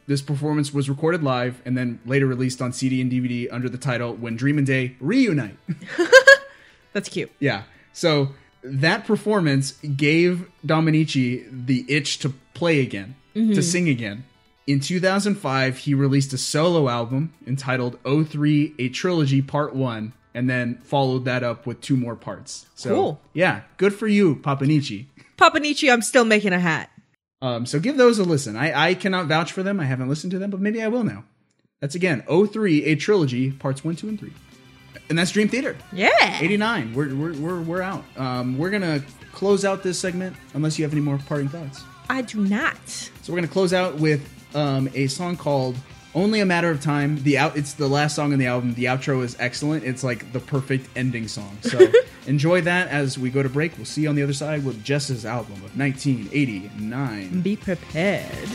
This 0.08 0.22
performance 0.22 0.74
was 0.74 0.90
recorded 0.90 1.22
live 1.22 1.62
and 1.66 1.78
then 1.78 2.00
later 2.06 2.26
released 2.26 2.62
on 2.62 2.74
CD 2.74 3.02
and 3.02 3.12
DVD 3.12 3.48
under 3.52 3.70
the 3.70 3.78
title 3.78 4.14
When 4.14 4.36
Dream 4.36 4.58
and 4.58 4.66
Day 4.66 4.96
Reunite. 5.00 5.58
That's 6.94 7.10
cute. 7.10 7.32
yeah. 7.40 7.64
So 7.94 8.30
that 8.64 9.06
performance 9.06 9.74
gave 9.74 10.50
Dominici 10.66 11.48
the 11.52 11.86
itch 11.88 12.20
to 12.20 12.34
play 12.54 12.80
again, 12.80 13.16
to 13.34 13.40
mm-hmm. 13.40 13.62
sing 13.62 13.90
again. 13.90 14.24
In 14.68 14.82
2005, 14.82 15.78
he 15.78 15.94
released 15.94 16.34
a 16.34 16.38
solo 16.38 16.90
album 16.90 17.34
entitled 17.48 18.02
O3 18.04 18.76
A 18.80 18.90
Trilogy 18.90 19.42
Part 19.42 19.74
1 19.74 20.12
and 20.34 20.50
then 20.50 20.76
followed 20.84 21.24
that 21.26 21.42
up 21.44 21.66
with 21.66 21.80
two 21.82 21.96
more 21.96 22.16
parts. 22.16 22.66
So, 22.76 22.90
Cool. 22.90 23.22
yeah, 23.34 23.62
good 23.78 23.94
for 23.96 24.08
you, 24.08 24.36
Papa 24.36 24.66
Nietzsche. 24.66 25.08
Papa 25.38 25.60
Nietzsche, 25.60 25.90
I'm 25.90 26.02
still 26.02 26.26
making 26.26 26.52
a 26.54 26.60
hat. 26.60 26.92
Um, 27.42 27.66
so 27.66 27.80
give 27.80 27.98
those 27.98 28.20
a 28.20 28.24
listen. 28.24 28.56
I, 28.58 28.90
I 28.90 28.94
cannot 28.94 29.28
vouch 29.28 29.52
for 29.52 29.64
them. 29.64 29.80
I 29.80 29.86
haven't 29.86 30.10
listened 30.10 30.32
to 30.32 30.40
them, 30.40 30.50
but 30.50 30.60
maybe 30.60 30.82
I 30.82 30.88
will 30.90 31.04
now. 31.04 31.24
That's 31.80 31.96
again 31.96 32.24
O3 32.28 32.88
A 32.88 32.96
Trilogy 32.96 33.52
Parts 33.52 33.84
1, 33.86 33.96
2, 33.96 34.10
and 34.10 34.20
3. 34.20 34.34
And 35.10 35.18
that's 35.18 35.32
Dream 35.32 35.48
Theater. 35.48 35.78
Yeah. 35.94 36.40
89. 36.42 36.94
We're, 36.94 37.16
we're, 37.16 37.34
we're, 37.34 37.62
we're 37.62 37.82
out. 37.82 38.04
Um, 38.18 38.58
we're 38.58 38.72
going 38.72 38.82
to 38.82 39.02
close 39.32 39.64
out 39.64 39.82
this 39.84 39.98
segment 39.98 40.36
unless 40.56 40.78
you 40.78 40.84
have 40.84 40.92
any 40.92 41.02
more 41.02 41.18
parting 41.20 41.48
thoughts. 41.48 41.84
I 42.10 42.24
do 42.24 42.40
not. 42.42 42.76
So 42.90 43.32
we're 43.32 43.38
going 43.38 43.48
to 43.48 43.54
close 43.54 43.72
out 43.74 43.96
with 43.96 44.28
um, 44.58 44.90
a 44.96 45.08
song 45.08 45.38
called 45.38 45.78
Only 46.16 46.40
a 46.40 46.46
Matter 46.46 46.72
of 46.72 46.82
Time. 46.82 47.22
The 47.24 47.38
out 47.38 47.56
It's 47.56 47.74
the 47.74 47.88
last 47.88 48.16
song 48.16 48.34
in 48.34 48.40
the 48.40 48.48
album. 48.48 48.74
The 48.74 48.86
outro 48.86 49.24
is 49.24 49.38
excellent. 49.40 49.84
It's 49.84 50.04
like 50.04 50.34
the 50.34 50.40
perfect 50.40 50.90
ending 50.96 51.28
song. 51.28 51.58
So 51.62 51.92
enjoy 52.28 52.62
that 52.62 52.88
as 52.88 53.18
we 53.18 53.30
go 53.30 53.44
to 53.44 53.50
break. 53.50 53.78
We'll 53.78 53.86
see 53.86 54.02
you 54.02 54.10
on 54.10 54.16
the 54.16 54.24
other 54.24 54.34
side 54.34 54.66
with 54.66 54.84
Jess's 54.84 55.26
album 55.26 55.64
of 55.64 55.78
1989. 55.78 57.42
Be 57.42 57.56
prepared. 57.56 58.50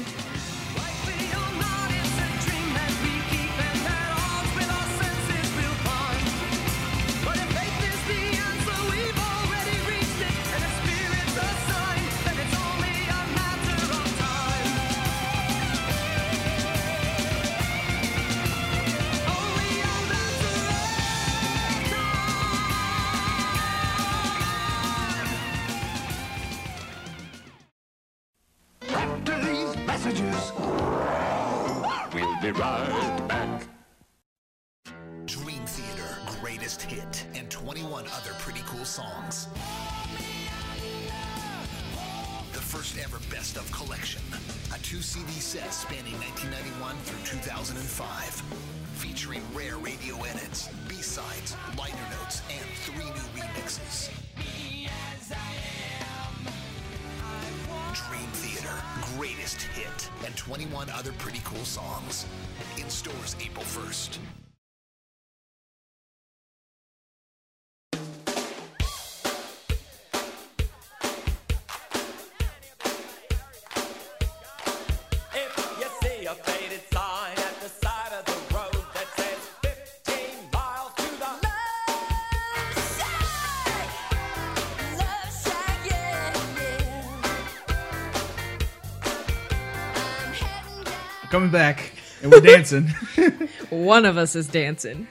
Back, 91.52 91.92
and 92.22 92.32
we're 92.32 92.40
dancing. 92.40 92.88
One 93.70 94.04
of 94.04 94.16
us 94.16 94.34
is 94.34 94.48
dancing. 94.48 95.06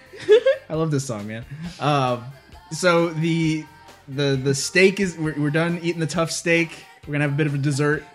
I 0.69 0.73
love 0.73 0.91
this 0.91 1.05
song, 1.05 1.27
man. 1.27 1.45
Um, 1.79 2.25
so 2.71 3.09
the 3.09 3.63
the 4.07 4.35
the 4.35 4.55
steak 4.55 4.99
is 4.99 5.17
we're, 5.17 5.39
we're 5.39 5.49
done 5.51 5.79
eating 5.81 5.99
the 5.99 6.07
tough 6.07 6.31
steak. 6.31 6.85
We're 7.07 7.13
gonna 7.13 7.25
have 7.25 7.33
a 7.33 7.37
bit 7.37 7.47
of 7.47 7.53
a 7.53 7.57
dessert. 7.57 8.03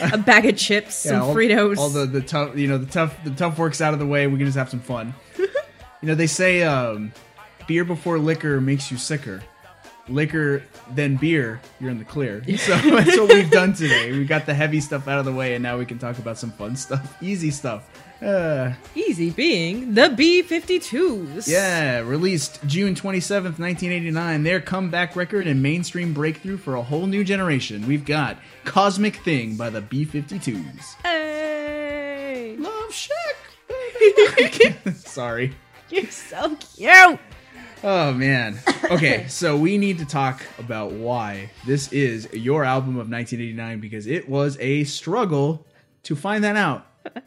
A 0.00 0.16
bag 0.16 0.46
of 0.46 0.56
chips, 0.56 0.94
some 0.94 1.20
all, 1.20 1.34
Fritos. 1.34 1.76
all 1.76 1.90
the 1.90 2.06
the 2.06 2.22
tough 2.22 2.56
you 2.56 2.66
know 2.66 2.78
the 2.78 2.90
tough 2.90 3.22
the 3.22 3.30
tough 3.32 3.58
work's 3.58 3.82
out 3.82 3.92
of 3.92 3.98
the 4.00 4.06
way. 4.06 4.26
We 4.26 4.38
can 4.38 4.46
just 4.46 4.56
have 4.56 4.70
some 4.70 4.80
fun. 4.80 5.14
you 5.36 5.48
know 6.02 6.14
they 6.14 6.26
say 6.26 6.62
um, 6.62 7.12
beer 7.66 7.84
before 7.84 8.18
liquor 8.18 8.62
makes 8.62 8.90
you 8.90 8.96
sicker. 8.96 9.42
Liquor 10.10 10.62
then 10.92 11.16
beer, 11.16 11.60
you're 11.80 11.90
in 11.90 11.98
the 11.98 12.04
clear. 12.04 12.42
So 12.56 12.76
that's 12.76 13.18
what 13.18 13.32
we've 13.32 13.50
done 13.50 13.72
today. 13.72 14.12
We 14.12 14.24
got 14.24 14.46
the 14.46 14.54
heavy 14.54 14.80
stuff 14.80 15.08
out 15.08 15.18
of 15.18 15.24
the 15.24 15.32
way, 15.32 15.54
and 15.54 15.62
now 15.62 15.78
we 15.78 15.86
can 15.86 15.98
talk 15.98 16.18
about 16.18 16.38
some 16.38 16.50
fun 16.52 16.76
stuff, 16.76 17.16
easy 17.22 17.50
stuff. 17.50 17.88
Uh, 18.22 18.74
Easy 18.94 19.30
being 19.30 19.94
the 19.94 20.10
B 20.10 20.42
52s. 20.42 21.48
Yeah, 21.48 22.00
released 22.00 22.60
June 22.66 22.94
27th, 22.94 23.58
1989. 23.58 24.42
Their 24.42 24.60
comeback 24.60 25.16
record 25.16 25.46
and 25.46 25.62
mainstream 25.62 26.12
breakthrough 26.12 26.58
for 26.58 26.74
a 26.74 26.82
whole 26.82 27.06
new 27.06 27.24
generation. 27.24 27.86
We've 27.86 28.04
got 28.04 28.36
Cosmic 28.66 29.16
Thing 29.16 29.56
by 29.56 29.70
the 29.70 29.80
B 29.80 30.04
52s. 30.04 30.96
Hey. 31.02 32.56
Love 32.58 32.92
Shack! 32.92 33.36
Sorry. 34.96 35.54
You're 35.88 36.10
so 36.10 36.56
cute. 36.56 37.18
Oh, 37.82 38.12
man. 38.12 38.58
Okay, 38.90 39.26
so 39.28 39.56
we 39.56 39.78
need 39.78 39.98
to 40.00 40.04
talk 40.04 40.42
about 40.58 40.90
why 40.90 41.52
this 41.64 41.92
is 41.92 42.28
your 42.32 42.64
album 42.64 42.96
of 42.96 43.08
1989 43.08 43.78
because 43.78 44.08
it 44.08 44.28
was 44.28 44.58
a 44.58 44.82
struggle 44.82 45.64
to 46.02 46.16
find 46.16 46.42
that 46.42 46.56
out. 46.56 46.86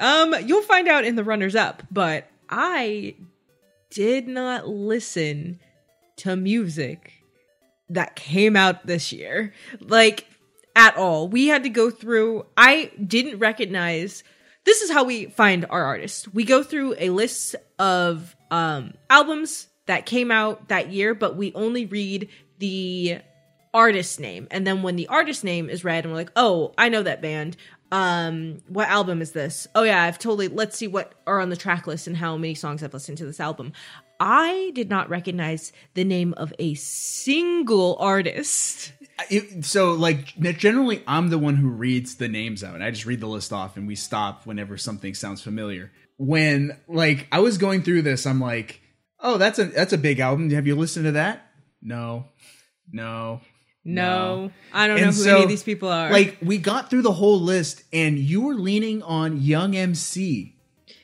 Um, 0.00 0.32
you'll 0.46 0.62
find 0.62 0.86
out 0.86 1.04
in 1.04 1.16
the 1.16 1.24
runners 1.24 1.56
up, 1.56 1.82
but 1.90 2.30
I 2.48 3.16
did 3.90 4.28
not 4.28 4.68
listen 4.68 5.58
to 6.18 6.36
music 6.36 7.14
that 7.90 8.14
came 8.14 8.54
out 8.54 8.86
this 8.86 9.12
year. 9.12 9.52
Like 9.80 10.28
at 10.78 10.96
all. 10.96 11.26
We 11.28 11.48
had 11.48 11.64
to 11.64 11.68
go 11.68 11.90
through 11.90 12.46
I 12.56 12.92
didn't 13.04 13.40
recognize 13.40 14.22
this 14.68 14.82
is 14.82 14.90
how 14.90 15.02
we 15.02 15.24
find 15.26 15.64
our 15.70 15.82
artists. 15.82 16.28
We 16.28 16.44
go 16.44 16.62
through 16.62 16.94
a 16.98 17.08
list 17.08 17.56
of 17.78 18.36
um 18.50 18.92
albums 19.08 19.66
that 19.86 20.04
came 20.04 20.30
out 20.30 20.68
that 20.68 20.92
year, 20.92 21.14
but 21.14 21.36
we 21.36 21.54
only 21.54 21.86
read 21.86 22.28
the 22.58 23.20
artist 23.72 24.20
name. 24.20 24.46
And 24.50 24.66
then 24.66 24.82
when 24.82 24.96
the 24.96 25.08
artist 25.08 25.42
name 25.42 25.70
is 25.70 25.84
read 25.84 26.04
and 26.04 26.12
we're 26.12 26.18
like, 26.18 26.32
"Oh, 26.36 26.74
I 26.76 26.90
know 26.90 27.02
that 27.02 27.22
band." 27.22 27.56
Um, 27.90 28.60
what 28.68 28.88
album 28.88 29.22
is 29.22 29.32
this? 29.32 29.66
Oh 29.74 29.84
yeah, 29.84 30.02
I've 30.02 30.18
totally 30.18 30.48
let's 30.48 30.76
see 30.76 30.86
what 30.86 31.14
are 31.26 31.40
on 31.40 31.48
the 31.48 31.56
track 31.56 31.86
list 31.86 32.06
and 32.06 32.14
how 32.14 32.36
many 32.36 32.54
songs 32.54 32.82
I've 32.82 32.92
listened 32.92 33.16
to 33.18 33.24
this 33.24 33.40
album. 33.40 33.72
I 34.20 34.72
did 34.74 34.90
not 34.90 35.08
recognize 35.08 35.72
the 35.94 36.04
name 36.04 36.34
of 36.36 36.52
a 36.58 36.74
single 36.74 37.96
artist. 37.98 38.92
It, 39.30 39.64
so, 39.64 39.92
like, 39.92 40.38
generally, 40.58 41.02
I'm 41.06 41.30
the 41.30 41.38
one 41.38 41.56
who 41.56 41.68
reads 41.68 42.16
the 42.16 42.28
names 42.28 42.62
out. 42.62 42.80
I 42.80 42.90
just 42.90 43.06
read 43.06 43.20
the 43.20 43.26
list 43.26 43.52
off 43.52 43.76
and 43.76 43.86
we 43.86 43.94
stop 43.94 44.46
whenever 44.46 44.76
something 44.76 45.14
sounds 45.14 45.42
familiar. 45.42 45.90
When, 46.18 46.76
like, 46.88 47.26
I 47.32 47.40
was 47.40 47.58
going 47.58 47.82
through 47.82 48.02
this, 48.02 48.26
I'm 48.26 48.40
like, 48.40 48.80
oh, 49.20 49.38
that's 49.38 49.58
a 49.58 49.64
that's 49.64 49.92
a 49.92 49.98
big 49.98 50.20
album. 50.20 50.50
Have 50.50 50.66
you 50.66 50.76
listened 50.76 51.06
to 51.06 51.12
that? 51.12 51.50
No. 51.82 52.26
No. 52.92 53.40
No, 53.84 54.50
I 54.72 54.86
don't 54.86 54.98
And 54.98 55.06
know 55.06 55.12
who 55.12 55.24
so, 55.24 55.34
any 55.36 55.42
of 55.44 55.48
these 55.48 55.62
people 55.62 55.88
are. 55.88 56.10
Like 56.10 56.36
we 56.42 56.58
got 56.58 56.90
through 56.90 57.02
the 57.02 57.12
whole 57.12 57.40
list, 57.40 57.82
and 57.90 58.18
you 58.18 58.42
were 58.42 58.54
leaning 58.54 59.02
on 59.02 59.40
Young 59.40 59.74
MC 59.74 60.56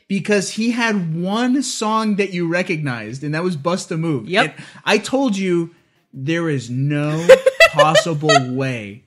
because 0.07 0.51
he 0.51 0.73
had 0.73 1.15
one 1.15 1.63
song 1.63 2.17
that 2.17 2.35
you 2.35 2.47
recognized, 2.47 3.25
and 3.25 3.35
that 3.35 3.43
was 3.43 3.57
"Bust 3.57 3.91
a 3.91 3.97
Move." 3.97 4.29
Yep. 4.29 4.45
And 4.59 4.67
I 4.85 4.99
told 4.99 5.35
you 5.35 5.75
there 6.13 6.51
is 6.51 6.69
no 6.69 7.27
possible 7.75 8.31
way 8.55 9.03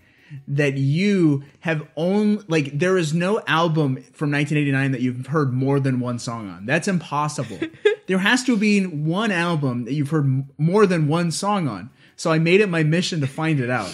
that 0.47 0.73
you 0.77 1.43
have 1.61 1.87
owned 1.95 2.43
like 2.49 2.77
there 2.77 2.97
is 2.97 3.13
no 3.13 3.41
album 3.47 3.95
from 4.11 4.29
1989 4.31 4.91
that 4.91 5.01
you've 5.01 5.27
heard 5.27 5.53
more 5.53 5.79
than 5.79 5.99
one 6.01 6.19
song 6.19 6.49
on. 6.49 6.65
That's 6.65 6.87
impossible. 6.89 7.59
there 8.07 8.17
has 8.17 8.43
to 8.43 8.57
be 8.57 8.83
one 8.85 9.31
album 9.31 9.85
that 9.85 9.93
you've 9.93 10.09
heard 10.09 10.25
m- 10.25 10.49
more 10.57 10.85
than 10.85 11.07
one 11.07 11.31
song 11.31 11.67
on. 11.69 11.89
So 12.17 12.29
I 12.31 12.39
made 12.39 12.59
it 12.59 12.67
my 12.67 12.83
mission 12.83 13.21
to 13.21 13.27
find 13.27 13.59
it 13.61 13.69
out. 13.69 13.93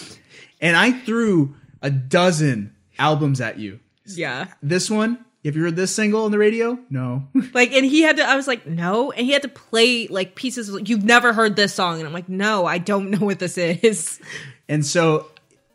And 0.60 0.76
I 0.76 0.90
threw 0.92 1.54
a 1.82 1.90
dozen 1.90 2.74
albums 2.98 3.40
at 3.40 3.58
you. 3.58 3.78
yeah, 4.06 4.48
This 4.62 4.90
one, 4.90 5.23
have 5.44 5.56
you 5.56 5.62
heard 5.62 5.76
this 5.76 5.94
single 5.94 6.24
on 6.24 6.30
the 6.30 6.38
radio? 6.38 6.78
No. 6.88 7.28
like, 7.54 7.72
and 7.72 7.84
he 7.84 8.02
had 8.02 8.16
to. 8.16 8.24
I 8.24 8.34
was 8.34 8.46
like, 8.46 8.66
no, 8.66 9.12
and 9.12 9.26
he 9.26 9.32
had 9.32 9.42
to 9.42 9.48
play 9.48 10.06
like 10.08 10.34
pieces. 10.34 10.70
Of, 10.70 10.88
You've 10.88 11.04
never 11.04 11.32
heard 11.32 11.54
this 11.54 11.74
song, 11.74 11.98
and 11.98 12.06
I'm 12.06 12.14
like, 12.14 12.28
no, 12.28 12.64
I 12.64 12.78
don't 12.78 13.10
know 13.10 13.24
what 13.26 13.38
this 13.38 13.58
is. 13.58 14.20
And 14.66 14.86
so, 14.86 15.26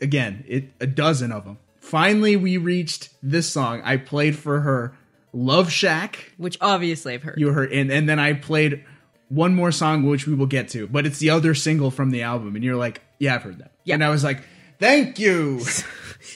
again, 0.01 0.43
it 0.47 0.71
a 0.79 0.87
dozen 0.87 1.31
of 1.31 1.45
them. 1.45 1.59
Finally, 1.79 2.35
we 2.37 2.57
reached 2.57 3.09
this 3.21 3.47
song. 3.47 3.83
I 3.85 3.97
played 3.97 4.35
for 4.35 4.61
her 4.61 4.97
"Love 5.31 5.71
Shack." 5.71 6.33
Which 6.37 6.57
obviously 6.59 7.13
I've 7.13 7.21
heard. 7.21 7.35
You 7.37 7.53
heard, 7.53 7.71
and 7.71 7.91
and 7.91 8.09
then 8.09 8.17
I 8.17 8.33
played 8.33 8.83
one 9.27 9.53
more 9.53 9.71
song, 9.71 10.01
which 10.07 10.25
we 10.25 10.33
will 10.33 10.47
get 10.47 10.69
to, 10.69 10.87
but 10.87 11.05
it's 11.05 11.19
the 11.19 11.29
other 11.29 11.53
single 11.53 11.91
from 11.91 12.09
the 12.09 12.23
album. 12.23 12.55
And 12.55 12.65
you're 12.65 12.75
like, 12.75 13.01
"Yeah, 13.19 13.35
I've 13.35 13.43
heard 13.43 13.59
that." 13.59 13.73
Yeah. 13.83 13.93
And 13.93 14.03
I 14.03 14.09
was 14.09 14.23
like, 14.23 14.41
"Thank 14.79 15.19
you." 15.19 15.61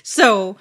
So 0.03 0.57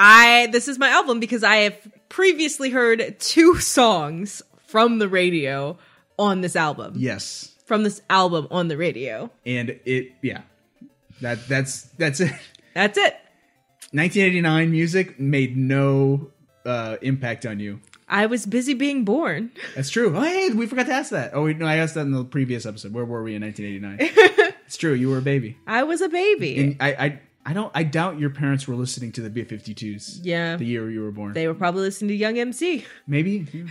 I 0.00 0.46
this 0.52 0.68
is 0.68 0.78
my 0.78 0.88
album 0.90 1.18
because 1.18 1.42
I 1.42 1.56
have 1.56 1.76
previously 2.08 2.70
heard 2.70 3.16
two 3.18 3.56
songs 3.60 4.42
from 4.68 4.98
the 4.98 5.08
radio 5.08 5.76
on 6.18 6.40
this 6.40 6.54
album. 6.56 6.94
yes, 6.96 7.54
From 7.66 7.82
this 7.82 8.00
album 8.08 8.46
on 8.50 8.68
the 8.68 8.76
radio. 8.76 9.30
and 9.44 9.78
it, 9.84 10.12
yeah, 10.22 10.42
that 11.20 11.48
that's 11.48 11.82
that's 11.98 12.20
it. 12.20 12.32
That's 12.74 12.96
it. 12.96 13.14
1989 13.90 14.70
music 14.70 15.18
made 15.18 15.56
no 15.56 16.30
uh, 16.64 16.96
impact 17.02 17.44
on 17.46 17.58
you. 17.58 17.80
I 18.08 18.26
was 18.26 18.46
busy 18.46 18.74
being 18.74 19.04
born. 19.04 19.50
That's 19.74 19.90
true. 19.90 20.16
Oh, 20.16 20.22
hey, 20.22 20.50
we 20.50 20.66
forgot 20.66 20.86
to 20.86 20.92
ask 20.92 21.10
that. 21.10 21.32
Oh, 21.34 21.44
wait, 21.44 21.58
no, 21.58 21.66
I 21.66 21.76
asked 21.76 21.94
that 21.94 22.02
in 22.02 22.12
the 22.12 22.24
previous 22.24 22.64
episode. 22.64 22.92
Where 22.94 23.04
were 23.04 23.22
we 23.22 23.34
in 23.34 23.42
1989? 23.42 24.54
it's 24.66 24.76
true. 24.78 24.92
You 24.94 25.10
were 25.10 25.18
a 25.18 25.22
baby. 25.22 25.56
I 25.66 25.82
was 25.82 26.00
a 26.00 26.08
baby. 26.08 26.58
And 26.58 26.76
I, 26.80 26.92
I, 26.92 27.20
I 27.48 27.54
don't. 27.54 27.72
I 27.74 27.82
doubt 27.82 28.18
your 28.18 28.28
parents 28.28 28.68
were 28.68 28.74
listening 28.74 29.10
to 29.12 29.22
the 29.26 29.30
B52s. 29.30 30.20
Yeah. 30.22 30.56
The 30.56 30.66
year 30.66 30.90
you 30.90 31.00
were 31.00 31.10
born. 31.10 31.32
they 31.32 31.46
were 31.48 31.54
probably 31.54 31.80
listening 31.80 32.10
to 32.10 32.14
Young 32.14 32.38
MC. 32.38 32.84
Maybe. 33.06 33.46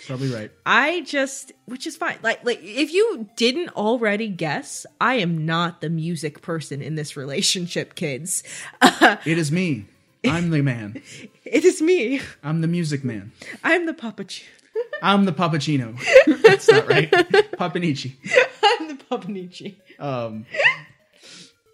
Yeah. 0.00 0.06
Probably 0.06 0.32
right. 0.32 0.52
I 0.64 1.00
just 1.00 1.50
which 1.66 1.84
is 1.84 1.96
fine. 1.96 2.18
Like 2.22 2.44
like 2.44 2.60
if 2.62 2.92
you 2.92 3.28
didn't 3.34 3.70
already 3.70 4.28
guess, 4.28 4.86
I 5.00 5.14
am 5.16 5.44
not 5.44 5.80
the 5.80 5.90
music 5.90 6.40
person 6.40 6.80
in 6.80 6.94
this 6.94 7.16
relationship, 7.16 7.96
kids. 7.96 8.44
It 9.24 9.38
is 9.38 9.50
me. 9.50 9.86
I'm 10.24 10.50
the 10.50 10.62
man. 10.62 11.02
It 11.44 11.64
is 11.64 11.82
me. 11.82 12.20
I'm 12.44 12.60
the 12.60 12.68
music 12.68 13.02
man. 13.02 13.32
I'm 13.64 13.86
the 13.86 13.94
puppet. 13.94 14.40
I'm 15.02 15.24
the 15.24 15.32
Pappuccino. 15.32 15.98
That's 16.42 16.68
not 16.68 16.86
right. 16.88 17.10
Papanici. 17.10 18.12
I'm 18.62 18.88
the 18.88 18.94
Papanici. 18.94 19.76
Um, 19.98 20.46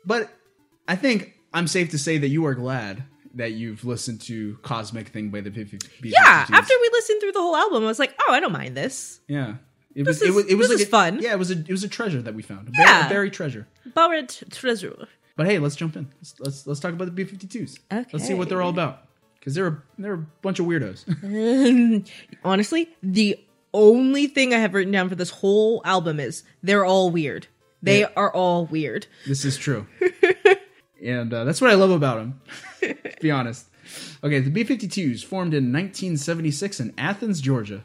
but 0.07 0.31
I 0.89 0.97
think 0.97 1.35
I'm 1.53 1.67
safe 1.67 1.91
to 1.91 1.99
say 1.99 2.19
that 2.19 2.29
you 2.29 2.45
are 2.47 2.55
glad 2.55 3.05
that 3.35 3.53
you've 3.53 3.85
listened 3.85 4.21
to 4.23 4.57
Cosmic 4.63 5.09
Thing 5.09 5.31
by 5.31 5.41
the 5.41 5.51
B- 5.51 5.67
Yeah, 6.03 6.45
52s. 6.47 6.51
after 6.55 6.75
we 6.81 6.91
listened 6.93 7.21
through 7.21 7.33
the 7.33 7.41
whole 7.41 7.57
album, 7.57 7.83
I 7.83 7.87
was 7.87 7.99
like, 7.99 8.15
oh, 8.21 8.33
I 8.33 8.41
don't 8.41 8.53
mind 8.53 8.77
this. 8.77 9.21
yeah. 9.29 9.55
It 9.97 10.03
This 10.05 10.21
was, 10.21 10.23
it 10.23 10.29
is- 10.31 10.35
was 10.35 10.45
it 10.47 10.55
was 10.57 10.69
like 10.71 10.81
a- 10.81 10.87
fun. 10.87 11.19
Yeah, 11.23 11.33
it 11.33 11.39
was 11.39 11.51
a 11.53 11.59
it 11.59 11.69
was 11.71 11.85
a 11.85 11.89
treasure 11.89 12.21
that 12.23 12.35
we 12.35 12.43
found. 12.43 12.67
A 12.69 12.73
Yeah. 12.77 13.03
bur- 13.03 13.07
a 13.07 13.09
buried 13.11 13.33
treasure. 13.33 13.69
Buried 13.95 14.29
treasure. 14.51 15.07
But 15.37 15.47
hey, 15.47 15.61
let's 15.61 15.77
jump 15.77 15.95
in. 15.97 16.09
Let's 16.21 16.35
let's, 16.41 16.67
let's 16.67 16.81
talk 16.81 16.93
about 16.95 17.15
the 17.15 17.25
B52s. 17.25 17.79
Okay. 17.93 18.11
Let's 18.13 18.27
see 18.27 18.35
what 18.35 18.49
they're 18.49 18.61
all 18.63 18.71
about. 18.71 19.03
Because 19.39 19.55
they're 19.55 19.67
a, 19.69 19.83
they're 19.99 20.15
a 20.15 20.27
bunch 20.43 20.59
of 20.59 20.67
weirdos. 20.67 21.05
Honestly, 22.45 22.89
the 23.03 23.39
only 23.73 24.27
thing 24.27 24.53
I 24.55 24.59
have 24.59 24.75
written 24.75 24.93
down 24.93 25.09
for 25.09 25.15
this 25.15 25.31
whole 25.31 25.81
album 25.85 26.19
is 26.19 26.43
they're 26.63 26.85
all 26.85 27.11
weird. 27.11 27.47
They 27.83 28.01
Yeah. 28.01 28.09
are 28.17 28.33
all 28.33 28.67
weird. 28.67 29.07
This 29.27 29.45
is 29.45 29.57
true. 29.57 29.87
and 31.05 31.33
uh, 31.33 31.45
that's 31.45 31.61
what 31.61 31.71
I 31.71 31.75
love 31.75 31.91
about 31.91 32.17
them, 32.17 32.41
to 32.81 33.17
be 33.21 33.31
honest. 33.31 33.67
Okay, 34.23 34.41
the 34.41 34.51
B 34.51 34.65
52s 34.65 35.25
formed 35.25 35.53
in 35.53 35.73
1976 35.73 36.81
in 36.81 36.95
Athens, 36.97 37.41
Georgia. 37.41 37.85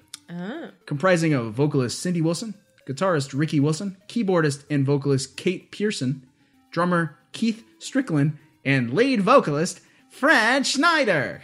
Comprising 0.85 1.33
of 1.33 1.53
vocalist 1.53 1.99
Cindy 1.99 2.21
Wilson, 2.21 2.55
guitarist 2.87 3.37
Ricky 3.37 3.59
Wilson, 3.59 3.97
keyboardist 4.07 4.63
and 4.69 4.85
vocalist 4.85 5.37
Kate 5.37 5.71
Pierson, 5.71 6.27
drummer 6.71 7.17
Keith 7.31 7.63
Strickland, 7.79 8.37
and 8.63 8.93
lead 8.93 9.21
vocalist 9.21 9.81
Fred 10.09 10.65
Schneider. 10.65 11.41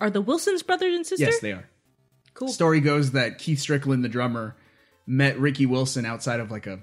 Are 0.00 0.10
the 0.10 0.20
Wilsons 0.20 0.62
brothers 0.62 0.94
and 0.94 1.06
sisters? 1.06 1.28
Yes, 1.28 1.40
they 1.40 1.52
are. 1.52 1.68
Cool. 2.34 2.48
Story 2.48 2.80
goes 2.80 3.12
that 3.12 3.38
Keith 3.38 3.60
Strickland, 3.60 4.04
the 4.04 4.08
drummer, 4.08 4.56
met 5.06 5.38
Ricky 5.38 5.66
Wilson 5.66 6.04
outside 6.04 6.40
of 6.40 6.50
like 6.50 6.66
a 6.66 6.80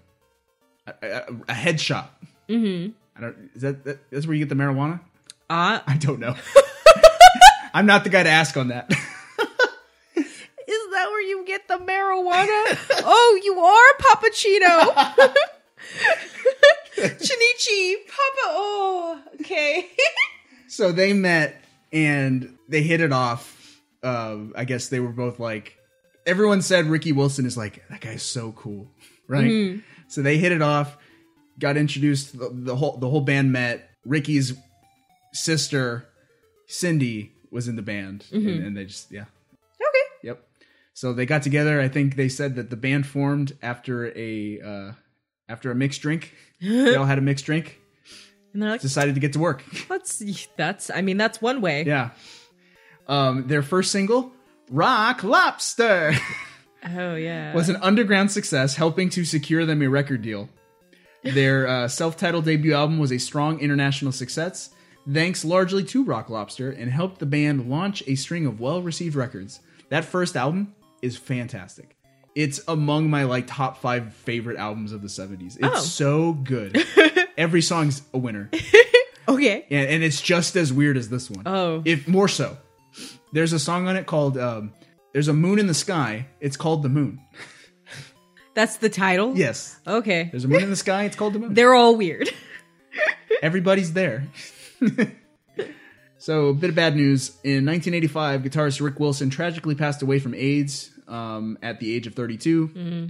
a, 0.88 1.07
a, 1.07 1.26
a 1.49 1.53
head 1.53 1.80
shop. 1.80 2.23
Mm-hmm. 2.48 2.91
I 3.20 3.22
don't. 3.22 3.50
Is 3.54 3.62
that, 3.64 3.84
that 3.84 4.10
that's 4.10 4.26
where 4.26 4.36
you 4.36 4.46
get 4.46 4.50
the 4.50 4.62
marijuana? 4.62 5.02
Uh, 5.50 5.80
I 5.86 5.98
don't 5.98 6.20
know. 6.20 6.36
I'm 7.74 7.86
not 7.86 8.04
the 8.06 8.10
guy 8.10 8.24
to 8.24 8.30
ask 8.30 8.56
on 8.56 8.70
that. 8.70 8.90
is 10.16 10.26
that 10.91 11.08
where 11.10 11.22
you 11.22 11.44
get 11.46 11.68
the 11.68 11.76
marijuana? 11.76 13.04
oh, 13.04 13.40
you 13.44 13.60
are 13.60 13.94
Papachino. 14.00 15.36
Chinichi, 16.98 17.96
Papa. 18.08 18.46
Oh, 18.46 19.22
okay. 19.41 19.90
so 20.68 20.94
they 20.94 21.12
met 21.12 21.62
and 21.91 22.58
they 22.70 22.84
hit 22.84 23.02
it 23.02 23.12
off. 23.12 23.82
Uh, 24.02 24.38
I 24.56 24.64
guess 24.64 24.88
they 24.88 25.02
were 25.02 25.10
both 25.12 25.40
like. 25.40 25.76
Everyone 26.26 26.62
said 26.62 26.86
Ricky 26.86 27.12
Wilson 27.12 27.46
is 27.46 27.58
like 27.58 27.84
that 27.90 28.00
guy's 28.00 28.24
so 28.24 28.54
cool, 28.54 28.88
right? 29.28 29.82
So 30.08 30.22
they 30.22 30.38
hit 30.38 30.52
it 30.52 30.62
off. 30.62 30.98
Got 31.60 31.77
introduced. 31.77 32.38
The, 32.38 32.49
the 32.52 32.76
whole 32.76 32.98
the 32.98 33.10
whole 33.10 33.22
band 33.22 33.52
met. 33.52 33.90
Ricky's 34.06 34.53
sister, 35.34 36.06
Cindy, 36.68 37.34
was 37.52 37.68
in 37.68 37.76
the 37.76 37.81
band, 37.81 38.26
and, 38.31 38.48
and 38.48 38.77
they 38.77 38.86
just 38.86 39.11
yeah. 39.11 39.22
okay. 39.22 40.06
Yep. 40.23 40.44
So 40.94 41.14
they 41.14 41.26
got 41.26 41.44
together. 41.44 41.80
I 41.81 41.88
think 41.88 42.15
they 42.15 42.30
said 42.30 42.56
that 42.56 42.69
the 42.69 42.76
band 42.77 43.06
formed 43.07 43.57
after 43.61 44.18
a 44.18 44.60
uh, 44.61 44.91
after 45.48 45.72
a 45.72 45.76
mixed 45.76 46.02
drink. 46.02 46.34
they 46.61 46.95
all 46.95 47.06
had 47.06 47.18
a 47.18 47.22
mixed 47.22 47.45
drink. 47.45 47.80
And 48.52 48.64
they're 48.64 48.72
like, 48.72 48.81
Decided 48.81 49.14
to 49.14 49.22
get 49.22 49.34
to 49.34 49.40
work. 49.40 49.64
that's 49.90 50.23
that's. 50.57 50.90
I 50.90 51.02
mean, 51.02 51.18
that's 51.18 51.40
one 51.40 51.61
way. 51.61 51.84
yeah. 51.84 52.10
Um, 53.07 53.48
their 53.48 53.61
first 53.61 53.91
single, 53.91 54.31
"Rock 54.72 55.23
Lobster," 55.23 56.14
Oh 56.95 57.14
yeah. 57.14 57.53
was 57.53 57.69
an 57.69 57.76
underground 57.76 58.31
success, 58.31 58.76
helping 58.76 59.11
to 59.11 59.23
secure 59.23 59.68
them 59.68 59.84
a 59.84 59.88
record 59.88 60.23
deal. 60.23 60.49
Their 61.24 61.68
uh, 61.68 61.88
self-titled 61.88 62.46
debut 62.46 62.74
album 62.74 62.98
was 63.00 63.12
a 63.12 63.18
strong 63.18 63.60
international 63.60 64.12
success, 64.12 64.70
thanks 65.12 65.44
largely 65.44 65.84
to 65.86 66.04
Rock 66.04 66.30
Lobster, 66.30 66.72
and 66.72 66.90
helped 66.91 67.20
the 67.20 67.26
band 67.26 67.70
launch 67.70 68.02
a 68.08 68.16
string 68.16 68.46
of 68.46 68.60
well-received 68.60 69.16
records. 69.16 69.60
That 69.90 70.06
first 70.06 70.36
album 70.38 70.74
is 71.02 71.18
fantastic. 71.18 71.96
It's 72.36 72.62
among 72.68 73.10
my 73.10 73.24
like 73.24 73.48
top 73.48 73.80
five 73.82 74.14
favorite 74.14 74.58
albums 74.58 74.91
of 74.94 75.02
the 75.02 75.08
'70s. 75.08 75.58
It's 75.58 75.60
Oh. 75.64 75.80
so 75.82 76.34
good. 76.34 76.86
Every 77.38 77.62
song's 77.62 78.02
a 78.14 78.18
winner, 78.18 78.50
okay. 79.28 79.66
and, 79.70 79.90
and 79.90 80.04
it's 80.04 80.22
just 80.22 80.56
as 80.56 80.72
weird 80.72 80.96
as 80.96 81.10
this 81.10 81.30
one. 81.30 81.44
Oh. 81.46 81.82
if 81.86 82.08
more 82.08 82.28
so. 82.28 82.58
There's 83.34 83.52
a 83.54 83.60
song 83.60 83.88
on 83.88 83.96
it 83.98 84.06
called 84.06 84.38
um, 84.38 84.74
"There's 85.12 85.28
a 85.28 85.34
Moon 85.34 85.58
in 85.60 85.68
the 85.68 85.74
Sky." 85.74 86.28
It's 86.40 86.56
called 86.56 86.84
"The 86.84 86.90
Moon." 86.90 87.20
That's 88.60 88.76
the 88.76 88.90
title. 88.90 89.38
Yes, 89.38 89.80
Okay. 89.88 90.27
there's 90.31 90.44
a 90.44 90.49
moon 90.49 90.64
in 90.64 90.69
the 90.69 90.76
sky. 90.76 91.06
It's 91.06 91.15
called 91.15 91.31
the 91.31 91.40
moon. 91.40 91.53
They're 91.53 91.73
all 91.73 91.95
weird. 91.95 92.30
Everybody's 93.41 93.94
there. 93.94 94.27
so, 96.18 96.48
a 96.48 96.53
bit 96.53 96.69
of 96.69 96.76
bad 96.76 96.94
news. 96.95 97.30
In 97.45 97.65
1985, 97.65 98.41
guitarist 98.41 98.81
Rick 98.81 98.99
Wilson 98.99 99.30
tragically 99.30 99.76
passed 99.76 100.02
away 100.02 100.19
from 100.19 100.34
AIDS 100.34 100.91
um, 101.07 101.57
at 101.64 101.80
the 101.80 101.95
age 101.95 102.06
of 102.06 102.15
32. 102.15 103.10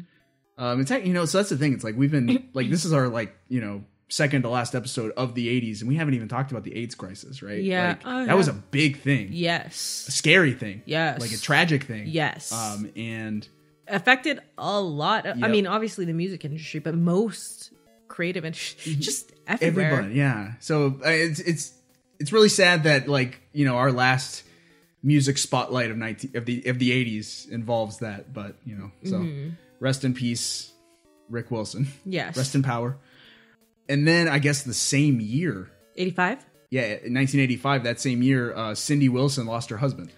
Um, 0.60 0.82
it's 0.82 0.92
you 0.92 1.14
know, 1.14 1.26
so 1.26 1.40
that's 1.40 1.50
the 1.50 1.58
thing. 1.58 1.74
It's 1.74 1.84
like 1.84 1.96
we've 1.98 2.12
been 2.12 2.50
like 2.54 2.70
this 2.70 2.86
is 2.86 2.94
our 2.94 3.08
like 3.08 3.36
you 3.48 3.62
know 3.62 3.84
second 4.10 4.42
to 4.44 4.50
last 4.50 4.76
episode 4.76 5.12
of 5.18 5.34
the 5.34 5.48
80s, 5.48 5.80
and 5.80 5.88
we 5.90 5.96
haven't 5.96 6.14
even 6.14 6.28
talked 6.28 6.52
about 6.52 6.64
the 6.64 6.76
AIDS 6.76 6.94
crisis, 6.96 7.42
right? 7.42 7.64
Yeah. 7.64 7.90
like, 7.90 8.00
Oh, 8.06 8.26
that 8.28 8.38
was 8.38 8.48
a 8.48 8.54
big 8.54 9.00
thing, 9.02 9.30
Yes. 9.32 10.06
a 10.08 10.12
scary 10.12 10.54
thing, 10.54 10.82
Yes. 10.86 11.22
like 11.22 11.32
a 11.32 11.38
tragic 11.38 11.84
thing, 11.84 12.06
Yes. 12.08 12.52
Um, 12.52 12.90
and 12.96 13.48
affected 13.90 14.40
a 14.58 14.80
lot. 14.80 15.26
Of, 15.26 15.44
I 15.44 15.48
mean, 15.48 15.68
obviously 15.68 16.06
the 16.06 16.14
music 16.14 16.46
industry, 16.46 16.80
but 16.80 16.96
most 16.96 17.72
creative 18.08 18.44
and 18.44 18.56
just 18.78 19.32
everywhere. 19.48 19.92
Everybody, 19.92 20.16
yeah. 20.16 20.54
So 20.60 21.00
uh, 21.06 21.10
it's 21.10 21.40
it's 21.40 21.74
it's 22.20 22.32
really 22.32 22.50
sad 22.50 22.84
that 22.84 23.08
like 23.08 23.42
you 23.54 23.66
know 23.66 23.76
our 23.78 23.92
last 23.92 24.44
music 25.04 25.38
spotlight 25.38 25.92
of 25.92 25.98
nineteen 25.98 26.36
of 26.36 26.46
the 26.46 26.64
of 26.68 26.80
the 26.80 26.92
eighties 26.92 27.48
involves 27.50 28.00
that, 28.00 28.34
but 28.34 28.56
you 28.66 28.76
know, 28.76 28.92
so 29.04 29.28
rest 29.80 30.04
in 30.04 30.14
peace, 30.14 30.72
Rick 31.30 31.52
Wilson. 31.52 31.88
Yes. 32.06 32.38
Rest 32.38 32.56
in 32.56 32.64
power. 32.64 32.98
And 33.88 34.08
then 34.08 34.28
I 34.28 34.38
guess 34.38 34.64
the 34.64 34.74
same 34.74 35.20
year, 35.20 35.72
85? 35.96 36.46
yeah, 36.70 36.84
in 36.84 37.16
1985, 37.16 37.84
that 37.86 38.00
same 38.00 38.22
year, 38.22 38.56
uh, 38.56 38.76
Cindy 38.76 39.10
Wilson 39.10 39.48
lost 39.48 39.72
her 39.72 39.78
husband. 39.78 40.12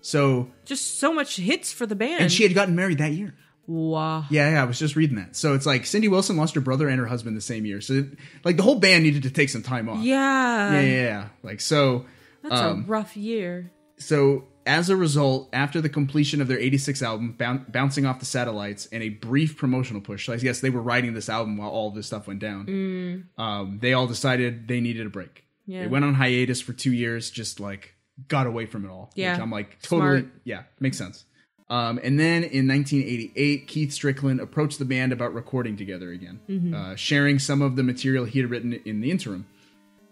So 0.00 0.50
just 0.64 0.98
so 0.98 1.12
much 1.12 1.36
hits 1.36 1.72
for 1.72 1.86
the 1.86 1.94
band. 1.96 2.22
and 2.22 2.32
she 2.32 2.42
had 2.42 2.54
gotten 2.54 2.74
married 2.76 2.98
that 2.98 3.12
year. 3.12 3.34
wow. 3.66 4.24
Yeah, 4.30 4.50
yeah, 4.52 4.62
I 4.62 4.64
was 4.64 4.78
just 4.78 4.96
reading 4.96 5.16
that. 5.16 5.36
So 5.36 5.54
it's 5.54 5.66
like 5.66 5.84
Cindy 5.86 6.08
Wilson 6.08 6.36
lost 6.36 6.54
her 6.54 6.60
brother 6.60 6.88
and 6.88 6.98
her 6.98 7.06
husband 7.06 7.36
the 7.36 7.40
same 7.42 7.66
year. 7.66 7.80
So 7.80 8.04
like 8.44 8.56
the 8.56 8.62
whole 8.62 8.78
band 8.78 9.04
needed 9.04 9.24
to 9.24 9.30
take 9.30 9.48
some 9.50 9.62
time 9.62 9.88
off. 9.88 10.02
Yeah. 10.02 10.72
yeah, 10.72 10.80
yeah, 10.80 11.02
yeah. 11.02 11.28
Like 11.42 11.60
so. 11.60 12.06
That's 12.42 12.54
um, 12.60 12.84
a 12.84 12.86
rough 12.86 13.16
year. 13.16 13.70
So, 13.98 14.44
as 14.64 14.90
a 14.90 14.96
result, 14.96 15.48
after 15.52 15.80
the 15.80 15.88
completion 15.88 16.40
of 16.40 16.46
their 16.46 16.58
86 16.58 17.02
album, 17.02 17.32
Boun- 17.32 17.64
Bouncing 17.68 18.06
Off 18.06 18.20
the 18.20 18.26
Satellites, 18.26 18.86
and 18.92 19.02
a 19.02 19.08
brief 19.08 19.56
promotional 19.56 20.00
push, 20.00 20.26
so 20.26 20.32
I 20.32 20.36
guess 20.36 20.60
they 20.60 20.70
were 20.70 20.80
writing 20.80 21.14
this 21.14 21.28
album 21.28 21.56
while 21.56 21.70
all 21.70 21.90
this 21.90 22.06
stuff 22.06 22.28
went 22.28 22.38
down, 22.38 23.24
um, 23.38 23.78
they 23.80 23.92
all 23.94 24.06
decided 24.06 24.68
they 24.68 24.80
needed 24.80 25.04
a 25.06 25.10
break. 25.10 25.44
Yeah. 25.66 25.80
They 25.82 25.86
went 25.88 26.04
on 26.04 26.14
hiatus 26.14 26.60
for 26.60 26.72
two 26.74 26.92
years, 26.92 27.28
just 27.30 27.58
like 27.60 27.94
got 28.26 28.46
away 28.46 28.66
from 28.66 28.84
it 28.84 28.90
all. 28.90 29.10
Yeah. 29.14 29.34
Which 29.34 29.42
I'm 29.42 29.50
like, 29.50 29.80
totally, 29.82 30.20
Smart. 30.20 30.32
yeah, 30.44 30.62
makes 30.80 30.98
sense. 30.98 31.24
Um, 31.70 32.00
and 32.02 32.18
then 32.18 32.44
in 32.44 32.66
1988, 32.66 33.66
Keith 33.68 33.92
Strickland 33.92 34.40
approached 34.40 34.78
the 34.78 34.86
band 34.86 35.12
about 35.12 35.34
recording 35.34 35.76
together 35.76 36.10
again, 36.10 36.72
uh, 36.74 36.96
sharing 36.96 37.38
some 37.38 37.60
of 37.60 37.76
the 37.76 37.82
material 37.82 38.24
he 38.24 38.40
had 38.40 38.50
written 38.50 38.72
in 38.72 39.00
the 39.02 39.10
interim. 39.10 39.46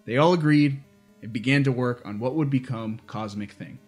They 0.04 0.18
all 0.18 0.34
agreed 0.34 0.82
and 1.22 1.32
began 1.32 1.64
to 1.64 1.72
work 1.72 2.02
on 2.04 2.18
what 2.18 2.34
would 2.34 2.50
become 2.50 3.00
Cosmic 3.06 3.52
Thing. 3.52 3.78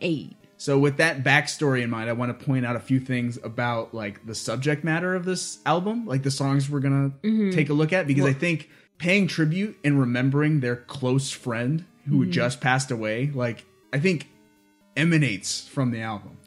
Eight. 0.00 0.36
So 0.56 0.78
with 0.78 0.96
that 0.96 1.22
backstory 1.22 1.82
in 1.82 1.90
mind, 1.90 2.10
I 2.10 2.12
want 2.12 2.36
to 2.36 2.44
point 2.44 2.66
out 2.66 2.74
a 2.76 2.80
few 2.80 2.98
things 3.00 3.38
about 3.42 3.94
like 3.94 4.26
the 4.26 4.34
subject 4.34 4.82
matter 4.84 5.14
of 5.14 5.24
this 5.24 5.58
album, 5.64 6.06
like 6.06 6.24
the 6.24 6.30
songs 6.30 6.68
we're 6.68 6.80
gonna 6.80 7.12
take 7.52 7.68
a 7.68 7.72
look 7.72 7.92
at, 7.92 8.06
because 8.08 8.24
I 8.24 8.32
think 8.32 8.68
paying 8.98 9.26
tribute 9.28 9.76
and 9.84 9.98
remembering 9.98 10.60
their 10.60 10.76
close 10.76 11.30
friend 11.30 11.84
who 12.08 12.22
had 12.22 12.30
just 12.30 12.60
passed 12.60 12.90
away, 12.90 13.30
like 13.32 13.64
I 13.92 13.98
think 13.98 14.28
emanates 14.96 15.66
from 15.68 15.90
the 15.90 16.00
album. 16.00 16.38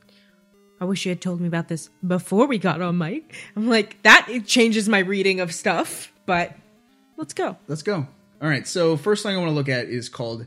I 0.79 0.85
wish 0.85 1.05
you 1.05 1.09
had 1.09 1.21
told 1.21 1.39
me 1.39 1.47
about 1.47 1.67
this 1.69 1.89
before 2.05 2.47
we 2.47 2.57
got 2.57 2.81
on 2.81 2.97
mic. 2.97 3.33
I'm 3.55 3.69
like, 3.69 4.01
that 4.03 4.27
it 4.29 4.45
changes 4.45 4.89
my 4.89 4.99
reading 4.99 5.39
of 5.39 5.53
stuff, 5.53 6.11
but 6.25 6.53
let's 7.17 7.33
go. 7.33 7.57
Let's 7.67 7.81
go. 7.81 8.07
All 8.41 8.49
right. 8.49 8.67
So 8.67 8.97
first 8.97 9.23
thing 9.23 9.35
I 9.35 9.39
want 9.39 9.49
to 9.49 9.55
look 9.55 9.69
at 9.69 9.85
is 9.85 10.09
called 10.09 10.45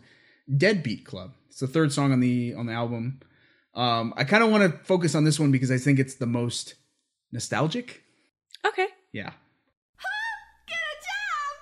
Deadbeat 0.55 1.07
Club. 1.07 1.33
It's 1.49 1.61
the 1.61 1.67
third 1.67 1.93
song 1.93 2.13
on 2.13 2.21
the 2.21 2.55
on 2.55 2.67
the 2.67 2.73
album. 2.73 3.21
Um, 3.75 4.13
I 4.17 4.25
kind 4.25 4.43
of 4.43 4.51
want 4.51 4.71
to 4.71 4.79
focus 4.85 5.15
on 5.15 5.25
this 5.25 5.41
one 5.41 5.51
because 5.51 5.71
I 5.71 5.79
think 5.79 5.99
it's 5.99 6.17
the 6.17 6.27
most 6.27 6.75
nostalgic. 7.33 8.03
Okay. 8.67 8.89
Yeah. 9.13 9.33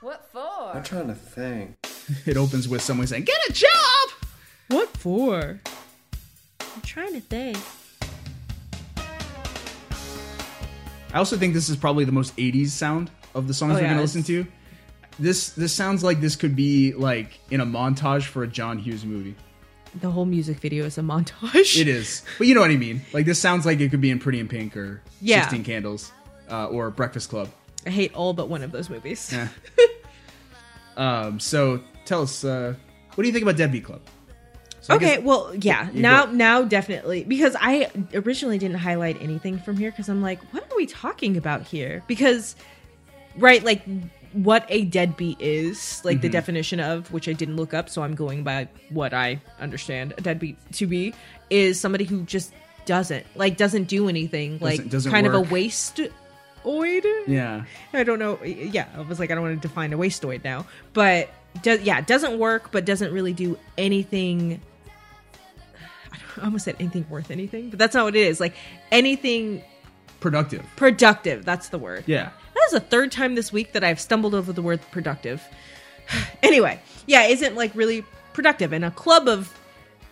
What 0.02 0.28
for? 0.31 0.73
I'm 0.74 0.82
trying 0.82 1.09
to 1.09 1.14
think. 1.14 1.77
It 2.26 2.36
opens 2.36 2.68
with 2.68 2.82
someone 2.82 3.06
saying, 3.06 3.24
"Get 3.24 3.36
a 3.48 3.52
job." 3.52 4.10
What 4.68 4.88
for? 4.96 5.60
I'm 6.60 6.80
trying 6.82 7.12
to 7.14 7.20
think. 7.20 7.56
I 11.12 11.18
also 11.18 11.36
think 11.36 11.54
this 11.54 11.68
is 11.68 11.76
probably 11.76 12.04
the 12.04 12.12
most 12.12 12.36
80s 12.36 12.68
sound 12.68 13.10
of 13.34 13.48
the 13.48 13.54
songs 13.54 13.72
Oh, 13.72 13.74
we're 13.76 13.80
going 13.82 13.94
to 13.94 14.00
yes. 14.00 14.14
listen 14.14 14.22
to. 14.24 14.46
This 15.18 15.50
this 15.50 15.72
sounds 15.72 16.04
like 16.04 16.20
this 16.20 16.36
could 16.36 16.54
be 16.54 16.92
like 16.92 17.38
in 17.50 17.60
a 17.60 17.66
montage 17.66 18.24
for 18.24 18.42
a 18.42 18.46
John 18.46 18.78
Hughes 18.78 19.04
movie. 19.04 19.34
The 20.00 20.10
whole 20.10 20.26
music 20.26 20.58
video 20.58 20.84
is 20.84 20.98
a 20.98 21.00
montage. 21.00 21.80
It 21.80 21.88
is. 21.88 22.22
But 22.36 22.48
you 22.48 22.54
know 22.54 22.60
what 22.60 22.70
I 22.70 22.76
mean. 22.76 23.00
Like 23.14 23.24
this 23.24 23.38
sounds 23.38 23.64
like 23.64 23.80
it 23.80 23.90
could 23.90 24.02
be 24.02 24.10
in 24.10 24.18
Pretty 24.18 24.40
in 24.40 24.48
Pink 24.48 24.76
or 24.76 25.00
Yeah. 25.22 25.40
16 25.42 25.64
Candles 25.64 26.12
uh, 26.50 26.66
or 26.66 26.90
Breakfast 26.90 27.30
Club. 27.30 27.48
I 27.86 27.90
hate 27.90 28.12
all 28.14 28.34
but 28.34 28.48
one 28.50 28.62
of 28.62 28.72
those 28.72 28.90
movies. 28.90 29.34
Um, 30.98 31.40
so 31.40 31.82
tell 32.06 32.22
us, 32.22 32.44
uh, 32.44 32.74
what 33.14 33.22
do 33.22 33.28
you 33.28 33.32
think 33.32 33.42
about 33.42 33.56
Deadbeat 33.56 33.84
Club? 33.84 34.00
So 34.80 34.94
okay, 34.94 35.16
guess- 35.16 35.24
well, 35.24 35.52
yeah. 35.54 35.88
now, 35.92 36.26
go- 36.26 36.32
now, 36.32 36.62
definitely 36.62 37.24
because 37.24 37.56
I 37.60 37.90
originally 38.14 38.56
didn't 38.58 38.78
highlight 38.78 39.20
anything 39.20 39.58
from 39.58 39.76
here 39.76 39.90
because 39.90 40.08
I'm 40.08 40.22
like, 40.22 40.40
what 40.52 40.62
are 40.62 40.76
we 40.76 40.86
talking 40.86 41.36
about 41.36 41.62
here? 41.62 42.02
Because, 42.06 42.54
right, 43.36 43.64
like 43.64 43.82
what 44.32 44.64
a 44.68 44.84
deadbeat 44.84 45.40
is, 45.40 46.02
like 46.04 46.16
Mm-hmm. 46.18 46.22
the 46.22 46.28
definition 46.28 46.78
of 46.80 47.10
which 47.12 47.28
I 47.28 47.32
didn't 47.32 47.56
look 47.56 47.74
up, 47.74 47.88
so 47.88 48.02
I'm 48.02 48.14
going 48.14 48.44
by 48.44 48.68
what 48.90 49.12
I 49.12 49.40
understand 49.58 50.14
a 50.18 50.20
deadbeat 50.20 50.56
to 50.74 50.86
be 50.86 51.14
is 51.50 51.80
somebody 51.80 52.04
who 52.04 52.22
just 52.22 52.52
doesn't 52.84 53.26
like 53.34 53.56
doesn't 53.56 53.84
do 53.84 54.08
anything, 54.08 54.58
like 54.60 54.76
Doesn't- 54.76 54.92
doesn't 54.92 55.10
kind 55.12 55.26
of 55.26 55.32
work. 55.32 55.46
a 55.46 55.54
wasteoid. 56.64 57.04
yeah, 57.26 57.64
I 57.92 58.04
don't 58.04 58.18
know. 58.18 58.38
Yeah, 58.44 58.86
I 58.96 59.00
was 59.00 59.18
like, 59.18 59.30
I 59.30 59.34
don't 59.34 59.42
want 59.44 59.60
to 59.60 59.68
define 59.68 59.92
a 59.92 59.98
wasteoid 59.98 60.44
now, 60.44 60.66
but 60.92 61.28
do, 61.62 61.78
yeah, 61.82 62.00
doesn't 62.00 62.38
work, 62.38 62.70
but 62.72 62.84
doesn't 62.84 63.12
really 63.12 63.32
do 63.32 63.58
anything. 63.78 64.60
I 66.12 66.44
almost 66.44 66.64
said 66.64 66.76
anything 66.78 67.06
worth 67.08 67.30
anything, 67.30 67.70
but 67.70 67.78
that's 67.78 67.94
not 67.94 68.04
what 68.04 68.16
it 68.16 68.26
is. 68.26 68.40
Like 68.40 68.54
anything 68.92 69.62
productive. 70.20 70.64
productive. 70.76 71.44
That's 71.44 71.68
the 71.68 71.78
word. 71.78 72.04
Yeah, 72.06 72.30
That 72.54 72.62
is 72.66 72.72
the 72.72 72.80
third 72.80 73.12
time 73.12 73.34
this 73.34 73.52
week 73.52 73.72
that 73.72 73.84
I've 73.84 74.00
stumbled 74.00 74.34
over 74.34 74.52
the 74.52 74.62
word 74.62 74.80
productive. 74.90 75.42
anyway, 76.42 76.80
yeah, 77.06 77.24
isn't 77.24 77.54
like 77.54 77.74
really 77.74 78.04
productive. 78.32 78.72
And 78.72 78.84
a 78.84 78.90
club 78.90 79.28
of 79.28 79.52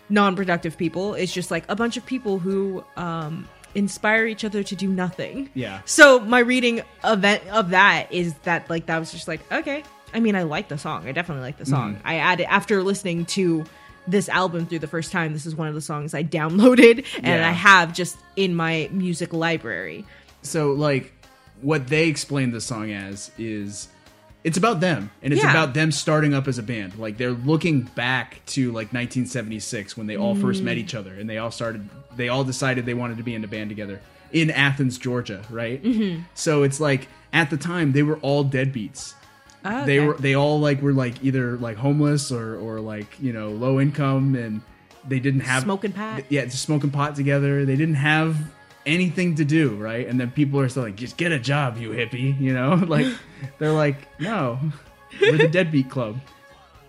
non-productive 0.09 0.77
people 0.77 1.15
is 1.15 1.33
just 1.33 1.51
like 1.51 1.63
a 1.69 1.75
bunch 1.75 1.97
of 1.97 2.05
people 2.05 2.39
who 2.39 2.83
um, 2.95 3.47
inspire 3.73 4.25
each 4.25 4.43
other 4.43 4.63
to 4.63 4.75
do 4.75 4.87
nothing. 4.87 5.49
Yeah. 5.53 5.81
So 5.85 6.19
my 6.19 6.39
reading 6.39 6.81
event 7.03 7.43
of 7.51 7.71
that 7.71 8.11
is 8.11 8.33
that 8.43 8.69
like 8.69 8.87
that 8.87 8.99
was 8.99 9.11
just 9.11 9.27
like 9.27 9.41
okay. 9.51 9.83
I 10.15 10.19
mean, 10.19 10.35
I 10.35 10.43
like 10.43 10.67
the 10.69 10.77
song. 10.77 11.07
I 11.07 11.11
definitely 11.11 11.43
like 11.43 11.57
the 11.57 11.65
song. 11.65 11.99
I 12.05 12.15
added 12.17 12.47
after 12.49 12.81
listening 12.81 13.25
to 13.27 13.65
this 14.07 14.29
album 14.29 14.65
through 14.67 14.79
the 14.79 14.87
first 14.87 15.11
time. 15.11 15.33
This 15.33 15.45
is 15.45 15.55
one 15.55 15.67
of 15.67 15.73
the 15.73 15.81
songs 15.81 16.13
I 16.13 16.23
downloaded 16.23 17.05
and 17.17 17.25
Yeah. 17.41 17.47
I 17.47 17.51
have 17.51 17.93
just 17.93 18.17
in 18.35 18.55
my 18.55 18.87
music 18.91 19.33
library. 19.33 20.05
so 20.43 20.73
like 20.73 21.11
what 21.61 21.87
they 21.87 22.07
explained 22.07 22.53
the 22.53 22.61
song 22.61 22.91
as 22.91 23.31
is 23.37 23.87
it's 24.43 24.57
about 24.57 24.79
them 24.79 25.09
and 25.23 25.33
it's 25.33 25.41
Yeah. 25.41 25.49
about 25.49 25.73
them 25.73 25.91
starting 25.91 26.33
up 26.35 26.47
as 26.47 26.59
a 26.59 26.63
band 26.63 26.99
like 26.99 27.17
they're 27.17 27.31
looking 27.31 27.81
back 27.81 28.41
to 28.47 28.67
like 28.67 28.93
1976 28.93 29.97
when 29.97 30.05
they 30.05 30.17
all 30.17 30.35
first 30.35 30.61
Mm. 30.61 30.65
met 30.65 30.77
each 30.77 30.93
other 30.93 31.13
and 31.15 31.27
they 31.29 31.37
all 31.39 31.49
started 31.51 31.89
they 32.15 32.29
all 32.29 32.43
decided 32.43 32.85
they 32.85 32.93
wanted 32.93 33.17
to 33.17 33.23
be 33.23 33.33
in 33.33 33.43
a 33.43 33.47
band 33.47 33.69
together 33.69 33.99
in 34.31 34.51
athens 34.51 34.97
georgia 34.99 35.41
right 35.49 35.81
mm-hmm. 35.83 36.21
so 36.35 36.61
it's 36.63 36.79
like 36.79 37.07
at 37.33 37.49
the 37.49 37.57
time 37.57 37.93
they 37.93 38.03
were 38.03 38.17
all 38.17 38.45
deadbeats 38.45 39.13
Oh, 39.65 39.85
they 39.85 39.99
were 39.99 40.13
they 40.13 40.35
all 40.35 40.59
like 40.59 40.81
were 40.81 40.93
like 40.93 41.23
either 41.23 41.57
like 41.57 41.75
homeless 41.77 42.31
or 42.31 42.55
or 42.57 42.79
like 42.79 43.07
you 43.19 43.33
know 43.33 43.49
low 43.49 43.79
income 43.79 44.35
and 44.35 44.61
they 45.07 45.19
didn't 45.19 45.41
have 45.41 45.63
Smoking 45.63 45.91
pot. 45.91 46.23
yeah 46.29 46.45
just 46.45 46.61
smoking 46.63 46.91
pot 46.91 47.15
together. 47.15 47.65
They 47.65 47.75
didn't 47.75 47.95
have 47.95 48.37
anything 48.85 49.35
to 49.35 49.45
do 49.45 49.75
right? 49.75 50.07
And 50.07 50.19
then 50.19 50.29
people 50.31 50.59
are 50.59 50.69
still 50.69 50.83
like 50.83 50.95
just 50.95 51.17
get 51.17 51.31
a 51.31 51.39
job 51.39 51.77
you 51.77 51.89
hippie 51.89 52.39
you 52.39 52.53
know? 52.53 52.75
Like 52.87 53.07
they're 53.57 53.71
like 53.71 53.97
no 54.19 54.59
we're 55.21 55.37
the 55.37 55.47
deadbeat 55.47 55.89
club. 55.89 56.19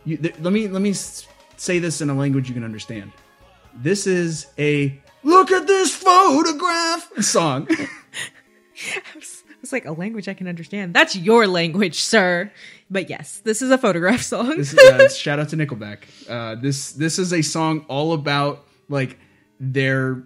You, 0.04 0.16
th- 0.18 0.34
let 0.40 0.52
me 0.52 0.68
let 0.68 0.82
me 0.82 0.92
say 0.92 1.78
this 1.78 2.00
in 2.00 2.10
a 2.10 2.14
language 2.14 2.48
you 2.48 2.54
can 2.54 2.64
understand. 2.64 3.12
This 3.74 4.06
is 4.06 4.46
a 4.58 5.00
look 5.22 5.50
at 5.50 5.66
this 5.66 5.94
photograph 5.94 7.10
song 7.22 7.68
It's 9.66 9.72
like 9.72 9.84
a 9.84 9.90
language 9.93 10.28
I 10.28 10.34
can 10.34 10.47
understand. 10.47 10.94
That's 10.94 11.16
your 11.16 11.48
language, 11.48 12.01
sir. 12.01 12.52
But 12.88 13.10
yes, 13.10 13.38
this 13.38 13.62
is 13.62 13.72
a 13.72 13.76
photograph 13.78 14.22
song. 14.32 14.56
This 14.59 14.72
is, 14.72 14.78
uh, 14.78 15.09
shout 15.09 15.40
out 15.40 15.48
to 15.48 15.56
Nickelback. 15.56 16.05
Uh, 16.30 16.55
this 16.55 16.93
this 16.93 17.18
is 17.18 17.32
a 17.32 17.43
song 17.43 17.84
all 17.88 18.12
about 18.12 18.64
like 18.88 19.18
their 19.59 20.22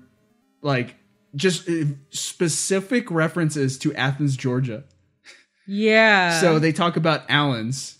like 0.61 0.95
just 1.35 1.67
uh, 1.71 1.85
specific 2.11 3.11
references 3.11 3.79
to 3.79 3.95
Athens, 3.95 4.37
Georgia. 4.37 4.85
yeah. 5.67 6.39
So 6.41 6.59
they 6.59 6.73
talk 6.73 6.97
about 6.99 7.23
Allen's. 7.31 7.99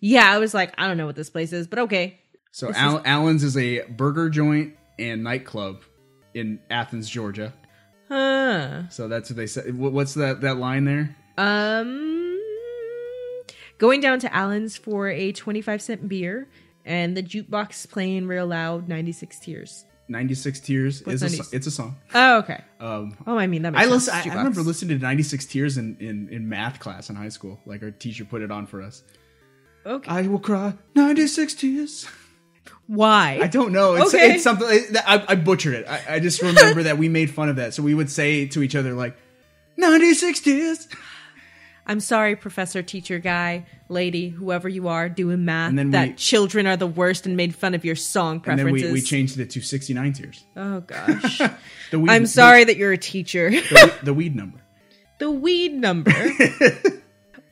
yeah, 0.00 0.28
I 0.32 0.38
was 0.38 0.54
like, 0.54 0.74
I 0.76 0.88
don't 0.88 0.96
know 0.96 1.06
what 1.06 1.14
this 1.14 1.30
place 1.30 1.52
is, 1.52 1.68
but 1.68 1.78
okay. 1.80 2.18
So 2.50 2.72
Al- 2.74 3.02
Allen's 3.04 3.44
is 3.44 3.56
a 3.56 3.82
burger 3.82 4.28
joint 4.28 4.74
and 4.98 5.22
nightclub 5.22 5.82
in 6.34 6.58
Athens, 6.68 7.08
Georgia. 7.08 7.52
Huh. 8.10 8.88
So 8.88 9.06
that's 9.08 9.30
what 9.30 9.36
they 9.36 9.46
said. 9.46 9.76
What's 9.78 10.14
that 10.14 10.40
that 10.40 10.56
line 10.56 10.84
there? 10.84 11.16
Um, 11.38 12.38
going 13.78 14.00
down 14.00 14.18
to 14.20 14.34
Allen's 14.34 14.76
for 14.76 15.08
a 15.08 15.32
twenty-five 15.32 15.80
cent 15.80 16.08
beer, 16.08 16.48
and 16.84 17.16
the 17.16 17.22
jukebox 17.22 17.88
playing 17.88 18.26
real 18.26 18.46
loud. 18.46 18.88
Ninety-six 18.88 19.38
tears. 19.38 19.84
Ninety 20.08 20.34
six 20.34 20.58
tears 20.58 21.02
What's 21.06 21.22
is 21.22 21.34
a, 21.34 21.36
90 21.36 21.56
it's 21.56 21.66
a 21.68 21.70
song. 21.70 21.96
Oh, 22.12 22.38
okay. 22.38 22.64
Um, 22.80 23.16
Oh, 23.28 23.38
I 23.38 23.46
mean 23.46 23.62
that 23.62 23.70
makes 23.70 23.80
I 23.86 23.88
sense. 23.88 24.06
listen. 24.08 24.30
I, 24.32 24.34
I 24.34 24.38
remember 24.38 24.62
listening 24.62 24.98
to 24.98 25.02
96 25.04 25.46
Tears 25.46 25.78
in, 25.78 25.96
in, 26.00 26.28
in 26.30 26.48
math 26.48 26.80
class 26.80 27.10
in 27.10 27.14
high 27.14 27.28
school. 27.28 27.60
Like 27.64 27.80
our 27.84 27.92
teacher 27.92 28.24
put 28.24 28.42
it 28.42 28.50
on 28.50 28.66
for 28.66 28.82
us. 28.82 29.04
Okay. 29.86 30.10
I 30.10 30.22
will 30.22 30.40
cry 30.40 30.74
96 30.96 31.54
tears. 31.54 32.08
Why? 32.86 33.38
I 33.42 33.46
don't 33.46 33.72
know. 33.72 33.94
It's, 33.94 34.14
Okay. 34.14 34.34
it's 34.34 34.42
something. 34.44 34.66
I, 35.06 35.24
I 35.28 35.34
butchered 35.36 35.74
it. 35.74 35.86
I, 35.88 36.16
I 36.16 36.20
just 36.20 36.42
remember 36.42 36.82
that 36.84 36.98
we 36.98 37.08
made 37.08 37.30
fun 37.30 37.48
of 37.48 37.56
that. 37.56 37.72
So 37.74 37.82
we 37.82 37.94
would 37.94 38.10
say 38.10 38.46
to 38.48 38.62
each 38.62 38.74
other 38.74 38.92
like 38.94 39.16
96 39.76 40.40
tears. 40.40 40.88
I'm 41.86 41.98
sorry, 42.00 42.36
professor, 42.36 42.82
teacher, 42.82 43.18
guy, 43.18 43.66
lady, 43.88 44.28
whoever 44.28 44.68
you 44.68 44.86
are 44.88 45.08
doing 45.08 45.44
math. 45.44 45.76
And 45.76 45.92
that 45.94 46.08
we- 46.08 46.14
children 46.14 46.66
are 46.66 46.76
the 46.76 46.86
worst 46.86 47.26
and 47.26 47.36
made 47.36 47.54
fun 47.54 47.74
of 47.74 47.84
your 47.84 47.96
song 47.96 48.34
And 48.36 48.42
preferences. 48.44 48.82
then 48.82 48.92
we, 48.92 49.00
we 49.00 49.02
changed 49.02 49.40
it 49.40 49.50
to 49.50 49.60
69 49.60 50.12
tears. 50.12 50.44
Oh 50.56 50.80
gosh. 50.86 51.38
The 51.90 51.98
weed, 51.98 52.10
I'm 52.10 52.26
sorry 52.26 52.64
that 52.64 52.76
you're 52.76 52.92
a 52.92 52.98
teacher. 52.98 53.50
The, 53.50 53.60
the, 54.02 54.04
the 54.06 54.14
weed 54.14 54.36
number. 54.36 54.60
the 55.18 55.30
weed 55.30 55.72
number. 55.74 56.12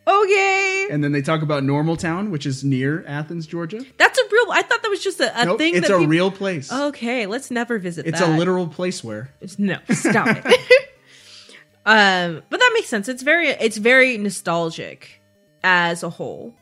okay. 0.07 0.87
And 0.91 1.03
then 1.03 1.13
they 1.13 1.23
talk 1.23 1.43
about 1.43 1.65
Normal 1.65 1.97
Town, 1.97 2.31
which 2.31 2.47
is 2.47 2.65
near 2.65 3.05
Athens, 3.07 3.47
Georgia. 3.47 3.85
That's 3.99 4.18
real 4.49 4.59
I 4.59 4.63
thought 4.63 4.83
that 4.83 4.89
was 4.89 5.03
just 5.03 5.21
a, 5.21 5.43
a 5.43 5.45
Nope, 5.47 5.59
thing 5.59 5.75
it's 5.77 5.89
a 5.89 5.93
people- 5.93 6.07
real 6.07 6.31
place. 6.31 6.73
Okay, 6.73 7.27
let's 7.27 7.51
never 7.51 7.79
visit 7.79 8.07
it's 8.07 8.21
that. 8.21 8.29
a 8.29 8.37
literal 8.37 8.67
place 8.67 9.03
where. 9.05 9.31
No, 9.59 9.79
stop 9.91 10.29
it. 10.29 10.45
um, 11.87 12.43
but 12.51 12.61
that 12.61 12.71
makes 12.75 12.89
sense. 12.89 13.09
It's 13.09 13.23
very 13.23 13.49
it's 13.49 13.77
very 13.77 14.19
nostalgic 14.19 15.21
as 15.63 16.03
a 16.03 16.11
whole. 16.11 16.55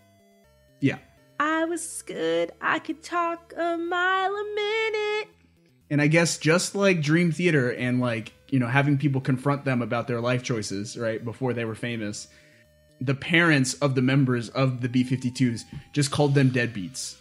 Yeah. 0.81 0.99
I 1.39 1.65
was 1.67 2.03
good. 2.07 2.53
I 2.61 2.79
could 2.79 3.03
talk 3.03 3.53
a 3.57 3.77
mile 3.77 4.33
a 4.33 4.55
minute. 4.55 5.29
And 5.91 6.01
I 6.01 6.07
guess 6.07 6.39
just 6.39 6.75
like 6.75 7.01
Dream 7.03 7.31
Theater 7.31 7.71
and 7.73 8.01
like, 8.01 8.33
you 8.49 8.59
know, 8.59 8.67
having 8.67 8.99
people 8.99 9.21
confront 9.21 9.65
them 9.65 9.83
about 9.83 10.07
their 10.09 10.21
life 10.21 10.43
choices, 10.43 10.97
right, 10.97 11.23
before 11.25 11.53
they 11.53 11.65
were 11.65 11.75
famous, 11.75 12.27
the 13.01 13.15
parents 13.15 13.75
of 13.75 13.95
the 13.95 14.03
members 14.03 14.49
of 14.49 14.81
the 14.81 14.89
B 14.89 15.05
52s 15.05 15.63
just 15.93 16.11
called 16.11 16.35
them 16.35 16.51
deadbeats. 16.51 17.17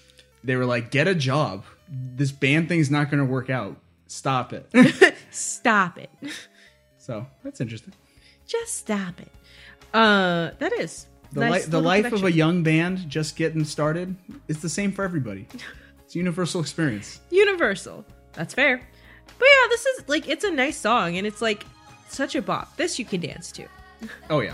They 0.45 0.55
were 0.55 0.65
like, 0.65 0.91
get 0.91 1.07
a 1.07 1.15
job. 1.15 1.63
This 1.89 2.31
band 2.31 2.69
thing's 2.69 2.89
not 2.91 3.09
going 3.11 3.19
to 3.26 3.30
work 3.31 3.49
out. 3.49 3.77
Stop 4.07 4.53
it. 4.53 4.69
Stop 5.31 5.97
it. 5.97 6.09
so 6.97 7.26
that's 7.43 7.59
interesting. 7.61 7.93
Just 8.47 8.76
stop 8.76 9.19
it. 9.19 9.31
Uh, 9.93 10.51
that 10.59 10.72
is 10.73 11.07
The, 11.34 11.39
nice 11.41 11.65
li- 11.65 11.72
the 11.72 11.81
life 11.81 12.11
of 12.13 12.23
a 12.23 12.31
young 12.31 12.61
band 12.63 13.09
just 13.09 13.35
getting 13.35 13.65
started 13.65 14.15
is 14.47 14.61
the 14.61 14.69
same 14.69 14.91
for 14.91 15.03
everybody. 15.03 15.47
It's 16.05 16.13
a 16.13 16.19
universal 16.19 16.61
experience. 16.61 17.19
Universal. 17.31 18.05
That's 18.34 18.53
fair. 18.53 18.77
But 18.77 19.45
yeah, 19.45 19.67
this 19.69 19.85
is 19.88 20.07
like 20.07 20.30
it's 20.30 20.43
a 20.43 20.51
nice 20.51 20.77
song 20.77 21.17
and 21.17 21.26
it's 21.26 21.41
like 21.41 21.65
such 22.09 22.35
a 22.35 22.43
bop. 22.43 22.77
This 22.77 22.99
you 22.99 23.05
can 23.05 23.22
dance 23.22 23.51
to. 23.53 23.65
Oh, 24.30 24.41
yeah. 24.41 24.53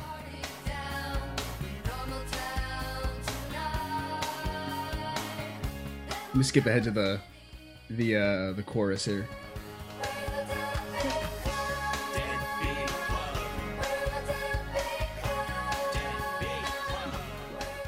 Let 6.31 6.35
me 6.35 6.43
skip 6.43 6.65
ahead 6.65 6.83
to 6.85 6.91
the 6.91 7.19
the 7.89 8.15
uh 8.15 8.51
the 8.53 8.63
chorus 8.63 9.05
here. 9.05 9.27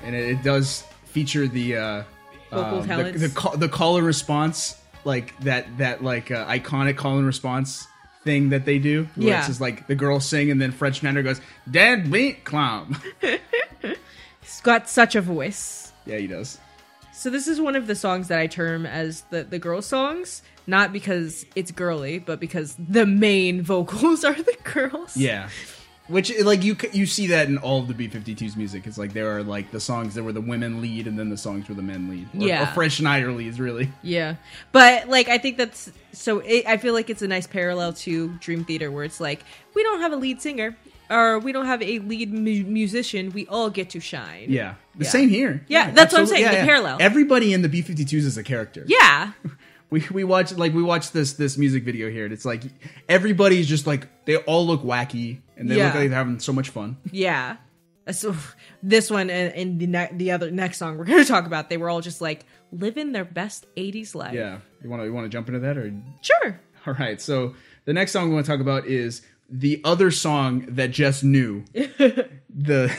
And 0.04 0.16
it, 0.16 0.30
it 0.32 0.44
does 0.44 0.84
feature 1.06 1.48
the 1.48 1.78
uh 1.78 2.04
Vocal 2.52 2.80
uh, 2.92 3.04
the, 3.04 3.12
the, 3.18 3.30
call, 3.30 3.58
the 3.58 3.70
call 3.70 3.98
and 3.98 4.06
response 4.06 4.78
like 5.06 5.36
that 5.40 5.76
that 5.80 6.04
like 6.04 6.30
uh, 6.30 6.46
iconic 6.46 6.98
call 6.98 7.18
and 7.18 7.26
response 7.26 7.88
thing 8.24 8.50
that 8.50 8.64
they 8.66 8.78
do 8.78 9.08
where 9.16 9.28
Yeah. 9.30 9.40
it's 9.40 9.48
just 9.48 9.60
like 9.62 9.88
the 9.88 9.96
girl 9.96 10.20
sing 10.20 10.52
and 10.52 10.62
then 10.62 10.72
Fred 10.72 10.96
Schneider 10.96 11.24
goes 11.24 11.42
dead 11.70 12.12
beat 12.12 12.44
clown 12.44 12.96
He's 14.42 14.62
got 14.62 14.88
such 14.88 15.16
a 15.16 15.22
voice. 15.22 15.92
yeah 16.06 16.18
he 16.18 16.28
does 16.28 16.60
So 17.24 17.30
this 17.30 17.48
is 17.48 17.62
one 17.62 17.78
of 17.78 17.88
the 17.88 17.96
songs 17.96 18.28
that 18.28 18.38
I 18.38 18.48
term 18.48 18.86
as 18.86 19.22
the 19.30 19.46
the 19.46 19.58
girl 19.58 19.82
songs, 19.82 20.42
not 20.68 20.92
because 20.92 21.46
it's 21.56 21.72
girly, 21.72 22.20
but 22.20 22.42
because 22.42 22.76
the 22.78 23.06
main 23.06 23.62
vocals 23.74 24.26
are 24.26 24.34
the 24.34 24.58
girls. 24.66 25.16
yeah 25.16 25.48
Which 26.10 26.38
like 26.44 26.66
you 26.66 26.76
you 26.92 27.06
see 27.06 27.28
that 27.28 27.48
in 27.48 27.58
all 27.60 27.80
of 27.80 27.88
the 27.88 27.94
B52's 27.94 28.58
music. 28.58 28.86
It's 28.88 28.98
like 28.98 29.14
there 29.14 29.38
are 29.38 29.42
like 29.42 29.72
the 29.72 29.80
songs 29.80 30.16
that 30.16 30.24
were 30.24 30.34
the 30.34 30.42
women 30.42 30.82
lead 30.82 31.08
and 31.08 31.18
then 31.18 31.30
the 31.30 31.38
songs 31.38 31.70
where 31.70 31.78
the 31.78 31.82
men 31.82 32.10
lead. 32.10 32.28
Or, 32.36 32.46
Yeah. 32.46 32.64
or 32.64 32.74
Fred 32.74 32.92
Schneider 32.92 33.32
leads 33.32 33.58
really. 33.58 33.90
Yeah, 34.02 34.36
but 34.74 35.08
like 35.08 35.30
I 35.30 35.38
think 35.38 35.56
that's 35.56 35.94
so. 36.12 36.40
It, 36.40 36.68
I 36.68 36.76
feel 36.76 36.94
like 36.94 37.10
it's 37.10 37.22
a 37.22 37.28
nice 37.30 37.48
parallel 37.48 37.94
to 38.04 38.34
Dream 38.40 38.66
Theater, 38.66 38.92
where 38.92 39.06
it's 39.06 39.22
like 39.22 39.46
we 39.76 39.82
don't 39.84 40.02
have 40.02 40.12
a 40.12 40.18
lead 40.18 40.42
singer 40.42 40.76
or 41.14 41.40
we 41.40 41.52
don't 41.52 41.66
have 41.68 41.82
a 41.82 42.00
lead 42.00 42.34
mu- 42.34 42.64
musician. 42.66 43.32
We 43.32 43.46
all 43.48 43.70
get 43.70 43.90
to 43.92 44.00
shine. 44.00 44.48
Yeah, 44.50 44.76
the 44.98 45.06
Yeah. 45.06 45.10
same 45.12 45.30
here. 45.30 45.64
Yeah, 45.68 45.92
that's 45.92 46.12
what 46.14 46.20
I'm 46.20 46.24
absolutely. 46.24 46.46
saying, 46.52 46.62
the 46.62 46.66
parallel. 46.68 46.98
Everybody 47.00 47.54
in 47.54 47.62
the 47.62 47.70
B52s 47.70 48.26
is 48.26 48.38
a 48.38 48.44
character. 48.44 48.84
Yeah. 48.88 49.32
we 49.90 50.04
we 50.12 50.24
watch 50.24 50.52
like 50.54 50.74
we 50.74 50.82
watch 50.84 51.12
this 51.12 51.34
this 51.34 51.58
music 51.58 51.84
video 51.84 52.10
here, 52.10 52.26
and 52.26 52.34
it's 52.34 52.46
like 52.46 52.64
everybody's 53.10 53.68
just 53.68 53.86
like 53.88 54.08
they 54.26 54.38
all 54.38 54.66
look 54.66 54.82
wacky 54.84 55.40
and 55.58 55.70
they 55.70 55.78
Yeah. 55.78 55.86
look 55.86 55.96
like 55.96 56.10
they're 56.10 56.18
having 56.18 56.40
so 56.40 56.54
much 56.54 56.70
fun. 56.70 56.98
Yeah. 57.12 57.58
So 58.12 58.36
this 58.82 59.10
one 59.10 59.30
and, 59.30 59.54
and 59.54 59.80
the 59.80 59.88
ne- 59.88 60.10
the 60.14 60.32
other 60.32 60.52
next 60.52 60.78
song 60.78 60.98
we're 60.98 61.06
going 61.12 61.20
to 61.24 61.28
talk 61.28 61.46
about, 61.46 61.70
they 61.70 61.78
were 61.78 61.90
all 61.90 62.02
just 62.02 62.20
like 62.22 62.46
living 62.72 63.12
their 63.14 63.24
best 63.26 63.66
'80s 63.78 64.14
life. 64.16 64.34
Yeah, 64.34 64.58
you 64.84 64.90
want 64.90 65.02
to 65.02 65.06
you 65.06 65.14
want 65.14 65.26
to 65.26 65.30
jump 65.30 65.48
into 65.48 65.60
that 65.62 65.78
or 65.78 65.94
Sure. 66.22 66.60
all 66.86 66.94
right? 66.96 67.22
So 67.22 67.56
the 67.86 67.94
next 67.94 68.12
song 68.12 68.28
we 68.30 68.34
want 68.36 68.46
to 68.46 68.52
talk 68.52 68.60
about 68.62 68.88
is 68.88 69.22
the 69.56 69.80
other 69.84 70.10
song 70.10 70.66
that 70.68 70.90
just 70.90 71.24
knew 71.24 71.64
the 71.74 72.92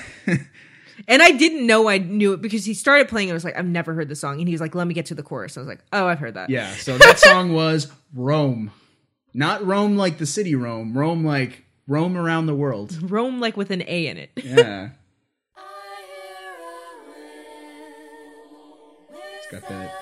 And 1.09 1.20
I 1.20 1.32
didn't 1.32 1.66
know 1.66 1.89
I 1.89 1.98
knew 1.98 2.32
it 2.32 2.40
because 2.40 2.64
he 2.64 2.72
started 2.74 3.09
playing. 3.09 3.28
and 3.28 3.35
I 3.35 3.36
was 3.36 3.44
like, 3.44 3.59
I've 3.59 3.66
never 3.66 3.93
heard 3.93 4.09
the 4.09 4.14
song, 4.14 4.39
and 4.39 4.47
he 4.47 4.55
was 4.55 4.60
like, 4.60 4.74
"Let 4.76 4.86
me 4.86 4.94
get 4.94 5.06
to 5.06 5.14
the 5.16 5.24
chorus." 5.24 5.56
I 5.56 5.60
was 5.60 5.66
like, 5.68 5.81
"Oh, 5.93 6.06
I've 6.06 6.20
heard 6.20 6.35
that." 6.35 6.48
yeah. 6.51 6.70
So 6.76 6.97
that 6.97 7.18
song 7.18 7.52
was 7.52 7.90
Roam, 8.14 8.70
not 9.35 9.66
Rome 9.66 9.97
like 9.97 10.18
the 10.18 10.26
city 10.26 10.55
Rome, 10.55 10.97
Roam 10.97 11.24
like 11.24 11.64
Roam 11.89 12.16
around 12.16 12.47
the 12.47 12.55
world. 12.55 12.97
Roam 13.10 13.40
like 13.40 13.56
with 13.56 13.72
an 13.72 13.82
A 13.89 14.06
in 14.06 14.16
it. 14.16 14.31
Yeah. 14.36 14.90
It's 19.36 19.52
got 19.52 19.68
that 19.68 19.93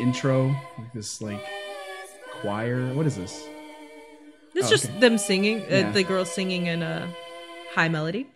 intro, 0.00 0.48
like 0.76 0.92
this 0.92 1.22
like 1.22 1.44
choir. 2.40 2.92
What 2.94 3.06
is 3.06 3.14
this? 3.16 3.46
It's 4.54 4.66
Oh, 4.66 4.70
just 4.70 4.84
okay. 4.86 4.98
them 5.00 5.18
singing, 5.18 5.62
uh, 5.62 5.66
Yeah. 5.70 5.90
the 5.92 6.02
girls 6.02 6.32
singing 6.32 6.66
in 6.66 6.82
a 6.82 7.08
high 7.74 7.88
melody, 7.88 8.26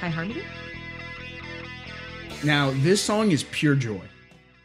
high 0.00 0.08
harmony. 0.08 0.42
Now 2.44 2.70
this 2.82 3.02
song 3.02 3.30
is 3.30 3.42
pure 3.44 3.74
joy, 3.74 4.00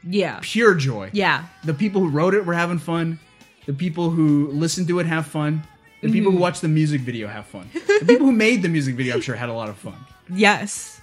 Yeah, 0.04 0.40
pure 0.41 0.76
joy. 0.76 1.10
yeah, 1.14 1.45
The 1.64 1.74
people 1.74 2.02
who 2.02 2.10
wrote 2.10 2.34
it 2.34 2.45
were 2.45 2.54
having 2.54 2.80
fun. 2.80 3.20
The 3.66 3.74
people 3.74 4.10
who 4.12 4.48
listened 4.52 4.88
to 4.90 5.00
it 5.00 5.06
have 5.08 5.26
fun. 5.26 5.64
The 6.02 6.12
people 6.12 6.32
Mm-hmm. 6.32 6.38
who 6.38 6.41
watched 6.41 6.62
the 6.62 6.68
music 6.68 7.02
video 7.02 7.28
have 7.30 7.45
fun. 7.45 7.70
The 7.74 8.06
people 8.06 8.26
who 8.28 8.34
made 8.34 8.62
the 8.62 8.68
music 8.70 8.95
video, 8.95 9.16
I'm 9.16 9.22
sure, 9.22 9.36
had 9.36 9.48
a 9.50 9.54
lot 9.54 9.70
of 9.70 9.78
fun. 9.78 9.95
yes. 10.34 11.00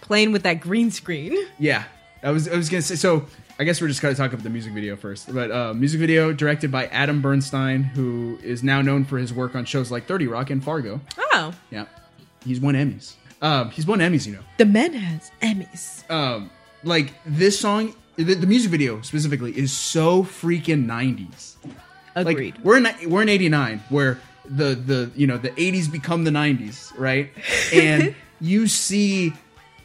Playing 0.00 0.30
with 0.32 0.42
that 0.44 0.60
green 0.60 0.90
screen. 0.90 1.36
Yeah, 1.58 1.84
I 2.22 2.30
was 2.30 2.46
I 2.48 2.56
was 2.56 2.68
gonna 2.68 2.82
say. 2.82 2.94
So 2.96 3.26
I 3.58 3.64
guess 3.64 3.80
we're 3.80 3.88
just 3.88 4.02
gonna 4.02 4.14
talk 4.14 4.32
about 4.32 4.42
the 4.42 4.50
music 4.50 4.72
video 4.72 4.96
first. 4.96 5.32
But 5.32 5.50
uh, 5.52 5.74
music 5.74 6.00
video 6.00 6.32
directed 6.32 6.72
by 6.72 6.86
Adam 6.86 7.22
Bernstein, 7.22 7.84
who 7.84 8.38
is 8.42 8.64
now 8.64 8.82
known 8.82 9.04
for 9.04 9.16
his 9.18 9.32
work 9.32 9.54
on 9.54 9.64
shows 9.64 9.90
like 9.90 10.06
Thirty 10.06 10.26
Rock 10.26 10.50
and 10.50 10.62
Fargo. 10.62 11.00
Oh, 11.16 11.54
Yeah, 11.70 11.86
he's 12.44 12.60
won 12.60 12.74
Emmys. 12.74 13.14
Um, 13.40 13.70
he's 13.70 13.86
won 13.86 14.00
Emmys, 14.00 14.26
you 14.26 14.32
know. 14.32 14.40
the 14.58 14.64
men 14.66 14.92
has 14.94 15.30
Emmys. 15.40 16.10
Um, 16.10 16.50
like 16.82 17.12
this 17.26 17.58
song, 17.58 17.94
the, 18.16 18.34
the 18.34 18.46
music 18.46 18.70
video 18.70 19.00
specifically 19.02 19.56
is 19.56 19.72
so 19.72 20.24
freaking 20.24 20.86
'90s. 20.86 21.54
Like 22.16 22.26
Agreed. 22.28 22.58
we're 22.64 22.78
in 22.78 22.88
we're 23.08 23.22
in 23.22 23.28
'89 23.28 23.82
where 23.88 24.18
the 24.46 24.74
the 24.74 25.10
you 25.14 25.28
know 25.28 25.36
the 25.38 25.50
'80s 25.50 25.90
become 25.90 26.24
the 26.24 26.30
'90s, 26.32 26.96
right? 26.98 27.30
And 27.72 28.16
you 28.40 28.66
see 28.66 29.32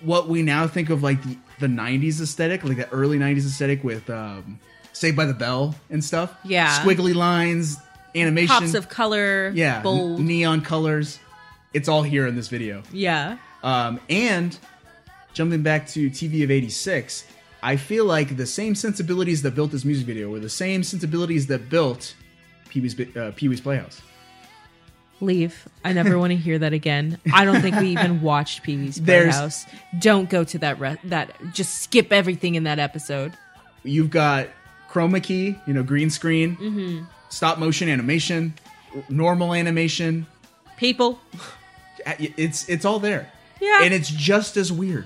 what 0.02 0.28
we 0.28 0.42
now 0.42 0.66
think 0.68 0.90
of 0.90 1.04
like 1.04 1.22
the 1.24 1.38
the 1.60 1.68
'90s 1.68 2.22
aesthetic, 2.22 2.64
like 2.64 2.78
the 2.78 2.90
early 2.92 3.18
'90s 3.20 3.46
aesthetic 3.46 3.84
with 3.84 4.10
um, 4.10 4.60
Saved 4.94 5.16
by 5.18 5.26
the 5.26 5.34
Bell 5.34 5.76
and 5.90 6.04
stuff. 6.04 6.34
Yeah. 6.44 6.80
squiggly 6.80 7.14
lines, 7.16 7.78
animation, 8.16 8.56
Pops 8.56 8.74
of 8.74 8.90
color. 8.90 9.52
yeah, 9.54 9.82
bold. 9.82 10.20
neon 10.20 10.62
colors. 10.62 11.20
It's 11.74 11.88
all 11.88 12.02
here 12.04 12.26
in 12.28 12.36
this 12.36 12.48
video. 12.48 12.82
yeah. 12.92 13.38
Um, 13.62 14.00
and 14.10 14.58
jumping 15.34 15.62
back 15.64 15.86
to 15.90 16.10
TV 16.10 16.44
of 16.44 16.52
'86, 16.52 17.26
I 17.62 17.76
feel 17.76 18.06
like 18.06 18.38
the 18.38 18.46
same 18.46 18.74
sensibilities 18.74 19.42
that 19.42 19.54
built 19.54 19.72
this 19.72 19.84
music 19.86 20.08
video 20.08 20.30
were 20.30 20.40
the 20.40 20.50
same 20.50 20.82
sensibilities 20.84 21.48
that 21.48 21.70
built 21.70 22.16
Pee 22.70 22.80
Wee's 22.82 23.00
uh, 23.18 23.32
Pee 23.36 23.50
Wee's 23.50 23.60
Playhouse. 23.62 24.02
Leave. 25.22 25.68
I 25.84 25.94
never 25.94 26.18
want 26.18 26.32
to 26.32 26.38
hear 26.38 26.60
that 26.60 26.74
again. 26.74 27.18
I 27.34 27.44
don't 27.46 27.62
think 27.62 27.76
we 27.78 27.90
even 27.90 28.22
watched 28.24 28.64
Pee 28.64 28.78
Wee's 28.78 29.00
Playhouse. 29.00 29.66
Don't 30.00 30.30
go 30.30 30.44
to 30.46 30.58
that. 30.60 30.80
Re- 30.80 30.98
that 31.06 31.34
just 31.54 31.82
skip 31.82 32.12
everything 32.14 32.56
in 32.56 32.64
that 32.64 32.80
episode. 32.80 33.34
You've 33.84 34.10
got 34.10 34.48
chroma 34.90 35.22
key, 35.22 35.56
you 35.68 35.74
know, 35.74 35.84
green 35.84 36.10
screen, 36.10 36.56
Mm-hmm. 36.58 37.04
stop 37.30 37.58
motion 37.60 37.90
animation, 37.90 38.54
normal 39.10 39.54
animation. 39.54 40.26
People. 40.78 41.20
It's 42.06 42.68
it's 42.70 42.86
all 42.86 43.00
there. 43.00 43.32
Yeah. 43.62 43.84
and 43.84 43.94
it's 43.94 44.10
just 44.10 44.56
as 44.56 44.72
weird. 44.72 45.06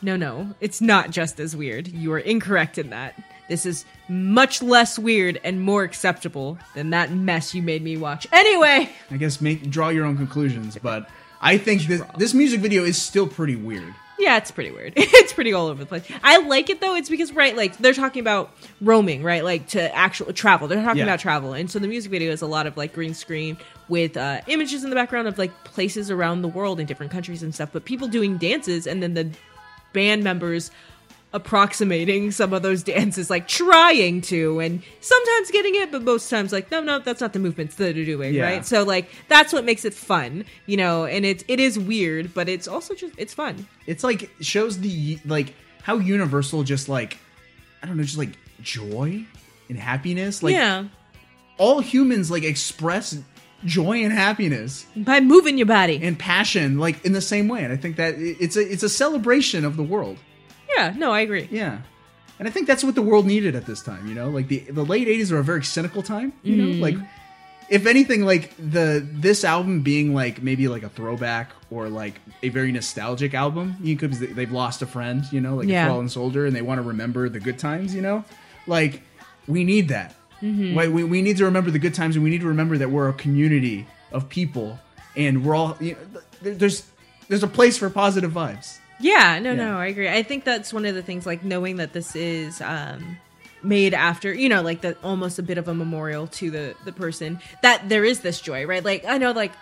No, 0.00 0.16
no, 0.16 0.54
it's 0.60 0.80
not 0.80 1.10
just 1.10 1.40
as 1.40 1.56
weird. 1.56 1.88
You 1.88 2.12
are 2.12 2.18
incorrect 2.18 2.78
in 2.78 2.90
that. 2.90 3.20
This 3.48 3.66
is 3.66 3.84
much 4.08 4.62
less 4.62 4.98
weird 4.98 5.40
and 5.44 5.60
more 5.60 5.82
acceptable 5.82 6.58
than 6.74 6.90
that 6.90 7.10
mess 7.12 7.54
you 7.54 7.62
made 7.62 7.82
me 7.82 7.96
watch. 7.96 8.26
Anyway, 8.32 8.88
I 9.10 9.16
guess 9.16 9.40
make 9.40 9.68
draw 9.70 9.88
your 9.90 10.04
own 10.06 10.16
conclusions, 10.16 10.78
but 10.82 11.08
I 11.40 11.58
think 11.58 11.82
this 11.82 12.02
this 12.16 12.32
music 12.34 12.60
video 12.60 12.84
is 12.84 13.00
still 13.00 13.26
pretty 13.26 13.56
weird. 13.56 13.94
yeah, 14.18 14.36
it's 14.38 14.50
pretty 14.50 14.70
weird. 14.70 14.94
It's 15.24 15.32
pretty 15.32 15.52
all 15.54 15.66
over 15.68 15.82
the 15.82 15.86
place. 15.88 16.04
I 16.22 16.36
like 16.46 16.68
it 16.70 16.80
though. 16.82 16.94
It's 16.94 17.08
because 17.08 17.32
right, 17.32 17.56
like 17.56 17.76
they're 17.78 17.94
talking 17.94 18.20
about 18.20 18.50
roaming, 18.80 19.22
right? 19.22 19.42
Like 19.42 19.68
to 19.68 19.94
actual 19.94 20.32
travel. 20.34 20.68
They're 20.68 20.82
talking 20.82 20.98
Yeah. 20.98 21.04
about 21.04 21.18
travel, 21.20 21.52
and 21.54 21.70
so 21.70 21.78
the 21.78 21.88
music 21.88 22.10
video 22.10 22.30
is 22.30 22.40
a 22.42 22.46
lot 22.46 22.66
of 22.66 22.76
like 22.76 22.92
green 22.92 23.14
screen 23.14 23.56
with 23.88 24.16
uh, 24.16 24.40
images 24.46 24.84
in 24.84 24.90
the 24.90 24.96
background 24.96 25.26
of 25.28 25.36
like 25.38 25.52
places 25.64 26.10
around 26.10 26.42
the 26.42 26.48
world 26.48 26.78
in 26.80 26.86
different 26.86 27.10
countries 27.10 27.42
and 27.42 27.54
stuff. 27.54 27.70
But 27.72 27.84
people 27.86 28.06
doing 28.08 28.36
dances, 28.38 28.86
and 28.86 29.02
then 29.02 29.14
the 29.14 29.30
band 29.92 30.22
members 30.24 30.70
approximating 31.34 32.30
some 32.30 32.52
of 32.54 32.62
those 32.62 32.82
dances, 32.82 33.28
like 33.28 33.46
trying 33.46 34.22
to, 34.22 34.60
and 34.60 34.82
sometimes 35.00 35.50
getting 35.50 35.74
it, 35.74 35.92
but 35.92 36.02
most 36.02 36.30
times 36.30 36.52
like, 36.52 36.70
no, 36.70 36.80
no, 36.80 36.98
that's 37.00 37.20
not 37.20 37.32
the 37.34 37.38
movements 37.38 37.74
that 37.76 37.94
they're 37.94 38.04
doing, 38.04 38.32
Yeah. 38.32 38.44
right? 38.44 38.64
So 38.64 38.84
like 38.84 39.10
that's 39.28 39.52
what 39.52 39.64
makes 39.64 39.84
it 39.84 39.92
fun, 39.92 40.44
you 40.66 40.76
know. 40.78 41.04
And 41.04 41.26
it 41.26 41.44
it 41.48 41.60
is 41.60 41.78
weird, 41.78 42.32
but 42.32 42.48
it's 42.48 42.66
also 42.66 42.94
just 42.94 43.14
it's 43.18 43.34
fun. 43.34 43.66
It's 43.86 44.02
like 44.02 44.30
shows 44.40 44.78
the 44.78 45.18
like 45.26 45.54
how 45.82 45.96
universal 45.98 46.62
just 46.62 46.88
like 46.88 47.18
I 47.82 47.86
don't 47.86 47.96
know, 47.98 48.04
just 48.04 48.16
like 48.16 48.38
joy 48.62 49.26
and 49.68 49.78
happiness. 49.78 50.42
Like 50.42 50.52
yeah, 50.54 50.84
all 51.58 51.80
humans 51.80 52.30
like 52.30 52.44
express 52.44 53.18
joy 53.64 54.04
and 54.04 54.12
happiness 54.12 54.84
by 54.94 55.20
moving 55.20 55.56
your 55.56 55.66
body. 55.66 55.98
and 56.02 56.18
passion 56.18 56.78
like 56.78 57.04
in 57.04 57.12
the 57.12 57.20
same 57.20 57.48
way. 57.48 57.64
And 57.64 57.72
I 57.72 57.76
think 57.76 57.96
that 57.96 58.14
it's 58.18 58.56
a 58.56 58.60
it's 58.72 58.82
a 58.82 58.88
celebration 58.88 59.64
of 59.64 59.76
the 59.76 59.82
world. 59.82 60.18
Yeah, 60.76 60.94
no, 60.96 61.12
I 61.12 61.20
agree. 61.20 61.48
Yeah. 61.50 61.78
And 62.38 62.48
I 62.48 62.50
think 62.50 62.66
that's 62.66 62.82
what 62.82 62.94
the 62.94 63.02
world 63.02 63.26
needed 63.26 63.54
at 63.54 63.64
this 63.66 63.80
time, 63.82 64.08
you 64.08 64.14
know? 64.14 64.28
Like 64.28 64.48
the 64.48 64.58
the 64.60 64.84
late 64.84 65.06
80s 65.08 65.30
were 65.32 65.38
a 65.38 65.44
very 65.44 65.62
cynical 65.64 66.02
time, 66.02 66.32
you 66.42 66.56
know? 66.56 66.64
Mm-hmm. 66.64 66.82
Like 66.82 66.96
if 67.70 67.86
anything 67.86 68.24
like 68.24 68.54
the 68.58 69.06
this 69.10 69.44
album 69.44 69.82
being 69.82 70.14
like 70.14 70.42
maybe 70.42 70.66
like 70.68 70.82
a 70.82 70.88
throwback 70.88 71.50
or 71.70 71.88
like 71.88 72.20
a 72.42 72.48
very 72.48 72.72
nostalgic 72.72 73.34
album, 73.34 73.76
you 73.80 73.96
could 73.96 74.12
they've 74.12 74.50
lost 74.50 74.82
a 74.82 74.86
friend, 74.86 75.24
you 75.30 75.40
know, 75.40 75.56
like 75.56 75.68
Yeah. 75.68 75.86
a 75.86 75.88
fallen 75.90 76.08
soldier 76.08 76.44
and 76.44 76.54
they 76.56 76.62
want 76.62 76.78
to 76.78 76.82
remember 76.82 77.28
the 77.28 77.40
good 77.40 77.58
times, 77.58 77.94
you 77.94 78.02
know? 78.02 78.24
Like 78.66 79.02
we 79.46 79.62
need 79.64 79.88
that. 79.88 80.14
Mm-hmm. 80.42 80.76
Like, 80.76 80.90
we, 80.90 81.04
we 81.04 81.22
need 81.22 81.36
to 81.38 81.44
remember 81.44 81.70
the 81.70 81.78
good 81.78 81.94
times 81.94 82.16
and 82.16 82.24
we 82.24 82.30
need 82.30 82.40
to 82.40 82.48
remember 82.48 82.76
that 82.78 82.90
we're 82.90 83.08
a 83.08 83.12
community 83.14 83.86
of 84.12 84.28
people 84.28 84.78
and 85.16 85.44
we're 85.44 85.54
all 85.54 85.76
you 85.80 85.92
know, 86.12 86.20
there's 86.42 86.84
there's 87.28 87.42
a 87.44 87.48
place 87.48 87.78
for 87.78 87.88
positive 87.88 88.32
vibes. 88.32 88.78
Yeah, 89.04 89.38
no, 89.38 89.50
Yeah. 89.52 89.64
no, 89.66 89.76
I 89.78 89.86
agree. 89.86 90.08
I 90.08 90.22
think 90.22 90.44
that's 90.44 90.72
one 90.72 90.86
of 90.86 90.94
the 90.94 91.02
things, 91.02 91.26
like 91.26 91.44
knowing 91.44 91.76
that 91.76 91.92
this 91.92 92.16
is 92.16 92.60
um, 92.62 93.18
made 93.62 93.92
after, 93.92 94.32
you 94.32 94.48
know, 94.48 94.62
like 94.62 94.80
the 94.80 94.96
almost 95.02 95.38
a 95.38 95.42
bit 95.42 95.58
of 95.58 95.68
a 95.68 95.74
memorial 95.74 96.26
to 96.38 96.50
the 96.50 96.74
the 96.86 96.92
person 96.92 97.38
that 97.62 97.88
there 97.88 98.04
is 98.04 98.20
this 98.20 98.40
joy, 98.40 98.64
right? 98.66 98.84
Like 98.84 99.04
I 99.04 99.18
know, 99.18 99.32
like 99.32 99.52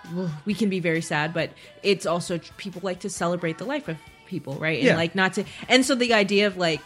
we 0.44 0.55
can 0.55 0.69
be 0.69 0.78
very 0.81 1.02
sad, 1.02 1.35
but 1.35 1.51
it's 1.82 2.06
also 2.06 2.39
people 2.56 2.81
like 2.85 3.01
to 3.01 3.10
celebrate 3.10 3.59
the 3.59 3.64
life 3.64 3.89
of 3.89 3.97
people, 4.27 4.55
right? 4.55 4.78
And 4.78 4.86
Yeah. 4.86 4.97
like 4.97 5.14
not 5.16 5.32
to, 5.35 5.44
and 5.69 5.85
so 5.85 5.94
the 5.97 6.14
idea 6.14 6.47
of 6.47 6.56
like 6.56 6.82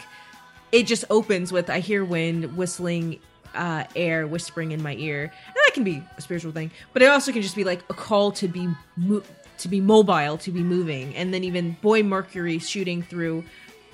it 0.72 0.84
just 0.86 1.04
opens 1.10 1.52
with 1.52 1.68
I 1.70 1.80
hear 1.80 2.04
wind 2.04 2.56
whistling. 2.56 3.20
Uh, 3.54 3.84
air 3.96 4.26
whispering 4.26 4.72
in 4.72 4.82
my 4.82 4.94
ear, 4.96 5.22
and 5.22 5.54
that 5.64 5.70
can 5.72 5.82
be 5.82 6.02
a 6.18 6.20
spiritual 6.20 6.52
thing, 6.52 6.70
but 6.92 7.00
it 7.00 7.06
also 7.06 7.32
can 7.32 7.40
just 7.40 7.56
be 7.56 7.64
like 7.64 7.80
a 7.88 7.94
call 7.94 8.30
to 8.32 8.48
be 8.48 8.68
mo- 8.98 9.22
to 9.58 9.68
be 9.68 9.80
mobile, 9.80 10.38
to 10.38 10.50
be 10.50 10.62
moving, 10.62 11.14
and 11.16 11.32
then 11.32 11.44
even 11.44 11.76
Boy 11.82 12.02
Mercury 12.02 12.58
shooting 12.58 13.02
through 13.02 13.44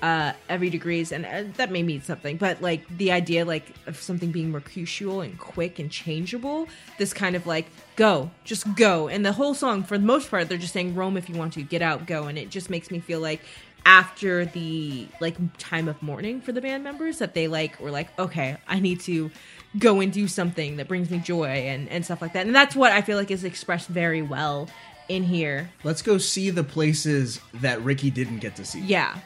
uh 0.03 0.33
every 0.49 0.69
degrees. 0.69 1.11
And 1.11 1.25
uh, 1.25 1.43
that 1.55 1.71
may 1.71 1.81
mean 1.81 2.01
something 2.01 2.35
but 2.35 2.61
like 2.61 2.85
the 2.97 3.11
idea 3.13 3.45
like 3.45 3.73
of 3.87 3.95
something 3.95 4.31
being 4.31 4.51
mercutile 4.51 5.21
and 5.21 5.39
quick 5.39 5.79
and 5.79 5.89
changeable 5.89 6.67
this 6.97 7.13
kind 7.13 7.37
of 7.37 7.47
like 7.47 7.67
go 7.95 8.29
just 8.43 8.75
go. 8.75 9.07
And 9.07 9.25
the 9.25 9.31
whole 9.31 9.53
song 9.53 9.83
for 9.83 9.97
the 9.97 10.05
most 10.05 10.29
part 10.29 10.49
they're 10.49 10.57
just 10.57 10.73
saying 10.73 10.93
roam 10.93 11.15
if 11.15 11.29
you 11.29 11.35
want 11.35 11.53
to 11.53 11.63
get 11.63 11.81
out 11.81 12.05
go. 12.05 12.25
And 12.25 12.37
it 12.37 12.49
just 12.49 12.69
makes 12.69 12.91
me 12.91 12.99
feel 12.99 13.21
like 13.21 13.39
after 13.85 14.45
the 14.45 15.07
like 15.21 15.35
time 15.57 15.87
of 15.87 16.01
mourning 16.01 16.41
for 16.41 16.51
the 16.51 16.61
band 16.61 16.83
members 16.83 17.19
that 17.19 17.33
they 17.33 17.47
like 17.47 17.77
were 17.81 17.91
like 17.91 18.07
okay 18.17 18.55
i 18.65 18.79
need 18.79 18.97
to 19.01 19.29
go 19.77 19.99
and 19.99 20.13
do 20.13 20.25
something 20.25 20.77
that 20.77 20.87
brings 20.87 21.09
me 21.09 21.19
joy 21.19 21.47
and 21.47 21.89
and 21.89 22.05
stuff 22.05 22.21
like 22.21 22.33
that. 22.33 22.45
And 22.45 22.55
that's 22.55 22.75
what 22.75 22.91
i 22.91 23.01
feel 23.01 23.17
like 23.17 23.31
is 23.31 23.43
expressed 23.43 23.87
very 23.87 24.21
well 24.21 24.69
in 25.09 25.23
here. 25.23 25.69
Let's 25.83 26.01
go 26.01 26.17
see 26.17 26.49
the 26.49 26.63
places 26.63 27.39
that 27.55 27.81
Ricky 27.81 28.09
didn't 28.11 28.39
get 28.39 28.55
to 28.57 28.65
see. 28.65 28.81
yeah. 28.81 29.17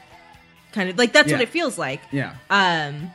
Kind 0.74 0.90
of 0.90 0.98
like 0.98 1.14
that's 1.14 1.32
what 1.32 1.42
it 1.42 1.50
feels 1.50 1.78
like. 1.78 2.02
Yeah. 2.12 2.36
um 2.50 3.10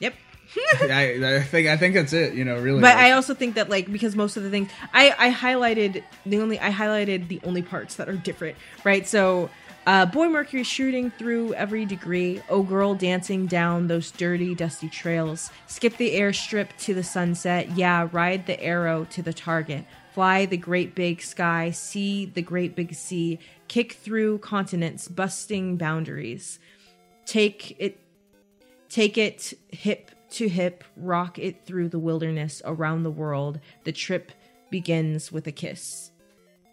yep. 0.00 0.14
I, 0.82 1.36
I 1.36 1.42
think 1.42 1.68
I 1.68 1.76
think 1.76 1.94
that's 1.94 2.12
it. 2.12 2.34
You 2.34 2.44
know, 2.44 2.58
really. 2.58 2.80
but 2.80 2.96
i 2.96 3.12
also 3.12 3.34
think 3.34 3.54
that 3.56 3.68
like 3.68 3.92
because 3.92 4.16
most 4.16 4.36
of 4.36 4.42
the 4.42 4.50
things 4.50 4.68
i 4.92 5.14
i 5.18 5.30
highlighted 5.30 6.02
the 6.24 6.40
only 6.40 6.58
i 6.60 6.70
highlighted 6.70 7.28
the 7.28 7.40
only 7.44 7.62
parts 7.62 7.96
that 7.96 8.08
are 8.08 8.16
different 8.16 8.56
right? 8.84 9.06
So 9.06 9.50
uh, 9.86 10.06
boy 10.06 10.28
mercury 10.28 10.62
shooting 10.64 11.10
through 11.10 11.52
every 11.54 11.84
degree. 11.84 12.40
Oh 12.48 12.62
girl 12.62 12.94
dancing 12.94 13.46
down 13.46 13.86
those 13.88 14.10
dirty 14.10 14.54
dusty 14.54 14.88
trails. 14.88 15.50
Skip 15.66 15.98
the 15.98 16.14
airstrip 16.14 16.68
to 16.78 16.94
the 16.94 17.02
sunset. 17.04 17.76
Yeah 17.76 18.08
ride 18.10 18.46
the 18.46 18.58
arrow 18.62 19.04
to 19.10 19.22
the 19.22 19.34
target 19.34 19.84
fly 20.14 20.46
the 20.46 20.56
great 20.56 20.94
big 20.94 21.20
sky 21.20 21.70
see 21.70 22.24
the 22.24 22.42
great 22.42 22.74
big 22.74 22.94
sea 22.94 23.38
kick 23.68 23.92
through 23.92 24.38
continents 24.38 25.08
busting 25.08 25.76
boundaries 25.76 26.58
take 27.26 27.76
it 27.78 27.98
Take 28.94 29.18
it 29.18 29.54
hip 29.72 30.12
to 30.30 30.48
hip, 30.48 30.84
rock 30.96 31.36
it 31.36 31.66
through 31.66 31.88
the 31.88 31.98
wilderness 31.98 32.62
around 32.64 33.02
the 33.02 33.10
world. 33.10 33.58
The 33.82 33.90
trip 33.90 34.30
begins 34.70 35.32
with 35.32 35.48
a 35.48 35.50
kiss. 35.50 36.12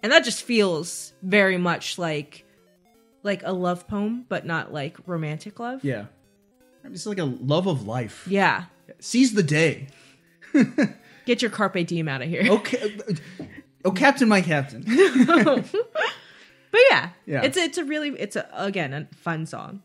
And 0.03 0.11
that 0.11 0.23
just 0.23 0.43
feels 0.43 1.13
very 1.23 1.57
much 1.57 1.97
like 1.97 2.45
like 3.23 3.41
a 3.43 3.53
love 3.53 3.87
poem, 3.87 4.27
but 4.29 4.45
not 4.45 4.71
like 4.71 4.97
romantic 5.07 5.59
love. 5.59 5.83
yeah. 5.83 6.05
It's 6.83 7.07
like 7.07 7.17
a 7.17 7.25
love 7.25 7.65
of 7.65 7.87
life. 7.87 8.27
Yeah. 8.29 8.65
Seize 8.99 9.33
the 9.33 9.41
day. 9.41 9.87
Get 11.25 11.41
your 11.41 11.51
carpe 11.51 11.85
diem 11.87 12.07
out 12.07 12.21
of 12.21 12.29
here. 12.29 12.43
Okay. 12.49 12.95
Oh, 13.85 13.91
Captain, 13.91 14.27
my 14.29 14.41
Captain. 14.41 14.83
But 16.71 16.79
yeah, 16.89 17.09
Yeah. 17.25 17.41
it's 17.43 17.57
it's 17.57 17.77
a 17.77 17.83
really 17.83 18.09
it's 18.17 18.35
a 18.37 18.47
again 18.53 18.93
a 18.93 19.07
fun 19.17 19.45
song, 19.45 19.81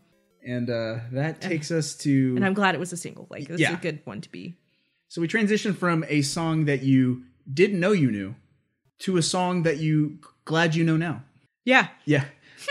And 0.47 0.71
uh, 0.71 0.99
that 1.13 1.41
takes 1.41 1.71
us 1.73 1.97
to. 1.99 2.35
and 2.37 2.45
I'm 2.47 2.55
glad 2.55 2.75
it 2.77 2.79
was 2.79 2.93
a 2.93 2.97
single. 2.97 3.27
Like 3.29 3.51
it's 3.51 3.59
Yeah. 3.61 3.73
a 3.73 3.77
good 3.77 4.01
one 4.05 4.21
to 4.21 4.31
be. 4.31 4.55
So 5.09 5.21
we 5.21 5.27
transition 5.27 5.75
from 5.75 6.05
a 6.09 6.23
song 6.23 6.67
that 6.67 6.83
you 6.83 7.25
didn't 7.53 7.81
know 7.81 7.91
you 7.93 8.11
knew 8.13 8.35
to 9.01 9.17
a 9.17 9.23
song 9.23 9.65
that 9.65 9.79
you 9.79 10.19
glad 10.45 10.75
you 10.77 10.85
know 10.85 10.97
now. 10.97 11.25
Yeah, 11.65 11.89
Yeah. 12.05 12.25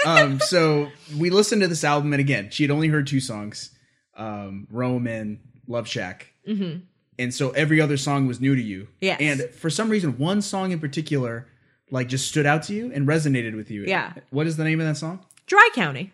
Um, 0.06 0.40
so 0.46 0.90
we 1.18 1.30
listened 1.30 1.62
to 1.64 1.68
this 1.68 1.84
album, 1.84 2.14
and 2.14 2.20
again, 2.22 2.50
she 2.52 2.64
had 2.64 2.72
only 2.72 2.88
heard 2.88 3.08
two 3.08 3.20
songs, 3.20 3.72
um, 4.16 4.66
Roam 4.72 5.08
and 5.08 5.40
Love 5.68 5.88
Shack. 5.90 6.32
Mm-hmm. 6.48 6.80
And 7.18 7.34
so 7.34 7.52
every 7.52 7.80
other 7.80 7.98
song 7.98 8.28
was 8.28 8.42
new 8.42 8.56
to 8.56 8.62
you. 8.62 8.88
Yes. 9.02 9.20
And 9.22 9.42
for 9.52 9.70
some 9.70 9.90
reason, 9.90 10.18
one 10.18 10.42
song 10.42 10.72
in 10.72 10.80
particular, 10.80 11.48
like, 11.90 12.10
just 12.10 12.28
stood 12.28 12.46
out 12.46 12.64
to 12.64 12.74
you 12.74 12.92
and 12.92 13.08
resonated 13.08 13.56
with 13.56 13.72
you. 13.72 13.84
Yeah. 13.86 14.14
What 14.32 14.48
is 14.48 14.58
the 14.58 14.64
name 14.64 14.82
of 14.82 14.88
that 14.88 14.98
song? 14.98 15.26
Dry 15.46 15.70
County. 15.74 16.12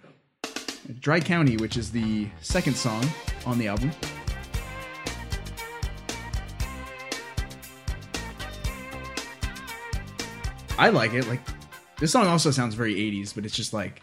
Dry 0.99 1.19
County, 1.19 1.57
which 1.57 1.77
is 1.77 1.91
the 1.91 2.27
second 2.41 2.75
song 2.75 3.03
on 3.45 3.57
the 3.57 3.67
album. 3.67 3.91
I 10.77 10.89
like 10.89 11.13
it. 11.13 11.27
Like 11.27 11.41
this 11.99 12.11
song 12.11 12.27
also 12.27 12.51
sounds 12.51 12.75
very 12.75 12.95
80s, 12.95 13.35
but 13.35 13.45
it's 13.45 13.55
just 13.55 13.71
like 13.73 14.01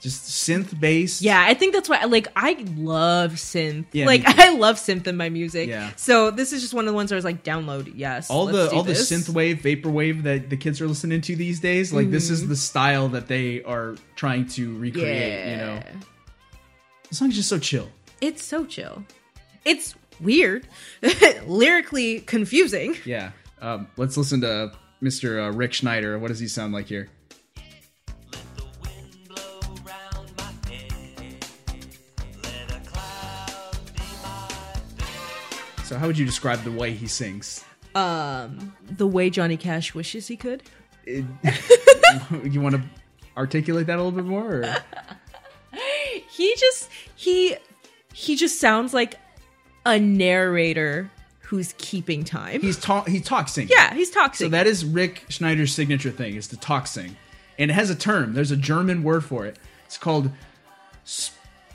just 0.00 0.24
synth 0.24 0.78
bass. 0.80 1.20
Yeah, 1.20 1.44
I 1.46 1.52
think 1.52 1.74
that's 1.74 1.88
why. 1.88 2.04
Like, 2.04 2.28
I 2.34 2.64
love 2.76 3.32
synth. 3.32 3.86
Yeah, 3.92 4.06
like. 4.06 4.22
I 4.26 4.54
love 4.54 4.76
synth 4.76 5.06
in 5.06 5.16
my 5.16 5.28
music. 5.28 5.68
Yeah. 5.68 5.90
So 5.96 6.30
this 6.30 6.52
is 6.52 6.62
just 6.62 6.72
one 6.72 6.86
of 6.86 6.92
the 6.92 6.94
ones 6.94 7.10
where 7.10 7.16
I 7.16 7.18
was 7.18 7.24
like, 7.24 7.44
download. 7.44 7.92
Yes. 7.94 8.30
All 8.30 8.46
the 8.46 8.70
all 8.70 8.82
the 8.82 8.94
synth 8.94 9.28
wave, 9.28 9.58
vaporwave 9.58 10.22
that 10.22 10.48
the 10.48 10.56
kids 10.56 10.80
are 10.80 10.88
listening 10.88 11.20
to 11.22 11.36
these 11.36 11.60
days, 11.60 11.92
like 11.92 12.10
this 12.10 12.30
is 12.30 12.48
the 12.48 12.56
style 12.56 13.08
that 13.10 13.28
they 13.28 13.62
are 13.64 13.96
trying 14.16 14.46
to 14.48 14.76
recreate, 14.78 15.50
you 15.50 15.56
know. 15.56 15.74
Yeah. 15.74 15.92
The 17.10 17.14
song's 17.14 17.36
just 17.36 17.48
so 17.48 17.58
chill. 17.58 17.88
It's 18.20 18.42
so 18.42 18.64
chill. 18.64 19.04
It's 19.64 19.94
weird, 20.20 20.66
lyrically 21.46 22.20
confusing. 22.20 22.96
Yeah. 23.04 23.32
Um, 23.60 23.88
let's 23.96 24.16
listen 24.16 24.40
to 24.40 24.72
Mr. 25.02 25.46
Uh, 25.46 25.52
Rick 25.52 25.74
Schneider. 25.74 26.18
What 26.18 26.28
does 26.28 26.38
he 26.38 26.48
sound 26.48 26.72
like 26.72 26.86
here? 26.86 27.10
So 35.90 35.98
how 35.98 36.06
would 36.06 36.16
you 36.16 36.24
describe 36.24 36.62
the 36.62 36.70
way 36.70 36.92
he 36.92 37.08
sings? 37.08 37.64
Um, 37.96 38.76
the 38.88 39.08
way 39.08 39.28
Johnny 39.28 39.56
Cash 39.56 39.92
wishes 39.92 40.28
he 40.28 40.36
could. 40.36 40.62
It- 41.04 41.24
you 42.44 42.60
want 42.60 42.76
to 42.76 42.82
articulate 43.36 43.88
that 43.88 43.96
a 43.98 44.00
little 44.00 44.12
bit 44.12 44.24
more? 44.24 44.60
Or? 44.62 44.76
He 46.30 46.54
just 46.56 46.88
he 47.16 47.56
he 48.12 48.36
just 48.36 48.60
sounds 48.60 48.94
like 48.94 49.16
a 49.84 49.98
narrator 49.98 51.10
who's 51.40 51.74
keeping 51.76 52.22
time. 52.22 52.60
He's 52.60 52.78
talk. 52.78 53.08
He 53.08 53.20
talks 53.20 53.52
singing. 53.52 53.70
yeah, 53.72 53.92
he's 53.92 54.10
toxic. 54.10 54.44
So 54.46 54.48
that 54.50 54.68
is 54.68 54.84
Rick 54.84 55.24
Schneider's 55.28 55.74
signature 55.74 56.10
thing 56.12 56.36
is 56.36 56.46
to 56.48 56.56
talk 56.56 56.86
sing, 56.86 57.16
and 57.58 57.70
it 57.70 57.74
has 57.74 57.90
a 57.90 57.96
term. 57.96 58.34
There's 58.34 58.52
a 58.52 58.56
German 58.56 59.02
word 59.02 59.24
for 59.24 59.44
it. 59.44 59.58
It's 59.86 59.98
called 59.98 60.30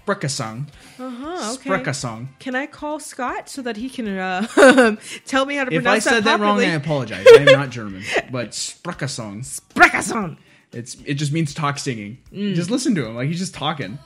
Sprechgesang. 0.05 0.67
uh-huh, 0.99 1.53
okay. 1.55 2.27
Can 2.39 2.55
I 2.55 2.67
call 2.67 2.99
Scott 2.99 3.49
so 3.49 3.61
that 3.63 3.75
he 3.75 3.89
can 3.89 4.07
uh, 4.07 4.95
tell 5.25 5.45
me 5.45 5.55
how 5.55 5.63
to 5.65 5.71
pronounce 5.71 6.05
it? 6.05 6.09
If 6.09 6.13
I 6.13 6.15
said 6.15 6.23
that 6.25 6.39
wrong. 6.39 6.59
I 6.59 6.73
apologize. 6.73 7.25
I 7.27 7.39
am 7.39 7.45
not 7.45 7.69
German, 7.71 8.03
but 8.31 8.51
Sprechgesang. 8.51 9.43
Sprechgesang. 9.43 10.37
It's 10.71 10.97
it 11.05 11.15
just 11.15 11.31
means 11.31 11.53
talk 11.53 11.79
singing. 11.79 12.17
Mm. 12.31 12.53
Just 12.53 12.69
listen 12.69 12.93
to 12.95 13.05
him, 13.05 13.15
like 13.15 13.29
he's 13.29 13.39
just 13.39 13.53
talking. 13.53 13.97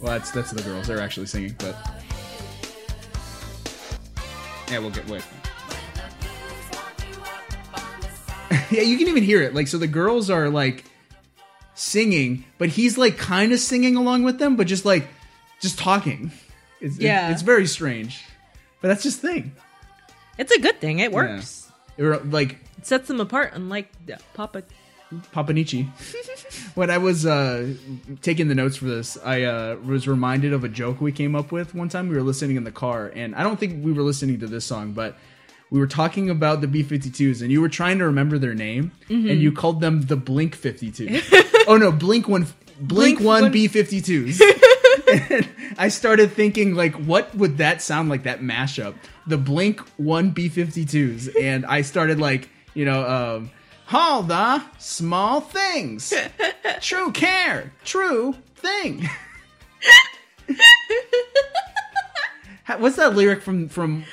Well, 0.00 0.12
that's 0.12 0.30
that's 0.30 0.50
the 0.50 0.62
girls. 0.62 0.86
They're 0.86 1.00
actually 1.00 1.26
singing, 1.26 1.56
but 1.58 1.76
yeah, 4.70 4.78
we'll 4.78 4.90
get 4.90 5.08
wait. 5.08 5.24
yeah, 8.70 8.82
you 8.82 8.98
can 8.98 9.08
even 9.08 9.22
hear 9.22 9.42
it. 9.42 9.54
Like, 9.54 9.66
so 9.66 9.78
the 9.78 9.86
girls 9.86 10.30
are 10.30 10.48
like 10.48 10.84
singing, 11.74 12.44
but 12.58 12.68
he's 12.70 12.96
like 12.98 13.18
kind 13.18 13.52
of 13.52 13.58
singing 13.60 13.96
along 13.96 14.22
with 14.22 14.38
them, 14.38 14.56
but 14.56 14.66
just 14.66 14.84
like 14.84 15.08
just 15.60 15.78
talking. 15.78 16.30
It's, 16.80 16.96
it- 16.98 17.02
Yeah. 17.02 17.30
it's 17.30 17.42
very 17.42 17.66
strange, 17.66 18.22
but 18.80 18.88
that's 18.88 19.02
just 19.02 19.20
thing. 19.20 19.52
It's 20.38 20.52
a 20.52 20.60
good 20.60 20.80
thing. 20.80 20.98
It 20.98 21.12
works. 21.12 21.70
Yeah. 21.96 22.04
Or, 22.06 22.16
like 22.18 22.58
It 22.78 22.86
sets 22.86 23.08
them 23.08 23.20
apart, 23.20 23.52
unlike 23.54 23.88
Papa. 24.34 24.64
Papanichi. 25.32 25.88
when 26.74 26.90
I 26.90 26.98
was 26.98 27.24
uh, 27.24 27.72
taking 28.20 28.48
the 28.48 28.54
notes 28.56 28.76
for 28.76 28.86
this, 28.86 29.16
I 29.24 29.42
uh, 29.42 29.76
was 29.84 30.08
reminded 30.08 30.52
of 30.52 30.64
a 30.64 30.68
joke 30.68 31.00
we 31.00 31.12
came 31.12 31.36
up 31.36 31.52
with 31.52 31.72
one 31.74 31.88
time. 31.88 32.08
We 32.08 32.16
were 32.16 32.22
listening 32.22 32.56
in 32.56 32.64
the 32.64 32.72
car, 32.72 33.12
and 33.14 33.34
I 33.36 33.44
don't 33.44 33.60
think 33.60 33.84
we 33.84 33.92
were 33.92 34.02
listening 34.02 34.40
to 34.40 34.48
this 34.48 34.64
song, 34.64 34.90
but 34.92 35.16
we 35.70 35.78
were 35.78 35.86
talking 35.86 36.30
about 36.30 36.62
the 36.62 36.66
B 36.66 36.82
52s, 36.82 37.42
and 37.42 37.52
you 37.52 37.60
were 37.60 37.68
trying 37.68 37.98
to 37.98 38.06
remember 38.06 38.38
their 38.38 38.54
name, 38.54 38.90
and 39.08 39.40
you 39.40 39.52
called 39.52 39.80
them 39.80 40.02
the 40.02 40.16
Blink 40.16 40.56
52. 40.56 41.06
oh, 41.68 41.76
no, 41.76 41.92
Blink 41.92 42.28
1. 42.28 42.46
Blink, 42.80 43.18
Blink 43.18 43.20
1 43.20 43.52
B 43.52 43.68
52s. 43.68 44.40
and 45.30 45.48
I 45.78 45.88
started 45.88 46.32
thinking, 46.32 46.74
like, 46.74 46.94
what 46.94 47.34
would 47.34 47.58
that 47.58 47.82
sound 47.82 48.08
like, 48.08 48.24
that 48.24 48.40
mashup? 48.40 48.94
The 49.26 49.38
Blink 49.38 49.80
1 49.96 50.30
B 50.30 50.48
52s. 50.48 51.40
And 51.40 51.64
I 51.66 51.82
started, 51.82 52.20
like, 52.20 52.48
you 52.74 52.84
know, 52.84 53.06
um, 53.06 53.50
all 53.92 54.22
the 54.22 54.62
small 54.78 55.40
things. 55.40 56.12
True 56.80 57.12
care. 57.12 57.72
True 57.84 58.34
thing. 58.56 59.08
What's 62.78 62.96
that 62.96 63.14
lyric 63.14 63.42
from 63.42 63.68
from 63.68 64.04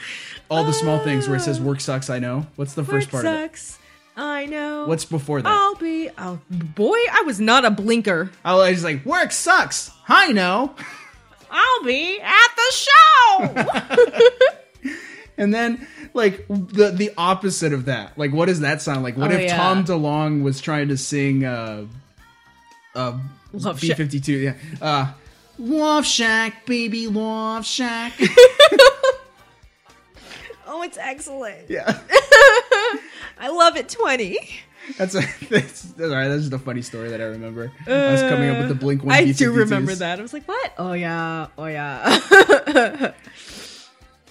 all 0.49 0.63
the 0.65 0.73
small 0.73 0.99
things 0.99 1.27
where 1.27 1.37
it 1.37 1.41
says 1.41 1.59
"work 1.59 1.79
sucks"? 1.79 2.09
I 2.09 2.19
know. 2.19 2.47
What's 2.57 2.73
the 2.73 2.83
first 2.83 3.11
Work 3.13 3.23
part 3.23 3.25
of 3.25 3.41
it? 3.41 3.77
I 4.17 4.45
know. 4.45 4.85
What's 4.87 5.05
before 5.05 5.41
that? 5.41 5.49
I'll 5.49 5.75
be. 5.75 6.09
Oh 6.17 6.39
boy, 6.49 6.97
I 7.11 7.23
was 7.25 7.39
not 7.39 7.65
a 7.65 7.71
blinker. 7.71 8.29
I 8.43 8.55
was 8.55 8.83
like, 8.83 9.05
"Work 9.05 9.31
sucks." 9.31 9.91
I 10.07 10.31
know. 10.31 10.75
I'll 11.49 11.83
be 11.83 12.19
at 12.19 12.47
the 12.55 12.73
show. 12.73 14.19
And 15.37 15.51
then 15.51 15.87
like 16.13 16.45
the 16.49 16.91
the 16.91 17.11
opposite 17.17 17.73
of 17.73 17.85
that. 17.85 18.15
Like, 18.17 18.31
what 18.31 18.45
does 18.47 18.59
that 18.59 18.81
sound 18.81 19.01
like? 19.01 19.17
What 19.17 19.31
Oh, 19.31 19.35
if 19.35 19.41
yeah. 19.43 19.57
Tom 19.57 19.83
DeLonge 19.85 20.43
was 20.43 20.61
trying 20.61 20.89
to 20.89 20.97
sing 20.97 21.45
Uh, 21.45 21.85
uh, 22.93 23.17
Love 23.53 23.81
B 23.81 23.91
fifty 23.93 24.19
two. 24.19 24.33
yeah. 24.37 24.53
Uh, 24.79 25.11
Love 25.57 26.05
Shack, 26.05 26.65
baby, 26.67 27.07
Love 27.07 27.65
Shack. 27.65 28.13
Oh, 30.73 30.83
it's 30.83 30.97
excellent. 30.97 31.69
yeah. 31.69 31.99
I 33.41 33.49
love 33.49 33.75
it. 33.75 33.89
Twenty. 33.89 34.37
That's 34.97 35.15
a 35.15 35.19
that's, 35.49 35.81
that's 35.81 36.09
all 36.11 36.15
right. 36.15 36.27
That's 36.27 36.41
just 36.43 36.53
a 36.53 36.59
funny 36.59 36.81
story 36.81 37.09
that 37.09 37.19
I 37.19 37.25
remember. 37.25 37.71
I 37.87 38.11
was 38.11 38.21
coming 38.21 38.49
up 38.49 38.59
with 38.59 38.69
the 38.69 38.75
Blink 38.75 39.03
One. 39.03 39.13
I 39.15 39.25
B52s. 39.25 39.37
do 39.37 39.51
remember 39.51 39.93
that. 39.95 40.19
I 40.19 40.21
was 40.21 40.31
like, 40.33 40.47
what? 40.47 40.73
Oh 40.77 40.93
yeah. 40.93 41.47
Oh 41.57 41.65
yeah. 41.65 42.19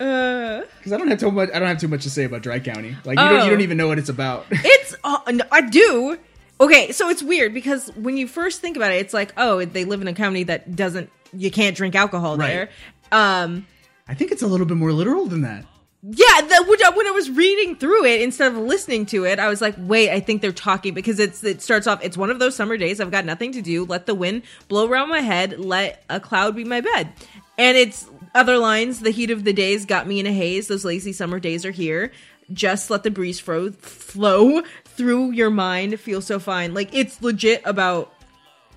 uh, 0.00 0.62
because 0.78 0.92
I 0.92 0.96
don't 0.96 1.08
have 1.08 1.18
too 1.20 1.30
much. 1.30 1.50
I 1.54 1.58
don't 1.58 1.68
have 1.68 1.78
too 1.80 1.88
much 1.88 2.02
to 2.04 2.10
say 2.10 2.24
about 2.24 2.42
Dry 2.42 2.58
County. 2.60 2.96
Like 3.04 3.18
you 3.18 3.24
don't 3.28 3.40
Oh. 3.40 3.44
you 3.44 3.50
don't 3.50 3.60
even 3.60 3.76
know 3.76 3.88
what 3.88 3.98
it's 3.98 4.08
about. 4.08 4.46
it's 4.50 4.94
uh, 5.04 5.18
no, 5.32 5.44
I 5.52 5.62
do. 5.62 6.18
Okay, 6.60 6.92
so 6.92 7.08
it's 7.08 7.22
weird 7.22 7.54
because 7.54 7.88
when 7.96 8.16
you 8.18 8.26
first 8.28 8.60
think 8.60 8.76
about 8.76 8.92
it, 8.92 8.96
it's 8.96 9.14
like, 9.14 9.32
oh, 9.38 9.64
they 9.64 9.84
live 9.86 10.02
in 10.02 10.08
a 10.08 10.12
county 10.12 10.42
that 10.44 10.76
doesn't 10.76 11.10
you 11.32 11.50
can't 11.50 11.76
drink 11.76 11.94
alcohol 11.94 12.36
Right. 12.36 12.48
there. 12.48 12.70
Um, 13.12 13.66
I 14.08 14.14
think 14.14 14.30
it's 14.32 14.42
a 14.42 14.46
little 14.46 14.66
bit 14.66 14.76
more 14.76 14.92
literal 14.92 15.26
than 15.26 15.42
that. 15.42 15.64
Yeah, 16.02 16.40
that 16.40 16.64
when 16.66 16.82
I, 16.82 16.90
when 16.97 17.06
I 17.06 17.10
was 17.10 17.31
reading 17.31 17.77
through 17.77 18.06
it 18.06 18.22
instead 18.22 18.52
of 18.52 18.59
listening 18.59 19.05
to 19.06 19.27
it, 19.27 19.39
I 19.39 19.48
was 19.48 19.60
like, 19.60 19.74
wait, 19.77 20.10
I 20.10 20.20
think 20.20 20.40
they're 20.40 20.51
talking 20.51 20.94
because 20.94 21.18
it's 21.18 21.44
it 21.44 21.60
starts 21.60 21.86
off. 21.86 22.02
It's 22.02 22.16
one 22.16 22.31
of 22.31 22.39
those 22.39 22.56
summer 22.56 22.78
days. 22.78 23.01
I've 23.01 23.10
got 23.10 23.27
nothing 23.27 23.52
to 23.52 23.60
do. 23.60 23.85
Let 23.85 24.06
the 24.06 24.14
wind 24.14 24.43
blow 24.68 24.89
around 24.89 25.10
my 25.10 25.20
head. 25.20 25.60
Let 25.60 26.02
a 26.09 26.18
cloud 26.18 26.56
be 26.56 26.64
my 26.64 26.81
bed. 26.81 27.12
And 27.59 27.77
it's 27.77 28.09
other 28.35 28.56
lines. 28.56 29.01
The 29.01 29.10
heat 29.10 29.31
of 29.31 29.44
the 29.44 29.52
days 29.52 29.85
got 29.85 30.06
me 30.06 30.20
in 30.20 30.27
a 30.27 30.32
haze. 30.32 30.68
Those 30.68 30.86
lazy 30.86 31.12
summer 31.12 31.39
days 31.39 31.66
are 31.66 31.70
here. 31.70 32.12
Just 32.51 32.89
let 32.89 33.02
the 33.02 33.10
breeze 33.10 33.39
fro- 33.39 33.72
flow 33.72 34.62
through 34.86 35.32
your 35.32 35.51
mind. 35.51 36.01
Feel 36.01 36.22
so 36.22 36.39
fine. 36.39 36.72
Like 36.72 36.94
it's 36.94 37.20
legit 37.20 37.60
about 37.66 38.14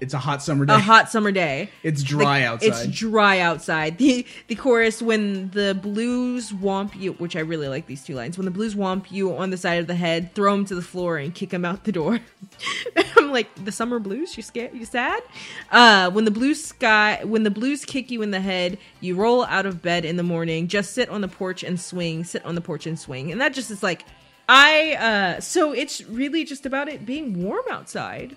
It's 0.04 0.14
a 0.14 0.20
hot 0.20 0.44
summer 0.44 0.66
day. 0.66 0.74
a 0.76 0.80
hot 0.80 1.10
summer 1.10 1.32
day. 1.32 1.70
It's 1.82 2.04
dry 2.04 2.40
Like, 2.40 2.44
outside. 2.44 2.68
It's 2.68 2.88
dry 2.88 3.40
outside. 3.40 3.98
The 3.98 4.26
the 4.48 4.56
chorus 4.56 5.02
when 5.02 5.50
the 5.52 5.74
blues 5.74 6.52
womp 6.52 6.96
you, 7.00 7.14
which 7.14 7.36
I 7.36 7.40
really 7.40 7.68
like 7.70 7.88
these 7.88 8.04
two 8.04 8.14
lines. 8.16 8.38
When 8.38 8.46
the 8.46 8.52
blues 8.52 8.76
womp 8.76 9.10
you 9.12 9.36
on 9.36 9.50
the 9.50 9.58
side 9.58 9.80
of 9.80 9.88
the 9.88 9.96
head, 9.96 10.36
throw 10.36 10.54
him 10.54 10.66
to 10.66 10.76
the 10.76 10.82
floor 10.82 11.18
and 11.18 11.34
kick 11.34 11.52
him 11.52 11.66
out 11.66 11.86
the 11.86 11.92
door. 11.92 12.20
I'm 13.18 13.32
like 13.32 13.48
the 13.64 13.72
summer 13.72 14.00
blues. 14.00 14.36
You 14.38 14.44
scared? 14.44 14.74
You 14.74 14.86
sad? 14.86 15.24
Uh, 15.72 16.12
when 16.12 16.26
the 16.26 16.32
blue 16.32 16.54
sky, 16.54 17.22
when 17.24 17.44
the 17.44 17.52
blues 17.52 17.86
kick 17.86 18.12
you 18.12 18.22
in 18.22 18.32
the 18.32 18.42
head, 18.42 18.78
you 19.00 19.16
roll 19.16 19.46
out 19.46 19.66
of 19.66 19.82
bed 19.82 20.06
in 20.06 20.18
the 20.18 20.24
morning. 20.24 20.68
Just 20.68 20.94
sit 20.94 21.10
on 21.10 21.22
the 21.22 21.28
porch 21.30 21.64
and 21.64 21.80
swing. 21.80 22.24
Sit 22.26 22.46
on 22.46 22.56
the 22.56 22.62
porch 22.62 22.86
and 22.86 23.00
swing. 23.00 23.32
And 23.32 23.40
that 23.42 23.54
just 23.54 23.72
is 23.72 23.82
like. 23.82 24.04
I 24.50 24.96
uh 24.96 25.40
so 25.40 25.72
it's 25.72 26.04
really 26.04 26.44
just 26.44 26.66
about 26.66 26.90
it 26.90 27.06
being 27.06 27.42
warm 27.42 27.64
outside 27.72 28.36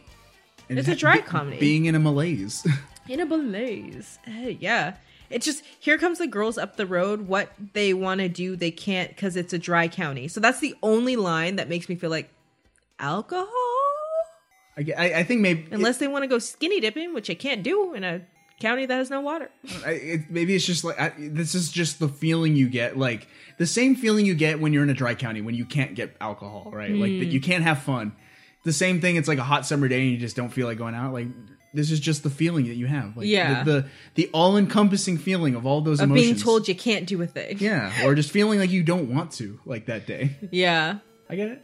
And 0.68 0.78
it's 0.78 0.88
a 0.88 0.96
dry 0.96 1.18
comedy. 1.20 1.58
Being 1.58 1.84
in 1.86 1.94
a 1.94 1.98
malaise. 2.00 2.66
in 3.08 3.20
a 3.20 3.26
malaise. 3.26 4.18
Eh, 4.26 4.56
yeah. 4.60 4.94
It's 5.30 5.44
just 5.44 5.62
here 5.80 5.98
comes 5.98 6.18
the 6.18 6.26
girls 6.26 6.56
up 6.58 6.76
the 6.76 6.86
road. 6.86 7.22
What 7.28 7.52
they 7.72 7.92
want 7.94 8.20
to 8.20 8.28
do, 8.28 8.54
they 8.56 8.70
can't 8.70 9.08
because 9.10 9.36
it's 9.36 9.52
a 9.52 9.58
dry 9.58 9.88
county. 9.88 10.28
So 10.28 10.40
that's 10.40 10.60
the 10.60 10.74
only 10.82 11.16
line 11.16 11.56
that 11.56 11.68
makes 11.68 11.88
me 11.88 11.94
feel 11.96 12.10
like 12.10 12.30
alcohol. 12.98 13.48
I, 14.78 14.92
I, 14.96 15.04
I 15.18 15.22
think 15.24 15.40
maybe 15.40 15.66
Unless 15.70 15.98
they 15.98 16.08
want 16.08 16.22
to 16.24 16.28
go 16.28 16.38
skinny 16.38 16.80
dipping, 16.80 17.14
which 17.14 17.30
I 17.30 17.34
can't 17.34 17.62
do 17.62 17.94
in 17.94 18.04
a 18.04 18.20
county 18.60 18.86
that 18.86 18.94
has 18.96 19.10
no 19.10 19.20
water. 19.20 19.50
I, 19.84 19.90
it, 19.92 20.20
maybe 20.30 20.54
it's 20.54 20.66
just 20.66 20.84
like 20.84 21.00
I, 21.00 21.12
this 21.16 21.54
is 21.54 21.70
just 21.70 21.98
the 21.98 22.08
feeling 22.08 22.56
you 22.56 22.68
get, 22.68 22.96
like 22.98 23.26
the 23.58 23.66
same 23.66 23.96
feeling 23.96 24.26
you 24.26 24.34
get 24.34 24.60
when 24.60 24.72
you're 24.72 24.82
in 24.82 24.90
a 24.90 24.94
dry 24.94 25.14
county 25.14 25.40
when 25.40 25.54
you 25.54 25.64
can't 25.64 25.94
get 25.94 26.16
alcohol, 26.20 26.70
right? 26.72 26.92
Like 26.92 27.12
Hmm. 27.12 27.18
that 27.20 27.26
you 27.26 27.40
can't 27.40 27.64
have 27.64 27.82
fun. 27.82 28.12
The 28.66 28.72
same 28.74 29.00
thing. 29.00 29.16
It's 29.16 29.28
like 29.28 29.38
a 29.38 29.44
hot 29.44 29.64
summer 29.64 29.88
day 29.88 30.02
and 30.02 30.10
you 30.10 30.18
just 30.18 30.36
don't 30.36 30.50
feel 30.50 30.66
like 30.66 30.76
going 30.76 30.94
out. 30.94 31.12
Like 31.14 31.28
this 31.72 31.90
is 31.90 32.00
just 32.00 32.22
the 32.22 32.30
feeling 32.30 32.66
that 32.66 32.74
you 32.74 32.86
have. 32.86 33.16
Like, 33.16 33.26
Yeah. 33.26 33.62
the 33.64 33.72
the, 33.72 33.88
the 34.14 34.30
all 34.32 34.56
encompassing 34.56 35.16
feeling 35.18 35.54
of 35.54 35.66
all 35.66 35.80
those 35.82 36.00
Of 36.00 36.10
emotions. 36.10 36.26
being 36.26 36.36
told 36.36 36.68
you 36.68 36.74
can't 36.74 37.06
do 37.06 37.20
a 37.22 37.26
thing. 37.26 37.58
yeah, 37.60 38.04
or 38.04 38.14
just 38.14 38.30
feeling 38.30 38.58
like 38.58 38.70
you 38.70 38.82
don't 38.82 39.08
want 39.14 39.30
to, 39.32 39.58
like 39.64 39.86
that 39.86 40.06
day. 40.06 40.36
Yeah. 40.50 40.98
I 41.30 41.36
get 41.36 41.48
it. 41.48 41.62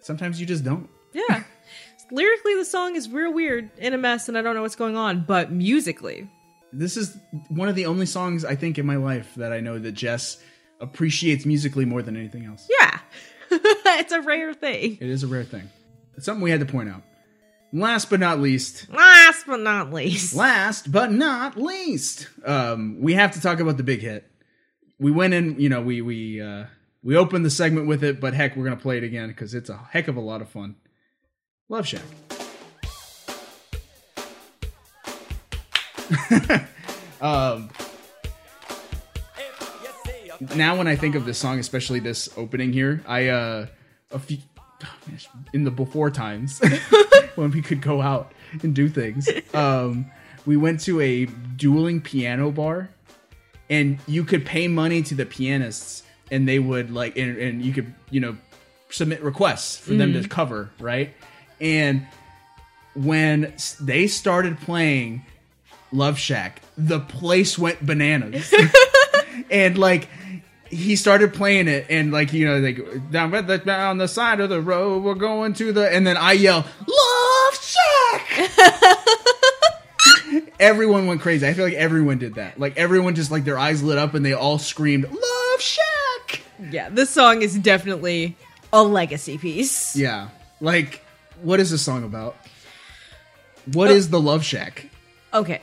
Sometimes 0.00 0.40
you 0.40 0.46
just 0.46 0.64
don't. 0.64 0.88
Yeah. 1.12 1.42
Lyrically, 2.12 2.54
the 2.54 2.64
song 2.64 2.94
is 2.94 3.08
real 3.08 3.32
weird 3.32 3.68
in 3.78 3.92
a 3.92 3.98
mess, 3.98 4.28
and 4.28 4.38
I 4.38 4.42
don't 4.42 4.54
know 4.54 4.62
what's 4.62 4.76
going 4.76 4.96
on. 4.96 5.24
But 5.26 5.50
musically, 5.50 6.28
This 6.72 6.96
is 6.96 7.16
one 7.48 7.68
of 7.68 7.74
the 7.74 7.86
only 7.86 8.06
songs 8.06 8.44
I 8.44 8.54
think 8.54 8.78
in 8.78 8.86
my 8.86 8.96
life 8.96 9.34
that 9.36 9.52
I 9.52 9.60
know 9.60 9.78
that 9.78 9.92
Jess 9.92 10.38
appreciates 10.80 11.44
musically 11.46 11.84
more 11.84 12.02
than 12.02 12.16
anything 12.16 12.44
else. 12.44 12.68
yeah, 12.80 12.98
it's 13.50 14.12
a 14.12 14.20
rare 14.20 14.54
thing. 14.54 14.98
It 15.00 15.08
is 15.08 15.22
a 15.22 15.26
rare 15.26 15.42
thing. 15.44 15.68
It's 16.16 16.24
something 16.24 16.42
we 16.42 16.50
had 16.50 16.60
to 16.60 16.66
point 16.66 16.88
out. 16.88 17.02
Last 17.72 18.08
but 18.08 18.20
not 18.20 18.40
least, 18.40 18.90
Last 18.90 19.46
but 19.46 19.60
not 19.60 19.92
least, 19.92 20.34
last 20.34 20.90
but 20.90 21.12
not 21.12 21.56
least, 21.56 22.28
um, 22.44 23.00
we 23.00 23.14
have 23.14 23.32
to 23.32 23.40
talk 23.40 23.60
about 23.60 23.76
the 23.76 23.82
big 23.82 24.00
hit. 24.00 24.24
We 24.98 25.10
went 25.10 25.34
in, 25.34 25.60
you 25.60 25.68
know, 25.68 25.82
we 25.82 26.00
we 26.00 26.40
uh, 26.40 26.66
we 27.02 27.16
opened 27.16 27.44
the 27.44 27.50
segment 27.50 27.86
with 27.86 28.02
it, 28.02 28.20
but 28.20 28.34
heck, 28.34 28.56
we're 28.56 28.64
gonna 28.64 28.76
play 28.76 28.98
it 28.98 29.04
again 29.04 29.28
because 29.28 29.52
it's 29.52 29.68
a 29.68 29.76
heck 29.90 30.08
of 30.08 30.16
a 30.16 30.20
lot 30.20 30.40
of 30.40 30.48
fun. 30.48 30.76
Love 31.68 31.86
Shack. 31.86 32.02
um, 37.20 37.68
now 40.54 40.76
when 40.78 40.86
I 40.86 40.96
think 40.96 41.14
of 41.14 41.26
this 41.26 41.36
song, 41.36 41.58
especially 41.58 41.98
this 41.98 42.28
opening 42.36 42.72
here, 42.72 43.02
I 43.06 43.28
uh 43.28 43.66
a 44.12 44.18
few 44.20 44.38
in 45.52 45.64
the 45.64 45.70
before 45.70 46.10
times 46.10 46.60
when 47.34 47.50
we 47.50 47.62
could 47.62 47.80
go 47.80 48.00
out 48.00 48.32
and 48.62 48.74
do 48.74 48.88
things. 48.88 49.28
Um 49.54 50.10
we 50.44 50.56
went 50.56 50.80
to 50.80 51.00
a 51.00 51.26
dueling 51.56 52.00
piano 52.00 52.50
bar 52.50 52.90
and 53.68 53.98
you 54.06 54.24
could 54.24 54.46
pay 54.46 54.68
money 54.68 55.02
to 55.02 55.14
the 55.14 55.26
pianists 55.26 56.04
and 56.30 56.48
they 56.48 56.58
would 56.58 56.90
like 56.90 57.16
and, 57.16 57.36
and 57.36 57.62
you 57.62 57.72
could, 57.72 57.92
you 58.10 58.20
know, 58.20 58.36
submit 58.90 59.22
requests 59.22 59.76
for 59.76 59.94
them 59.94 60.12
to 60.12 60.28
cover, 60.28 60.70
right? 60.78 61.14
And 61.60 62.06
when 62.94 63.54
they 63.80 64.06
started 64.06 64.60
playing 64.60 65.24
Love 65.92 66.18
Shack, 66.18 66.62
the 66.76 67.00
place 67.00 67.58
went 67.58 67.84
bananas. 67.84 68.52
and 69.50 69.78
like 69.78 70.08
he 70.76 70.94
started 70.96 71.32
playing 71.32 71.68
it 71.68 71.86
and 71.88 72.12
like 72.12 72.32
you 72.32 72.46
know 72.46 72.58
like 72.58 73.10
down 73.10 73.30
the 73.30 73.58
down 73.58 73.98
the 73.98 74.08
side 74.08 74.40
of 74.40 74.50
the 74.50 74.60
road 74.60 75.02
we're 75.02 75.14
going 75.14 75.52
to 75.54 75.72
the 75.72 75.90
and 75.92 76.06
then 76.06 76.16
I 76.16 76.32
yell 76.32 76.64
Love 76.86 77.54
Shack. 77.62 78.50
everyone 80.60 81.06
went 81.06 81.20
crazy. 81.20 81.46
I 81.46 81.54
feel 81.54 81.64
like 81.64 81.74
everyone 81.74 82.18
did 82.18 82.34
that. 82.34 82.58
Like 82.58 82.76
everyone 82.76 83.14
just 83.14 83.30
like 83.30 83.44
their 83.44 83.58
eyes 83.58 83.82
lit 83.82 83.98
up 83.98 84.14
and 84.14 84.24
they 84.24 84.34
all 84.34 84.58
screamed 84.58 85.04
Love 85.04 85.60
Shack. 85.60 86.42
yeah, 86.70 86.88
this 86.90 87.10
song 87.10 87.42
is 87.42 87.58
definitely 87.58 88.36
a 88.72 88.82
legacy 88.82 89.38
piece. 89.38 89.96
Yeah. 89.96 90.28
Like 90.60 91.02
what 91.42 91.58
is 91.60 91.70
this 91.70 91.82
song 91.82 92.04
about? 92.04 92.36
What 93.72 93.88
oh. 93.88 93.94
is 93.94 94.10
the 94.10 94.20
Love 94.20 94.44
Shack? 94.44 94.88
Okay, 95.32 95.60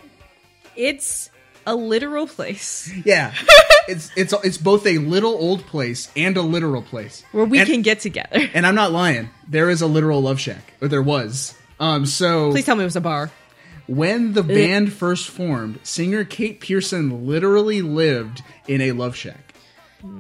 it's 0.75 1.29
a 1.65 1.75
literal 1.75 2.27
place 2.27 2.91
Yeah. 3.05 3.33
it's 3.87 4.11
it's 4.15 4.33
it's 4.43 4.57
both 4.57 4.85
a 4.87 4.97
little 4.97 5.31
old 5.33 5.65
place 5.65 6.09
and 6.15 6.35
a 6.37 6.41
literal 6.41 6.81
place. 6.81 7.23
where 7.31 7.45
we 7.45 7.59
And- 7.59 7.67
can 7.69 7.81
get 7.81 7.99
together. 7.99 8.49
And 8.53 8.65
I'm 8.65 8.75
not 8.75 8.91
lying. 8.91 9.29
There 9.47 9.69
is 9.69 9.81
a 9.81 9.87
literal 9.87 10.21
love 10.21 10.39
shack, 10.39 10.73
or 10.81 10.87
there 10.87 11.01
was. 11.01 11.55
Um, 11.79 12.05
so 12.05 12.51
Please 12.51 12.65
tell 12.65 12.75
me 12.75 12.83
it 12.83 12.85
was 12.85 12.95
a 12.95 13.01
bar. 13.01 13.31
when 13.87 14.33
the 14.33 14.43
band 14.43 14.93
first 14.93 15.27
formed, 15.29 15.79
singer 15.83 16.23
Kate 16.23 16.59
Pierson 16.61 17.27
literally 17.27 17.81
lived 17.81 18.41
in 18.67 18.79
a 18.81 18.91
love 18.93 19.15
shack. 19.15 19.53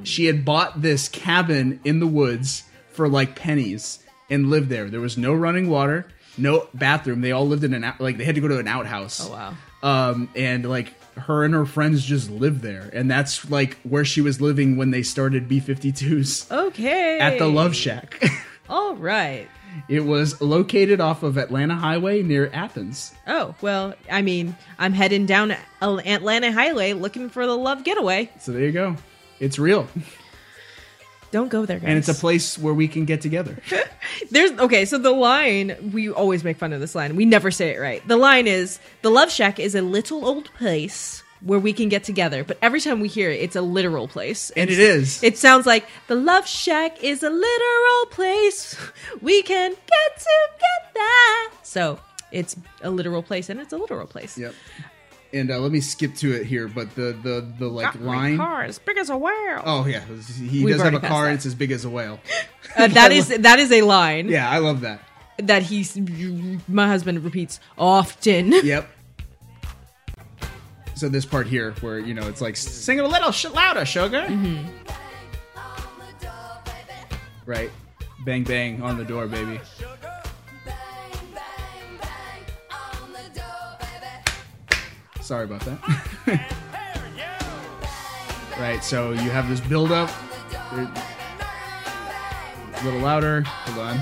She 0.03 0.25
had 0.25 0.45
bought 0.45 0.81
this 0.81 1.07
cabin 1.09 1.79
in 1.83 1.99
the 1.99 2.07
woods 2.07 2.63
for 2.91 3.07
like 3.09 3.35
pennies 3.35 3.99
and 4.29 4.49
lived 4.49 4.69
there. 4.69 4.89
There 4.89 5.01
was 5.01 5.17
no 5.17 5.33
running 5.33 5.69
water, 5.69 6.07
no 6.37 6.67
bathroom. 6.73 7.21
They 7.21 7.31
all 7.33 7.47
lived 7.47 7.63
in 7.65 7.73
an 7.73 7.83
out, 7.83 7.99
like 8.01 8.17
they 8.17 8.23
had 8.25 8.35
to 8.35 8.41
go 8.41 8.47
to 8.47 8.59
an 8.59 8.67
outhouse. 8.67 9.25
Oh 9.25 9.31
wow. 9.31 9.53
Um, 9.83 10.29
and 10.35 10.67
like 10.67 10.93
her 11.17 11.43
and 11.43 11.53
her 11.53 11.65
friends 11.65 12.03
just 12.05 12.29
lived 12.29 12.61
there, 12.61 12.89
and 12.93 13.09
that's 13.09 13.49
like 13.49 13.77
where 13.83 14.05
she 14.05 14.21
was 14.21 14.39
living 14.41 14.77
when 14.77 14.91
they 14.91 15.03
started 15.03 15.47
B52s 15.49 16.51
Okay. 16.51 17.19
at 17.19 17.37
the 17.37 17.47
Love 17.47 17.75
Shack. 17.75 18.23
All 18.69 18.95
right. 18.95 19.47
It 19.89 20.01
was 20.01 20.39
located 20.39 21.01
off 21.01 21.23
of 21.23 21.37
Atlanta 21.37 21.75
Highway 21.75 22.21
near 22.21 22.49
Athens. 22.53 23.13
Oh 23.27 23.55
well, 23.61 23.95
I 24.11 24.21
mean, 24.21 24.55
I'm 24.77 24.93
heading 24.93 25.25
down 25.25 25.55
Atlanta 25.81 26.51
Highway 26.51 26.93
looking 26.93 27.29
for 27.29 27.45
the 27.47 27.57
love 27.57 27.83
getaway. 27.83 28.29
So 28.39 28.51
there 28.51 28.61
you 28.61 28.71
go. 28.71 28.95
It's 29.39 29.57
real. 29.57 29.87
Don't 31.33 31.49
go 31.49 31.65
there, 31.65 31.79
guys. 31.79 31.89
And 31.89 31.97
it's 31.97 32.09
a 32.09 32.13
place 32.13 32.59
where 32.59 32.75
we 32.75 32.87
can 32.87 33.05
get 33.05 33.21
together. 33.21 33.57
There's 34.29 34.51
okay, 34.51 34.85
so 34.85 34.99
the 34.99 35.09
line 35.09 35.91
we 35.91 36.11
always 36.11 36.43
make 36.43 36.57
fun 36.57 36.73
of 36.73 36.79
this 36.79 36.93
line. 36.93 37.15
We 37.15 37.25
never 37.25 37.49
say 37.49 37.71
it 37.71 37.79
right. 37.79 38.07
The 38.07 38.17
line 38.17 38.45
is 38.45 38.79
the 39.01 39.09
Love 39.09 39.31
Shack 39.31 39.59
is 39.59 39.73
a 39.73 39.81
little 39.81 40.27
old 40.27 40.53
place 40.53 41.23
where 41.41 41.57
we 41.57 41.73
can 41.73 41.89
get 41.89 42.03
together. 42.03 42.43
But 42.43 42.59
every 42.61 42.79
time 42.79 42.99
we 42.99 43.07
hear 43.07 43.31
it, 43.31 43.41
it's 43.41 43.55
a 43.55 43.63
literal 43.63 44.07
place. 44.07 44.51
And 44.51 44.69
it 44.69 44.77
is. 44.77 45.23
It 45.23 45.39
sounds 45.39 45.65
like 45.65 45.87
the 46.05 46.13
Love 46.13 46.47
Shack 46.47 47.03
is 47.03 47.23
a 47.23 47.31
literal 47.31 48.05
place 48.11 48.77
we 49.19 49.41
can 49.41 49.71
get 49.71 50.17
together. 50.17 51.57
So 51.63 51.99
it's 52.31 52.55
a 52.83 52.91
literal 52.91 53.23
place 53.23 53.49
and 53.49 53.59
it's 53.59 53.73
a 53.73 53.77
literal 53.77 54.05
place. 54.05 54.37
Yep. 54.37 54.53
And 55.33 55.49
uh, 55.49 55.57
let 55.57 55.71
me 55.71 55.79
skip 55.81 56.13
to 56.17 56.31
it 56.33 56.45
here, 56.45 56.67
but 56.67 56.93
the 56.93 57.17
the 57.23 57.45
the 57.57 57.67
like 57.67 57.93
Got 57.93 58.01
my 58.01 58.15
line. 58.15 58.37
car 58.37 58.63
as 58.63 58.77
big 58.77 58.97
as 58.97 59.09
a 59.09 59.17
whale. 59.17 59.63
Oh 59.65 59.85
yeah, 59.87 60.01
he 60.49 60.63
We've 60.63 60.75
does 60.75 60.83
have 60.83 60.93
a 60.93 60.99
car 60.99 61.25
and 61.25 61.33
it's 61.35 61.45
as 61.47 61.55
big 61.55 61.71
as 61.71 61.85
a 61.85 61.89
whale. 61.89 62.19
Uh, 62.77 62.87
that 62.89 63.11
is 63.19 63.29
that 63.29 63.57
is 63.59 63.71
a 63.71 63.81
line 63.81 64.29
Yeah, 64.29 64.47
I 64.49 64.59
love 64.59 64.81
that. 64.81 64.99
that 65.39 65.63
he's 65.63 65.97
my 66.67 66.87
husband 66.87 67.23
repeats 67.23 67.59
often. 67.77 68.53
Yep. 68.63 68.87
So 70.95 71.09
this 71.09 71.25
part 71.25 71.47
here, 71.47 71.71
where 71.81 71.97
you 71.97 72.13
know 72.13 72.27
it's 72.27 72.39
like 72.39 72.55
sing 72.55 72.99
it 72.99 73.03
a 73.03 73.07
little 73.07 73.31
sh- 73.31 73.45
louder, 73.49 73.83
sugar. 73.85 74.21
Mm-hmm. 74.21 74.67
Right. 77.47 77.71
Bang 78.23 78.43
bang 78.43 78.81
on 78.83 78.97
the 78.97 79.03
door, 79.03 79.25
baby. 79.27 79.59
Sorry 85.23 85.45
about 85.45 85.61
that. 85.61 85.79
right. 88.59 88.83
So 88.83 89.13
you 89.13 89.29
have 89.29 89.47
this 89.47 89.61
build 89.61 89.93
up. 89.93 90.11
A 90.51 90.91
little 92.83 92.99
louder. 92.99 93.43
Hold 93.43 93.87
on. 93.87 94.01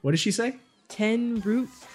What 0.00 0.12
does 0.12 0.20
she 0.20 0.30
say? 0.30 0.56
Tin 0.88 1.40
roof 1.40 1.86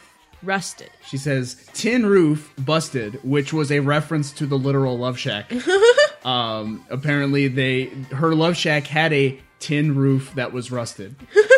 rusted. 0.43 0.89
She 1.07 1.17
says 1.17 1.55
tin 1.73 2.05
roof 2.05 2.53
busted, 2.57 3.23
which 3.23 3.53
was 3.53 3.71
a 3.71 3.79
reference 3.79 4.31
to 4.33 4.45
the 4.45 4.57
literal 4.57 4.97
Love 4.97 5.17
Shack. 5.17 5.51
um, 6.25 6.85
apparently, 6.89 7.47
they 7.47 7.85
her 8.11 8.35
Love 8.35 8.55
Shack 8.55 8.87
had 8.87 9.13
a 9.13 9.39
tin 9.59 9.95
roof 9.95 10.33
that 10.35 10.53
was 10.53 10.71
rusted, 10.71 11.15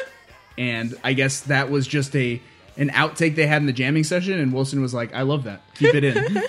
and 0.57 0.95
I 1.03 1.13
guess 1.13 1.41
that 1.41 1.69
was 1.69 1.87
just 1.87 2.15
a 2.15 2.41
an 2.77 2.89
outtake 2.89 3.35
they 3.35 3.47
had 3.47 3.61
in 3.61 3.65
the 3.65 3.73
jamming 3.73 4.03
session. 4.03 4.39
And 4.39 4.53
Wilson 4.53 4.81
was 4.81 4.93
like, 4.93 5.13
"I 5.13 5.23
love 5.23 5.43
that. 5.43 5.61
Keep 5.75 5.95
it 5.95 6.03
in." 6.03 6.43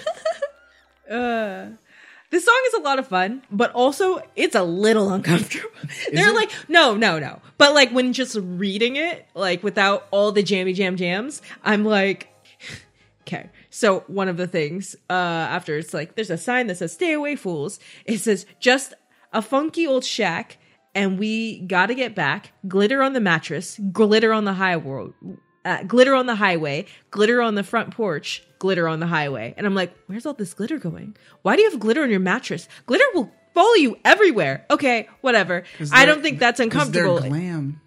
This 2.30 2.44
song 2.44 2.60
is 2.66 2.74
a 2.74 2.80
lot 2.80 2.98
of 2.98 3.06
fun, 3.06 3.42
but 3.50 3.72
also 3.72 4.20
it's 4.34 4.54
a 4.54 4.62
little 4.62 5.10
uncomfortable. 5.10 5.70
They're 6.12 6.30
it? 6.30 6.34
like, 6.34 6.50
no, 6.68 6.96
no, 6.96 7.18
no. 7.18 7.40
But 7.56 7.74
like 7.74 7.90
when 7.90 8.12
just 8.12 8.36
reading 8.40 8.96
it, 8.96 9.26
like 9.34 9.62
without 9.62 10.08
all 10.10 10.32
the 10.32 10.42
jammy 10.42 10.72
jam 10.72 10.96
jams, 10.96 11.40
I'm 11.62 11.84
like, 11.84 12.28
okay. 13.22 13.50
So 13.70 14.00
one 14.08 14.28
of 14.28 14.36
the 14.36 14.46
things 14.46 14.96
uh 15.08 15.12
after 15.12 15.78
it's 15.78 15.94
like 15.94 16.16
there's 16.16 16.30
a 16.30 16.38
sign 16.38 16.66
that 16.66 16.78
says 16.78 16.92
"Stay 16.92 17.12
away, 17.12 17.36
fools." 17.36 17.78
It 18.04 18.18
says 18.18 18.46
just 18.58 18.94
a 19.32 19.40
funky 19.42 19.86
old 19.86 20.04
shack, 20.04 20.58
and 20.94 21.18
we 21.18 21.60
gotta 21.60 21.94
get 21.94 22.14
back. 22.14 22.52
Glitter 22.66 23.02
on 23.02 23.12
the 23.12 23.20
mattress, 23.20 23.78
glitter 23.92 24.32
on 24.32 24.44
the 24.44 24.54
high 24.54 24.76
world. 24.76 25.14
Uh, 25.66 25.82
glitter 25.82 26.14
on 26.14 26.26
the 26.26 26.36
highway, 26.36 26.86
glitter 27.10 27.42
on 27.42 27.56
the 27.56 27.64
front 27.64 27.90
porch, 27.90 28.40
glitter 28.60 28.86
on 28.86 29.00
the 29.00 29.06
highway. 29.08 29.52
And 29.56 29.66
I'm 29.66 29.74
like, 29.74 29.92
where's 30.06 30.24
all 30.24 30.32
this 30.32 30.54
glitter 30.54 30.78
going? 30.78 31.16
Why 31.42 31.56
do 31.56 31.62
you 31.62 31.70
have 31.70 31.80
glitter 31.80 32.04
on 32.04 32.10
your 32.10 32.20
mattress? 32.20 32.68
Glitter 32.86 33.04
will 33.14 33.32
follow 33.52 33.74
you 33.74 33.98
everywhere. 34.04 34.64
Okay, 34.70 35.08
whatever. 35.22 35.64
I 35.90 36.06
don't 36.06 36.22
think 36.22 36.38
that's 36.38 36.60
uncomfortable. 36.60 37.18
They're 37.18 37.30
glam. 37.30 37.80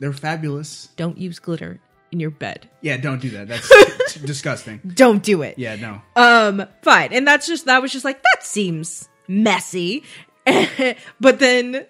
They're 0.00 0.12
fabulous. 0.12 0.90
don't 0.96 1.16
use 1.16 1.38
glitter 1.38 1.80
in 2.12 2.20
your 2.20 2.30
bed. 2.30 2.68
Yeah, 2.82 2.98
don't 2.98 3.22
do 3.22 3.30
that. 3.30 3.48
That's 3.48 4.14
disgusting. 4.24 4.80
Don't 4.86 5.22
do 5.22 5.40
it. 5.40 5.58
Yeah, 5.58 5.76
no. 5.76 6.02
Um, 6.14 6.66
fine. 6.82 7.14
And 7.14 7.26
that's 7.26 7.46
just 7.46 7.64
that 7.64 7.80
was 7.80 7.90
just 7.90 8.04
like 8.04 8.22
that 8.22 8.44
seems 8.44 9.08
messy. 9.26 10.04
but 11.20 11.38
then 11.38 11.86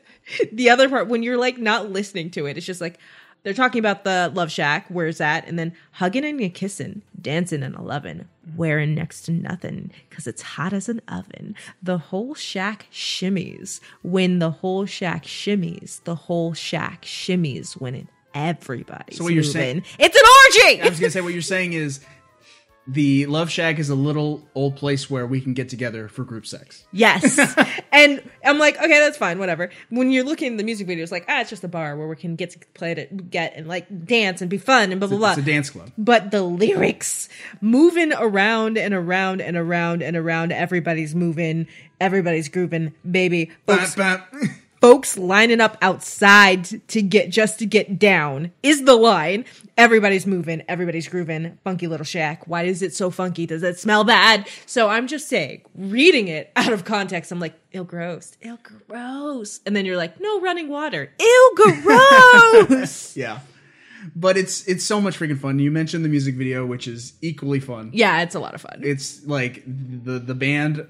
the 0.53 0.71
other 0.71 0.89
part 0.89 1.09
when 1.09 1.23
you're 1.23 1.37
like 1.37 1.59
not 1.59 1.91
listening 1.91 2.31
to 2.33 2.47
it, 2.47 2.57
it's 2.57 2.67
just 2.67 2.81
like 2.81 2.99
they're 3.43 3.55
talking 3.55 3.79
about 3.79 4.05
the 4.05 4.31
Love 4.35 4.51
Shack, 4.51 4.87
where's 4.89 5.19
that? 5.19 5.47
And 5.47 5.59
then 5.59 5.73
hugging 5.93 6.25
and 6.25 6.41
you 6.41 6.51
kissing, 6.51 7.03
dancing 7.21 7.63
and 7.63 7.77
loving, 7.79 8.27
wearing 8.57 8.95
next 8.95 9.23
to 9.23 9.33
nothing, 9.33 9.91
cause 10.11 10.27
it's 10.27 10.43
hot 10.43 10.73
as 10.73 10.89
an 10.89 11.01
oven. 11.09 11.55
The 11.83 11.99
whole 11.99 12.35
shack 12.35 12.87
shimmies. 12.93 13.81
When 14.03 14.39
the 14.39 14.51
whole 14.51 14.87
shack 14.87 15.25
shimmies, 15.25 16.03
the 16.05 16.15
whole 16.15 16.53
shack 16.55 17.03
shimmies 17.03 17.81
when 17.81 17.95
it 17.95 18.07
everybody's 18.35 19.17
So 19.19 19.25
what 19.25 19.33
you're 19.33 19.43
saying- 19.43 19.83
It's 19.99 20.17
an 20.17 20.67
orgy! 20.71 20.83
I 20.83 20.89
was 20.89 21.01
gonna 21.01 21.11
say 21.11 21.21
what 21.23 21.33
you're 21.33 21.43
saying 21.43 21.73
is 21.73 22.01
the 22.89 23.27
Love 23.27 23.51
Shack 23.51 23.79
is 23.79 23.91
a 23.91 23.95
little 23.95 24.49
old 24.55 24.77
place 24.77 25.11
where 25.11 25.27
we 25.27 25.43
can 25.43 25.53
get 25.53 25.69
together 25.69 26.09
for 26.09 26.25
group 26.25 26.47
sex. 26.47 26.87
Yes. 26.91 27.39
and 27.93 28.23
I'm 28.43 28.59
like, 28.59 28.79
okay, 28.79 29.01
that's 29.01 29.19
fine, 29.19 29.39
whatever. 29.39 29.71
When 29.91 30.11
you're 30.11 30.25
looking 30.25 30.53
at 30.53 30.59
the 30.59 30.65
music 30.65 30.87
video, 30.87 31.03
it's 31.03 31.13
like, 31.13 31.27
ah, 31.29 31.43
it's 31.43 31.51
just 31.51 31.63
a 31.63 31.69
bar 31.69 31.97
where 31.97 32.09
we 32.09 32.17
can 32.17 32.35
get 32.35 32.51
to 32.51 32.59
play 32.73 32.93
it, 32.93 33.31
get 33.31 33.55
and 33.57 33.69
like 33.69 34.07
dance 34.07 34.41
and 34.41 34.49
be 34.49 34.57
fun 34.57 34.91
and 34.91 35.01
blah, 35.01 35.09
blah, 35.09 35.19
blah. 35.19 35.31
It's 35.31 35.39
a 35.39 35.43
dance 35.43 35.69
club. 35.69 35.93
But 35.99 36.31
the 36.31 36.43
lyrics 36.43 37.29
moving 37.61 38.15
around 38.15 38.79
and 38.79 38.95
around 38.95 39.43
and 39.43 39.57
around 39.57 40.03
and 40.03 40.17
around, 40.17 40.53
everybody's 40.53 41.15
moving, 41.15 41.67
everybody's 42.01 42.49
grooving, 42.49 42.95
baby. 43.09 43.53
Folks, 43.67 43.97
Bap, 43.97 44.33
bap. 44.33 44.43
Folks 44.81 45.17
lining 45.19 45.61
up 45.61 45.77
outside 45.83 46.65
to 46.89 47.03
get 47.03 47.31
just 47.31 47.59
to 47.59 47.67
get 47.67 47.99
down 47.99 48.53
is 48.63 48.85
the 48.85 48.95
line. 48.95 49.45
Everybody's 49.77 50.27
moving, 50.27 50.63
everybody's 50.69 51.09
grooving. 51.09 51.59
Funky 51.65 51.87
little 51.87 52.05
shack. 52.05 52.47
Why 52.47 52.63
is 52.65 52.83
it 52.83 52.95
so 52.95 53.11
funky? 53.11 53.47
Does 53.47 53.63
it 53.63 53.79
smell 53.79 54.05
bad? 54.05 54.49
So 54.67 54.89
I'm 54.89 55.07
just 55.07 55.29
saying, 55.29 55.63
reading 55.75 56.29
it 56.29 56.51
out 56.57 56.73
of 56.73 56.85
context, 56.85 57.31
I'm 57.31 57.41
like, 57.41 57.55
ill 57.73 57.85
gross, 57.85 58.37
ill 58.43 58.59
gross. 58.63 59.61
And 59.67 59.77
then 59.77 59.85
you're 59.87 59.97
like, 59.97 60.21
no 60.21 60.41
running 60.41 60.69
water, 60.69 61.13
ill 61.19 61.55
gross. 61.55 63.17
Yeah. 63.17 63.41
But 64.15 64.37
it's 64.37 64.67
it's 64.69 64.85
so 64.85 65.01
much 65.01 65.19
freaking 65.19 65.39
fun. 65.39 65.59
You 65.59 65.71
mentioned 65.73 66.05
the 66.05 66.09
music 66.09 66.37
video, 66.37 66.65
which 66.65 66.87
is 66.87 67.15
equally 67.21 67.59
fun. 67.61 67.91
yeah, 67.93 68.23
it's 68.23 68.35
a 68.37 68.41
lot 68.41 68.55
of 68.55 68.61
fun. 68.61 68.81
It's 68.83 69.25
like 69.27 69.63
the 69.67 70.19
the 70.21 70.35
band 70.37 70.87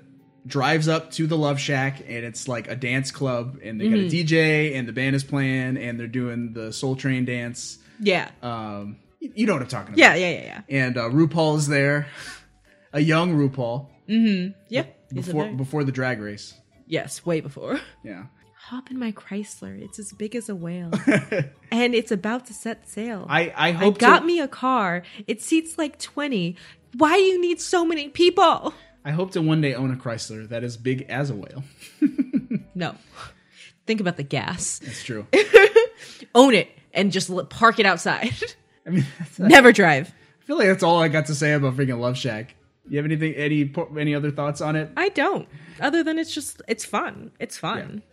drives 0.47 0.89
up 0.89 1.11
to 1.13 1.27
the 1.27 1.37
Love 1.37 1.61
Shack 1.61 2.01
and 2.01 2.25
it's 2.25 2.49
like 2.49 2.69
a 2.69 2.77
dance 2.77 3.11
club 3.11 3.59
and 3.63 3.81
they 3.81 3.89
got 3.89 3.99
a 3.99 4.03
Mm-hmm. 4.03 4.27
DJ 4.27 4.77
and 4.77 4.89
the 4.89 4.93
band 4.93 5.15
is 5.17 5.25
playing 5.25 5.77
and 5.77 5.99
they're 6.01 6.07
doing 6.07 6.53
the 6.55 6.73
Soul 6.73 6.97
Train 6.97 7.25
dance. 7.25 7.79
yeah. 8.01 8.31
Um 8.43 8.97
you 9.21 9.47
know 9.47 9.55
what 9.55 9.63
I'm 9.63 9.69
talking 9.69 9.89
about. 9.95 9.99
yeah, 9.99 10.15
yeah, 10.15 10.31
yeah, 10.31 10.43
yeah. 10.45 10.61
And 10.85 10.97
uh, 10.97 11.09
RuPaul 11.11 11.57
is 11.59 11.67
there. 11.67 12.07
A 12.93 13.01
young 13.01 13.35
RuPaul 13.37 13.89
Yeah. 14.69 14.85
He's 15.13 15.27
before 15.27 15.49
before 15.53 15.85
the 15.85 15.93
drag 15.93 16.21
race. 16.21 16.55
yes, 16.87 17.25
way 17.27 17.41
before. 17.41 17.81
Yeah. 18.05 18.27
Hop 18.71 18.91
in 18.91 18.99
my 18.99 19.13
Chrysler. 19.13 19.81
It's 19.83 19.99
as 19.99 20.13
big 20.13 20.37
as 20.37 20.49
a 20.51 20.55
whale. 20.55 20.91
and 21.71 21.95
it's 21.95 22.13
about 22.13 22.47
to 22.47 22.53
set 22.55 22.89
sail. 22.89 23.25
I 23.29 23.49
I 23.49 23.69
I 23.69 23.73
hope 23.73 23.99
got 23.99 24.21
to, 24.21 24.25
me 24.27 24.41
a 24.41 24.49
car. 24.49 25.03
It 25.27 25.41
seats 25.43 25.79
like 25.79 25.99
20. 25.99 26.55
Why 26.97 27.15
do 27.17 27.23
you 27.23 27.41
need 27.41 27.61
so 27.63 27.85
many 27.85 28.09
people? 28.09 28.75
I 29.09 29.13
hope 29.13 29.31
to 29.33 29.41
one 29.43 29.63
day 29.63 29.73
own 29.75 29.91
a 29.91 29.97
Chrysler 29.97 30.47
that 30.51 30.63
is 30.63 30.77
big 30.77 31.07
as 31.09 31.31
a 31.31 31.35
whale. 31.35 31.65
No. 32.75 32.95
Think 33.87 34.01
about 34.01 34.17
the 34.19 34.23
gas. 34.23 34.79
That's 34.79 35.03
true. 35.03 35.27
Own 36.35 36.55
it 36.55 36.69
and 36.95 37.11
just 37.11 37.29
park 37.49 37.81
it 37.81 37.87
outside. 37.87 38.33
I 38.87 38.91
mean, 38.91 39.07
Never 39.37 39.73
drive. 39.73 40.13
I 40.41 40.45
feel 40.45 40.59
like 40.59 40.69
that's 40.69 40.85
all 40.85 41.01
I 41.03 41.09
got 41.09 41.27
to 41.27 41.35
say 41.35 41.55
about 41.55 41.77
freaking 41.77 41.99
Love 41.99 42.17
Shack. 42.17 42.55
You 42.89 42.99
have 42.99 43.05
anything, 43.05 43.35
any, 43.35 43.75
any 43.99 44.15
other 44.15 44.31
thoughts 44.31 44.61
on 44.61 44.77
it? 44.77 44.91
I 44.97 45.09
don't. 45.09 45.49
Other 45.81 46.05
than 46.05 46.21
it's 46.21 46.33
just, 46.33 46.63
it's 46.69 46.85
fun. 46.85 47.33
It's 47.41 47.59
fun. 47.59 48.05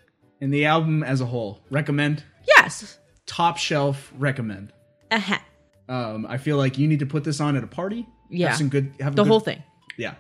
And 0.42 0.52
the 0.52 0.66
album 0.66 1.04
as 1.04 1.22
a 1.22 1.26
whole, 1.28 1.62
recommend. 1.70 2.24
Yes. 2.58 2.98
Top 3.28 3.58
shelf, 3.58 4.12
recommend. 4.18 4.74
Uh-huh. 5.12 5.38
Um, 5.88 6.26
I 6.28 6.38
feel 6.38 6.58
like 6.58 6.80
you 6.80 6.88
need 6.88 7.00
to 7.00 7.06
put 7.06 7.24
this 7.24 7.40
on 7.40 7.56
at 7.56 7.64
a 7.64 7.68
party. 7.68 8.08
Yeah. 8.32 8.48
have 8.48 8.58
some 8.58 8.70
good. 8.70 8.94
Have 9.00 9.14
a 9.14 9.16
The 9.16 9.24
good- 9.24 9.30
whole 9.30 9.40
thing. 9.42 9.62
Yeah. 9.96 10.16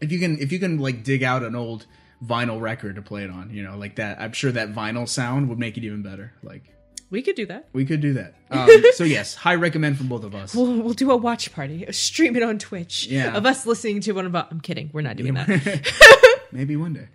If 0.00 0.12
you 0.12 0.18
can, 0.18 0.38
if 0.38 0.52
you 0.52 0.58
can 0.58 0.78
like 0.78 1.02
dig 1.04 1.22
out 1.22 1.42
an 1.42 1.54
old 1.54 1.86
vinyl 2.24 2.60
record 2.60 2.96
to 2.96 3.02
play 3.02 3.24
it 3.24 3.30
on, 3.30 3.50
you 3.50 3.62
know, 3.62 3.76
like 3.76 3.96
that, 3.96 4.20
I'm 4.20 4.32
sure 4.32 4.52
that 4.52 4.72
vinyl 4.74 5.08
sound 5.08 5.48
would 5.48 5.58
make 5.58 5.76
it 5.76 5.84
even 5.84 6.02
better. 6.02 6.32
Like 6.42 6.64
We 7.10 7.22
could 7.22 7.36
do 7.36 7.46
that. 7.46 7.68
we 7.72 7.84
could 7.84 8.00
do 8.00 8.14
that. 8.14 8.34
Um, 8.50 8.68
so 8.94 9.04
yes, 9.04 9.34
high 9.34 9.56
recommend 9.56 9.98
from 9.98 10.08
both 10.08 10.24
of 10.24 10.34
us. 10.34 10.54
We'll, 10.54 10.72
we'll 10.82 10.94
do 10.94 11.10
a 11.10 11.16
watch 11.16 11.52
party, 11.52 11.84
stream 11.92 12.34
it 12.34 12.42
on 12.42 12.58
Twitch 12.58 13.06
Yeah. 13.06 13.36
of 13.36 13.44
us 13.44 13.66
listening 13.66 14.00
to 14.00 14.12
one 14.12 14.24
of 14.24 14.34
our. 14.34 14.48
I'm 14.50 14.60
kidding. 14.60 14.88
We're 14.92 15.02
not 15.02 15.16
doing 15.16 15.34
that. 15.34 16.38
Maybe 16.52 16.76
one 16.76 16.94
day. 16.94 17.08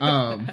Um, 0.00 0.50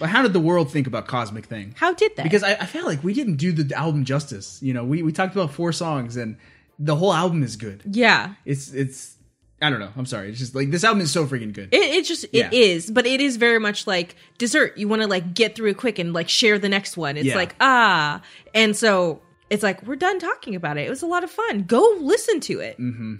but 0.00 0.08
how 0.08 0.22
did 0.22 0.32
the 0.32 0.40
world 0.40 0.70
think 0.72 0.86
about 0.86 1.06
Cosmic 1.06 1.44
Thing? 1.44 1.74
How 1.76 1.92
did 1.92 2.16
that? 2.16 2.22
Because 2.22 2.42
I, 2.42 2.52
I 2.54 2.64
felt 2.66 2.86
like 2.86 3.04
we 3.04 3.12
didn't 3.12 3.36
do 3.36 3.52
the 3.52 3.74
album 3.76 4.04
justice. 4.04 4.58
You 4.62 4.72
know, 4.72 4.82
we, 4.84 5.02
we 5.02 5.12
talked 5.12 5.34
about 5.34 5.52
four 5.52 5.72
songs 5.72 6.16
and 6.16 6.36
the 6.78 6.96
whole 6.96 7.12
album 7.12 7.42
is 7.42 7.56
good. 7.56 7.82
yeah. 7.84 8.32
It's 8.46 8.72
it's 8.72 9.16
I 9.60 9.70
don't 9.70 9.80
know. 9.80 9.90
I'm 9.96 10.06
sorry. 10.06 10.28
It's 10.30 10.38
just 10.38 10.54
like 10.54 10.70
this 10.70 10.84
album 10.84 11.00
is 11.00 11.10
so 11.10 11.26
freaking 11.26 11.52
good. 11.52 11.68
It, 11.74 11.82
it 11.82 12.04
just 12.04 12.26
Yeah. 12.32 12.46
it 12.46 12.52
is, 12.52 12.90
but 12.90 13.06
it 13.06 13.20
is 13.20 13.36
very 13.36 13.58
much 13.58 13.86
like 13.86 14.14
dessert. 14.38 14.78
You 14.78 14.86
want 14.88 15.02
to 15.02 15.08
like 15.08 15.34
get 15.34 15.56
through 15.56 15.70
it 15.70 15.76
quick 15.76 15.98
and 15.98 16.12
like 16.12 16.28
share 16.28 16.58
the 16.58 16.68
next 16.68 16.96
one. 16.96 17.16
It's 17.16 17.26
Yeah. 17.26 17.34
like 17.36 17.56
ah, 17.60 18.22
and 18.54 18.76
so 18.76 19.20
it's 19.50 19.62
like 19.64 19.82
we're 19.84 19.96
done 19.96 20.18
talking 20.20 20.54
about 20.54 20.76
it. 20.78 20.86
It 20.86 20.90
was 20.90 21.02
a 21.02 21.06
lot 21.06 21.24
of 21.24 21.30
fun. 21.30 21.62
Go 21.64 21.96
listen 22.00 22.38
to 22.40 22.60
it. 22.60 22.78
Mm-hmm. 22.78 23.16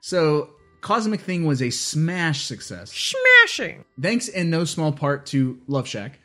so 0.00 0.50
Cosmic 0.80 1.20
Thing 1.20 1.44
was 1.46 1.62
a 1.62 1.70
smash 1.70 2.42
success. 2.44 2.92
Smashing. 2.92 3.84
thanks 4.00 4.28
in 4.28 4.50
no 4.50 4.64
small 4.64 4.92
part 4.92 5.26
to 5.26 5.60
Love 5.68 5.86
Shack, 5.86 6.18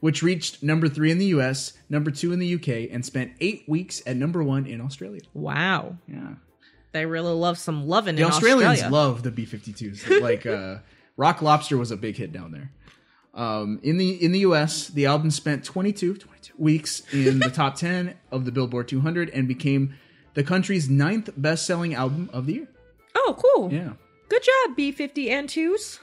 which 0.00 0.22
reached 0.22 0.62
number 0.62 0.88
three 0.88 1.10
in 1.10 1.18
the 1.18 1.26
US, 1.26 1.72
number 1.90 2.10
two 2.12 2.32
in 2.32 2.38
the 2.38 2.54
UK, 2.54 2.88
and 2.92 3.04
spent 3.04 3.32
eight 3.40 3.64
weeks 3.68 4.00
at 4.06 4.16
number 4.16 4.42
one 4.42 4.66
in 4.66 4.80
Australia. 4.80 5.20
Wow, 5.34 5.96
Yeah. 6.08 6.34
They 6.92 7.06
really 7.06 7.32
love 7.32 7.58
some 7.58 7.86
loving 7.86 8.16
The 8.16 8.24
Australians 8.24 8.82
Australia. 8.82 8.92
love 8.92 9.22
the 9.22 9.30
B 9.30 9.44
52s. 9.46 10.20
Like, 10.22 10.46
uh, 10.46 10.78
Rock 11.16 11.42
Lobster 11.42 11.76
was 11.76 11.90
a 11.90 11.96
big 11.96 12.16
hit 12.16 12.32
down 12.32 12.52
there. 12.52 12.70
Um, 13.34 13.78
in 13.82 13.98
the 13.98 14.24
in 14.24 14.32
the 14.32 14.40
US, 14.40 14.88
the 14.88 15.06
album 15.06 15.30
spent 15.30 15.64
22, 15.64 16.16
22 16.16 16.54
weeks 16.58 17.02
in 17.12 17.38
the 17.38 17.50
top 17.50 17.74
10 17.76 18.14
of 18.32 18.44
the 18.44 18.52
Billboard 18.52 18.88
200 18.88 19.30
and 19.30 19.46
became 19.46 19.94
the 20.34 20.42
country's 20.42 20.88
ninth 20.88 21.30
best 21.36 21.66
selling 21.66 21.94
album 21.94 22.30
of 22.32 22.46
the 22.46 22.54
year. 22.54 22.68
oh, 23.14 23.36
cool. 23.38 23.72
Yeah. 23.72 23.92
Good 24.28 24.42
job, 24.42 24.76
B 24.76 24.92
fifty 24.92 25.30
and 25.30 25.48
twos. 25.48 26.00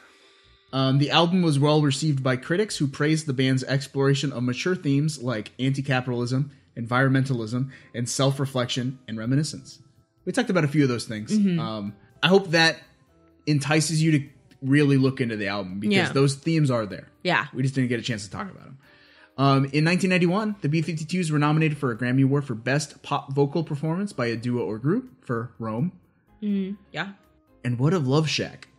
Um, 0.74 0.98
the 0.98 1.12
album 1.12 1.42
was 1.42 1.60
well 1.60 1.82
received 1.82 2.24
by 2.24 2.36
critics 2.38 2.78
who 2.78 2.88
praised 2.88 3.28
the 3.28 3.34
band's 3.34 3.64
exploration 3.64 4.32
of 4.34 4.44
mature 4.44 4.76
themes 4.76 5.22
like 5.22 5.52
anti 5.60 5.82
capitalism, 5.82 6.52
environmentalism, 6.78 7.70
and 7.94 8.10
self 8.10 8.40
reflection 8.40 9.00
and 9.08 9.18
reminiscence. 9.18 9.80
We 10.26 10.32
talked 10.32 10.50
about 10.50 10.64
a 10.64 10.68
few 10.68 10.84
of 10.84 10.90
those 10.90 11.06
things. 11.06 11.32
Um, 11.60 11.94
I 12.24 12.28
hope 12.28 12.50
that 12.52 12.78
entices 13.46 14.02
you 14.02 14.12
to 14.20 14.26
really 14.62 14.98
look 14.98 15.22
into 15.22 15.36
the 15.38 15.48
album 15.48 15.80
because 15.80 15.96
Yeah. 15.96 16.12
those 16.12 16.36
themes 16.36 16.72
are 16.72 16.86
there. 16.86 17.08
Yeah. 17.24 17.46
We 17.54 17.62
just 17.62 17.76
didn't 17.76 17.90
get 17.90 18.00
a 18.00 18.04
chance 18.04 18.26
to 18.26 18.32
talk 18.32 18.50
about 18.50 18.64
them. 18.64 18.78
Um, 19.38 19.58
in 19.74 19.84
1991, 19.84 20.56
the 20.62 20.70
B 20.70 20.82
52s 20.82 21.30
were 21.30 21.38
nominated 21.38 21.78
for 21.78 21.92
a 21.92 21.98
Grammy 21.98 22.24
Award 22.24 22.46
for 22.46 22.56
Best 22.56 23.04
Pop 23.04 23.34
Vocal 23.34 23.64
Performance 23.64 24.14
by 24.14 24.28
a 24.28 24.36
Duo 24.38 24.64
or 24.64 24.80
Group 24.80 25.26
for 25.26 25.52
Roam. 25.60 25.92
Yeah. 26.40 27.10
And 27.64 27.78
what 27.80 27.94
of 27.94 28.08
Love 28.08 28.30
Shack? 28.30 28.70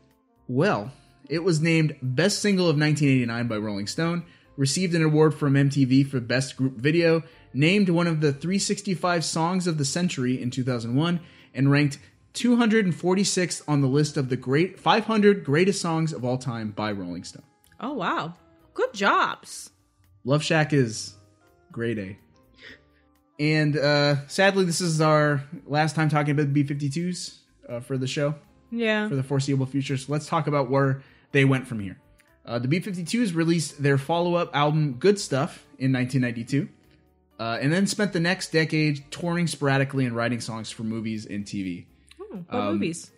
Well, 0.48 0.92
it 1.28 1.42
was 1.44 1.60
named 1.60 1.96
Best 2.02 2.40
Single 2.40 2.68
of 2.68 2.78
1989 2.78 3.48
by 3.48 3.56
Rolling 3.58 3.86
Stone, 3.86 4.22
received 4.56 4.94
an 4.94 5.02
award 5.02 5.34
from 5.34 5.54
MTV 5.54 6.04
for 6.06 6.20
Best 6.20 6.56
Group 6.56 6.76
Video, 6.76 7.22
named 7.52 7.88
one 7.90 8.06
of 8.06 8.20
the 8.20 8.32
365 8.32 9.24
Songs 9.24 9.66
of 9.66 9.76
the 9.78 9.84
Century 9.84 10.40
in 10.40 10.50
2001, 10.50 11.20
and 11.56 11.70
ranked 11.70 11.98
246th 12.34 13.62
on 13.66 13.80
the 13.80 13.88
list 13.88 14.16
of 14.16 14.28
the 14.28 14.36
great 14.36 14.78
500 14.78 15.42
greatest 15.44 15.80
songs 15.80 16.12
of 16.12 16.24
all 16.24 16.38
time 16.38 16.70
by 16.70 16.92
Rolling 16.92 17.24
Stone. 17.24 17.42
Oh 17.80 17.94
wow. 17.94 18.34
Good 18.74 18.92
jobs. 18.92 19.70
Love 20.24 20.42
Shack 20.42 20.72
is 20.72 21.14
grade 21.72 21.98
A. 21.98 22.18
And 23.38 23.76
uh, 23.76 24.26
sadly, 24.28 24.64
this 24.64 24.80
is 24.80 25.00
our 25.00 25.44
last 25.66 25.94
time 25.94 26.08
talking 26.08 26.32
about 26.32 26.52
the 26.52 26.62
B 26.62 26.64
52s 26.64 27.38
uh, 27.68 27.80
for 27.80 27.98
the 27.98 28.06
show. 28.06 28.34
Yeah. 28.70 29.08
for 29.08 29.14
the 29.14 29.22
foreseeable 29.22 29.66
future. 29.66 29.96
So 29.96 30.10
let's 30.12 30.26
talk 30.26 30.48
about 30.48 30.68
where 30.68 31.02
they 31.30 31.44
went 31.44 31.68
from 31.68 31.78
here. 31.80 31.98
Uh, 32.44 32.58
the 32.58 32.68
B 32.68 32.80
52s 32.80 33.34
released 33.34 33.82
their 33.82 33.96
follow 33.96 34.34
up 34.34 34.54
album 34.54 34.94
Good 34.94 35.18
Stuff 35.20 35.64
in 35.78 35.92
1992, 35.92 36.68
uh, 37.38 37.58
and 37.60 37.72
then 37.72 37.86
spent 37.86 38.12
the 38.12 38.20
next 38.20 38.52
decade 38.52 39.04
touring 39.10 39.46
sporadically 39.46 40.04
and 40.06 40.14
writing 40.16 40.40
songs 40.40 40.70
for 40.70 40.82
movies 40.84 41.26
and 41.26 41.44
TV. 41.44 41.86
what 42.18 42.44
um, 42.50 42.72
movies? 42.74 43.10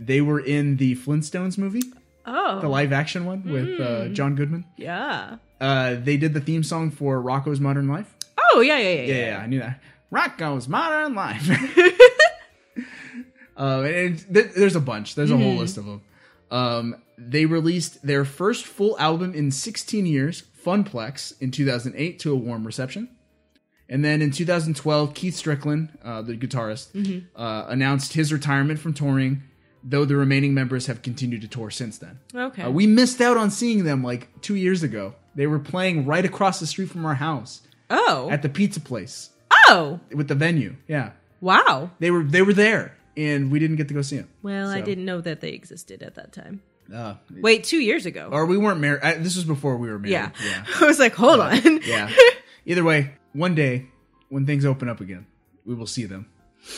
They 0.00 0.20
were 0.20 0.40
in 0.40 0.76
the 0.76 0.94
Flintstones 0.96 1.58
movie, 1.58 1.82
Oh. 2.26 2.60
the 2.60 2.68
live 2.68 2.92
action 2.92 3.24
one 3.24 3.42
with 3.50 3.80
uh, 3.80 4.08
John 4.08 4.34
Goodman. 4.34 4.64
yeah. 4.76 5.36
Uh, 5.60 5.96
they 5.96 6.16
did 6.16 6.34
the 6.34 6.40
theme 6.40 6.62
song 6.62 6.88
for 6.92 7.20
Rocko's 7.20 7.58
Modern 7.58 7.88
Life. 7.88 8.14
Oh 8.54 8.60
yeah, 8.60 8.78
yeah, 8.78 8.90
yeah, 8.90 9.00
Yeah, 9.02 9.14
yeah. 9.14 9.26
yeah, 9.30 9.38
I 9.42 9.46
knew 9.46 9.58
that. 9.58 9.80
Rocko's 10.12 10.68
Modern 10.68 11.14
Life. 11.16 11.48
uh, 13.58 13.82
and 13.82 14.34
th- 14.34 14.52
there's 14.56 14.76
a 14.76 14.80
bunch. 14.80 15.14
There's 15.14 15.30
a 15.30 15.36
whole 15.36 15.50
Mm-hmm. 15.52 15.58
list 15.58 15.78
of 15.78 15.84
them. 15.86 16.02
Um, 16.50 16.96
they 17.18 17.44
released 17.44 18.06
their 18.06 18.24
first 18.24 18.64
full 18.66 18.96
album 19.00 19.34
in 19.34 19.50
16 19.50 20.06
years, 20.06 20.44
Funplex, 20.64 21.32
in 21.40 21.50
2008 21.50 22.18
to 22.20 22.32
a 22.32 22.36
warm 22.36 22.64
reception. 22.64 23.08
And 23.88 24.04
then 24.04 24.20
in 24.20 24.30
2012, 24.30 25.14
Keith 25.14 25.34
Strickland, 25.34 25.96
uh, 26.04 26.20
the 26.22 26.36
guitarist, 26.36 26.92
Mm-hmm. 26.92 27.40
uh, 27.40 27.64
announced 27.68 28.12
his 28.12 28.32
retirement 28.32 28.78
from 28.78 28.92
touring, 28.92 29.42
though 29.82 30.04
the 30.04 30.16
remaining 30.16 30.52
members 30.52 30.86
have 30.86 31.00
continued 31.02 31.40
to 31.42 31.48
tour 31.48 31.70
since 31.70 31.96
then. 31.98 32.18
Okay. 32.34 32.62
Uh, 32.62 32.70
we 32.70 32.86
missed 32.86 33.20
out 33.20 33.36
on 33.36 33.50
seeing 33.50 33.84
them 33.84 34.02
like 34.02 34.28
two 34.42 34.56
years 34.56 34.82
ago. 34.82 35.14
They 35.34 35.46
were 35.46 35.58
playing 35.58 36.04
right 36.04 36.24
across 36.24 36.60
the 36.60 36.66
street 36.66 36.90
from 36.90 37.06
our 37.06 37.14
house 37.14 37.62
oh. 37.88 38.28
at 38.30 38.42
the 38.42 38.48
pizza 38.48 38.80
place 38.80 39.30
oh. 39.68 40.00
with 40.14 40.28
the 40.28 40.34
venue. 40.34 40.76
Yeah, 40.86 41.12
Wow. 41.40 41.90
they 42.00 42.10
were 42.10 42.24
they 42.24 42.42
were 42.42 42.52
there, 42.52 42.96
and 43.16 43.50
we 43.50 43.58
didn't 43.60 43.76
get 43.76 43.88
to 43.88 43.94
go 43.94 44.02
see 44.02 44.16
them. 44.16 44.28
Well, 44.42 44.68
I 44.68 44.80
didn't 44.80 45.04
know 45.04 45.20
that 45.20 45.40
they 45.40 45.50
existed 45.50 46.02
at 46.02 46.16
that 46.16 46.32
time. 46.32 46.60
Uh, 46.92 47.14
Wait, 47.30 47.64
two 47.64 47.78
years 47.78 48.04
ago. 48.06 48.28
or 48.32 48.46
we 48.46 48.56
weren't 48.58 48.80
married. 48.80 49.02
This 49.22 49.36
was 49.36 49.44
before 49.44 49.76
we 49.76 49.88
were 49.88 49.98
married. 49.98 50.12
yeah. 50.12 50.30
yeah, 50.44 50.64
I 50.80 50.86
was 50.86 50.98
like, 50.98 51.14
hold 51.14 51.38
on. 51.40 51.80
yeah. 51.82 52.10
Either 52.66 52.82
way, 52.82 53.12
one 53.38 53.54
day 53.54 53.86
when 54.28 54.46
things 54.46 54.64
open 54.64 54.88
up 54.88 55.00
again, 55.00 55.26
we 55.64 55.74
will 55.74 55.86
see 55.86 56.04
them. 56.04 56.26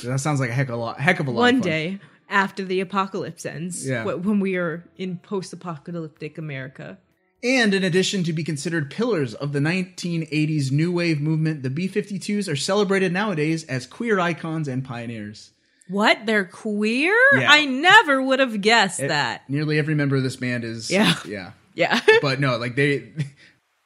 That 0.05 0.21
sounds 0.21 0.41
like 0.41 0.51
a 0.51 0.53
heck 0.53 0.69
of 0.69 0.75
a 0.75 0.77
lot, 0.77 1.01
heck 1.01 1.21
of 1.21 1.27
a 1.27 1.31
lot. 1.31 1.41
One 1.41 1.61
day 1.61 1.99
after 2.29 2.65
the 2.65 2.81
apocalypse 2.81 3.45
ends, 3.47 3.89
Yeah. 3.89 4.05
when 4.05 4.39
we 4.41 4.57
are 4.57 4.85
in 4.97 5.19
post-apocalyptic 5.19 6.39
America. 6.39 6.99
And 7.43 7.73
in 7.73 7.83
addition 7.85 8.23
to 8.25 8.33
be 8.35 8.45
considered 8.45 8.91
pillars 8.91 9.33
of 9.35 9.53
the 9.53 9.61
1980s 9.61 10.71
new 10.71 10.93
wave 10.93 11.21
movement, 11.21 11.63
the 11.63 11.71
B-52s 11.71 12.49
are 12.53 12.57
celebrated 12.57 13.13
nowadays 13.13 13.65
as 13.65 13.87
queer 13.87 14.21
icons 14.21 14.69
and 14.69 14.85
pioneers. 14.85 15.53
What? 15.89 16.27
They're 16.27 16.45
queer? 16.45 17.17
Yeah. 17.37 17.51
I 17.51 17.65
never 17.65 18.23
would 18.23 18.39
have 18.39 18.61
guessed 18.61 19.01
It- 19.01 19.09
that. 19.09 19.49
Nearly 19.49 19.79
every 19.79 19.95
member 19.95 20.17
of 20.17 20.23
this 20.23 20.37
band 20.37 20.65
is. 20.65 20.91
Yeah. 20.91 21.15
yeah. 21.27 21.53
Yeah. 21.75 22.01
But 22.21 22.41
no, 22.41 22.59
like 22.59 22.75
they, 22.77 23.13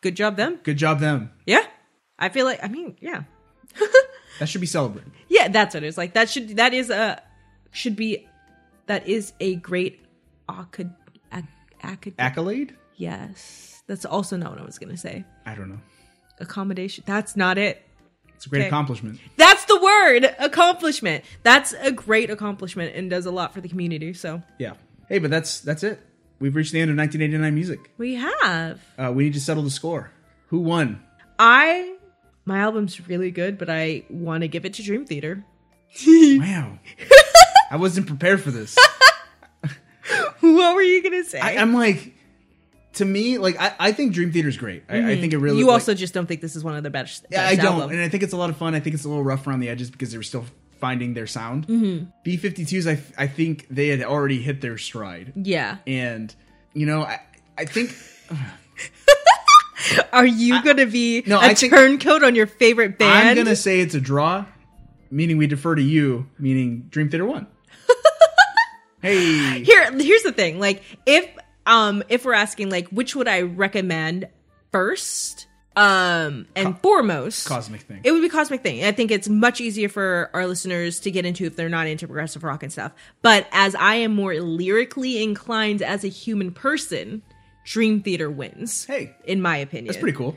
Good 0.01 0.17
job, 0.17 0.37
them. 0.37 0.59
good 0.65 0.79
job 0.79 1.01
them. 1.01 1.31
Yeah. 1.47 1.65
I 2.19 2.29
feel 2.29 2.45
like, 2.47 2.63
I 2.63 2.69
mean, 2.69 2.97
yeah. 3.01 3.23
That 4.41 4.49
should 4.49 4.61
be 4.61 4.67
celebrated. 4.67 5.13
Yeah, 5.29 5.47
that's 5.49 5.75
what 5.75 5.85
it 5.85 5.87
is. 5.87 5.97
Like, 5.97 6.15
that 6.15 6.29
should, 6.29 6.57
that 6.57 6.75
is 6.75 6.91
a, 6.91 7.23
should 7.71 7.95
be, 7.95 8.27
that 8.87 9.07
is 9.07 9.33
a 9.39 9.55
great 9.57 10.05
acad, 10.49 10.93
ac, 11.33 11.45
acad, 11.83 12.15
Accolade? 12.19 12.77
yes. 12.97 13.83
That's 13.87 14.05
also 14.05 14.37
not 14.37 14.51
what 14.51 14.61
I 14.61 14.65
was 14.65 14.79
going 14.79 14.91
to 14.91 14.97
say. 14.97 15.25
I 15.47 15.55
don't 15.55 15.69
know. 15.69 15.79
Accommodation. 16.41 17.05
That's 17.07 17.37
not 17.37 17.59
it. 17.59 17.87
It's 18.35 18.47
a 18.47 18.49
great 18.49 18.61
Okay. 18.61 18.69
accomplishment. 18.69 19.21
That's 19.37 19.65
the 19.67 19.79
word 19.81 20.35
accomplishment. 20.39 21.25
That's 21.45 21.73
a 21.75 21.93
great 21.93 22.29
accomplishment 22.31 22.97
and 22.97 23.09
does 23.11 23.27
a 23.27 23.31
lot 23.31 23.55
for 23.55 23.61
the 23.61 23.69
community. 23.69 24.15
So 24.15 24.43
Yeah. 24.59 24.73
Hey, 25.09 25.19
but 25.19 25.31
that's 25.31 25.61
that's 25.61 25.83
it. 25.85 26.01
We've 26.41 26.57
reached 26.57 26.73
the 26.73 26.81
end 26.81 26.91
of 26.91 26.97
1989 26.97 27.55
music. 27.55 27.79
we 27.99 28.15
have. 28.15 28.81
Uh, 28.99 29.13
we 29.15 29.25
need 29.25 29.35
to 29.35 29.41
settle 29.41 29.63
the 29.63 29.71
score. 29.71 30.11
Who 30.49 30.59
won? 30.61 31.03
I, 31.39 31.94
my 32.45 32.59
album's 32.59 33.09
really 33.09 33.31
good, 33.31 33.59
but 33.59 33.69
I 33.71 34.05
want 34.11 34.43
to 34.43 34.49
give 34.49 34.65
it 34.65 34.75
to 34.75 34.83
Dream 34.83 35.05
Theater. 35.07 35.45
Wow. 36.07 36.79
I 37.71 37.77
wasn't 37.77 38.07
prepared 38.07 38.43
for 38.43 38.51
this. 38.51 38.77
what 40.41 40.75
were 40.75 40.83
you 40.83 41.03
going 41.03 41.23
to 41.23 41.29
say? 41.29 41.41
I, 41.41 41.57
I'm 41.57 41.73
like, 41.73 42.15
to 42.95 43.05
me, 43.05 43.39
like 43.39 43.61
I, 43.61 43.75
I 43.79 43.93
think 43.93 44.13
Dream 44.13 44.33
Theater's 44.33 44.57
great. 44.57 44.85
I, 44.89 45.13
I 45.13 45.21
think 45.21 45.33
it 45.33 45.39
really. 45.39 45.59
you 45.59 45.67
like- 45.67 45.75
also 45.75 45.95
just 45.95 46.13
don't 46.15 46.27
think 46.27 46.41
this 46.41 46.57
is 46.57 46.65
one 46.65 46.75
of 46.77 46.83
the 46.83 46.91
best. 46.91 47.27
Yeah, 47.31 47.47
I 47.47 47.57
don't, 47.57 47.67
album. 47.81 47.91
and 47.91 48.01
I 48.01 48.09
think 48.09 48.23
it's 48.23 48.33
a 48.33 48.37
lot 48.37 48.51
of 48.51 48.57
fun. 48.57 48.75
I 48.75 48.81
think 48.81 48.95
it's 48.95 49.05
a 49.05 49.09
little 49.09 49.25
rough 49.25 49.47
around 49.47 49.61
the 49.61 49.69
edges 49.69 49.91
because 49.91 50.11
they 50.13 50.17
were 50.17 50.23
still 50.25 50.45
finding 50.81 51.15
their 51.15 51.27
sound. 51.27 51.67
Mm-hmm. 51.67 52.07
B52s, 52.29 52.91
I 52.91 53.23
I 53.23 53.27
think 53.27 53.67
they 53.71 53.89
had 53.89 54.03
already 54.03 54.43
hit 54.43 54.61
their 54.61 54.79
stride, 54.79 55.33
yeah. 55.37 55.79
and 55.87 56.35
you 56.75 56.87
know, 56.87 57.03
I 57.03 57.21
I 57.57 57.65
think 57.65 57.97
Are 60.13 60.27
you 60.27 60.63
going 60.63 60.79
to 60.79 60.87
be 60.87 61.23
no, 61.27 61.39
a 61.39 61.47
I 61.47 61.55
turncoat 61.55 62.23
on 62.23 62.35
your 62.35 62.47
favorite 62.47 62.99
band? 62.99 63.29
I'm 63.29 63.45
gonna 63.45 63.57
say 63.57 63.81
it's 63.81 63.95
a 63.95 64.01
draw, 64.01 64.47
meaning 65.11 65.37
we 65.37 65.47
defer 65.47 65.75
to 65.75 65.83
you, 65.83 66.29
meaning 66.39 66.87
Dream 66.91 67.09
Theater 67.09 67.27
won. 67.27 67.47
hey, 69.03 69.63
Here, 69.63 69.93
here's 69.93 70.23
the 70.23 70.33
thing. 70.33 70.59
Like, 70.59 70.83
if 71.07 71.29
um, 71.67 72.03
if 72.09 72.25
we're 72.25 72.35
asking 72.35 72.71
like, 72.71 72.89
which 72.89 73.17
would 73.17 73.29
I 73.29 73.43
recommend 73.43 74.29
first, 74.73 75.47
um, 75.77 76.47
and 76.55 76.79
foremost, 76.81 77.49
cosmic 77.49 77.83
thing. 77.83 78.01
It 78.05 78.13
would 78.13 78.23
be 78.23 78.29
Cosmic 78.29 78.63
Thing. 78.63 78.85
I 78.85 78.93
think 78.93 79.11
it's 79.11 79.29
much 79.29 79.61
easier 79.61 79.89
for 79.89 80.31
our 80.33 80.47
listeners 80.47 81.01
to 81.01 81.11
get 81.11 81.27
into 81.27 81.45
if 81.47 81.57
they're 81.57 81.69
not 81.69 81.87
into 81.87 82.07
progressive 82.07 82.45
rock 82.45 82.63
and 82.63 82.73
stuff. 82.73 82.93
But 83.23 83.49
as 83.51 83.75
I 83.75 83.97
am 83.97 84.15
more 84.15 84.35
lyrically 84.35 85.23
inclined 85.23 85.83
as 85.83 86.05
a 86.05 86.09
human 86.09 86.53
person, 86.53 87.23
Dream 87.65 88.01
Theater 88.03 88.31
wins. 88.31 88.85
Hey. 88.85 89.17
in 89.25 89.41
my 89.41 89.57
opinion, 89.57 89.87
That's 89.87 89.99
pretty 89.99 90.17
cool. 90.17 90.37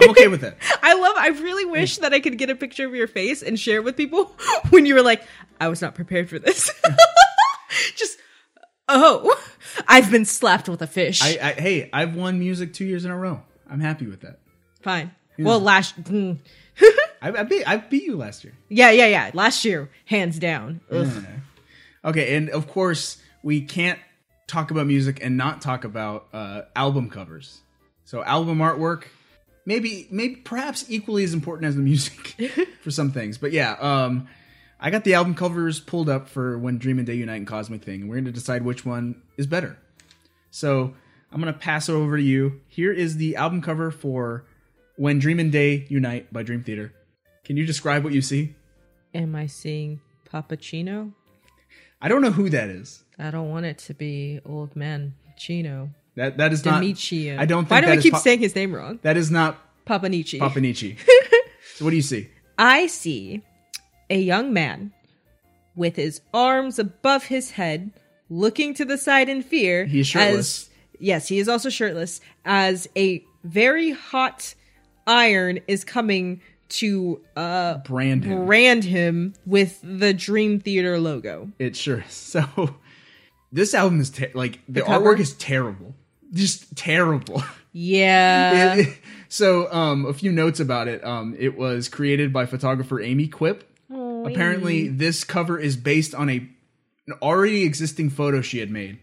I'm 0.00 0.10
okay 0.10 0.28
with 0.28 0.44
it. 0.44 0.56
I 0.82 0.94
love. 0.94 1.14
I 1.18 1.28
really 1.28 1.64
wish 1.64 1.98
that 1.98 2.12
I 2.12 2.20
could 2.20 2.38
get 2.38 2.50
a 2.50 2.54
picture 2.54 2.86
of 2.86 2.94
your 2.94 3.08
face 3.08 3.42
and 3.42 3.58
share 3.58 3.76
it 3.76 3.84
with 3.84 3.96
people 3.96 4.26
when 4.70 4.86
you 4.86 4.94
were 4.94 5.02
like, 5.02 5.22
"I 5.60 5.68
was 5.68 5.82
not 5.82 5.94
prepared 5.94 6.28
for 6.28 6.38
this." 6.38 6.70
Just 7.96 8.18
Oh, 8.88 9.36
I've 9.88 10.10
been 10.10 10.24
slapped 10.24 10.68
with 10.68 10.82
a 10.82 10.86
fish. 10.86 11.20
I, 11.22 11.38
I 11.42 11.52
hey, 11.60 11.90
I've 11.92 12.14
won 12.14 12.38
music 12.38 12.72
two 12.72 12.84
years 12.84 13.04
in 13.04 13.10
a 13.10 13.16
row. 13.16 13.42
I'm 13.68 13.80
happy 13.80 14.06
with 14.06 14.20
that. 14.20 14.38
Fine. 14.82 15.10
Well, 15.38 15.60
last. 15.60 16.00
mm. 16.04 16.38
I, 17.20 17.32
I 17.32 17.42
beat 17.42 17.68
I 17.68 17.76
beat 17.78 18.04
you 18.04 18.16
last 18.16 18.44
year. 18.44 18.54
Yeah, 18.68 18.90
yeah, 18.90 19.06
yeah. 19.06 19.30
Last 19.34 19.64
year, 19.64 19.90
hands 20.04 20.38
down. 20.38 20.80
Ugh. 20.90 21.26
Okay, 22.04 22.36
and 22.36 22.48
of 22.50 22.68
course 22.68 23.20
we 23.42 23.62
can't 23.62 23.98
talk 24.46 24.70
about 24.70 24.86
music 24.86 25.18
and 25.22 25.36
not 25.36 25.60
talk 25.60 25.84
about 25.84 26.28
uh, 26.32 26.62
album 26.74 27.10
covers. 27.10 27.60
So 28.04 28.22
album 28.22 28.58
artwork, 28.58 29.04
maybe 29.64 30.06
maybe 30.10 30.36
perhaps 30.36 30.84
equally 30.88 31.24
as 31.24 31.34
important 31.34 31.68
as 31.68 31.76
the 31.76 31.82
music 31.82 32.36
for 32.80 32.90
some 32.90 33.10
things. 33.10 33.38
But 33.38 33.52
yeah, 33.52 33.72
um, 33.80 34.28
I 34.78 34.90
got 34.90 35.04
the 35.04 35.14
album 35.14 35.34
covers 35.34 35.80
pulled 35.80 36.08
up 36.08 36.28
for 36.28 36.58
when 36.58 36.78
Dream 36.78 36.98
and 36.98 37.06
Day 37.06 37.14
Unite 37.14 37.38
and 37.38 37.46
Cosmic 37.46 37.82
Thing, 37.82 38.02
and 38.02 38.10
we're 38.10 38.16
going 38.16 38.26
to 38.26 38.32
decide 38.32 38.62
which 38.62 38.84
one 38.84 39.22
is 39.36 39.46
better. 39.46 39.78
So 40.50 40.94
I'm 41.32 41.40
going 41.40 41.52
to 41.52 41.58
pass 41.58 41.88
it 41.88 41.92
over 41.92 42.16
to 42.16 42.22
you. 42.22 42.60
Here 42.68 42.92
is 42.92 43.16
the 43.16 43.36
album 43.36 43.60
cover 43.62 43.90
for 43.90 44.44
When 44.96 45.18
Dream 45.18 45.40
and 45.40 45.50
Day 45.50 45.86
Unite 45.88 46.32
by 46.32 46.42
Dream 46.42 46.62
Theater. 46.62 46.92
Can 47.44 47.56
you 47.56 47.66
describe 47.66 48.04
what 48.04 48.12
you 48.12 48.22
see? 48.22 48.54
Am 49.14 49.34
I 49.34 49.46
seeing 49.46 50.00
Papacino? 50.30 51.12
I 52.00 52.08
don't 52.08 52.22
know 52.22 52.30
who 52.30 52.50
that 52.50 52.68
is. 52.68 53.02
I 53.18 53.30
don't 53.30 53.50
want 53.50 53.66
it 53.66 53.78
to 53.78 53.94
be 53.94 54.40
old 54.44 54.76
man 54.76 55.14
Chino. 55.36 55.90
That 56.16 56.38
that 56.38 56.52
is 56.52 56.64
not. 56.64 56.80
Demetrio. 56.80 57.38
I 57.38 57.44
don't 57.44 57.64
think 57.64 57.70
Why 57.70 57.80
do 57.80 57.88
I 57.88 57.96
keep 57.98 58.12
Pa- 58.12 58.18
saying 58.18 58.38
his 58.40 58.54
name 58.54 58.74
wrong? 58.74 58.98
That 59.02 59.16
is 59.16 59.30
not 59.30 59.58
Papanichi. 59.86 60.38
Papanichi. 60.38 60.98
so 61.74 61.84
what 61.84 61.90
do 61.90 61.96
you 61.96 62.02
see? 62.02 62.28
I 62.58 62.86
see 62.86 63.42
a 64.08 64.18
young 64.18 64.52
man 64.52 64.92
with 65.74 65.96
his 65.96 66.20
arms 66.32 66.78
above 66.78 67.24
his 67.24 67.52
head, 67.52 67.90
looking 68.30 68.72
to 68.74 68.84
the 68.84 68.96
side 68.96 69.28
in 69.28 69.42
fear. 69.42 69.84
He's 69.84 70.06
shirtless. 70.06 70.64
As, 70.64 70.70
yes, 70.98 71.28
he 71.28 71.38
is 71.38 71.48
also 71.48 71.68
shirtless. 71.68 72.20
As 72.44 72.88
a 72.96 73.22
very 73.44 73.92
hot 73.92 74.54
iron 75.06 75.60
is 75.68 75.84
coming 75.84 76.40
to 76.68 77.20
uh, 77.36 77.78
Brand 77.78 78.24
him. 78.24 78.46
brand 78.46 78.84
him 78.84 79.34
with 79.44 79.78
the 79.82 80.12
Dream 80.12 80.58
Theater 80.58 80.98
logo. 80.98 81.52
It 81.58 81.76
sure 81.76 82.00
is. 82.00 82.12
So 82.46 82.74
this 83.52 83.74
album 83.74 84.00
is 84.00 84.10
ter- 84.10 84.30
like 84.34 84.60
the, 84.68 84.82
cover? 84.82 85.14
artwork 85.14 85.20
is 85.20 85.32
terrible. 85.34 85.94
Just 86.32 86.76
terrible. 86.76 87.42
Yeah. 87.78 88.76
It- 88.76 88.98
so 89.28 89.70
um 89.70 90.06
a 90.06 90.14
few 90.14 90.32
notes 90.32 90.60
about 90.60 90.88
it. 90.88 91.04
Um 91.04 91.36
it 91.38 91.58
was 91.58 91.90
created 91.90 92.32
by 92.32 92.46
photographer 92.46 93.00
Amy 93.02 93.28
Quip. 93.28 93.70
Apparently 93.90 94.88
this 94.88 95.24
cover 95.24 95.58
is 95.58 95.76
based 95.76 96.14
on 96.14 96.30
a 96.30 96.36
an 97.06 97.14
already 97.20 97.64
existing 97.64 98.08
photo 98.10 98.40
she 98.40 98.58
had 98.60 98.70
made. 98.70 98.98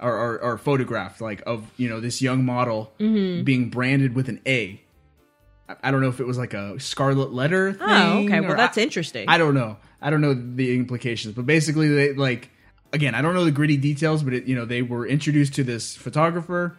Or, 0.00 0.12
or, 0.12 0.40
or 0.42 0.58
photographed 0.58 1.20
like 1.20 1.42
of 1.46 1.70
you 1.76 1.88
know 1.88 2.00
this 2.00 2.20
young 2.20 2.44
model 2.44 2.92
Mm-hmm. 2.98 3.44
being 3.44 3.70
branded 3.70 4.16
with 4.16 4.28
an 4.28 4.40
A. 4.46 4.80
I- 5.68 5.76
I 5.84 5.90
don't 5.92 6.00
know 6.00 6.08
if 6.08 6.18
it 6.18 6.26
was 6.26 6.38
like 6.38 6.54
a 6.54 6.80
scarlet 6.80 7.32
letter 7.32 7.72
thing. 7.72 7.82
oh, 7.88 8.24
okay. 8.24 8.40
Well, 8.40 8.56
that's 8.56 8.78
I- 8.78 8.82
interesting. 8.82 9.28
I 9.28 9.38
don't 9.38 9.54
know. 9.54 9.76
I 10.00 10.10
don't 10.10 10.20
know 10.20 10.34
the 10.34 10.74
implications, 10.74 11.36
but 11.36 11.46
basically, 11.46 11.86
they 11.88 12.14
like 12.14 12.50
again. 12.92 13.14
I 13.14 13.22
don't 13.22 13.34
know 13.34 13.44
the 13.44 13.50
gritty 13.50 13.76
details, 13.76 14.22
but 14.22 14.32
it, 14.32 14.44
you 14.44 14.54
know 14.54 14.64
they 14.64 14.82
were 14.82 15.06
introduced 15.06 15.54
to 15.54 15.64
this 15.64 15.96
photographer. 15.96 16.76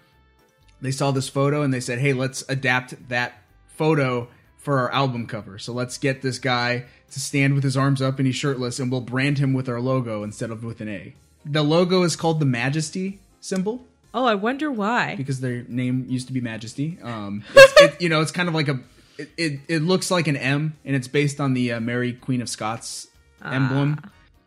They 0.81 0.91
saw 0.91 1.11
this 1.11 1.29
photo 1.29 1.61
and 1.61 1.73
they 1.73 1.79
said, 1.79 1.99
"Hey, 1.99 2.13
let's 2.13 2.43
adapt 2.49 3.09
that 3.09 3.41
photo 3.67 4.27
for 4.57 4.79
our 4.79 4.91
album 4.91 5.27
cover. 5.27 5.57
So 5.57 5.73
let's 5.73 5.97
get 5.97 6.21
this 6.21 6.39
guy 6.39 6.85
to 7.11 7.19
stand 7.19 7.53
with 7.53 7.63
his 7.63 7.75
arms 7.75 8.01
up 8.01 8.17
and 8.17 8.25
he's 8.25 8.35
shirtless, 8.35 8.79
and 8.79 8.91
we'll 8.91 9.01
brand 9.01 9.37
him 9.37 9.53
with 9.53 9.67
our 9.69 9.79
logo 9.79 10.23
instead 10.23 10.51
of 10.51 10.63
with 10.63 10.81
an 10.81 10.89
A." 10.89 11.13
The 11.45 11.63
logo 11.63 12.03
is 12.03 12.15
called 12.15 12.39
the 12.39 12.45
Majesty 12.45 13.19
symbol 13.41 13.85
oh, 14.13 14.25
I 14.25 14.35
wonder 14.35 14.71
why. 14.71 15.15
because 15.15 15.39
their 15.39 15.63
name 15.67 16.05
used 16.07 16.27
to 16.27 16.33
be 16.33 16.41
Majesty. 16.41 16.97
Um, 17.01 17.43
it, 17.55 18.01
you 18.01 18.09
know, 18.09 18.21
it's 18.21 18.31
kind 18.31 18.47
of 18.47 18.55
like 18.55 18.67
a. 18.67 18.79
It, 19.17 19.29
it, 19.37 19.59
it 19.67 19.79
looks 19.79 20.09
like 20.09 20.27
an 20.27 20.35
M, 20.35 20.75
and 20.83 20.95
it's 20.95 21.07
based 21.07 21.39
on 21.39 21.53
the 21.53 21.73
uh, 21.73 21.79
Mary 21.79 22.13
Queen 22.13 22.41
of 22.41 22.49
Scots 22.49 23.07
emblem. 23.43 23.99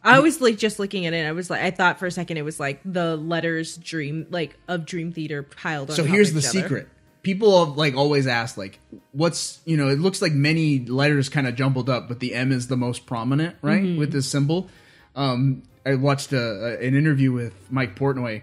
I 0.06 0.20
was 0.20 0.40
like 0.40 0.56
just 0.56 0.78
looking 0.78 1.06
at 1.06 1.12
it. 1.12 1.26
I 1.26 1.32
was 1.32 1.50
like, 1.50 1.62
I 1.62 1.70
thought 1.70 1.98
for 1.98 2.06
a 2.06 2.10
second 2.10 2.36
it 2.36 2.44
was 2.44 2.60
like 2.60 2.80
the 2.84 3.16
letters 3.16 3.76
"Dream" 3.76 4.26
like 4.30 4.56
of 4.68 4.86
Dream 4.86 5.12
Theater 5.12 5.42
piled 5.42 5.90
on. 5.90 5.96
So 5.96 6.04
top 6.04 6.12
here's 6.12 6.28
of 6.28 6.34
the 6.34 6.40
each 6.40 6.46
other. 6.46 6.62
secret. 6.62 6.88
People 7.22 7.66
have, 7.66 7.76
like 7.76 7.96
always 7.96 8.28
ask 8.28 8.56
like, 8.56 8.78
what's 9.12 9.60
you 9.64 9.76
know? 9.76 9.88
It 9.88 9.98
looks 9.98 10.22
like 10.22 10.32
many 10.32 10.80
letters 10.86 11.28
kind 11.28 11.46
of 11.46 11.56
jumbled 11.56 11.90
up, 11.90 12.06
but 12.06 12.20
the 12.20 12.34
M 12.34 12.52
is 12.52 12.68
the 12.68 12.76
most 12.76 13.04
prominent, 13.06 13.56
right? 13.62 13.82
Mm-hmm. 13.82 13.98
With 13.98 14.12
this 14.12 14.28
symbol. 14.30 14.68
Um, 15.16 15.64
I 15.84 15.94
watched 15.94 16.32
a, 16.32 16.38
a, 16.38 16.86
an 16.86 16.94
interview 16.94 17.32
with 17.32 17.54
Mike 17.70 17.96
Portnoy 17.96 18.42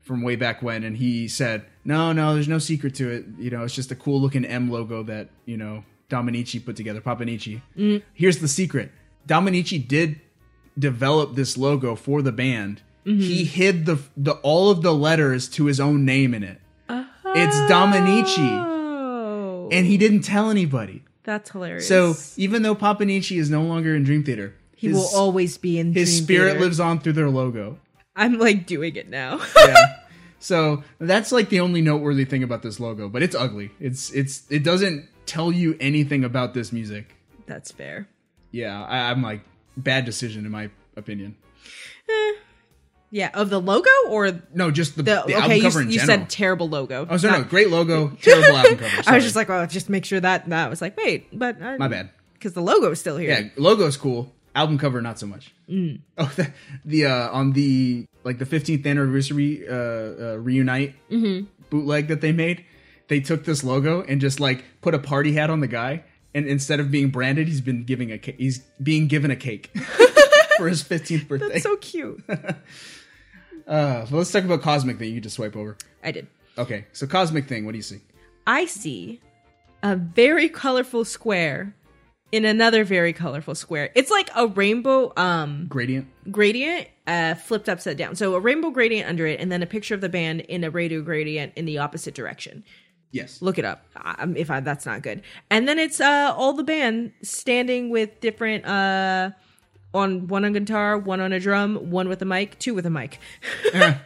from 0.00 0.22
way 0.22 0.36
back 0.36 0.62
when, 0.62 0.84
and 0.84 0.96
he 0.96 1.26
said, 1.26 1.64
"No, 1.84 2.12
no, 2.12 2.34
there's 2.34 2.48
no 2.48 2.58
secret 2.58 2.94
to 2.96 3.10
it. 3.10 3.24
You 3.38 3.50
know, 3.50 3.64
it's 3.64 3.74
just 3.74 3.90
a 3.90 3.96
cool 3.96 4.20
looking 4.20 4.44
M 4.44 4.70
logo 4.70 5.02
that 5.04 5.30
you 5.44 5.56
know 5.56 5.84
Dominici 6.08 6.64
put 6.64 6.76
together, 6.76 7.00
Papanici. 7.00 7.62
Mm. 7.76 8.02
Here's 8.14 8.38
the 8.38 8.48
secret: 8.48 8.92
Dominici 9.26 9.86
did 9.86 10.20
develop 10.78 11.34
this 11.34 11.56
logo 11.56 11.94
for 11.94 12.22
the 12.22 12.32
band. 12.32 12.82
Mm-hmm. 13.06 13.20
He 13.20 13.44
hid 13.44 13.86
the 13.86 13.98
the 14.16 14.32
all 14.42 14.70
of 14.70 14.82
the 14.82 14.92
letters 14.94 15.48
to 15.50 15.66
his 15.66 15.80
own 15.80 16.04
name 16.04 16.34
in 16.34 16.42
it. 16.42 16.60
It's 17.32 17.56
Dominici, 17.70 18.66
Oh, 18.66 19.68
and 19.70 19.86
he 19.86 19.96
didn't 19.96 20.22
tell 20.22 20.50
anybody. 20.50 21.04
that's 21.22 21.50
hilarious. 21.50 21.86
So 21.86 22.14
even 22.36 22.62
though 22.62 22.74
Papanici 22.74 23.38
is 23.38 23.48
no 23.50 23.62
longer 23.62 23.94
in 23.94 24.02
Dream 24.02 24.24
Theater, 24.24 24.54
he 24.74 24.88
his, 24.88 24.96
will 24.96 25.08
always 25.14 25.56
be 25.56 25.78
in. 25.78 25.92
his 25.92 26.10
Dream 26.10 26.24
spirit 26.24 26.50
Theater. 26.52 26.60
lives 26.64 26.80
on 26.80 26.98
through 27.00 27.12
their 27.14 27.30
logo. 27.30 27.78
I'm 28.16 28.38
like 28.38 28.66
doing 28.66 28.96
it 28.96 29.08
now. 29.08 29.40
Yeah. 29.56 29.76
so 30.40 30.82
that's 30.98 31.30
like 31.30 31.50
the 31.50 31.60
only 31.60 31.82
noteworthy 31.82 32.24
thing 32.24 32.42
about 32.42 32.62
this 32.62 32.80
logo, 32.80 33.08
but 33.08 33.22
it's 33.22 33.36
ugly. 33.36 33.70
It's 33.78 34.10
it's 34.10 34.42
it 34.50 34.64
doesn't 34.64 35.08
tell 35.26 35.52
you 35.52 35.76
anything 35.80 36.24
about 36.24 36.52
this 36.54 36.72
music. 36.72 37.14
that's 37.46 37.70
fair. 37.70 38.08
Yeah, 38.50 38.82
I, 38.84 39.10
I'm 39.12 39.22
like 39.22 39.42
bad 39.76 40.04
decision 40.04 40.44
in 40.46 40.52
my 40.52 40.70
opinion. 40.96 41.36
Yeah, 43.12 43.30
of 43.34 43.50
the 43.50 43.60
logo 43.60 43.90
or 44.08 44.40
No, 44.54 44.70
just 44.70 44.96
the, 44.96 45.02
the 45.02 45.24
okay. 45.24 45.34
album 45.34 45.56
You, 45.56 45.62
cover 45.62 45.82
in 45.82 45.90
you 45.90 45.98
general. 45.98 46.18
said 46.20 46.30
terrible 46.30 46.68
logo. 46.68 47.06
oh, 47.10 47.16
sorry, 47.16 47.38
no, 47.40 47.44
great 47.44 47.68
logo, 47.68 48.10
terrible 48.22 48.56
album 48.56 48.78
cover. 48.78 49.02
I 49.08 49.16
was 49.16 49.24
just 49.24 49.34
like, 49.34 49.48
well, 49.48 49.66
just 49.66 49.88
make 49.90 50.04
sure 50.04 50.20
that. 50.20 50.44
And 50.44 50.52
that 50.52 50.66
I 50.66 50.68
was 50.68 50.80
like, 50.80 50.96
wait, 50.96 51.26
but 51.36 51.60
I, 51.60 51.76
My 51.76 51.88
bad. 51.88 52.10
because 52.34 52.52
the 52.52 52.60
logo 52.62 52.88
is 52.92 53.00
still 53.00 53.16
here. 53.16 53.30
Yeah, 53.30 53.48
logo's 53.56 53.96
cool. 53.96 54.32
Album 54.54 54.78
cover 54.78 55.02
not 55.02 55.18
so 55.18 55.26
much. 55.26 55.52
Mm. 55.68 56.00
Oh, 56.18 56.32
the, 56.36 56.52
the 56.84 57.06
uh, 57.06 57.30
on 57.32 57.52
the 57.52 58.06
like 58.22 58.38
the 58.38 58.44
15th 58.46 58.86
anniversary 58.86 59.66
uh, 59.68 59.74
uh, 59.74 60.36
reunite 60.38 60.94
Mm-hmm. 61.10 61.46
bootleg 61.68 62.06
that 62.08 62.20
they 62.20 62.30
made, 62.32 62.64
they 63.08 63.18
took 63.18 63.44
this 63.44 63.64
logo 63.64 64.02
and 64.02 64.20
just 64.20 64.38
like 64.38 64.62
put 64.82 64.94
a 64.94 64.98
party 65.00 65.32
hat 65.32 65.50
on 65.50 65.58
the 65.60 65.66
guy, 65.68 66.04
and 66.34 66.46
instead 66.46 66.80
of 66.80 66.90
being 66.90 67.10
branded, 67.10 67.48
he's 67.48 67.60
been 67.60 67.84
giving 67.84 68.12
a 68.12 68.18
ca- 68.18 68.36
he's 68.38 68.60
being 68.82 69.06
given 69.08 69.30
a 69.30 69.36
cake 69.36 69.70
for 70.58 70.68
his 70.68 70.82
15th 70.84 71.26
birthday. 71.28 71.48
That's 71.48 71.62
so 71.64 71.76
cute. 71.76 72.22
uh, 72.28 72.54
well, 73.66 74.06
let's 74.12 74.32
talk 74.32 74.44
about 74.44 74.62
Cosmic 74.62 74.98
Thing. 74.98 75.14
You 75.14 75.20
just 75.20 75.36
swipe 75.36 75.56
over. 75.56 75.76
I 76.02 76.12
did. 76.12 76.26
Okay, 76.58 76.86
so 76.92 77.06
Cosmic 77.06 77.46
Thing. 77.46 77.64
What 77.64 77.72
do 77.72 77.78
you 77.78 77.82
see? 77.82 78.00
I 78.46 78.64
see 78.66 79.20
a 79.82 79.96
very 79.96 80.48
colorful 80.48 81.04
square 81.04 81.74
in 82.32 82.44
another 82.44 82.84
very 82.84 83.12
colorful 83.12 83.54
square. 83.54 83.90
It's 83.94 84.10
like 84.10 84.30
a 84.36 84.46
rainbow 84.46 85.12
um 85.16 85.66
Gradient. 85.68 86.06
gradient 86.30 86.86
uh 87.06 87.34
flipped 87.34 87.68
upside 87.68 87.96
down. 87.96 88.14
So 88.16 88.34
a 88.34 88.40
rainbow 88.40 88.70
gradient 88.70 89.08
under 89.08 89.26
it 89.26 89.40
and 89.40 89.50
then 89.50 89.62
a 89.62 89.66
picture 89.66 89.94
of 89.94 90.00
the 90.00 90.08
band 90.08 90.40
in 90.42 90.62
a 90.64 90.70
radio 90.70 91.00
gradient 91.02 91.52
in 91.56 91.64
the 91.64 91.78
opposite 91.78 92.14
direction. 92.14 92.64
Yes. 93.12 93.42
Look 93.42 93.58
it 93.58 93.64
up 93.64 93.84
um, 93.96 94.36
if 94.36 94.50
I, 94.50 94.60
that's 94.60 94.86
not 94.86 95.02
good. 95.02 95.22
And 95.50 95.66
then 95.66 95.78
it's 95.78 96.00
uh 96.00 96.32
all 96.36 96.52
the 96.52 96.62
band 96.62 97.12
standing 97.22 97.90
with 97.90 98.20
different 98.20 98.64
uh 98.66 99.30
on 99.92 100.28
one 100.28 100.44
on 100.44 100.52
guitar, 100.52 100.96
one 100.96 101.20
on 101.20 101.32
a 101.32 101.40
drum, 101.40 101.90
one 101.90 102.08
with 102.08 102.22
a 102.22 102.24
mic, 102.24 102.56
two 102.60 102.74
with 102.74 102.86
a 102.86 102.90
mic. 102.90 103.18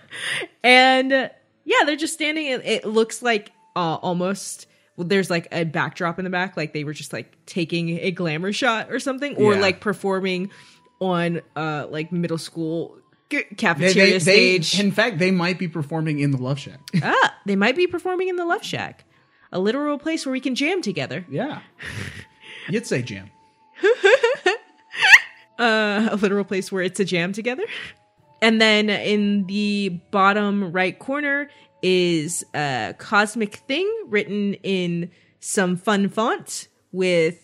and 0.62 1.12
uh, 1.12 1.28
yeah, 1.64 1.76
they're 1.86 1.96
just 1.96 2.14
standing. 2.14 2.46
It, 2.46 2.64
it 2.64 2.84
looks 2.86 3.22
like 3.22 3.52
uh, 3.76 3.96
almost 3.96 4.66
well, 4.96 5.06
there's 5.06 5.30
like 5.30 5.48
a 5.52 5.64
backdrop 5.64 6.18
in 6.18 6.24
the 6.24 6.30
back, 6.30 6.56
like 6.56 6.72
they 6.72 6.84
were 6.84 6.92
just 6.92 7.12
like 7.12 7.36
taking 7.46 7.90
a 7.98 8.10
glamour 8.10 8.52
shot 8.52 8.90
or 8.92 8.98
something, 9.00 9.36
or 9.36 9.54
Yeah. 9.54 9.60
like 9.60 9.80
performing 9.80 10.50
on 11.00 11.42
uh 11.56 11.86
like 11.90 12.12
middle 12.12 12.38
school 12.38 12.96
cafeteria 13.56 13.94
they, 13.94 14.12
they, 14.12 14.60
stage. 14.60 14.80
in 14.80 14.92
fact, 14.92 15.18
they 15.18 15.30
might 15.30 15.58
be 15.58 15.68
performing 15.68 16.20
in 16.20 16.30
the 16.30 16.38
Love 16.38 16.58
Shack. 16.58 16.80
ah, 17.02 17.34
they 17.46 17.56
might 17.56 17.76
be 17.76 17.86
performing 17.86 18.28
in 18.28 18.36
the 18.36 18.44
Love 18.44 18.64
Shack, 18.64 19.04
a 19.52 19.58
literal 19.58 19.98
place 19.98 20.24
where 20.26 20.32
we 20.32 20.40
can 20.40 20.54
jam 20.54 20.82
together. 20.82 21.24
yeah. 21.30 21.60
You'd 22.68 22.86
say 22.86 23.02
jam. 23.02 23.30
uh, 25.58 26.08
a 26.10 26.16
literal 26.16 26.44
place 26.44 26.72
where 26.72 26.82
it's 26.82 26.98
a 26.98 27.04
jam 27.04 27.32
together. 27.32 27.64
And 28.40 28.60
then 28.60 28.88
in 28.90 29.46
the 29.46 30.00
bottom 30.10 30.72
right 30.72 30.98
corner 30.98 31.48
is 31.82 32.44
a 32.54 32.94
cosmic 32.98 33.56
thing 33.56 33.90
written 34.06 34.54
in 34.54 35.10
some 35.40 35.76
fun 35.76 36.08
font 36.08 36.68
with 36.90 37.43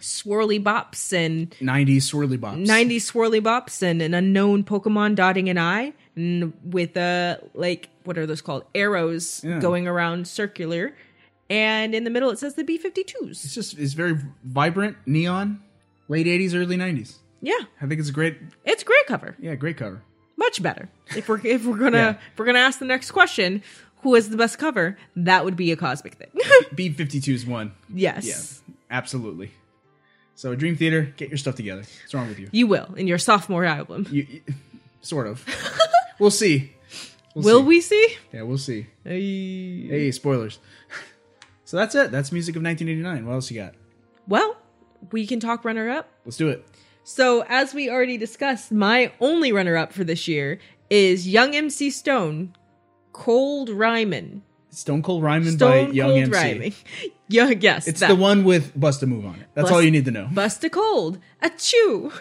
swirly 0.00 0.62
bops 0.62 1.12
and 1.12 1.50
90s 1.60 2.02
swirly 2.10 2.38
bops. 2.38 2.66
90s 2.66 3.10
swirly 3.12 3.40
bops 3.40 3.82
and 3.82 4.00
an 4.02 4.14
unknown 4.14 4.64
Pokemon 4.64 5.14
dotting 5.14 5.48
an 5.48 5.58
eye 5.58 5.92
and 6.16 6.52
with 6.64 6.96
uh 6.96 7.36
like 7.54 7.88
what 8.04 8.18
are 8.18 8.26
those 8.26 8.40
called 8.40 8.64
arrows 8.74 9.42
Yeah. 9.44 9.58
going 9.60 9.86
around 9.86 10.26
circular 10.28 10.94
and 11.48 11.94
in 11.94 12.04
the 12.04 12.10
middle 12.10 12.30
it 12.30 12.38
says 12.38 12.54
the 12.54 12.64
It's 12.68 12.84
B52s. 12.84 13.44
it's 13.44 13.54
just 13.54 13.78
it's 13.78 13.92
very 13.94 14.18
vibrant, 14.44 14.96
neon, 15.06 15.62
late 16.08 16.26
80s, 16.26 16.54
early 16.54 16.76
90s. 16.76 17.16
Yeah, 17.42 17.54
I 17.80 17.86
think 17.86 18.00
it's 18.00 18.10
a 18.10 18.12
great, 18.12 18.36
it's 18.66 18.82
a 18.82 18.84
great 18.84 19.06
cover. 19.06 19.34
yeah, 19.40 19.54
great 19.54 19.76
cover. 19.78 20.02
Much 20.36 20.62
better. 20.62 20.88
If 21.16 21.28
we're 21.28 21.40
if 21.44 21.64
we're 21.64 21.78
gonna 21.78 21.96
Yeah. 21.98 22.10
if 22.32 22.38
we're 22.38 22.46
gonna 22.46 22.58
ask 22.58 22.78
the 22.78 22.84
next 22.84 23.10
question, 23.12 23.62
who 24.02 24.14
has 24.14 24.28
the 24.30 24.36
best 24.36 24.58
cover? 24.58 24.96
That 25.16 25.44
would 25.44 25.56
be 25.56 25.70
a 25.72 25.76
cosmic 25.76 26.14
thing. 26.14 26.28
B52's 26.74 27.44
one. 27.46 27.72
yes. 27.92 28.62
Yeah, 28.66 28.74
absolutely. 28.90 29.50
So 30.40 30.54
Dream 30.54 30.74
Theater, 30.74 31.12
get 31.18 31.28
your 31.28 31.36
stuff 31.36 31.54
together. 31.54 31.82
What's 31.82 32.14
wrong 32.14 32.26
with 32.26 32.38
you? 32.38 32.48
You 32.50 32.66
will 32.66 32.94
in 32.94 33.06
your 33.06 33.18
sophomore 33.18 33.66
album. 33.66 34.06
You, 34.10 34.26
you- 34.26 34.40
sort 35.02 35.26
of. 35.26 35.44
we'll 36.18 36.30
see. 36.30 36.72
We'll 37.34 37.56
will 37.56 37.60
see. 37.60 37.66
we 37.66 37.80
see? 37.82 38.16
Yeah, 38.32 38.42
we'll 38.44 38.56
see. 38.56 38.86
Hey. 39.04 39.86
Hey, 39.86 40.10
spoilers. 40.12 40.58
so 41.66 41.76
that's 41.76 41.94
it. 41.94 42.10
That's 42.10 42.32
music 42.32 42.56
of 42.56 42.62
1989. 42.62 43.26
What 43.26 43.34
else 43.34 43.50
you 43.50 43.60
got? 43.60 43.74
Well, 44.28 44.56
we 45.12 45.26
can 45.26 45.40
talk 45.40 45.62
runner 45.62 45.90
up. 45.90 46.08
Let's 46.24 46.38
do 46.38 46.48
it. 46.48 46.66
So, 47.04 47.44
as 47.46 47.74
we 47.74 47.90
already 47.90 48.16
discussed, 48.16 48.72
my 48.72 49.12
only 49.20 49.52
runner 49.52 49.76
up 49.76 49.92
for 49.92 50.04
this 50.04 50.26
year 50.26 50.58
is 50.88 51.28
Young 51.28 51.54
MC 51.54 51.90
Stone, 51.90 52.56
Cold 53.12 53.68
Rhymin'. 53.68 54.40
Stone 54.70 55.02
Cold 55.02 55.22
Rhymin' 55.22 55.52
Stone 55.56 55.88
by 55.88 55.92
Young 55.92 56.08
Cold 56.10 56.20
MC. 56.20 56.32
Rhyming. 56.32 56.74
Yeah, 57.30 57.50
yes. 57.50 57.86
It's 57.86 58.00
that. 58.00 58.08
the 58.08 58.16
one 58.16 58.44
with 58.44 58.78
Bust 58.78 59.02
a 59.02 59.06
Move 59.06 59.24
on 59.24 59.36
it. 59.36 59.46
That's 59.54 59.66
Bust- 59.66 59.72
all 59.74 59.82
you 59.82 59.90
need 59.90 60.04
to 60.06 60.10
know. 60.10 60.28
Bust 60.32 60.62
a 60.64 60.70
Cold. 60.70 61.18
A 61.40 61.50
chew. 61.50 62.12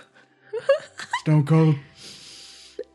Stone 1.22 1.45
Cold. 1.45 1.76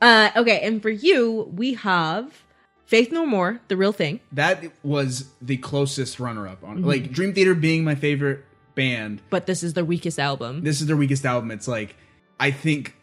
Uh, 0.00 0.30
okay, 0.36 0.60
and 0.60 0.82
for 0.82 0.90
you, 0.90 1.50
we 1.54 1.74
have 1.74 2.42
Faith 2.86 3.10
No 3.10 3.24
More, 3.26 3.60
The 3.68 3.76
Real 3.76 3.92
Thing. 3.92 4.20
That 4.32 4.62
was 4.82 5.26
the 5.40 5.56
closest 5.56 6.20
runner 6.20 6.46
up 6.46 6.62
on 6.62 6.78
Mm-hmm. 6.78 6.86
like 6.86 7.10
Dream 7.12 7.32
Theater 7.34 7.54
being 7.54 7.84
my 7.84 7.94
favorite 7.94 8.44
band. 8.74 9.22
But 9.30 9.46
this 9.46 9.62
is 9.62 9.74
their 9.74 9.84
weakest 9.84 10.18
album. 10.18 10.62
This 10.62 10.80
is 10.80 10.86
their 10.86 10.96
weakest 10.96 11.24
album. 11.24 11.50
It's 11.50 11.68
like 11.68 11.96
I 12.38 12.50
think 12.50 12.94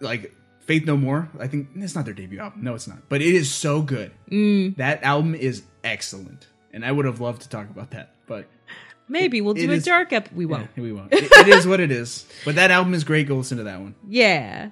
like 0.00 0.32
Faith 0.60 0.86
No 0.86 0.96
More. 0.96 1.28
I 1.40 1.48
think 1.48 1.68
it's 1.74 1.94
not 1.94 2.04
their 2.04 2.14
debut 2.14 2.38
album. 2.38 2.62
No, 2.62 2.74
it's 2.74 2.86
not. 2.86 3.08
But 3.08 3.20
it 3.20 3.34
is 3.34 3.52
so 3.52 3.82
good. 3.82 4.12
Mm. 4.30 4.76
That 4.76 5.02
album 5.02 5.34
is 5.34 5.62
excellent, 5.82 6.46
and 6.72 6.84
I 6.84 6.92
would 6.92 7.04
have 7.04 7.20
loved 7.20 7.42
to 7.42 7.48
talk 7.48 7.68
about 7.70 7.90
that, 7.92 8.14
but 8.26 8.46
Maybe 9.08 9.40
we'll 9.40 9.54
do 9.54 9.70
a 9.70 9.74
is- 9.74 9.84
dark 9.84 10.12
up. 10.12 10.32
We 10.32 10.46
won't. 10.46 10.68
yeah, 10.76 10.82
we 10.82 10.92
won't. 10.92 11.12
It- 11.12 11.30
it 11.30 11.48
is 11.48 11.66
what 11.66 11.80
it 11.80 11.90
is. 11.90 12.26
But 12.44 12.54
that 12.56 12.70
album 12.70 12.94
is 12.94 13.04
great. 13.04 13.26
Go 13.28 13.36
listen 13.36 13.58
to 13.58 13.64
that 13.64 13.80
one. 13.80 13.94
Yeah. 14.08 14.70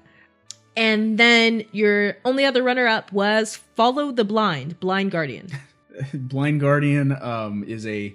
And 0.77 1.19
then 1.19 1.65
your 1.73 2.17
only 2.25 2.45
other 2.47 2.63
runner 2.63 2.87
up 2.87 3.13
was 3.13 3.57
Follow 3.77 4.11
the 4.11 4.25
Blind, 4.25 4.81
Blind 4.81 5.11
Guardian. 5.11 5.49
Blind 6.15 6.61
Guardian 6.61 7.13
um, 7.13 7.63
is 7.65 7.87
a 7.87 8.15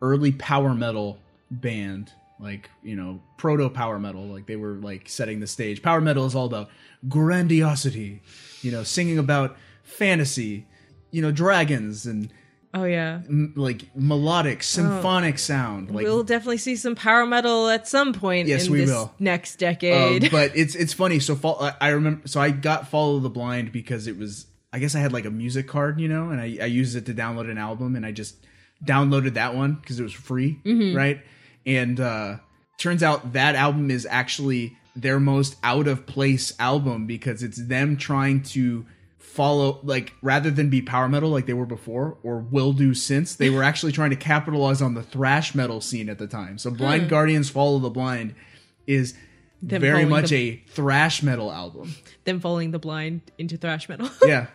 early 0.00 0.32
power 0.32 0.72
metal 0.74 1.18
band, 1.50 2.10
like 2.40 2.70
you 2.82 2.96
know 2.96 3.20
proto 3.36 3.68
power 3.68 3.98
metal. 3.98 4.24
Like 4.26 4.46
they 4.46 4.56
were 4.56 4.76
like 4.76 5.10
setting 5.10 5.40
the 5.40 5.46
stage. 5.46 5.82
Power 5.82 6.00
metal 6.00 6.24
is 6.24 6.34
all 6.34 6.46
about 6.46 6.70
grandiosity, 7.06 8.22
you 8.62 8.70
know, 8.72 8.82
singing 8.82 9.18
about 9.18 9.56
fantasy, 9.82 10.66
you 11.10 11.20
know, 11.20 11.30
dragons 11.30 12.06
and 12.06 12.32
Oh, 12.72 12.84
yeah. 12.84 13.22
m- 13.28 13.52
like 13.56 13.82
melodic 13.96 14.62
symphonic 14.62 15.38
sound. 15.38 15.90
Like 15.90 16.04
we'll 16.04 16.22
definitely 16.22 16.58
see 16.58 16.76
some 16.76 16.94
power 16.94 17.26
metal 17.26 17.68
at 17.68 17.88
some 17.88 18.12
point 18.12 18.46
Yes, 18.46 18.66
in 18.66 18.72
we 18.72 18.78
this 18.80 18.90
will. 18.90 19.12
next 19.18 19.54
Um, 19.62 19.68
decade. 19.70 20.30
but 20.32 20.56
it's 20.56 20.74
it's 20.76 20.92
funny. 20.92 21.18
So 21.18 21.34
fol- 21.34 21.60
I- 21.60 21.74
I 21.80 21.88
remember. 21.88 22.28
So 22.28 22.40
I 22.40 22.50
got 22.50 22.88
Follow 22.88 23.18
the 23.18 23.30
Blind 23.30 23.72
because 23.72 24.06
it 24.06 24.16
was. 24.16 24.46
I 24.72 24.78
guess 24.78 24.94
I 24.94 25.00
had 25.00 25.12
like 25.12 25.24
a 25.24 25.30
music 25.32 25.66
card, 25.66 26.00
you 26.00 26.06
know, 26.06 26.30
and 26.30 26.40
I, 26.40 26.58
I 26.62 26.66
used 26.66 26.94
it 26.94 27.06
to 27.06 27.14
download 27.14 27.50
an 27.50 27.58
album, 27.58 27.96
and 27.96 28.06
I 28.06 28.12
just 28.12 28.36
downloaded 28.84 29.34
that 29.34 29.54
one 29.56 29.74
because 29.74 29.98
it 29.98 30.02
was 30.04 30.12
free, 30.12 30.60
right? 30.94 31.20
And 31.66 31.98
uh 32.00 32.36
turns 32.78 33.02
out 33.02 33.32
that 33.34 33.56
album 33.56 33.90
is 33.90 34.06
actually 34.08 34.76
their 34.96 35.20
most 35.20 35.56
out 35.62 35.86
of 35.88 36.06
place 36.06 36.52
album 36.58 37.06
because 37.06 37.42
it's 37.42 37.58
them 37.66 37.96
trying 37.96 38.42
to 38.42 38.86
follow 39.40 39.80
like 39.82 40.12
rather 40.22 40.50
than 40.50 40.68
be 40.68 40.82
power 40.82 41.08
metal 41.08 41.30
like 41.30 41.46
they 41.46 41.54
were 41.54 41.66
before 41.66 42.16
or 42.22 42.38
will 42.38 42.72
do 42.72 42.92
since 42.94 43.34
they 43.36 43.48
were 43.50 43.62
actually 43.62 43.92
trying 43.92 44.10
to 44.10 44.16
capitalize 44.16 44.82
on 44.82 44.92
the 44.94 45.02
thrash 45.02 45.54
metal 45.54 45.80
scene 45.80 46.08
at 46.10 46.18
the 46.18 46.26
time 46.26 46.58
so 46.58 46.70
blind 46.70 47.08
guardians 47.08 47.48
follow 47.48 47.78
the 47.78 47.88
blind 47.90 48.34
is 48.86 49.14
Them 49.62 49.80
very 49.80 50.04
much 50.04 50.30
the- 50.30 50.36
a 50.50 50.62
thrash 50.68 51.22
metal 51.22 51.50
album. 51.52 51.94
them 52.24 52.38
following 52.40 52.70
the 52.70 52.78
blind 52.78 53.20
into 53.38 53.56
thrash 53.56 53.88
metal. 53.88 54.08
Yeah, 54.26 54.46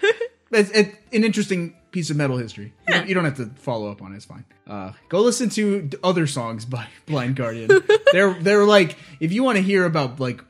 it's, 0.52 0.70
it's 0.70 0.96
an 1.12 1.24
interesting 1.24 1.74
piece 1.90 2.08
of 2.10 2.16
metal 2.16 2.36
history. 2.38 2.72
You, 2.88 2.94
don't, 2.94 3.08
you 3.08 3.14
don't 3.14 3.24
have 3.24 3.36
to 3.36 3.46
follow 3.56 3.90
up 3.90 4.00
on 4.02 4.12
it; 4.12 4.16
it's 4.16 4.24
fine. 4.24 4.44
Uh, 4.66 4.92
go 5.08 5.20
listen 5.20 5.48
to 5.50 5.90
other 6.04 6.26
songs 6.26 6.64
by 6.64 6.86
Blind 7.06 7.36
Guardian. 7.36 7.70
they're 8.12 8.34
they're 8.34 8.64
like 8.64 8.96
if 9.20 9.32
you 9.32 9.42
want 9.42 9.56
to 9.56 9.62
hear 9.62 9.84
about 9.84 10.20
like 10.20 10.40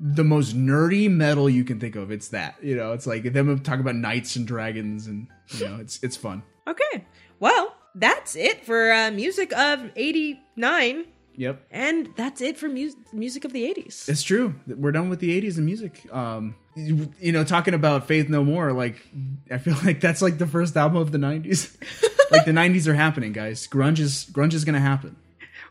the 0.00 0.24
most 0.24 0.56
nerdy 0.56 1.10
metal 1.10 1.48
you 1.48 1.64
can 1.64 1.80
think 1.80 1.96
of, 1.96 2.10
it's 2.10 2.28
that. 2.28 2.56
You 2.62 2.76
know, 2.76 2.92
it's 2.92 3.06
like 3.06 3.32
them 3.32 3.58
talk 3.60 3.80
about 3.80 3.94
knights 3.94 4.36
and 4.36 4.46
dragons, 4.46 5.06
and 5.06 5.28
you 5.48 5.66
know, 5.66 5.76
it's 5.80 6.02
it's 6.02 6.16
fun. 6.16 6.42
okay. 6.66 7.04
Well, 7.40 7.74
that's 7.94 8.36
it 8.36 8.64
for 8.64 8.92
uh, 8.92 9.10
music 9.10 9.52
of 9.52 9.90
89. 9.96 11.04
Yep. 11.36 11.66
And 11.70 12.10
that's 12.16 12.40
it 12.40 12.56
for 12.56 12.68
mu- 12.68 12.92
music 13.12 13.44
of 13.44 13.52
the 13.52 13.64
80s. 13.64 14.08
It's 14.08 14.22
true. 14.22 14.54
We're 14.66 14.92
done 14.92 15.08
with 15.08 15.18
the 15.20 15.40
80s 15.40 15.56
and 15.56 15.66
music. 15.66 16.06
Um, 16.12 16.54
you, 16.76 17.12
you 17.20 17.32
know, 17.32 17.44
talking 17.44 17.74
about 17.74 18.06
Faith 18.06 18.28
No 18.28 18.44
More, 18.44 18.72
like, 18.72 19.04
I 19.50 19.58
feel 19.58 19.76
like 19.84 20.00
that's 20.00 20.22
like 20.22 20.38
the 20.38 20.46
first 20.46 20.76
album 20.76 20.98
of 20.98 21.12
the 21.12 21.18
90s. 21.18 21.76
like, 22.30 22.44
the 22.44 22.52
90s 22.52 22.86
are 22.86 22.94
happening, 22.94 23.32
guys. 23.32 23.66
Grunge 23.66 23.98
is, 23.98 24.26
grunge 24.30 24.54
is 24.54 24.64
going 24.64 24.74
to 24.74 24.80
happen. 24.80 25.16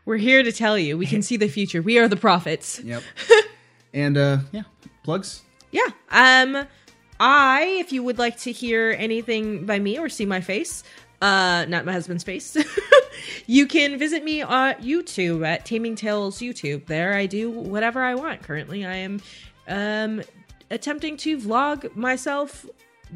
We're 0.04 0.18
here 0.18 0.42
to 0.42 0.52
tell 0.52 0.78
you. 0.78 0.98
We 0.98 1.06
can 1.06 1.22
see 1.28 1.36
the 1.36 1.48
future. 1.48 1.80
We 1.80 1.98
are 1.98 2.08
the 2.08 2.16
prophets. 2.16 2.80
Yep. 2.80 3.02
And, 3.94 4.18
uh, 4.18 4.38
yeah, 4.52 4.62
plugs. 5.04 5.40
Yeah. 5.72 5.88
Um 6.10 6.66
I 7.18 7.76
if 7.80 7.92
you 7.92 8.02
would 8.02 8.18
like 8.18 8.36
to 8.40 8.52
hear 8.52 8.94
anything 8.98 9.64
by 9.64 9.78
me 9.78 9.98
or 9.98 10.08
see 10.10 10.26
my 10.26 10.40
face, 10.42 10.82
uh 11.22 11.64
not 11.68 11.84
my 11.86 11.92
husband's 11.92 12.24
face. 12.24 12.56
you 13.46 13.66
can 13.66 13.98
visit 13.98 14.22
me 14.24 14.42
on 14.42 14.74
YouTube 14.74 15.46
at 15.46 15.64
Taming 15.64 15.94
Tales 15.96 16.38
YouTube. 16.40 16.86
There 16.86 17.14
I 17.14 17.26
do 17.26 17.50
whatever 17.50 18.02
I 18.02 18.14
want. 18.14 18.42
Currently 18.42 18.84
I 18.84 18.96
am 18.96 19.20
um 19.68 20.22
attempting 20.70 21.16
to 21.18 21.38
vlog 21.38 21.94
myself 21.96 22.66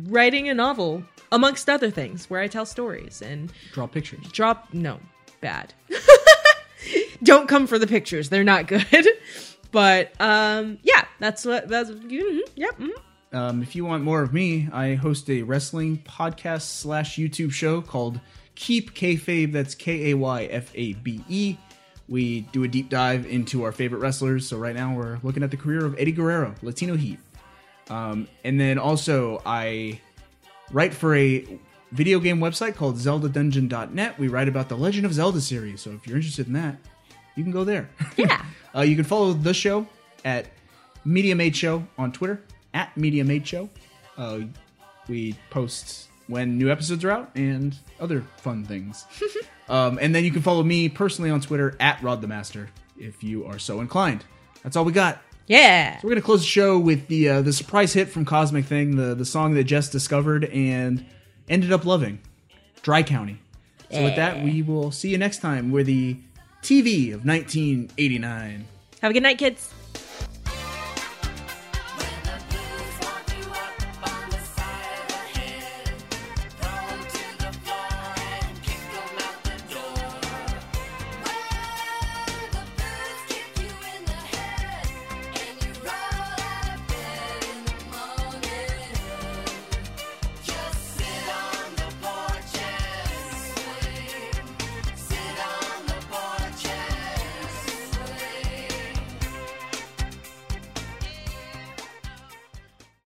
writing 0.07 0.49
a 0.49 0.55
novel 0.55 1.03
amongst 1.33 1.69
other 1.69 1.91
things 1.91 2.31
where 2.31 2.41
I 2.41 2.47
tell 2.49 2.65
stories 2.67 3.21
and 3.21 3.53
Draw 3.73 3.87
pictures. 3.89 4.27
drop 4.33 4.69
no 4.73 5.01
bad 5.41 5.75
don't 7.23 7.49
come 7.49 7.67
for 7.67 7.79
the 7.79 7.87
pictures 7.87 8.29
they're 8.29 8.45
not 8.45 8.67
good 8.67 9.07
but 9.70 10.12
um 10.20 10.78
yeah 10.82 11.05
that's 11.19 11.45
what 11.45 11.69
that's 11.69 11.90
mhm, 11.90 12.40
yep 12.55 12.77
mhm. 12.78 12.90
Um, 13.32 13.62
if 13.62 13.77
you 13.77 13.85
want 13.85 14.05
more 14.05 14.23
of 14.23 14.32
me, 14.32 14.69
I 14.73 14.95
host 14.95 15.28
a 15.28 15.43
wrestling 15.43 15.99
podcast 15.99 16.62
slash 16.62 17.16
YouTube 17.16 17.53
show 17.53 17.82
called 17.82 18.20
Keep 18.55 18.95
Kayfabe. 18.95 19.53
That's 19.53 19.74
K 19.74 20.12
A 20.12 20.15
Y 20.16 20.45
F 20.45 20.73
A 20.74 20.95
B 20.95 21.23
E. 21.28 21.57
We 22.09 22.43
do 22.53 22.65
a 22.65 22.69
deep 22.69 22.89
dive 22.89 23.27
into 23.27 23.65
our 23.65 23.73
favorite 23.73 23.99
wrestlers. 23.99 24.49
So 24.49 24.57
right 24.57 24.74
now 24.74 24.95
we're 24.95 25.19
looking 25.23 25.43
at 25.43 25.51
the 25.51 25.59
career 25.59 25.85
of 25.85 25.95
Eddie 25.99 26.12
Guerrero, 26.12 26.55
Latino 26.62 26.97
Heat. 26.97 27.19
Um, 27.90 28.28
and 28.45 28.59
then 28.59 28.78
also 28.78 29.43
I 29.45 30.01
write 30.73 30.95
for 30.95 31.15
a 31.15 31.45
video 31.93 32.20
game 32.20 32.39
website 32.39 32.77
called 32.77 32.97
ZeldaDungeon.net. 32.97 34.19
We 34.19 34.28
write 34.28 34.49
about 34.49 34.70
the 34.70 34.77
Legend 34.77 35.05
of 35.05 35.12
Zelda 35.12 35.40
series. 35.40 35.82
So 35.82 35.90
if 35.90 36.07
you're 36.07 36.16
interested 36.16 36.47
in 36.47 36.55
that, 36.55 36.77
you 37.39 37.44
can 37.44 37.52
go 37.52 37.65
there. 37.65 37.89
yeah 38.16 38.44
Uh, 38.74 38.82
you 38.82 38.94
can 38.97 39.05
follow 39.05 39.32
the 39.32 39.55
show 39.55 39.86
at 40.24 40.47
Media 41.05 41.35
Made 41.35 41.56
Show 41.56 41.86
on 41.97 42.12
Twitter 42.12 42.43
at 42.74 42.94
Media 42.97 43.24
Made 43.24 43.47
Show. 43.47 43.70
Uh, 44.16 44.40
we 45.09 45.35
post 45.48 46.09
when 46.27 46.59
new 46.59 46.70
episodes 46.70 47.02
are 47.05 47.10
out 47.10 47.31
and 47.35 47.74
other 47.98 48.20
fun 48.36 48.65
things. 48.66 49.06
um, 49.70 49.98
and 50.02 50.15
then 50.15 50.23
you 50.24 50.31
can 50.31 50.43
follow 50.43 50.62
me 50.62 50.89
personally 50.90 51.31
on 51.31 51.40
Twitter 51.40 51.77
at 51.81 52.02
Rod 52.02 52.20
the 52.20 52.28
Master 52.28 52.69
if 52.98 53.23
you 53.24 53.47
are 53.47 53.59
so 53.59 53.81
inclined. 53.81 54.24
That's 54.62 54.77
all 54.77 54.85
we 54.85 54.93
got. 54.93 55.19
yeah 55.47 55.98
So 55.98 56.06
we're 56.06 56.10
gonna 56.15 56.20
close 56.23 56.40
the 56.40 56.47
show 56.47 56.78
with 56.78 57.09
the 57.09 57.28
uh, 57.31 57.43
the 57.43 57.55
surprise 57.55 57.94
hit 57.94 58.10
from 58.10 58.27
Cosmic 58.27 58.66
Thing, 58.66 58.97
the 58.97 59.15
the 59.15 59.24
song 59.24 59.55
that 59.55 59.65
Jess 59.65 59.89
discovered 59.89 60.44
and 60.44 61.06
ended 61.48 61.73
up 61.73 61.86
loving, 61.86 62.19
Dry 62.82 63.02
County. 63.02 63.40
So 63.90 64.05
with 64.05 64.16
that, 64.16 64.44
we 64.44 64.60
will 64.60 64.90
see 64.90 65.09
you 65.09 65.16
next 65.16 65.39
time 65.39 65.70
where 65.70 65.82
the 65.82 66.19
TV 66.63 67.15
of 67.15 67.25
1989. 67.25 68.67
have 69.03 69.11
a 69.11 69.15
good 69.15 69.23
night 69.23 69.39
kids 69.39 69.73